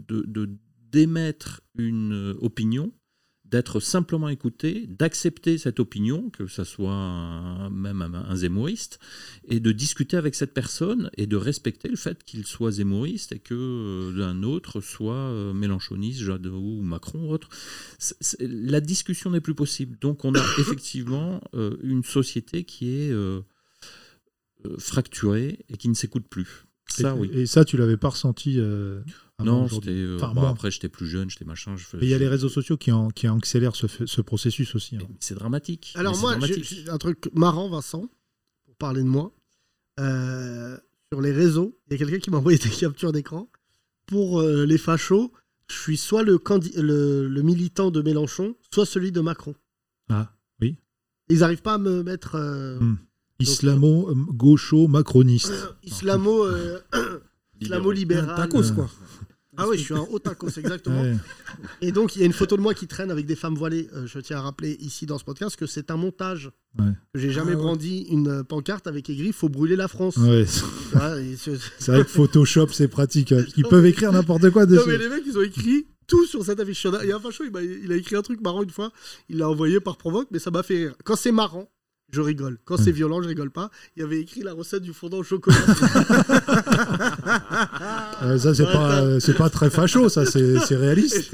d'émettre 0.90 1.60
une 1.76 2.34
opinion, 2.40 2.94
d'être 3.50 3.80
simplement 3.80 4.28
écouté, 4.28 4.86
d'accepter 4.88 5.58
cette 5.58 5.80
opinion, 5.80 6.30
que 6.30 6.46
ça 6.46 6.64
soit 6.64 6.92
un- 6.92 7.70
même 7.70 8.00
un, 8.02 8.14
un 8.14 8.36
zémouriste, 8.36 9.00
et 9.48 9.58
de 9.60 9.72
discuter 9.72 10.16
avec 10.16 10.34
cette 10.34 10.54
personne 10.54 11.10
et 11.16 11.26
de 11.26 11.36
respecter 11.36 11.88
le 11.88 11.96
fait 11.96 12.22
qu'il 12.24 12.46
soit 12.46 12.70
zémouriste 12.70 13.32
et 13.32 13.38
que 13.38 13.54
euh, 13.54 14.42
autre 14.44 14.80
soit 14.80 15.14
euh, 15.14 15.52
mélanchoniste, 15.52 16.20
Jadot 16.22 16.56
ou 16.56 16.82
Macron 16.82 17.28
ou 17.28 17.32
autre. 17.32 17.48
La 18.40 18.80
discussion 18.80 19.30
n'est 19.30 19.40
plus 19.40 19.54
possible. 19.54 19.98
Donc 20.00 20.24
on 20.24 20.34
a 20.34 20.44
effectivement 20.58 21.40
euh, 21.54 21.76
une 21.82 22.04
société 22.04 22.64
qui 22.64 22.90
est 22.90 23.10
euh, 23.10 23.40
fracturée 24.78 25.58
et 25.68 25.76
qui 25.76 25.88
ne 25.88 25.94
s'écoute 25.94 26.26
plus. 26.28 26.64
Ça, 26.92 27.10
et, 27.14 27.18
oui. 27.18 27.30
et 27.32 27.46
ça, 27.46 27.64
tu 27.64 27.76
l'avais 27.76 27.96
pas 27.96 28.08
ressenti 28.10 28.56
euh, 28.58 29.00
avant 29.38 29.68
Non, 29.68 29.68
euh, 29.86 30.18
Enfin, 30.20 30.48
après, 30.50 30.70
j'étais 30.70 30.88
plus 30.88 31.06
jeune, 31.06 31.30
j'étais 31.30 31.44
machin. 31.44 31.76
Je, 31.76 31.84
Mais 31.96 32.02
il 32.02 32.08
y 32.08 32.14
a 32.14 32.18
les 32.18 32.28
réseaux 32.28 32.48
sociaux 32.48 32.76
qui, 32.76 32.90
en- 32.92 33.10
qui 33.10 33.26
accélèrent 33.26 33.76
ce, 33.76 34.20
processus 34.20 34.74
aussi. 34.74 34.96
hein. 34.96 35.06
C'est 35.20 35.34
dramatique. 35.34 35.92
Alors 35.96 36.16
moi, 36.18 36.34
un 36.88 36.98
truc 36.98 37.30
marrant, 37.34 37.68
Vincent, 37.68 38.08
pour 38.64 38.74
parler 38.76 39.02
de 39.02 39.08
moi. 39.08 39.32
Euh, 39.98 40.76
sur 41.12 41.20
les 41.20 41.32
réseaux, 41.32 41.78
il 41.88 41.92
y 41.92 41.94
a 41.96 41.98
quelqu'un 41.98 42.18
qui 42.18 42.30
m'a 42.30 42.38
envoyé 42.38 42.58
des 42.62 42.68
captures 42.70 43.12
d'écran. 43.12 43.50
Pour 44.06 44.40
euh, 44.40 44.64
les 44.64 44.78
fachos, 44.78 45.32
je 45.68 45.76
suis 45.76 45.96
soit 45.96 46.22
le, 46.22 46.38
candi- 46.38 46.72
le, 46.76 47.28
le 47.28 47.42
militant 47.42 47.90
de 47.90 48.00
Mélenchon, 48.02 48.56
soit 48.72 48.86
celui 48.86 49.12
de 49.12 49.20
Macron. 49.20 49.54
Ah, 50.08 50.32
oui. 50.60 50.76
Ils 51.28 51.38
n'arrivent 51.40 51.62
pas 51.62 51.74
à 51.74 51.78
me 51.78 52.02
mettre 52.02 52.34
euh, 52.36 52.78
Hmm. 52.80 52.96
Islamo, 53.40 54.10
euh, 54.10 54.14
gaucho, 54.28 54.86
macroniste. 54.88 55.52
islamo, 55.82 56.44
euh, 56.46 56.78
islamo-libéral. 57.60 58.36
Tacos, 58.36 58.72
quoi. 58.74 58.88
Ah 59.56 59.68
oui, 59.68 59.76
je 59.76 59.82
suis 59.82 59.94
un 59.94 60.06
haut 60.10 60.18
tacos, 60.18 60.48
exactement. 60.56 61.02
Ouais. 61.02 61.16
Et 61.82 61.92
donc, 61.92 62.16
il 62.16 62.20
y 62.20 62.22
a 62.22 62.26
une 62.26 62.32
photo 62.32 62.56
de 62.56 62.62
moi 62.62 62.72
qui 62.72 62.86
traîne 62.86 63.10
avec 63.10 63.26
des 63.26 63.36
femmes 63.36 63.56
voilées. 63.56 63.88
Euh, 63.94 64.06
je 64.06 64.18
tiens 64.20 64.38
à 64.38 64.40
rappeler 64.42 64.76
ici 64.80 65.04
dans 65.04 65.18
ce 65.18 65.24
podcast 65.24 65.56
que 65.56 65.66
c'est 65.66 65.90
un 65.90 65.96
montage. 65.96 66.50
Ouais. 66.78 66.86
J'ai 67.14 67.30
jamais 67.30 67.52
Ah 67.52 67.56
ouais. 67.56 67.62
brandi 67.62 68.06
une 68.10 68.28
euh, 68.28 68.42
pancarte 68.42 68.86
avec 68.86 69.10
écrit 69.10 69.32
Faut 69.32 69.48
brûler 69.50 69.76
la 69.76 69.88
France. 69.88 70.14
C'est 71.78 71.88
vrai 71.92 72.04
que 72.04 72.08
Photoshop, 72.10 72.68
c'est 72.72 72.88
pratique. 72.88 73.32
hein. 73.32 73.44
Ils 73.56 73.64
peuvent 73.64 73.84
écrire 73.86 74.12
n'importe 74.12 74.48
quoi 74.50 74.64
Non, 74.66 74.72
dessus. 74.76 74.88
mais 74.88 74.98
les 74.98 75.08
mecs, 75.08 75.24
ils 75.26 75.36
ont 75.36 75.42
écrit 75.42 75.86
tout 76.06 76.24
sur 76.26 76.44
cette 76.44 76.58
affiche. 76.60 76.86
Il 77.02 77.08
y 77.08 77.12
a 77.12 77.16
un 77.16 77.20
facho, 77.20 77.44
il 77.44 77.92
a 77.92 77.96
écrit 77.96 78.16
un 78.16 78.22
truc 78.22 78.40
marrant 78.40 78.62
une 78.62 78.70
fois. 78.70 78.92
Il 79.28 79.38
l'a 79.38 79.48
envoyé 79.48 79.78
par 79.80 79.96
provoque, 79.98 80.28
mais 80.30 80.38
ça 80.38 80.50
m'a 80.50 80.62
fait 80.62 80.76
rire. 80.76 80.94
Quand 81.04 81.16
c'est 81.16 81.32
marrant, 81.32 81.68
je 82.12 82.20
rigole. 82.20 82.58
Quand 82.64 82.76
c'est 82.76 82.92
violent, 82.92 83.22
je 83.22 83.28
rigole 83.28 83.50
pas. 83.50 83.70
Il 83.96 84.02
avait 84.02 84.20
écrit 84.20 84.42
la 84.42 84.52
recette 84.52 84.82
du 84.82 84.92
fondant 84.92 85.18
au 85.18 85.22
chocolat. 85.22 85.56
Euh, 88.22 88.38
ça, 88.38 88.54
c'est 88.54 88.64
pas, 88.66 89.00
euh, 89.00 89.18
c'est 89.20 89.36
pas 89.36 89.48
très 89.48 89.70
facho, 89.70 90.10
ça, 90.10 90.26
c'est 90.26 90.58
c'est 90.58 90.76
réaliste. 90.76 91.32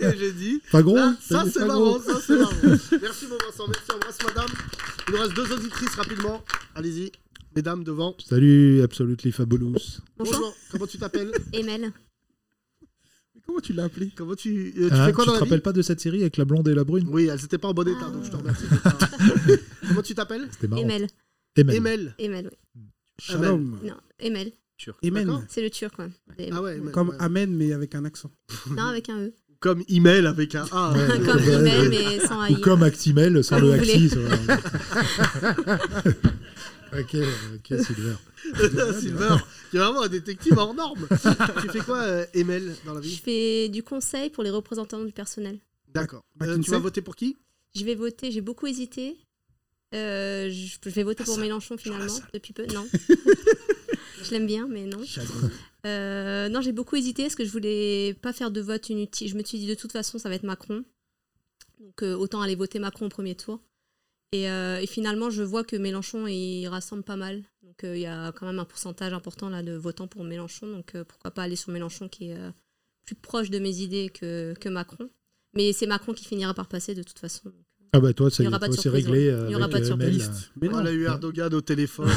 et 0.00 0.18
j'ai 0.18 0.32
dit 0.32 0.60
Pas 0.70 0.82
gros 0.82 0.96
Là, 0.96 1.14
ça 1.20 1.44
c'est 1.50 1.60
pas 1.60 1.66
marrant, 1.66 1.98
gros 1.98 2.00
ça 2.00 2.20
c'est 2.26 2.36
marrant. 2.36 2.52
Merci 2.62 3.26
mon 3.28 3.38
Vincent, 3.38 3.66
merci, 3.66 3.92
embrasse 3.94 4.18
madame. 4.26 4.50
Il 5.08 5.14
nous 5.14 5.20
reste 5.20 5.34
deux 5.34 5.52
auditrices 5.52 5.94
rapidement. 5.94 6.44
Allez-y, 6.74 7.12
mesdames 7.56 7.82
devant. 7.82 8.14
Salut, 8.28 8.82
Absolutely 8.82 9.32
Fabulous. 9.32 10.00
Bonjour, 10.18 10.54
comment 10.70 10.86
tu 10.86 10.98
t'appelles? 10.98 11.32
Emel. 11.54 11.92
Comment 13.48 13.60
tu 13.60 13.72
l'as 13.72 13.84
appelé 13.84 14.10
Comment 14.14 14.34
tu, 14.34 14.74
euh, 14.78 14.88
tu 14.88 14.94
Hein, 14.94 15.06
fais 15.06 15.12
quoi 15.12 15.24
tu 15.24 15.30
dans 15.30 15.34
te 15.36 15.40
la 15.40 15.44
vie 15.44 15.50
rappelles 15.50 15.62
pas 15.62 15.72
de 15.72 15.82
cette 15.82 16.00
série 16.00 16.20
avec 16.20 16.36
la 16.36 16.44
blonde 16.44 16.68
et 16.68 16.74
la 16.74 16.84
brune 16.84 17.08
Oui, 17.10 17.28
elles 17.32 17.42
étaient 17.42 17.58
pas 17.58 17.68
en 17.68 17.74
bon 17.74 17.88
état, 17.88 18.10
donc 18.10 18.24
je 18.24 18.30
te 18.30 18.36
remercie. 18.36 18.66
comment 19.88 20.02
tu 20.02 20.14
t'appelles 20.14 20.46
C'était 20.52 20.68
marrant. 20.68 20.82
Emel. 20.82 21.06
Emel. 21.56 21.76
Emel. 21.76 22.14
Emel, 22.18 22.50
oui. 22.52 22.82
Shalom. 23.20 23.80
Non, 23.82 23.94
Emel. 24.20 24.52
Amen. 25.02 25.26
D'accord. 25.26 25.42
C'est 25.48 25.62
le 25.62 25.70
turc, 25.70 25.96
quoi. 25.96 26.06
Ah 26.52 26.62
ouais, 26.62 26.76
Emel, 26.76 26.92
Comme 26.92 27.08
ouais. 27.08 27.16
Amen, 27.18 27.50
mais 27.52 27.72
avec 27.72 27.94
un 27.94 28.04
accent. 28.04 28.30
Non, 28.70 28.84
avec 28.84 29.08
un 29.08 29.18
E. 29.18 29.32
Comme 29.60 29.82
email 29.88 30.24
avec 30.26 30.54
un 30.54 30.66
A. 30.70 30.92
Ouais. 30.92 31.18
Comme 31.24 31.40
Emel, 31.40 31.88
mais 31.88 32.20
sans 32.26 32.42
Ou 32.42 32.58
AI. 32.58 32.60
comme 32.60 32.82
Actimel 32.84 33.42
sans 33.42 33.58
Comme 33.58 33.70
le 33.70 33.76
vous 33.76 33.80
Axis. 33.80 34.14
ok, 36.92 37.16
ok, 37.54 37.80
Silver. 37.80 38.14
Silver, 39.00 39.36
qui 39.70 39.76
est 39.76 39.80
vraiment 39.80 40.02
un 40.02 40.08
détective 40.08 40.56
hors 40.56 40.74
norme. 40.74 41.06
tu 41.62 41.68
fais 41.70 41.78
quoi, 41.80 41.98
euh, 42.02 42.26
Emel, 42.34 42.74
dans 42.84 42.94
la 42.94 43.00
Je 43.00 43.08
vie 43.08 43.16
fais 43.16 43.68
du 43.68 43.82
conseil 43.82 44.30
pour 44.30 44.42
les 44.42 44.50
représentants 44.50 45.04
du 45.04 45.12
personnel. 45.12 45.58
D'accord. 45.92 46.24
Euh, 46.42 46.46
McKinsey 46.46 46.64
tu 46.64 46.70
vas 46.70 46.78
voter 46.78 47.02
pour 47.02 47.16
qui? 47.16 47.36
Je 47.74 47.84
vais 47.84 47.94
voter, 47.94 48.30
j'ai 48.30 48.40
beaucoup 48.40 48.66
hésité. 48.66 49.16
Euh, 49.94 50.50
je, 50.50 50.76
je 50.84 50.90
vais 50.90 51.02
voter 51.02 51.24
pour 51.24 51.38
Mélenchon 51.38 51.76
finalement, 51.78 52.18
depuis 52.34 52.52
peu. 52.52 52.66
Non. 52.66 52.86
je 54.22 54.30
l'aime 54.30 54.46
bien, 54.46 54.66
mais 54.68 54.84
non. 54.84 55.00
Euh, 55.86 56.48
non, 56.48 56.60
j'ai 56.60 56.72
beaucoup 56.72 56.96
hésité 56.96 57.22
parce 57.22 57.34
que 57.34 57.44
je 57.44 57.50
voulais 57.50 58.14
pas 58.20 58.32
faire 58.32 58.50
de 58.50 58.60
vote 58.60 58.90
inutile. 58.90 59.28
Je 59.28 59.36
me 59.36 59.42
suis 59.42 59.58
dit 59.58 59.66
de 59.66 59.74
toute 59.74 59.92
façon, 59.92 60.18
ça 60.18 60.28
va 60.28 60.34
être 60.34 60.42
Macron. 60.42 60.84
Donc 61.80 62.02
euh, 62.02 62.14
autant 62.14 62.42
aller 62.42 62.56
voter 62.56 62.78
Macron 62.78 63.06
au 63.06 63.08
premier 63.08 63.34
tour. 63.34 63.60
Et, 64.32 64.50
euh, 64.50 64.80
et 64.80 64.86
finalement, 64.86 65.30
je 65.30 65.42
vois 65.42 65.64
que 65.64 65.76
Mélenchon, 65.76 66.26
il 66.26 66.66
rassemble 66.68 67.02
pas 67.02 67.16
mal. 67.16 67.42
Donc 67.62 67.84
euh, 67.84 67.96
il 67.96 68.02
y 68.02 68.06
a 68.06 68.32
quand 68.32 68.46
même 68.46 68.58
un 68.58 68.64
pourcentage 68.64 69.12
important 69.12 69.48
là, 69.48 69.62
de 69.62 69.72
votants 69.72 70.08
pour 70.08 70.24
Mélenchon. 70.24 70.66
Donc 70.70 70.94
euh, 70.94 71.04
pourquoi 71.04 71.30
pas 71.30 71.42
aller 71.42 71.56
sur 71.56 71.72
Mélenchon 71.72 72.08
qui 72.08 72.30
est 72.30 72.36
euh, 72.36 72.50
plus 73.04 73.14
proche 73.14 73.50
de 73.50 73.58
mes 73.58 73.80
idées 73.80 74.10
que, 74.10 74.54
que 74.60 74.68
Macron. 74.68 75.08
Mais 75.54 75.72
c'est 75.72 75.86
Macron 75.86 76.12
qui 76.12 76.24
finira 76.24 76.52
par 76.52 76.68
passer 76.68 76.94
de 76.94 77.02
toute 77.02 77.18
façon. 77.18 77.52
Ah 77.94 78.00
bah 78.00 78.12
toi, 78.12 78.28
Il 78.28 78.34
c'est 78.34 78.44
y 78.44 78.50
toi, 78.50 78.68
c'est 78.72 78.90
réglé. 78.90 79.34
Il 79.46 79.52
y 79.52 79.54
aura 79.54 79.68
pas 79.68 79.80
de 79.80 79.86
surprise. 79.86 80.50
Mais 80.60 80.68
non. 80.68 80.80
On 80.80 80.84
a 80.84 80.92
eu 80.92 81.04
Erdogan 81.04 81.54
au 81.54 81.62
téléphone. 81.62 82.10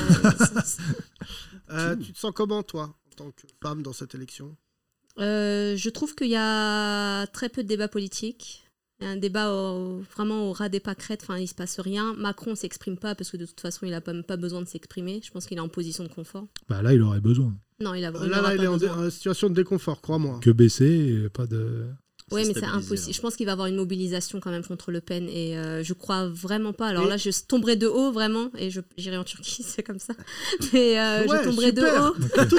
Euh, 1.70 1.95
tu 1.95 2.12
te 2.12 2.20
sens 2.20 2.34
comment, 2.36 2.64
toi, 2.64 2.93
en 3.07 3.16
tant 3.16 3.32
que 3.32 3.43
femme 3.64 3.82
dans 3.82 3.93
cette 3.93 4.14
élection? 4.14 4.57
Euh, 5.20 5.78
je 5.78 5.89
trouve 5.89 6.16
qu'il 6.16 6.28
y 6.28 6.36
a 6.36 7.26
très 7.28 7.47
peu 7.47 7.64
de 7.64 7.68
débats 7.70 7.88
politiques. 7.88 8.61
Il 9.02 9.08
Un 9.08 9.18
débat 9.18 9.52
au- 9.52 10.02
vraiment 10.16 10.49
au 10.49 10.54
ras 10.54 10.70
des 10.70 10.80
pâquerettes, 10.80 11.22
enfin, 11.24 11.38
il 11.38 11.47
se 11.47 11.56
passe 11.56 11.80
rien. 11.80 12.14
Macron 12.18 12.56
s'exprime 12.56 12.97
pas 12.97 13.16
parce 13.16 13.32
que 13.32 13.38
de 13.38 13.45
toute 13.45 13.60
façon, 13.60 13.86
il 13.86 13.91
n'a 13.91 14.02
pas, 14.02 14.14
même 14.14 14.24
pas 14.24 14.38
besoin 14.38 14.62
de 14.62 14.68
s'exprimer. 14.68 15.22
Je 15.24 15.32
pense 15.32 15.45
qu'il 15.47 15.58
est 15.58 15.62
en 15.62 15.70
position 15.70 16.04
de 16.04 16.10
confort. 16.10 16.47
Bah 16.70 16.82
là, 16.82 16.93
il 16.93 17.02
aurait 17.02 17.20
besoin. 17.22 17.56
Non, 17.80 17.95
il 17.95 18.06
a 18.06 18.10
Euh, 18.10 18.12
vraiment 18.12 18.36
Là, 18.36 18.41
là, 18.41 18.56
il 18.56 18.64
est 18.64 18.68
en, 18.68 18.78
dé- 18.78 18.88
en 18.89 19.10
situation 19.10 19.49
de 19.49 19.56
déconfort, 19.56 20.02
crois-moi. 20.02 20.39
Que 20.41 20.52
baisser, 20.52 21.24
et 21.26 21.30
pas 21.30 21.47
de. 21.47 21.86
Oui, 22.32 22.43
mais 22.47 22.53
c'est 22.53 22.65
impossible. 22.65 23.13
Je 23.13 23.21
pense 23.21 23.36
qu'il 23.36 23.45
va 23.45 23.51
y 23.51 23.53
avoir 23.53 23.67
une 23.67 23.75
mobilisation 23.75 24.39
quand 24.39 24.51
même 24.51 24.63
contre 24.65 24.91
Le 24.91 25.01
Pen 25.01 25.27
et 25.29 25.57
euh, 25.57 25.84
je 25.84 25.93
crois 25.93 26.27
vraiment 26.29 26.73
pas. 26.73 26.88
Alors 26.88 27.05
là, 27.07 27.17
je 27.17 27.29
tomberai 27.47 27.75
de 27.75 27.88
haut 27.88 28.11
vraiment 28.11 28.49
et 28.57 28.69
je 28.69 28.82
j'irai 28.97 29.17
en 29.17 29.23
Turquie, 29.23 29.63
c'est 29.67 29.84
comme 29.84 29.99
ça. 29.99 30.13
Mais 30.73 30.99
euh, 30.99 31.25
Ouais, 31.27 31.39
je 31.43 31.49
tomberai 31.49 31.67
super. 31.67 31.93
de 31.93 32.09
haut. 32.09 32.45
tout, 32.49 32.57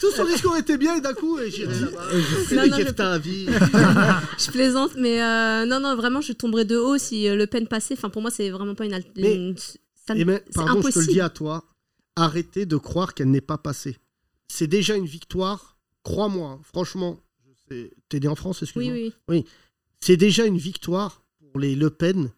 tout 0.00 0.10
son 0.16 0.24
discours 0.24 0.56
était 0.56 0.78
bien 0.78 0.96
et 0.96 1.00
d'un 1.00 1.14
coup, 1.14 1.38
j'irai 1.48 1.78
là-bas. 1.78 2.02
Je 2.12 2.18
fais 2.44 2.56
Non, 2.56 2.62
non, 2.66 2.76
je- 2.78 4.44
je 4.46 4.50
plaisante, 4.50 4.92
mais 4.96 5.22
euh, 5.22 5.66
non, 5.66 5.80
non, 5.80 5.96
vraiment, 5.96 6.20
je 6.20 6.32
tomberai 6.32 6.64
de 6.64 6.76
haut 6.76 6.98
si 6.98 7.28
euh, 7.28 7.36
Le 7.36 7.46
Pen 7.46 7.66
passait. 7.66 7.94
Enfin, 7.94 8.10
pour 8.10 8.22
moi, 8.22 8.30
c'est 8.30 8.50
vraiment 8.50 8.74
pas 8.74 8.84
une. 8.86 8.94
al- 8.94 9.04
Mais- 9.16 9.34
une- 9.34 9.56
ça 10.06 10.14
ne- 10.14 10.20
Et 10.20 10.24
mais, 10.24 10.42
c'est 10.46 10.54
pardon, 10.54 10.80
je 10.82 10.88
te 10.92 10.98
le 10.98 11.06
dis 11.06 11.20
à 11.20 11.28
toi, 11.30 11.64
arrêtez 12.16 12.66
de 12.66 12.76
croire 12.76 13.14
qu'elle 13.14 13.30
n'est 13.30 13.40
pas 13.40 13.58
passée. 13.58 13.96
C'est 14.48 14.66
déjà 14.66 14.96
une 14.96 15.06
victoire, 15.06 15.76
crois-moi, 16.02 16.48
hein, 16.50 16.60
franchement. 16.64 17.20
T'es 18.08 18.20
né 18.20 18.28
en 18.28 18.34
France, 18.34 18.62
excuse-moi 18.62 18.92
Oui, 18.94 19.12
oui. 19.28 19.44
C'est 20.00 20.16
déjà 20.16 20.46
une 20.46 20.58
victoire 20.58 21.22
pour 21.52 21.60
les 21.60 21.74
Le 21.76 21.90
Pen 21.90 22.32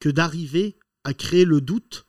que 0.00 0.08
d'arriver 0.08 0.76
à 1.04 1.14
créer 1.14 1.44
le 1.44 1.60
doute 1.60 2.06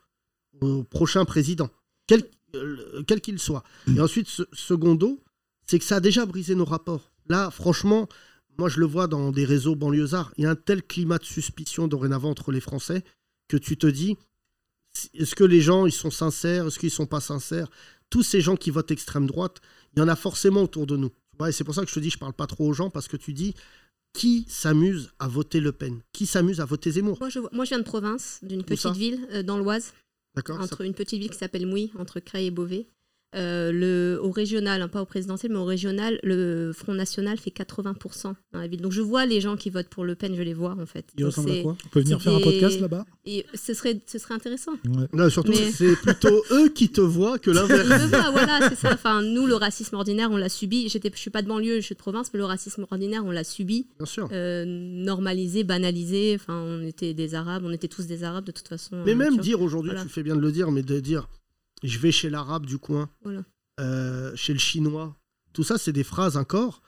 au 0.62 0.84
prochain 0.84 1.26
président, 1.26 1.70
quel 2.08 2.24
euh, 2.56 3.04
qu'il 3.22 3.40
soit. 3.40 3.64
Et 3.96 4.00
ensuite, 4.00 4.28
ce- 4.28 4.44
secondo, 4.54 5.22
c'est 5.68 5.80
que 5.80 5.86
ça 5.86 5.98
a 5.98 6.00
déjà 6.00 6.26
brisé 6.26 6.56
nos 6.56 6.66
rapports. 6.66 7.12
Là, 7.28 7.52
franchement, 7.52 8.08
moi 8.58 8.70
je 8.70 8.80
le 8.80 8.86
vois 8.86 9.08
dans 9.08 9.32
des 9.32 9.46
réseaux 9.46 9.76
banlieusards, 9.76 10.32
il 10.38 10.44
y 10.44 10.48
a 10.48 10.52
un 10.52 10.56
tel 10.56 10.82
climat 10.84 11.18
de 11.18 11.26
suspicion 11.26 11.88
dorénavant 11.88 12.30
entre 12.30 12.52
les 12.52 12.62
Français 12.62 13.04
que 13.48 13.58
tu 13.58 13.78
te 13.78 13.88
dis, 13.88 14.18
est-ce 15.14 15.36
que 15.36 15.44
les 15.44 15.62
gens 15.62 15.86
ils 15.86 15.92
sont 15.92 16.12
sincères, 16.12 16.68
est-ce 16.68 16.80
qu'ils 16.80 16.92
sont 16.92 17.06
pas 17.06 17.20
sincères? 17.20 17.70
Tous 18.10 18.24
ces 18.24 18.40
gens 18.42 18.56
qui 18.56 18.70
votent 18.72 18.92
extrême 18.92 19.28
droite, 19.28 19.60
il 19.94 20.00
y 20.00 20.02
en 20.02 20.08
a 20.08 20.16
forcément 20.16 20.64
autour 20.64 20.88
de 20.88 20.96
nous. 20.98 21.12
Et 21.48 21.52
c'est 21.52 21.64
pour 21.64 21.76
ça 21.76 21.82
que 21.84 21.90
je 21.90 21.94
te 21.94 22.00
dis, 22.00 22.10
je 22.10 22.18
parle 22.18 22.34
pas 22.34 22.48
trop 22.48 22.68
aux 22.68 22.74
gens 22.74 22.90
parce 22.90 23.08
que 23.08 23.18
tu 23.18 23.34
dis, 23.34 23.54
qui 24.14 24.46
s'amuse 24.48 25.12
à 25.20 25.28
voter 25.28 25.60
Le 25.60 25.72
Pen? 25.72 26.00
Qui 26.14 26.26
s'amuse 26.26 26.62
à 26.62 26.66
voter 26.66 26.92
Zemmour? 26.92 27.18
Moi 27.20 27.30
je, 27.30 27.40
moi, 27.52 27.66
je 27.66 27.70
viens 27.70 27.80
de 27.80 27.84
province, 27.84 28.40
d'une 28.42 28.64
petite 28.64 28.96
ville 28.96 29.28
euh, 29.32 29.44
dans 29.44 29.58
l'Oise. 29.58 29.94
D'accord 30.36 30.60
entre 30.60 30.82
une 30.82 30.94
petite 30.94 31.20
ville 31.20 31.30
qui 31.30 31.38
s'appelle 31.38 31.66
Mouy, 31.66 31.92
entre 31.98 32.20
Creil 32.20 32.48
et 32.48 32.52
Beauvais. 32.52 32.88
Euh, 33.36 33.72
le, 33.72 34.20
au 34.24 34.32
régional, 34.32 34.82
hein, 34.82 34.88
pas 34.88 35.02
au 35.02 35.06
présidentiel, 35.06 35.52
mais 35.52 35.58
au 35.58 35.66
régional, 35.66 36.20
le 36.24 36.72
Front 36.74 36.94
National 36.94 37.38
fait 37.38 37.52
80% 37.52 38.34
dans 38.54 38.60
la 38.60 38.68
ville. 38.68 38.82
Donc 38.82 38.92
je 38.94 39.02
vois 39.02 39.26
les 39.26 39.42
gens 39.42 39.58
qui 39.58 39.70
votent 39.70 39.90
pour 39.90 40.06
Le 40.06 40.16
Pen, 40.16 40.34
je 40.36 40.42
les 40.42 40.54
vois 40.54 40.76
en 40.80 40.86
fait. 40.86 41.06
Il 41.18 41.22
Donc, 41.22 41.28
ressemble 41.32 41.52
à 41.52 41.62
quoi? 41.62 41.78
On 41.86 41.90
peut 41.90 42.00
venir 42.02 42.22
faire 42.22 42.34
un 42.36 42.40
podcast 42.40 42.80
là-bas? 42.80 43.06
Et 43.26 43.46
ce 43.54 43.74
serait, 43.74 44.00
ce 44.06 44.18
serait 44.20 44.34
intéressant. 44.36 44.72
Non, 45.14 45.30
surtout, 45.30 45.52
Mais- 45.52 45.72
c'est 45.72 45.96
plutôt 45.98 46.44
eux 46.52 46.70
qui 46.70 46.90
te 46.90 47.02
voient 47.02 47.38
que 47.40 47.50
Ils 47.52 47.56
me 47.56 47.60
l'inverse. 47.60 48.10
voient, 48.10 48.32
voilà, 48.32 48.70
c'est 48.70 48.76
ça. 48.76 48.94
Enfin, 48.94 49.22
nous, 49.22 49.46
le 49.48 49.56
racisme 49.56 49.96
ordinaire, 49.96 50.30
on 50.32 50.38
l'a 50.38 50.50
subi. 50.50 50.88
J'étais, 50.88 51.12
je 51.14 51.20
suis 51.20 51.30
pas 51.32 51.42
de 51.42 51.48
banlieue, 51.48 51.76
je 51.82 51.86
suis 51.86 51.96
de 51.96 52.00
province, 52.00 52.32
mais 52.34 52.38
le 52.40 52.46
racisme 52.46 52.86
ordinaire, 52.90 53.24
on 53.26 53.32
l'a 53.32 53.44
subi. 53.44 53.88
Bien 53.98 54.06
sûr. 54.06 54.30
Euh, 54.32 54.64
normalisé, 54.66 55.64
banalisé. 55.64 56.36
Enfin, 56.36 56.62
on 56.66 56.82
était 56.84 57.14
des 57.14 57.36
Arabes, 57.36 57.64
on 57.66 57.72
était 57.72 57.88
tous 57.88 58.06
des 58.08 58.24
Arabes 58.24 58.46
de 58.46 58.52
toute 58.52 58.68
façon. 58.68 58.96
Mais 59.06 59.12
euh, 59.12 59.16
même 59.16 59.38
dire 59.38 59.62
aujourd'hui, 59.62 59.92
Voilà. 59.92 60.04
tu 60.06 60.10
fais 60.14 60.24
bien 60.24 60.36
de 60.36 60.42
le 60.42 60.52
dire, 60.52 60.72
mais 60.72 60.84
de 60.84 61.00
dire 61.00 61.28
je 61.84 62.00
vais 62.00 62.12
chez 62.12 62.30
l'arabe 62.30 62.66
du 62.66 62.78
coin, 62.78 63.10
Voilà. 63.24 63.44
euh, 63.80 64.36
chez 64.36 64.54
le 64.54 64.60
chinois, 64.60 65.16
tout 65.54 65.64
ça, 65.64 65.78
c'est 65.78 65.94
des 65.94 66.04
phrases 66.04 66.38
encore. 66.38 66.82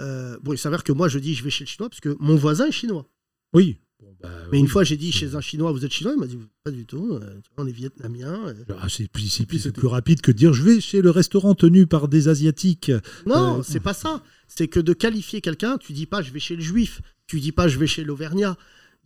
Euh, 0.00 0.36
bon, 0.42 0.52
il 0.52 0.58
s'avère 0.58 0.82
que 0.84 0.92
moi, 0.92 1.08
je 1.08 1.18
dis 1.18 1.34
je 1.34 1.44
vais 1.44 1.50
chez 1.50 1.64
le 1.64 1.68
chinois 1.68 1.88
parce 1.88 2.00
que 2.00 2.16
mon 2.18 2.36
voisin 2.36 2.66
est 2.66 2.72
chinois. 2.72 3.06
Oui. 3.52 3.78
bah 4.20 4.28
mais 4.50 4.58
une 4.58 4.68
fois, 4.68 4.84
j'ai 4.84 4.96
dit 4.96 5.12
chez 5.12 5.34
un 5.34 5.40
chinois, 5.40 5.70
vous 5.72 5.84
êtes 5.84 5.92
chinois? 5.92 6.12
Il 6.14 6.20
m'a 6.20 6.26
dit 6.26 6.38
pas 6.64 6.70
du 6.70 6.84
tout, 6.84 7.12
euh, 7.14 7.40
on 7.56 7.66
est 7.66 7.72
vietnamien. 7.72 8.48
euh. 8.48 8.54
Ah, 8.80 8.88
c'est 8.88 9.06
plus, 9.08 9.28
c'est 9.28 9.46
plus- 9.46 9.58
c'est 9.60 9.72
plus 9.72 9.86
rapide 9.86 10.20
que 10.20 10.30
de 10.32 10.36
dire 10.36 10.52
je 10.52 10.62
vais 10.62 10.80
chez 10.80 11.00
le 11.02 11.10
restaurant 11.10 11.54
tenu 11.54 11.86
par 11.86 12.08
des 12.08 12.28
Asiatiques. 12.28 12.90
Non, 13.26 13.60
Euh, 13.60 13.62
c'est 13.62 13.80
pas 13.80 13.94
ça. 13.94 14.22
C'est 14.48 14.68
que 14.68 14.80
de 14.80 14.92
qualifier 14.92 15.40
quelqu'un, 15.40 15.78
tu 15.78 15.92
dis 15.92 16.06
pas 16.06 16.22
je 16.22 16.32
vais 16.32 16.40
chez 16.40 16.56
le 16.56 16.62
juif, 16.62 17.00
tu 17.26 17.40
dis 17.40 17.52
pas 17.52 17.68
je 17.68 17.78
vais 17.78 17.86
chez 17.86 18.04
l'auvergnat. 18.04 18.56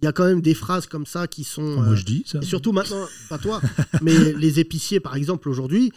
Il 0.01 0.05
y 0.05 0.09
a 0.09 0.13
quand 0.13 0.27
même 0.27 0.41
des 0.41 0.55
phrases 0.55 0.87
comme 0.87 1.07
ça 1.07 1.27
qui 1.27 1.43
sont. 1.45 1.63
Moi, 1.77 1.87
euh, 1.89 1.97
je 1.97 2.05
dis 2.05 2.23
ça. 2.27 2.39
Et 2.41 2.45
surtout 2.45 2.73
maintenant, 2.73 3.07
pas 3.29 3.39
toi, 3.39 3.61
mais 4.03 4.33
les 4.35 4.61
épiciers, 4.61 5.01
par 5.01 5.17
exemple, 5.17 5.49
aujourd'hui, 5.49 5.91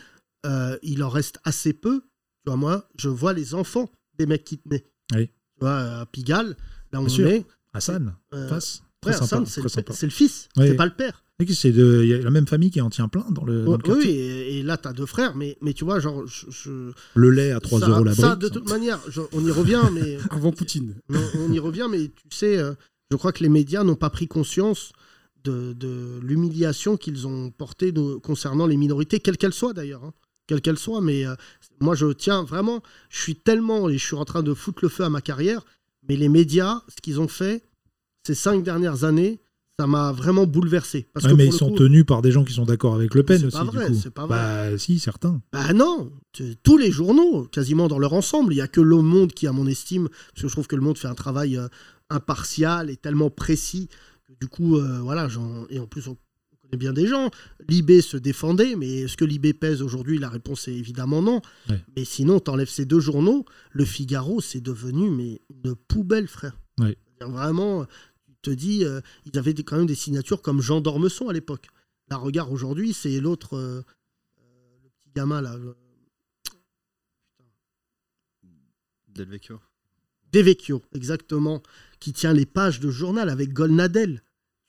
euh, 0.46 0.78
il 0.82 1.04
en 1.04 1.10
reste 1.10 1.38
assez 1.44 1.74
peu. 1.74 2.02
Tu 2.02 2.48
vois, 2.48 2.56
moi, 2.56 2.90
je 2.98 3.10
vois 3.10 3.34
les 3.34 3.54
enfants 3.54 3.92
des 4.18 4.26
mecs 4.26 4.44
qui 4.44 4.58
tenaient. 4.58 4.86
Oui. 5.16 5.28
Tu 5.28 5.34
vois, 5.62 5.78
à 6.00 6.06
Pigalle, 6.08 6.50
là 6.92 7.00
Bien 7.00 7.02
on 7.02 7.10
sûr. 7.10 7.28
est. 7.28 7.46
Hassan, 7.74 8.16
euh, 8.34 8.50
face. 8.50 8.82
ouais, 9.06 9.12
Très 9.12 9.14
sympa, 9.14 9.24
Hassan, 9.26 9.46
c'est 9.46 9.52
très 9.62 9.64
le, 9.64 9.70
sympa. 9.70 9.94
c'est 9.94 10.06
le 10.08 10.12
fils, 10.12 10.50
Oui. 10.58 10.66
c'est 10.68 10.76
pas 10.76 10.86
le 10.86 10.94
père. 10.96 11.24
C'est 11.50 11.72
de- 11.72 12.02
Il 12.04 12.10
y 12.10 12.14
a 12.14 12.20
la 12.20 12.30
même 12.30 12.46
famille 12.46 12.70
qui 12.70 12.82
en 12.82 12.92
tient 12.92 13.08
plein 13.08 13.26
dans 13.32 13.44
le, 13.44 13.64
dans 13.66 13.72
le 13.72 13.78
oui, 13.78 13.84
quartier. 13.84 14.12
et, 14.12 14.60
et 14.60 14.64
là, 14.64 14.78
tu 14.78 14.88
as 14.88 14.94
deux 14.94 15.08
frères, 15.08 15.36
mais, 15.36 15.58
mais 15.62 15.74
tu 15.74 15.84
vois, 15.86 16.00
genre. 16.00 16.24
Je, 16.28 16.46
je- 16.52 16.92
Le 17.16 17.30
lait 17.32 17.52
à 17.52 17.60
3 17.60 17.80
ça- 17.80 17.88
euros 17.90 18.04
la 18.04 18.14
Ça, 18.14 18.36
brique. 18.36 18.42
de 18.44 18.50
toute 18.50 18.70
manière, 18.70 19.00
je- 19.10 19.22
on 19.32 19.44
y 19.44 19.50
revient, 19.50 19.82
mais. 19.92 20.18
Avant 20.30 20.52
Poutine. 20.52 20.96
on, 21.10 21.16
on 21.40 21.52
y 21.52 21.58
revient, 21.58 21.88
mais 21.90 22.10
tu 22.10 22.36
sais, 22.38 22.58
euh, 22.60 22.74
je 23.12 23.16
crois 23.18 23.32
que 23.32 23.44
les 23.44 23.50
médias 23.50 23.84
n'ont 23.84 23.96
pas 23.96 24.10
pris 24.10 24.28
conscience 24.28 24.92
de, 25.44 25.74
de 25.74 26.20
l'humiliation 26.22 26.98
qu'ils 26.98 27.28
ont 27.28 27.52
portée 27.52 27.92
de- 27.92 28.16
concernant 28.16 28.66
les 28.68 28.78
minorités, 28.78 29.20
quelles 29.20 29.38
qu'elles 29.38 29.54
soient 29.54 29.74
d'ailleurs. 29.74 30.04
hein. 30.04 30.14
Quelles 30.48 30.62
qu'elles 30.62 30.80
soient, 30.80 31.02
mais 31.02 31.26
euh, 31.26 31.36
moi 31.80 31.96
je 31.96 32.12
tiens 32.12 32.44
vraiment, 32.44 32.82
je 33.10 33.22
suis 33.22 33.36
tellement, 33.36 33.90
et 33.90 33.98
je 33.98 34.06
suis 34.06 34.16
en 34.16 34.26
train 34.26 34.44
de 34.44 34.54
foutre 34.54 34.80
le 34.82 34.90
feu 34.90 35.04
à 35.04 35.10
ma 35.10 35.22
carrière, 35.22 35.64
mais 36.10 36.16
les 36.18 36.30
médias, 36.30 36.82
ce 36.90 36.96
qu'ils 37.02 37.20
ont 37.22 37.28
fait 37.28 37.64
ces 38.26 38.36
cinq 38.36 38.64
dernières 38.64 39.04
années, 39.04 39.40
ça 39.80 39.88
m'a 39.88 40.12
vraiment 40.12 40.46
bouleversé. 40.46 41.08
Parce 41.14 41.26
Ouais, 41.26 41.32
que 41.32 41.38
mais 41.38 41.46
ils 41.48 41.54
sont 41.54 41.70
coup- 41.70 41.78
tenus 41.78 42.06
par 42.06 42.22
des 42.22 42.32
gens 42.32 42.44
qui 42.44 42.54
sont 42.54 42.66
d'accord 42.66 42.94
avec 42.96 43.16
Le 43.16 43.24
Pen 43.24 43.46
aussi. 43.46 43.58
pas 43.58 43.64
du 43.64 43.70
vrai, 43.76 43.88
coup. 43.88 43.94
c'est 43.96 44.12
pas 44.14 44.26
vrai. 44.28 44.38
Bah, 44.72 44.78
si, 44.78 45.00
certains. 45.00 45.42
Bah 45.54 45.74
non, 45.74 46.12
tous 46.64 46.78
les 46.78 46.92
journaux, 46.92 47.46
quasiment 47.46 47.88
dans 47.88 47.98
leur 47.98 48.14
ensemble. 48.14 48.52
Il 48.54 48.58
n'y 48.58 48.62
a 48.62 48.68
que 48.68 48.82
Le 48.82 48.98
Monde 49.02 49.32
qui, 49.34 49.48
à 49.48 49.52
mon 49.54 49.66
estime, 49.68 50.08
parce 50.10 50.42
que 50.44 50.48
je 50.50 50.54
trouve 50.54 50.68
que 50.68 50.76
Le 50.76 50.82
Monde 50.84 50.98
fait 50.98 51.08
un 51.08 51.16
travail 51.16 51.58
euh, 51.58 51.68
impartial 52.12 52.90
et 52.90 52.98
tellement 52.98 53.30
précis 53.30 53.90
que 54.28 54.34
du 54.40 54.48
coup, 54.48 54.78
euh, 54.78 55.00
voilà, 55.00 55.28
j'en- 55.28 55.66
et 55.70 55.80
en 55.80 55.88
plus, 55.88 56.08
on 56.08 56.18
connaît 56.62 56.78
bien 56.78 56.94
des 56.94 57.08
gens. 57.08 57.32
Libé 57.68 58.02
se 58.02 58.18
défendait, 58.18 58.76
mais 58.76 59.00
est-ce 59.02 59.18
que 59.18 59.26
Libé 59.26 59.54
pèse 59.54 59.82
aujourd'hui? 59.82 60.18
La 60.20 60.30
réponse 60.30 60.68
est 60.68 60.74
évidemment 60.76 61.22
non. 61.22 61.42
Ouais. 61.70 61.84
Mais 61.96 62.06
sinon, 62.06 62.40
t'enlèves 62.40 62.70
ces 62.70 62.86
deux 62.86 63.00
journaux, 63.00 63.46
Le 63.72 63.86
Figaro, 63.86 64.42
c'est 64.42 64.62
devenu 64.62 65.10
mais 65.10 65.42
une 65.64 65.76
poubelle, 65.76 66.28
frère. 66.28 66.58
Ouais. 66.80 66.98
Vraiment, 67.20 67.86
tu 68.26 68.34
te 68.42 68.50
dis, 68.52 68.84
euh, 68.86 69.02
ils 69.26 69.38
avaient 69.38 69.54
quand 69.54 69.78
même 69.78 69.86
des 69.86 69.96
signatures 69.96 70.42
comme 70.42 70.62
Jean 70.62 70.82
d'Ormesson 70.82 71.28
à 71.30 71.34
l'époque. 71.34 71.68
Là, 72.10 72.18
regarde, 72.18 72.52
aujourd'hui, 72.52 72.94
c'est 72.94 73.20
l'autre, 73.22 73.56
euh, 73.56 73.82
euh, 74.40 74.78
le 74.84 74.90
petit 74.90 75.12
gamin 75.16 75.42
là. 75.42 75.56
le- 75.58 75.76
Del 79.08 79.28
Vecchio. 79.30 79.60
Devecchio, 80.32 80.82
exactement, 80.94 81.62
qui 82.02 82.12
tient 82.12 82.34
les 82.34 82.46
pages 82.46 82.82
de 82.82 82.90
journal 82.90 83.30
avec 83.30 83.54
Golnadel. 83.54 84.22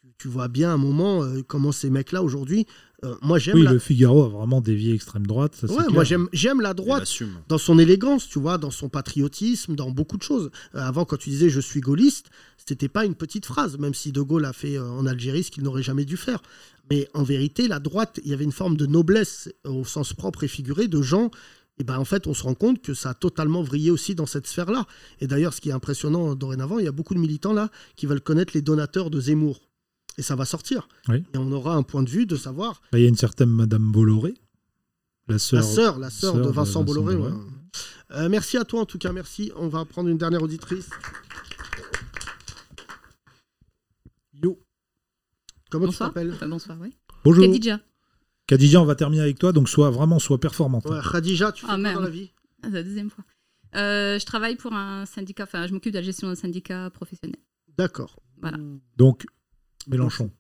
Tu, 0.02 0.08
tu 0.18 0.28
vois 0.28 0.46
bien 0.48 0.70
à 0.70 0.74
un 0.74 0.76
moment 0.78 1.24
euh, 1.24 1.42
comment 1.42 1.72
ces 1.72 1.90
mecs-là 1.90 2.22
aujourd'hui. 2.22 2.66
euh, 3.04 3.14
moi 3.22 3.38
j'aime 3.38 3.56
Oui, 3.56 3.62
la... 3.62 3.72
le 3.72 3.78
Figaro 3.80 4.24
a 4.24 4.28
vraiment 4.28 4.60
dévié 4.60 4.94
extrême 4.94 5.26
droite. 5.26 5.54
Ça, 5.56 5.66
Ouais, 5.66 5.84
moi 5.90 6.04
j'aime 6.04 6.28
j'aime 6.32 6.60
la 6.60 6.74
droite 6.74 7.08
dans 7.48 7.58
son 7.58 7.78
élégance, 7.78 8.28
tu 8.28 8.38
vois, 8.38 8.58
dans 8.58 8.70
son 8.70 8.88
patriotisme, 8.88 9.74
dans 9.74 9.90
beaucoup 9.90 10.16
de 10.18 10.22
choses. 10.22 10.50
Euh, 10.76 10.80
avant, 10.80 11.04
quand 11.04 11.16
tu 11.16 11.30
disais 11.30 11.48
je 11.50 11.60
suis 11.60 11.80
gaulliste, 11.80 12.26
c'était 12.66 12.88
pas 12.88 13.04
une 13.04 13.14
petite 13.16 13.46
phrase, 13.46 13.78
même 13.78 13.94
si 13.94 14.12
De 14.12 14.20
Gaulle 14.20 14.44
a 14.44 14.52
fait 14.52 14.76
euh, 14.76 14.88
en 14.88 15.06
Algérie 15.06 15.42
ce 15.42 15.50
qu'il 15.50 15.64
n'aurait 15.64 15.82
jamais 15.82 16.04
dû 16.04 16.16
faire. 16.16 16.42
Mais 16.90 17.08
en 17.14 17.22
vérité, 17.22 17.66
la 17.68 17.78
droite, 17.78 18.20
il 18.24 18.30
y 18.30 18.34
avait 18.34 18.44
une 18.44 18.52
forme 18.52 18.76
de 18.76 18.86
noblesse 18.86 19.48
au 19.64 19.84
sens 19.84 20.12
propre 20.12 20.44
et 20.44 20.48
figuré 20.48 20.88
de 20.88 21.00
gens. 21.00 21.30
Et 21.78 21.84
ben 21.84 21.98
en 21.98 22.04
fait, 22.04 22.26
on 22.26 22.34
se 22.34 22.42
rend 22.42 22.54
compte 22.54 22.82
que 22.82 22.92
ça 22.94 23.10
a 23.10 23.14
totalement 23.14 23.62
vrillé 23.62 23.90
aussi 23.90 24.14
dans 24.14 24.26
cette 24.26 24.46
sphère-là. 24.46 24.86
Et 25.20 25.26
d'ailleurs, 25.26 25.54
ce 25.54 25.60
qui 25.60 25.70
est 25.70 25.72
impressionnant 25.72 26.34
dorénavant, 26.34 26.78
il 26.78 26.84
y 26.84 26.88
a 26.88 26.92
beaucoup 26.92 27.14
de 27.14 27.18
militants 27.18 27.54
là 27.54 27.70
qui 27.96 28.06
veulent 28.06 28.20
connaître 28.20 28.52
les 28.54 28.62
donateurs 28.62 29.10
de 29.10 29.20
Zemmour. 29.20 29.68
Et 30.18 30.22
ça 30.22 30.36
va 30.36 30.44
sortir. 30.44 30.88
Oui. 31.08 31.24
Et 31.34 31.38
on 31.38 31.50
aura 31.50 31.74
un 31.74 31.82
point 31.82 32.02
de 32.02 32.10
vue 32.10 32.26
de 32.26 32.36
savoir 32.36 32.82
Bah, 32.92 32.98
Il 32.98 33.02
y 33.02 33.06
a 33.06 33.08
une 33.08 33.16
certaine 33.16 33.48
Madame 33.48 33.90
Bolloré, 33.90 34.34
la 35.28 35.38
sœur, 35.38 35.60
la 35.62 35.66
sœur, 35.66 35.98
la 35.98 36.10
sœur 36.10 36.34
de 36.34 36.48
Vincent 36.50 36.84
Bolloré. 36.84 37.16
Bolloré. 37.16 37.32
ouais. 37.32 37.40
Euh, 38.12 38.28
merci 38.28 38.58
à 38.58 38.64
toi 38.64 38.82
en 38.82 38.84
tout 38.86 38.98
cas, 38.98 39.10
merci. 39.12 39.50
On 39.56 39.68
va 39.68 39.86
prendre 39.86 40.10
une 40.10 40.18
dernière 40.18 40.42
auditrice. 40.42 40.90
Yo. 44.34 44.60
Comment 45.70 45.86
Bonsoir. 45.86 46.10
tu 46.10 46.14
t'appelles? 46.14 46.36
Bonsoir, 46.50 46.76
oui. 46.80 46.94
Bonjour. 47.24 47.44
Khadija. 47.46 47.80
Khadija, 48.52 48.82
on 48.82 48.84
va 48.84 48.94
terminer 48.94 49.22
avec 49.22 49.38
toi, 49.38 49.52
donc 49.52 49.68
sois 49.68 49.88
vraiment 49.90 50.18
sois 50.18 50.38
performante. 50.38 50.84
Ouais, 50.84 50.98
Khadija, 51.10 51.52
tu 51.52 51.64
fais 51.64 51.72
Ah, 51.72 51.78
quoi 51.80 51.92
dans 51.94 52.00
la 52.00 52.10
vie? 52.10 52.30
Ah, 52.62 52.66
c'est 52.68 52.74
la 52.74 52.82
deuxième 52.82 53.08
fois. 53.08 53.24
Euh, 53.76 54.18
je 54.18 54.26
travaille 54.26 54.56
pour 54.56 54.74
un 54.74 55.06
syndicat, 55.06 55.44
enfin, 55.44 55.66
je 55.66 55.72
m'occupe 55.72 55.92
de 55.94 55.98
la 55.98 56.02
gestion 56.04 56.28
d'un 56.28 56.34
syndicat 56.34 56.90
professionnel. 56.90 57.36
D'accord. 57.78 58.20
Voilà. 58.42 58.58
Donc, 58.98 59.24
Mélenchon. 59.88 60.30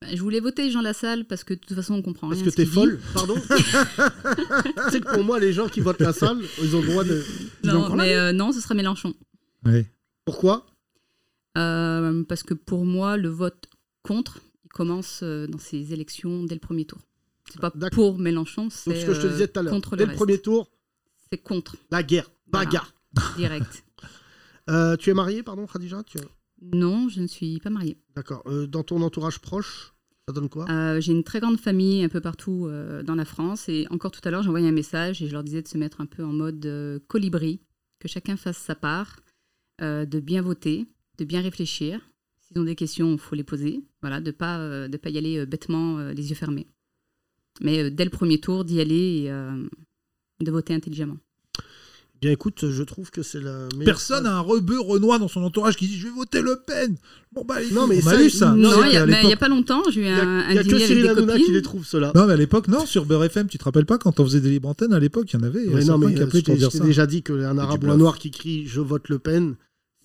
Bah, 0.00 0.08
Je 0.14 0.22
voulais 0.22 0.40
voter 0.40 0.70
Jean 0.70 0.80
Lassalle 0.80 1.26
parce 1.26 1.44
que 1.44 1.52
de 1.52 1.58
toute 1.58 1.76
façon, 1.76 1.92
on 1.94 2.00
comprend 2.02 2.28
Parce 2.30 2.40
rien. 2.40 2.44
que 2.44 2.48
à 2.48 2.52
ce 2.52 2.56
qu'il 2.56 2.64
t'es 2.64 2.70
dit. 2.70 2.74
folle, 2.74 3.00
pardon 3.12 3.34
C'est 4.90 5.00
que 5.04 5.12
pour 5.14 5.22
moi, 5.24 5.38
les 5.38 5.52
gens 5.52 5.68
qui 5.68 5.80
votent 5.80 6.00
la 6.00 6.14
salle, 6.14 6.38
ils 6.62 6.74
ont 6.74 6.80
le 6.80 6.86
droit 6.86 7.04
de. 7.04 7.22
Non, 7.64 7.94
mais 7.94 8.14
euh, 8.14 8.32
non, 8.32 8.52
ce 8.52 8.60
sera 8.62 8.74
Mélenchon. 8.74 9.12
Ouais. 9.66 9.86
Pourquoi? 10.24 10.64
Euh, 11.58 12.24
parce 12.24 12.42
que 12.42 12.54
pour 12.54 12.86
moi, 12.86 13.18
le 13.18 13.28
vote 13.28 13.66
contre, 14.02 14.38
il 14.64 14.68
commence 14.70 15.22
dans 15.22 15.58
ces 15.58 15.92
élections 15.92 16.44
dès 16.44 16.54
le 16.54 16.60
premier 16.60 16.86
tour. 16.86 17.00
C'est 17.52 17.60
pas 17.60 17.70
pour 17.90 18.18
Mélenchon, 18.18 18.68
c'est 18.70 19.00
ce 19.00 19.06
que 19.06 19.14
je 19.14 19.20
te 19.20 19.26
euh, 19.26 19.30
disais 19.32 19.48
tout 19.48 19.58
à 19.58 19.62
l'heure, 19.62 19.72
contre 19.72 19.96
dès 19.96 20.04
le 20.04 20.08
reste. 20.10 20.18
premier 20.18 20.38
tour, 20.38 20.70
C'est 21.30 21.38
contre. 21.38 21.76
la 21.90 22.02
guerre, 22.02 22.30
bagarre. 22.46 22.94
Direct. 23.36 23.84
Euh, 24.68 24.96
tu 24.96 25.10
es 25.10 25.14
marié, 25.14 25.42
pardon, 25.42 25.66
Khadija 25.66 26.02
tu... 26.04 26.18
Non, 26.62 27.08
je 27.08 27.20
ne 27.20 27.26
suis 27.26 27.58
pas 27.58 27.70
mariée. 27.70 27.98
D'accord. 28.14 28.42
Euh, 28.46 28.66
dans 28.66 28.84
ton 28.84 29.02
entourage 29.02 29.40
proche, 29.40 29.94
ça 30.28 30.32
donne 30.32 30.48
quoi? 30.48 30.70
Euh, 30.70 31.00
J'ai 31.00 31.12
une 31.12 31.24
très 31.24 31.40
grande 31.40 31.58
famille 31.58 32.04
un 32.04 32.08
peu 32.08 32.20
partout 32.20 32.70
dans 33.04 33.14
la 33.14 33.24
France. 33.24 33.68
Et 33.68 33.86
encore 33.90 34.10
tout 34.10 34.20
à 34.24 34.30
l'heure, 34.30 34.46
envoyé 34.46 34.68
un 34.68 34.72
message 34.72 35.22
et 35.22 35.26
je 35.26 35.32
leur 35.32 35.42
disais 35.42 35.62
de 35.62 35.68
se 35.68 35.78
mettre 35.78 36.00
un 36.00 36.06
peu 36.06 36.22
en 36.22 36.32
mode 36.32 37.02
colibri, 37.08 37.60
que 37.98 38.08
chacun 38.08 38.36
fasse 38.36 38.58
sa 38.58 38.74
part, 38.74 39.16
de 39.80 40.20
bien 40.20 40.42
voter, 40.42 40.86
de 41.18 41.24
bien 41.24 41.40
réfléchir. 41.40 42.00
S'ils 42.40 42.60
ont 42.60 42.64
des 42.64 42.76
questions, 42.76 43.12
il 43.14 43.18
faut 43.18 43.34
les 43.34 43.42
poser. 43.44 43.82
Voilà, 44.02 44.20
de 44.20 44.26
ne 44.26 44.32
pas, 44.32 44.88
de 44.88 44.96
pas 44.98 45.08
y 45.08 45.18
aller 45.18 45.46
bêtement, 45.46 45.98
les 46.10 46.28
yeux 46.28 46.36
fermés. 46.36 46.68
Mais 47.60 47.84
euh, 47.84 47.90
dès 47.90 48.04
le 48.04 48.10
premier 48.10 48.38
tour, 48.40 48.64
d'y 48.64 48.80
aller 48.80 49.22
et 49.24 49.30
euh, 49.30 49.50
de 50.40 50.50
voter 50.50 50.74
intelligemment. 50.74 51.18
Bien 52.20 52.32
écoute, 52.32 52.70
je 52.70 52.82
trouve 52.82 53.10
que 53.10 53.22
c'est 53.22 53.40
la 53.40 53.66
meilleure 53.74 53.84
Personne 53.86 54.24
n'a 54.24 54.36
un 54.36 54.40
rebeu 54.40 54.78
Renoir 54.78 55.18
dans 55.18 55.28
son 55.28 55.42
entourage 55.42 55.76
qui 55.76 55.86
dit 55.88 55.96
je 55.96 56.06
vais 56.08 56.12
voter 56.12 56.42
Le 56.42 56.60
Pen. 56.66 56.96
Bon 57.32 57.44
bah 57.46 57.60
les 57.60 57.70
Non, 57.70 57.86
mais 57.86 57.96
on 57.96 58.02
ça, 58.02 58.10
a 58.18 58.22
eu 58.22 58.28
ça. 58.28 58.52
Non, 58.54 58.84
il 58.84 58.90
n'y 58.90 58.96
a, 58.98 59.06
mais 59.06 59.12
il 59.12 59.14
y 59.14 59.18
a 59.18 59.22
l'époque- 59.30 59.38
pas 59.38 59.48
longtemps, 59.48 59.82
j'ai 59.90 60.02
eu 60.02 60.04
Il 60.04 60.10
y 60.10 60.12
a, 60.12 60.22
un, 60.22 60.50
il 60.50 60.54
y 60.54 60.58
un 60.58 60.60
a 60.60 60.64
que 60.64 60.78
Cyril 60.78 61.02
des 61.02 61.08
Hanouna 61.08 61.38
qui 61.38 61.50
les 61.50 61.62
trouve, 61.62 61.86
ceux-là. 61.86 62.12
Non 62.14 62.26
mais 62.26 62.34
à 62.34 62.36
l'époque 62.36 62.68
non 62.68 62.84
sur 62.84 63.06
Beurre 63.06 63.24
FM 63.24 63.46
tu 63.48 63.56
te 63.56 63.64
rappelles 63.64 63.86
pas 63.86 63.96
quand 63.96 64.20
on 64.20 64.24
faisait 64.24 64.42
des 64.42 64.50
libres 64.50 64.68
antennes 64.68 64.92
à 64.92 64.98
l'époque 64.98 65.32
il 65.32 65.40
y 65.40 65.42
en 65.42 65.46
avait 65.46 65.64
il 65.64 65.70
y 65.70 65.72
a 65.72 65.76
Ouais, 65.76 65.84
non, 65.86 65.96
mais 65.96 66.12
qui 66.12 66.20
euh, 66.20 66.24
appelaient 66.24 66.40
je 66.40 66.44
pour 66.44 66.54
t'ai 66.54 66.58
dire 66.58 66.72
ça. 66.72 66.84
déjà 66.84 67.06
dit 67.06 67.22
qu'un 67.22 67.56
arabe 67.56 67.84
ou 67.84 67.90
un 67.90 67.96
noir 67.96 68.18
qui 68.18 68.30
crie 68.30 68.66
je 68.66 68.82
vote 68.82 69.08
Le 69.08 69.18
Pen, 69.18 69.54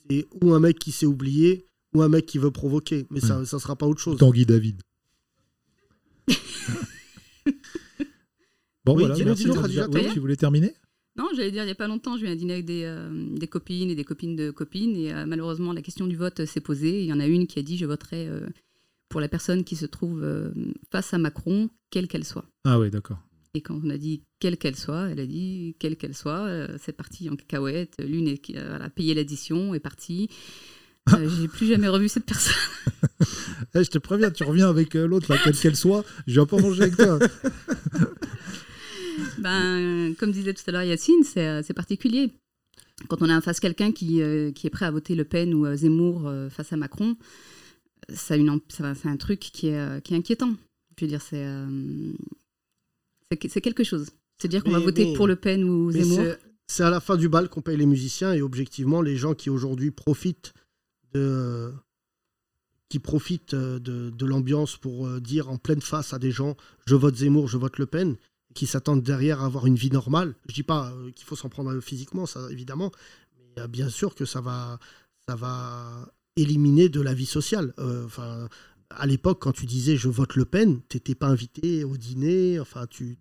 c'est 0.09 0.25
ou 0.41 0.53
un 0.53 0.61
mec 0.61 0.79
qui 0.79 0.93
s'est 0.93 1.05
oublié 1.05 1.65
ou 1.93 2.01
un 2.01 2.07
mec 2.07 2.25
qui 2.25 2.37
veut 2.37 2.51
provoquer. 2.51 3.07
Mais 3.09 3.19
ça, 3.19 3.43
ça 3.45 3.59
sera 3.59 3.75
pas 3.75 3.87
autre 3.87 3.99
chose. 4.01 4.17
Tanguy 4.19 4.45
David. 4.45 4.81
bon 8.85 8.95
Oui, 8.95 9.03
voilà 9.05 9.23
merci, 9.25 9.49
Khadija. 9.49 9.87
Oui, 9.91 10.01
tu 10.13 10.19
voulais 10.19 10.35
terminer? 10.35 10.73
Non, 11.17 11.29
j'allais 11.35 11.51
dire, 11.51 11.63
il 11.63 11.67
n'y 11.67 11.71
a 11.71 11.75
pas 11.75 11.87
longtemps, 11.87 12.17
j'ai 12.17 12.27
eu 12.27 12.29
un 12.29 12.35
dîner 12.35 12.53
avec 12.53 12.65
des, 12.65 12.83
euh, 12.83 13.09
des 13.37 13.47
copines 13.47 13.89
et 13.89 13.95
des 13.95 14.03
copines 14.03 14.35
de 14.35 14.51
copines. 14.51 14.95
Et 14.97 15.13
euh, 15.13 15.25
malheureusement, 15.25 15.71
la 15.71 15.81
question 15.81 16.07
du 16.07 16.17
vote 16.17 16.41
euh, 16.41 16.45
s'est 16.45 16.59
posée. 16.59 16.99
Il 17.01 17.05
y 17.05 17.13
en 17.13 17.19
a 17.21 17.25
une 17.27 17.47
qui 17.47 17.57
a 17.57 17.61
dit 17.61 17.77
Je 17.77 17.85
voterai 17.85 18.27
euh, 18.27 18.41
pour 19.07 19.21
la 19.21 19.29
personne 19.29 19.63
qui 19.63 19.77
se 19.77 19.85
trouve 19.85 20.21
euh, 20.23 20.51
face 20.91 21.13
à 21.13 21.17
Macron, 21.17 21.69
quelle 21.89 22.09
qu'elle 22.09 22.25
soit. 22.25 22.45
Ah 22.65 22.79
oui 22.79 22.89
d'accord. 22.91 23.19
Et 23.53 23.61
quand 23.61 23.79
on 23.81 23.89
a 23.89 23.97
dit 23.97 24.23
quelle 24.39 24.57
qu'elle 24.57 24.75
soit, 24.75 25.07
elle 25.09 25.21
a 25.21 25.25
dit 25.25 25.77
quelle 25.79 25.95
qu'elle 25.95 26.13
soit. 26.13 26.41
euh, 26.47 26.77
c'est 26.81 26.91
parti 26.91 27.29
en 27.29 27.37
cacahuète. 27.37 27.93
L'une 27.99 28.27
euh, 28.27 28.35
voilà, 28.69 28.85
a 28.85 28.89
payé 28.89 29.13
l'addition, 29.13 29.73
est 29.73 29.79
partie. 29.79 30.27
Euh, 31.13 31.29
J'ai 31.39 31.47
plus 31.47 31.67
jamais 31.67 31.87
revu 31.87 32.09
cette 32.09 32.25
personne. 32.25 32.53
Eh, 33.73 33.83
je 33.83 33.89
te 33.89 33.97
préviens 33.97 34.31
tu 34.31 34.43
reviens 34.43 34.69
avec 34.69 34.95
euh, 34.95 35.07
l'autre 35.07 35.31
là 35.33 35.39
quelle 35.41 35.55
qu'elle 35.55 35.75
soit 35.75 36.03
je 36.27 36.33
viens 36.33 36.45
pas 36.45 36.57
manger 36.59 36.83
avec 36.83 36.97
toi. 36.97 37.19
Ben, 39.39 40.13
comme 40.17 40.31
disait 40.31 40.53
tout 40.53 40.63
à 40.67 40.71
l'heure 40.71 40.83
Yacine, 40.83 41.23
c'est 41.23 41.47
euh, 41.47 41.61
c'est 41.63 41.73
particulier. 41.73 42.31
Quand 43.09 43.21
on 43.21 43.29
a 43.29 43.37
en 43.37 43.41
face 43.41 43.59
quelqu'un 43.59 43.91
qui, 43.91 44.21
euh, 44.21 44.51
qui 44.51 44.67
est 44.67 44.69
prêt 44.69 44.85
à 44.85 44.91
voter 44.91 45.15
Le 45.15 45.25
Pen 45.25 45.53
ou 45.53 45.65
euh, 45.65 45.75
Zemmour 45.75 46.27
euh, 46.27 46.49
face 46.49 46.71
à 46.73 46.77
Macron, 46.77 47.17
ça 48.13 48.35
a 48.35 48.37
une 48.37 48.49
amp- 48.49 48.71
ça- 48.71 48.95
c'est 48.95 49.09
un 49.09 49.17
truc 49.17 49.39
qui 49.39 49.67
est, 49.67 49.77
euh, 49.77 49.99
qui 49.99 50.13
est 50.13 50.17
inquiétant. 50.17 50.53
Je 50.97 51.03
veux 51.05 51.09
dire, 51.09 51.21
c'est 51.21 51.43
euh, 51.45 52.13
c'est 53.29 53.37
que- 53.37 53.49
c'est 53.49 53.61
quelque 53.61 53.83
chose. 53.83 54.07
C'est 54.41 54.47
dire 54.47 54.63
qu'on 54.63 54.71
va 54.71 54.79
voter 54.79 55.05
mais- 55.05 55.13
pour 55.13 55.27
Le 55.27 55.35
Pen 55.35 55.63
ou 55.63 55.91
Zemmour. 55.91 56.19
c'est- 56.67 56.83
à 56.83 56.89
la 56.89 56.99
fin 56.99 57.15
du 57.17 57.29
bal 57.29 57.49
qu'on 57.49 57.61
paye 57.61 57.77
les 57.77 57.85
musiciens 57.85 58.33
et 58.33 58.41
objectivement, 58.41 59.01
les 59.01 59.17
gens 59.17 59.33
qui 59.33 59.49
aujourd'hui 59.49 59.91
profitent 59.91 60.53
de 61.13 61.71
qui 62.89 62.99
profitent 62.99 63.53
euh, 63.55 63.79
de, 63.79 64.09
de 64.11 64.25
l'ambiance 64.25 64.77
pour 64.77 65.07
euh, 65.07 65.19
dire 65.19 65.49
en 65.49 65.57
pleine 65.57 65.81
face 65.81 66.13
à 66.13 66.19
des 66.19 66.31
gens 66.31 66.55
je 66.85 66.95
vote 66.95 67.15
Zemmour, 67.15 67.47
je 67.47 67.57
vote 67.57 67.77
Le 67.77 67.87
Pen, 67.87 68.15
qui 68.55 68.65
s'attendent 68.65 69.03
derrière 69.03 69.41
à 69.41 69.45
avoir 69.45 69.67
une 69.67 69.75
vie 69.75 69.91
normale. 69.91 70.33
Je 70.47 70.55
dis 70.55 70.63
pas 70.63 70.89
euh, 70.89 71.11
qu'il 71.11 71.27
faut 71.27 71.35
s'en 71.35 71.49
prendre 71.49 71.79
physiquement, 71.81 72.25
ça 72.25 72.47
évidemment, 72.49 72.91
mais 73.37 73.61
euh, 73.63 73.67
bien 73.67 73.89
sûr 73.89 74.15
que 74.15 74.25
ça 74.25 74.41
va 74.41 74.79
ça 75.27 75.35
va 75.35 76.09
éliminer 76.35 76.89
de 76.89 77.01
la 77.01 77.13
vie 77.13 77.27
sociale. 77.27 77.73
Euh, 77.77 78.05
Enfin, 78.05 78.47
à 78.89 79.05
l'époque, 79.05 79.41
quand 79.41 79.51
tu 79.51 79.65
disais 79.65 79.97
je 79.97 80.09
vote 80.09 80.35
Le 80.35 80.45
Pen, 80.45 80.81
t'étais 80.89 81.15
pas 81.15 81.27
invité 81.27 81.83
au 81.83 81.97
dîner. 81.97 82.59
Enfin, 82.59 82.87
tu 82.87 83.17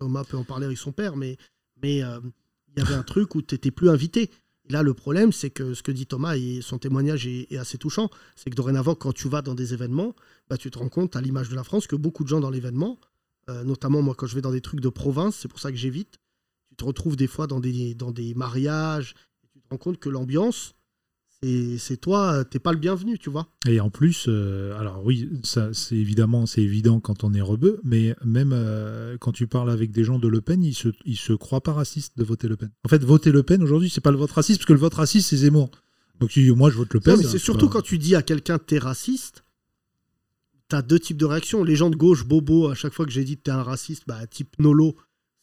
Thomas 0.00 0.24
peut 0.24 0.36
en 0.36 0.44
parler 0.44 0.66
avec 0.66 0.78
son 0.78 0.92
père, 0.92 1.16
mais 1.16 1.36
mais 1.82 1.98
il 1.98 2.78
y 2.78 2.80
avait 2.80 2.94
un 2.94 3.02
truc 3.02 3.34
où 3.34 3.42
tu 3.42 3.54
n'étais 3.54 3.70
plus 3.70 3.90
invité. 3.90 4.30
Et 4.68 4.72
là, 4.72 4.82
le 4.82 4.94
problème, 4.94 5.32
c'est 5.32 5.50
que 5.50 5.74
ce 5.74 5.82
que 5.82 5.92
dit 5.92 6.06
Thomas 6.06 6.36
et 6.36 6.60
son 6.60 6.78
témoignage 6.78 7.26
est, 7.26 7.50
est 7.50 7.56
assez 7.56 7.78
touchant, 7.78 8.10
c'est 8.36 8.50
que 8.50 8.54
dorénavant, 8.54 8.94
quand 8.94 9.12
tu 9.12 9.28
vas 9.28 9.40
dans 9.40 9.54
des 9.54 9.72
événements, 9.72 10.14
bah, 10.48 10.58
tu 10.58 10.70
te 10.70 10.78
rends 10.78 10.90
compte, 10.90 11.16
à 11.16 11.20
l'image 11.22 11.48
de 11.48 11.56
la 11.56 11.64
France, 11.64 11.86
que 11.86 11.96
beaucoup 11.96 12.22
de 12.22 12.28
gens 12.28 12.40
dans 12.40 12.50
l'événement, 12.50 12.98
euh, 13.48 13.64
notamment 13.64 14.02
moi 14.02 14.14
quand 14.16 14.26
je 14.26 14.34
vais 14.34 14.42
dans 14.42 14.52
des 14.52 14.60
trucs 14.60 14.80
de 14.80 14.88
province, 14.88 15.36
c'est 15.36 15.48
pour 15.48 15.60
ça 15.60 15.70
que 15.70 15.76
j'évite, 15.76 16.18
tu 16.68 16.76
te 16.76 16.84
retrouves 16.84 17.16
des 17.16 17.26
fois 17.26 17.46
dans 17.46 17.60
des, 17.60 17.94
dans 17.94 18.10
des 18.12 18.34
mariages, 18.34 19.14
et 19.44 19.48
tu 19.48 19.60
te 19.60 19.68
rends 19.70 19.78
compte 19.78 19.98
que 19.98 20.08
l'ambiance, 20.08 20.74
c'est 21.42 21.78
c'est 21.78 21.96
toi, 21.96 22.44
t'es 22.44 22.58
pas 22.58 22.72
le 22.72 22.78
bienvenu, 22.78 23.18
tu 23.18 23.30
vois. 23.30 23.46
Et 23.66 23.80
en 23.80 23.90
plus, 23.90 24.26
euh, 24.28 24.76
alors 24.78 25.04
oui, 25.04 25.30
ça 25.44 25.70
c'est 25.72 25.96
évidemment 25.96 26.46
c'est 26.46 26.62
évident 26.62 27.00
quand 27.00 27.22
on 27.24 27.32
est 27.32 27.40
rebeu, 27.40 27.80
mais 27.84 28.16
même 28.24 28.50
euh, 28.52 29.16
quand 29.18 29.32
tu 29.32 29.46
parles 29.46 29.70
avec 29.70 29.92
des 29.92 30.04
gens 30.04 30.18
de 30.18 30.26
Le 30.28 30.40
Pen, 30.40 30.62
ils 30.62 30.74
se 30.74 30.88
ils 31.04 31.16
se 31.16 31.32
croient 31.32 31.62
pas 31.62 31.72
racistes 31.72 32.18
de 32.18 32.24
voter 32.24 32.48
Le 32.48 32.56
Pen. 32.56 32.70
En 32.84 32.88
fait, 32.88 33.04
voter 33.04 33.30
Le 33.30 33.42
Pen 33.42 33.62
aujourd'hui, 33.62 33.88
c'est 33.88 34.00
pas 34.00 34.10
le 34.10 34.18
vote 34.18 34.32
raciste 34.32 34.60
parce 34.60 34.66
que 34.66 34.72
le 34.72 34.80
vote 34.80 34.94
raciste 34.94 35.28
c'est 35.28 35.36
Zemmour. 35.36 35.70
Donc 36.18 36.30
tu 36.30 36.42
dis, 36.42 36.50
moi 36.50 36.70
je 36.70 36.76
vote 36.76 36.92
Le 36.92 37.00
Pen. 37.00 37.14
Non, 37.14 37.20
mais 37.20 37.28
c'est 37.28 37.36
hein, 37.36 37.38
surtout 37.38 37.66
pas- 37.68 37.74
quand 37.74 37.82
tu 37.82 37.98
dis 37.98 38.16
à 38.16 38.22
quelqu'un 38.22 38.58
t'es 38.58 38.78
raciste, 38.78 39.44
t'as 40.68 40.82
deux 40.82 40.98
types 40.98 41.16
de 41.16 41.24
réactions. 41.24 41.64
Les 41.64 41.76
gens 41.76 41.90
de 41.90 41.96
gauche, 41.96 42.24
bobo, 42.26 42.68
à 42.68 42.74
chaque 42.74 42.92
fois 42.92 43.06
que 43.06 43.12
j'ai 43.12 43.24
dit 43.24 43.36
t'es 43.36 43.50
un 43.50 43.62
raciste, 43.62 44.04
bah, 44.06 44.26
type 44.26 44.58
Nolo, 44.58 44.96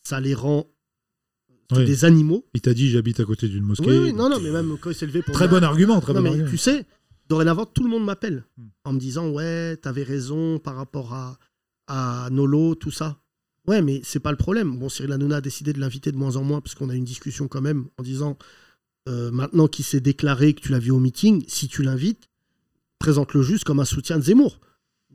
ça 0.03 0.19
les 0.19 0.34
rend 0.34 0.69
des 1.71 2.05
animaux. 2.05 2.45
Il 2.53 2.61
t'a 2.61 2.73
dit 2.73 2.89
j'habite 2.89 3.19
à 3.19 3.26
côté 3.26 3.47
d'une 3.49 3.63
mosquée. 3.63 3.86
Oui, 3.89 3.97
oui, 3.97 4.13
non, 4.13 4.30
non, 4.30 4.39
mais 4.39 4.51
même 4.51 4.78
quand 4.80 4.89
il 4.91 4.95
s'est 4.95 5.07
levé 5.07 5.21
pour. 5.23 5.34
Très 5.34 5.47
dire- 5.47 5.59
bon 5.59 5.63
argument, 5.63 5.99
très 5.99 6.13
non, 6.13 6.19
bon 6.19 6.23
mais 6.23 6.30
argument. 6.30 6.49
Tu 6.49 6.57
sais, 6.57 6.86
dorénavant, 7.28 7.65
tout 7.65 7.84
le 7.84 7.89
monde 7.89 8.05
m'appelle 8.05 8.45
Hmm. 8.57 8.67
en 8.86 8.93
me 8.93 8.99
disant 8.99 9.30
Ouais, 9.32 9.76
t'avais 9.78 10.03
raison 10.03 10.59
par 10.59 10.76
rapport 10.76 11.13
à, 11.13 11.38
à 11.88 12.30
Nolo, 12.32 12.76
tout 12.76 12.91
ça. 12.91 13.19
Ouais, 13.67 13.82
mais 13.82 14.01
c'est 14.03 14.19
pas 14.19 14.30
le 14.30 14.38
problème. 14.38 14.78
Bon, 14.78 14.89
Cyril 14.89 15.11
Hanouna 15.11 15.38
a 15.38 15.41
décidé 15.41 15.73
de 15.73 15.80
l'inviter 15.80 16.11
de 16.11 16.17
moins 16.17 16.36
en 16.36 16.43
moins 16.43 16.61
parce 16.61 16.76
qu'on 16.76 16.89
a 16.91 16.95
une 16.95 17.03
discussion 17.03 17.47
quand 17.47 17.61
même 17.61 17.88
en 17.97 18.03
disant 18.03 18.38
euh, 19.09 19.32
maintenant 19.32 19.67
qu'il 19.67 19.86
s'est 19.86 20.01
déclaré 20.01 20.53
que 20.53 20.61
tu 20.61 20.71
l'as 20.71 20.78
vu 20.78 20.91
au 20.91 20.99
meeting, 20.99 21.43
si 21.47 21.67
tu 21.67 21.82
l'invites, 21.82 22.30
présente-le 22.99 23.41
juste 23.41 23.63
comme 23.63 23.80
un 23.80 23.86
soutien 23.86 24.17
de 24.19 24.23
Zemmour. 24.23 24.59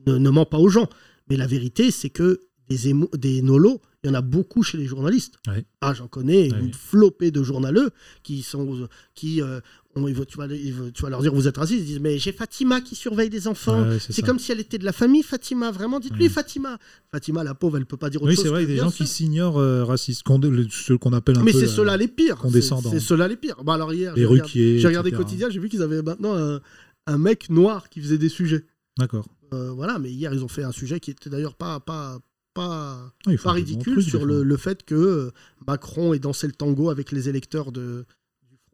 Ne, 0.07 0.17
ne 0.17 0.29
mens 0.29 0.45
pas 0.45 0.57
aux 0.57 0.69
gens. 0.69 0.87
Mais 1.29 1.37
la 1.37 1.47
vérité, 1.47 1.91
c'est 1.91 2.09
que 2.09 2.39
des, 2.69 2.77
Zemmour- 2.77 3.09
des 3.17 3.41
Nolo, 3.41 3.81
il 4.03 4.07
y 4.07 4.09
en 4.09 4.15
a 4.15 4.21
beaucoup 4.21 4.63
chez 4.63 4.77
les 4.77 4.85
journalistes. 4.85 5.35
Ouais. 5.47 5.63
Ah, 5.81 5.93
j'en 5.93 6.07
connais 6.07 6.51
Ouais. 6.51 6.59
une 6.59 6.73
flopée 6.73 7.29
de 7.31 7.43
journaleux 7.43 7.89
qui 8.23 8.41
sont 8.41 8.87
qui 9.13 9.41
euh, 9.41 9.59
ils 9.95 10.25
tu, 10.25 10.37
vas, 10.37 10.47
ils 10.47 10.73
vont- 10.73 10.89
tu 10.89 11.03
vas 11.03 11.09
leur 11.09 11.21
dire 11.21 11.33
vous 11.33 11.47
êtes 11.47 11.57
raciste, 11.57 11.81
ils 11.81 11.85
disent 11.85 11.99
mais 11.99 12.17
j'ai 12.17 12.31
Fatima 12.31 12.79
qui 12.81 12.95
surveille 12.95 13.29
des 13.29 13.47
enfants. 13.47 13.81
Ouais, 13.83 13.97
c'est 13.99 14.21
comme 14.25 14.39
si 14.39 14.51
elle 14.51 14.59
était 14.61 14.77
de 14.77 14.85
la 14.85 14.93
famille 14.93 15.21
Fatima, 15.21 15.69
vraiment 15.69 15.99
dites-lui 15.99 16.23
Ouais. 16.23 16.29
Fatima. 16.29 16.79
Fatima 17.11 17.43
la 17.43 17.53
pauvre, 17.53 17.77
elle 17.77 17.85
peut 17.85 17.97
pas 17.97 18.09
dire 18.09 18.21
autre 18.21 18.29
Oui, 18.29 18.35
chose. 18.35 18.45
c'est 18.45 18.49
vrai, 18.49 18.63
que 18.63 18.67
des 18.67 18.75
bien 18.75 18.85
gens 18.85 18.89
sûr. 18.89 19.05
qui 19.05 19.11
s'ignorent 19.11 19.59
euh, 19.59 19.83
racistes, 19.83 20.23
qu'on- 20.23 20.39
ceux 20.71 20.97
qu'on 20.97 21.13
appelle 21.13 21.37
un 21.37 21.43
Mais 21.43 21.51
peu. 21.51 21.59
c'est 21.59 21.65
euh, 21.65 21.75
ceux-là 21.75 21.97
les 21.97 22.07
pires. 22.07 22.37
C'est- 22.37 22.41
condescendants. 22.41 22.89
C'est 22.91 22.99
ceux-là 23.01 23.27
les 23.27 23.35
pires. 23.37 23.63
Bah 23.63 23.73
alors 23.75 23.93
hier, 23.93 24.13
j'ai 24.15 24.25
regardé- 24.25 25.11
quotidien, 25.11 25.49
j'ai 25.49 25.59
vu 25.59 25.69
qu'ils 25.69 25.81
avaient 25.83 26.01
maintenant 26.01 26.35
un, 26.35 26.59
un 27.05 27.17
mec 27.17 27.49
noir 27.49 27.89
qui 27.89 27.99
faisait 28.01 28.17
des 28.17 28.29
sujets. 28.29 28.63
D'accord. 28.97 29.25
Euh, 29.53 29.71
voilà, 29.71 29.99
mais 29.99 30.11
hier 30.11 30.33
ils 30.33 30.43
ont 30.43 30.47
fait 30.47 30.63
un 30.63 30.71
sujet 30.71 30.99
qui 30.99 31.11
était 31.11 31.29
d'ailleurs 31.29 31.55
pas 31.55 31.79
pas 31.79 32.19
pas, 32.53 33.13
Ah, 33.25 33.31
pas 33.43 33.51
ridicule 33.53 34.03
sur 34.03 34.25
le, 34.25 34.43
le 34.43 34.57
fait 34.57 34.83
que 34.83 35.31
Macron 35.67 36.13
ait 36.13 36.19
dansé 36.19 36.47
le 36.47 36.53
tango 36.53 36.89
avec 36.89 37.11
les 37.13 37.29
électeurs 37.29 37.71
de 37.71 38.05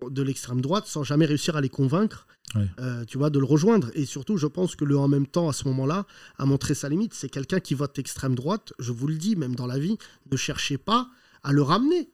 de 0.09 0.21
l'extrême 0.21 0.61
droite 0.61 0.85
sans 0.87 1.03
jamais 1.03 1.25
réussir 1.25 1.55
à 1.55 1.61
les 1.61 1.69
convaincre, 1.69 2.27
Ouais. 2.55 2.67
euh, 2.79 3.03
tu 3.05 3.17
vois, 3.17 3.29
de 3.31 3.39
le 3.39 3.45
rejoindre. 3.45 3.89
Et 3.95 4.05
surtout, 4.05 4.37
je 4.37 4.45
pense 4.47 4.75
que 4.75 4.85
le 4.85 4.95
en 4.97 5.07
même 5.07 5.25
temps, 5.27 5.49
à 5.49 5.53
ce 5.53 5.67
moment-là, 5.67 6.05
a 6.37 6.45
montré 6.45 6.75
sa 6.75 6.87
limite. 6.87 7.13
C'est 7.15 7.29
quelqu'un 7.29 7.59
qui 7.59 7.73
vote 7.73 7.97
extrême 7.99 8.35
droite. 8.35 8.73
Je 8.79 8.91
vous 8.91 9.07
le 9.07 9.15
dis, 9.15 9.35
même 9.35 9.55
dans 9.55 9.65
la 9.65 9.79
vie, 9.79 9.97
ne 10.31 10.37
cherchez 10.37 10.77
pas 10.77 11.09
à 11.43 11.51
le 11.51 11.63
ramener. 11.63 12.11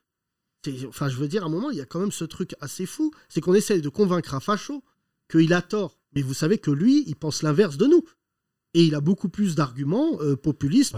Enfin, 0.87 1.09
je 1.09 1.17
veux 1.17 1.27
dire, 1.27 1.43
à 1.43 1.47
un 1.47 1.49
moment, 1.49 1.71
il 1.71 1.77
y 1.77 1.81
a 1.81 1.85
quand 1.85 1.99
même 1.99 2.11
ce 2.13 2.23
truc 2.23 2.55
assez 2.61 2.85
fou, 2.85 3.11
c'est 3.27 3.41
qu'on 3.41 3.53
essaye 3.53 3.81
de 3.81 3.89
convaincre 3.89 4.33
un 4.33 4.39
facho 4.39 4.81
qu'il 5.29 5.51
a 5.53 5.61
tort. 5.61 5.99
Mais 6.15 6.21
vous 6.21 6.33
savez 6.33 6.57
que 6.57 6.71
lui, 6.71 7.03
il 7.05 7.15
pense 7.17 7.43
l'inverse 7.43 7.75
de 7.77 7.85
nous. 7.85 8.03
Et 8.75 8.85
il 8.85 8.95
a 8.95 9.01
beaucoup 9.01 9.29
plus 9.29 9.53
d'arguments 9.55 10.19
euh, 10.21 10.35
populistes 10.35 10.95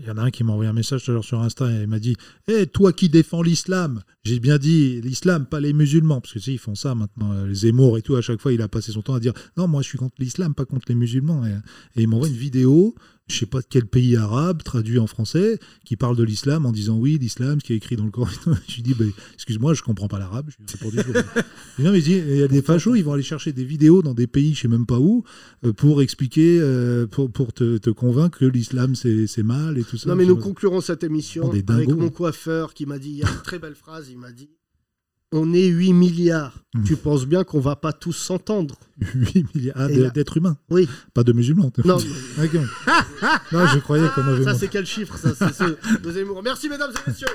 Il 0.00 0.06
y 0.06 0.10
en 0.10 0.16
a 0.18 0.22
un 0.22 0.30
qui 0.30 0.42
m'a 0.42 0.52
envoyé 0.52 0.68
un 0.68 0.74
message 0.74 1.04
tout 1.04 1.12
à 1.12 1.14
l'heure 1.14 1.24
sur 1.24 1.40
Insta 1.40 1.70
et 1.70 1.82
il 1.82 1.86
m'a 1.86 2.00
dit 2.00 2.16
Eh, 2.48 2.66
toi 2.66 2.92
qui 2.92 3.08
défends 3.08 3.42
l'islam 3.42 4.02
J'ai 4.24 4.40
bien 4.40 4.58
dit 4.58 5.00
l'islam, 5.00 5.46
pas 5.46 5.60
les 5.60 5.72
musulmans. 5.72 6.20
Parce 6.20 6.32
que 6.34 6.40
sais, 6.40 6.52
ils 6.52 6.58
font 6.58 6.74
ça 6.74 6.94
maintenant. 6.96 7.32
euh, 7.32 7.46
Les 7.46 7.54
Zemmour 7.54 7.96
et 7.96 8.02
tout, 8.02 8.16
à 8.16 8.22
chaque 8.22 8.40
fois, 8.40 8.52
il 8.52 8.60
a 8.60 8.68
passé 8.68 8.90
son 8.92 9.02
temps 9.02 9.14
à 9.14 9.20
dire 9.20 9.32
Non, 9.56 9.68
moi 9.68 9.82
je 9.82 9.88
suis 9.88 9.98
contre 9.98 10.16
l'islam, 10.18 10.54
pas 10.54 10.64
contre 10.64 10.86
les 10.88 10.94
musulmans. 10.96 11.46
Et, 11.46 11.50
et 11.94 12.02
il 12.02 12.08
m'envoie 12.08 12.28
une 12.28 12.34
vidéo, 12.34 12.94
je 13.28 13.38
sais 13.38 13.46
pas 13.46 13.60
de 13.60 13.66
quel 13.68 13.86
pays 13.86 14.16
arabe, 14.16 14.62
traduit 14.62 15.00
en 15.00 15.08
français, 15.08 15.58
qui 15.84 15.96
parle 15.96 16.16
de 16.16 16.22
l'islam 16.22 16.64
en 16.64 16.70
disant 16.70 16.96
Oui, 16.96 17.18
l'islam, 17.20 17.60
ce 17.60 17.64
qui 17.64 17.72
est 17.72 17.76
écrit 17.76 17.96
dans 17.96 18.04
le 18.04 18.10
Coran. 18.10 18.30
je 18.68 18.76
lui 18.76 18.82
dis 18.82 18.94
bah, 18.94 19.04
Excuse-moi, 19.34 19.74
je 19.74 19.82
comprends 19.82 20.08
pas 20.08 20.18
l'arabe. 20.18 20.50
Non, 21.78 21.92
mais 21.92 22.02
il 22.02 22.36
y 22.36 22.42
a 22.42 22.48
des 22.48 22.62
fachos, 22.62 22.94
ils 22.94 23.04
vont 23.04 23.12
aller 23.12 23.22
chercher 23.22 23.52
des 23.52 23.64
vidéos 23.64 24.02
dans 24.02 24.14
des 24.14 24.26
pays, 24.26 24.54
je 24.54 24.62
sais 24.62 24.68
même 24.68 24.86
pas 24.86 24.98
où, 24.98 25.24
euh, 25.64 25.72
pour 25.72 26.00
expliquer, 26.00 26.58
euh, 26.60 27.06
pour, 27.06 27.30
pour 27.30 27.52
te, 27.52 27.76
te 27.76 27.90
convaincre 27.90 28.38
que 28.38 28.44
l'islam 28.44 28.94
c'est 28.94 29.42
mal 29.42 29.76
et 29.76 29.84
tout 29.84 29.98
ça. 29.98 30.08
Non, 30.08 30.16
mais 30.16 30.24
nous 30.24 30.36
conclurons 30.36 30.80
cette 30.80 31.04
émission 31.04 31.50
avec 31.50 31.88
mon 31.88 32.08
coiffeur 32.10 32.72
qui 32.72 32.86
m'a 32.86 32.98
dit, 32.98 33.10
il 33.10 33.16
y 33.18 33.24
a 33.24 33.30
une 33.30 33.42
très 33.42 33.58
belle 33.58 33.74
phrase, 33.74 34.08
il 34.10 34.18
m'a 34.18 34.32
dit, 34.32 34.48
On 35.32 35.52
est 35.52 35.66
8 35.66 35.92
milliards. 35.92 36.52
Hmm. 36.74 36.84
Tu 36.84 36.96
penses 36.96 37.26
bien 37.26 37.42
qu'on 37.42 37.58
va 37.58 37.74
pas 37.74 37.92
tous 37.92 38.12
s'entendre 38.12 38.76
8 39.14 39.54
milliards 39.54 39.76
ah, 39.76 39.88
d'êtres 39.88 40.36
humains. 40.36 40.56
Oui. 40.70 40.88
Pas 41.14 41.24
de 41.24 41.32
musulmans. 41.32 41.72
Non. 41.84 41.96
Ok. 41.96 42.52
Non, 43.52 43.66
je 43.66 43.78
croyais 43.78 44.08
qu'on 44.14 44.22
avait. 44.22 44.44
Ça, 44.44 44.54
c'est 44.54 44.68
quel 44.68 44.86
chiffre 44.86 45.16
ça 45.16 45.52
ce. 45.52 45.64
Merci, 46.44 46.68
mesdames 46.68 46.90
et 46.90 47.10
messieurs. 47.10 47.26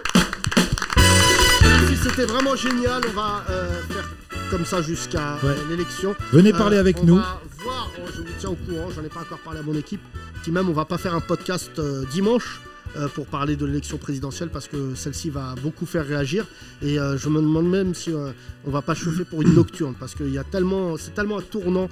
Merci, 1.64 1.96
c'était 2.04 2.26
vraiment 2.26 2.56
génial. 2.56 3.02
On 3.10 3.14
va 3.14 3.44
euh, 3.50 3.82
faire 3.90 4.10
comme 4.50 4.66
ça 4.66 4.82
jusqu'à 4.82 5.36
euh, 5.44 5.48
Ouais. 5.48 5.56
l'élection. 5.70 6.16
Venez 6.32 6.52
parler 6.54 6.78
avec 6.78 6.98
on 7.02 7.06
nous. 7.06 7.16
Va 7.18 7.42
voir, 7.64 7.90
je 8.16 8.22
vous 8.22 8.28
tiens 8.40 8.50
au 8.52 8.56
courant, 8.56 8.90
j'en 8.96 9.04
ai 9.04 9.10
pas 9.10 9.22
encore 9.22 9.40
parlé 9.40 9.60
à 9.60 9.64
mon 9.64 9.74
équipe. 9.76 10.02
Puis 10.44 10.52
même, 10.52 10.70
on 10.70 10.74
va 10.74 10.86
pas 10.86 10.98
faire 10.98 11.16
un 11.16 11.22
podcast 11.22 11.72
euh, 11.80 12.06
dimanche. 12.12 12.62
Euh, 12.98 13.08
pour 13.08 13.26
parler 13.26 13.56
de 13.56 13.66
l'élection 13.66 13.98
présidentielle 13.98 14.50
parce 14.50 14.68
que 14.68 14.96
celle-ci 14.96 15.30
va 15.30 15.56
beaucoup 15.64 15.86
faire 15.86 16.06
réagir 16.06 16.46
et 16.82 17.00
euh, 17.00 17.18
je 17.18 17.30
me 17.30 17.40
demande 17.42 17.70
même 17.70 17.96
si 17.96 18.12
euh, 18.12 18.32
on 18.66 18.72
va 18.72 18.82
pas 18.82 18.96
chauffer 18.96 19.24
pour 19.24 19.42
une 19.42 19.54
nocturne 19.54 19.96
parce 19.98 20.14
qu'il 20.14 20.32
y 20.32 20.38
a 20.38 20.44
tellement 20.44 20.98
c'est 20.98 21.14
tellement 21.14 21.40
un 21.40 21.42
tournant 21.42 21.90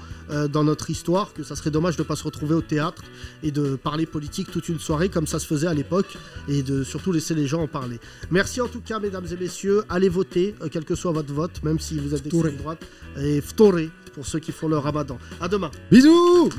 dans 0.51 0.63
notre 0.63 0.89
histoire 0.89 1.33
que 1.33 1.43
ça 1.43 1.55
serait 1.55 1.71
dommage 1.71 1.95
de 1.95 2.03
pas 2.03 2.15
se 2.15 2.23
retrouver 2.23 2.53
au 2.53 2.61
théâtre 2.61 3.01
et 3.43 3.51
de 3.51 3.75
parler 3.75 4.05
politique 4.05 4.51
toute 4.51 4.69
une 4.69 4.79
soirée 4.79 5.09
comme 5.09 5.25
ça 5.25 5.39
se 5.39 5.47
faisait 5.47 5.67
à 5.67 5.73
l'époque 5.73 6.17
et 6.47 6.61
de 6.61 6.83
surtout 6.83 7.11
laisser 7.11 7.33
les 7.33 7.47
gens 7.47 7.63
en 7.63 7.67
parler. 7.67 7.99
Merci 8.29 8.61
en 8.61 8.67
tout 8.67 8.81
cas 8.81 8.99
mesdames 8.99 9.25
et 9.31 9.37
messieurs, 9.37 9.83
allez 9.89 10.09
voter 10.09 10.55
quel 10.71 10.85
que 10.85 10.95
soit 10.95 11.11
votre 11.11 11.33
vote 11.33 11.63
même 11.63 11.79
si 11.79 11.97
vous 11.97 12.13
êtes 12.13 12.23
d'extrême 12.23 12.57
droite 12.57 12.85
et 13.17 13.41
ftoré 13.41 13.89
pour 14.13 14.25
ceux 14.25 14.39
qui 14.39 14.51
font 14.51 14.67
le 14.67 14.77
ramadan. 14.77 15.17
À 15.41 15.47
demain. 15.47 15.71
Bisous 15.91 16.49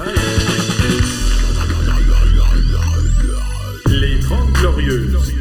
les 4.00 4.18
30 4.18 4.50
Glorieuses. 4.54 5.34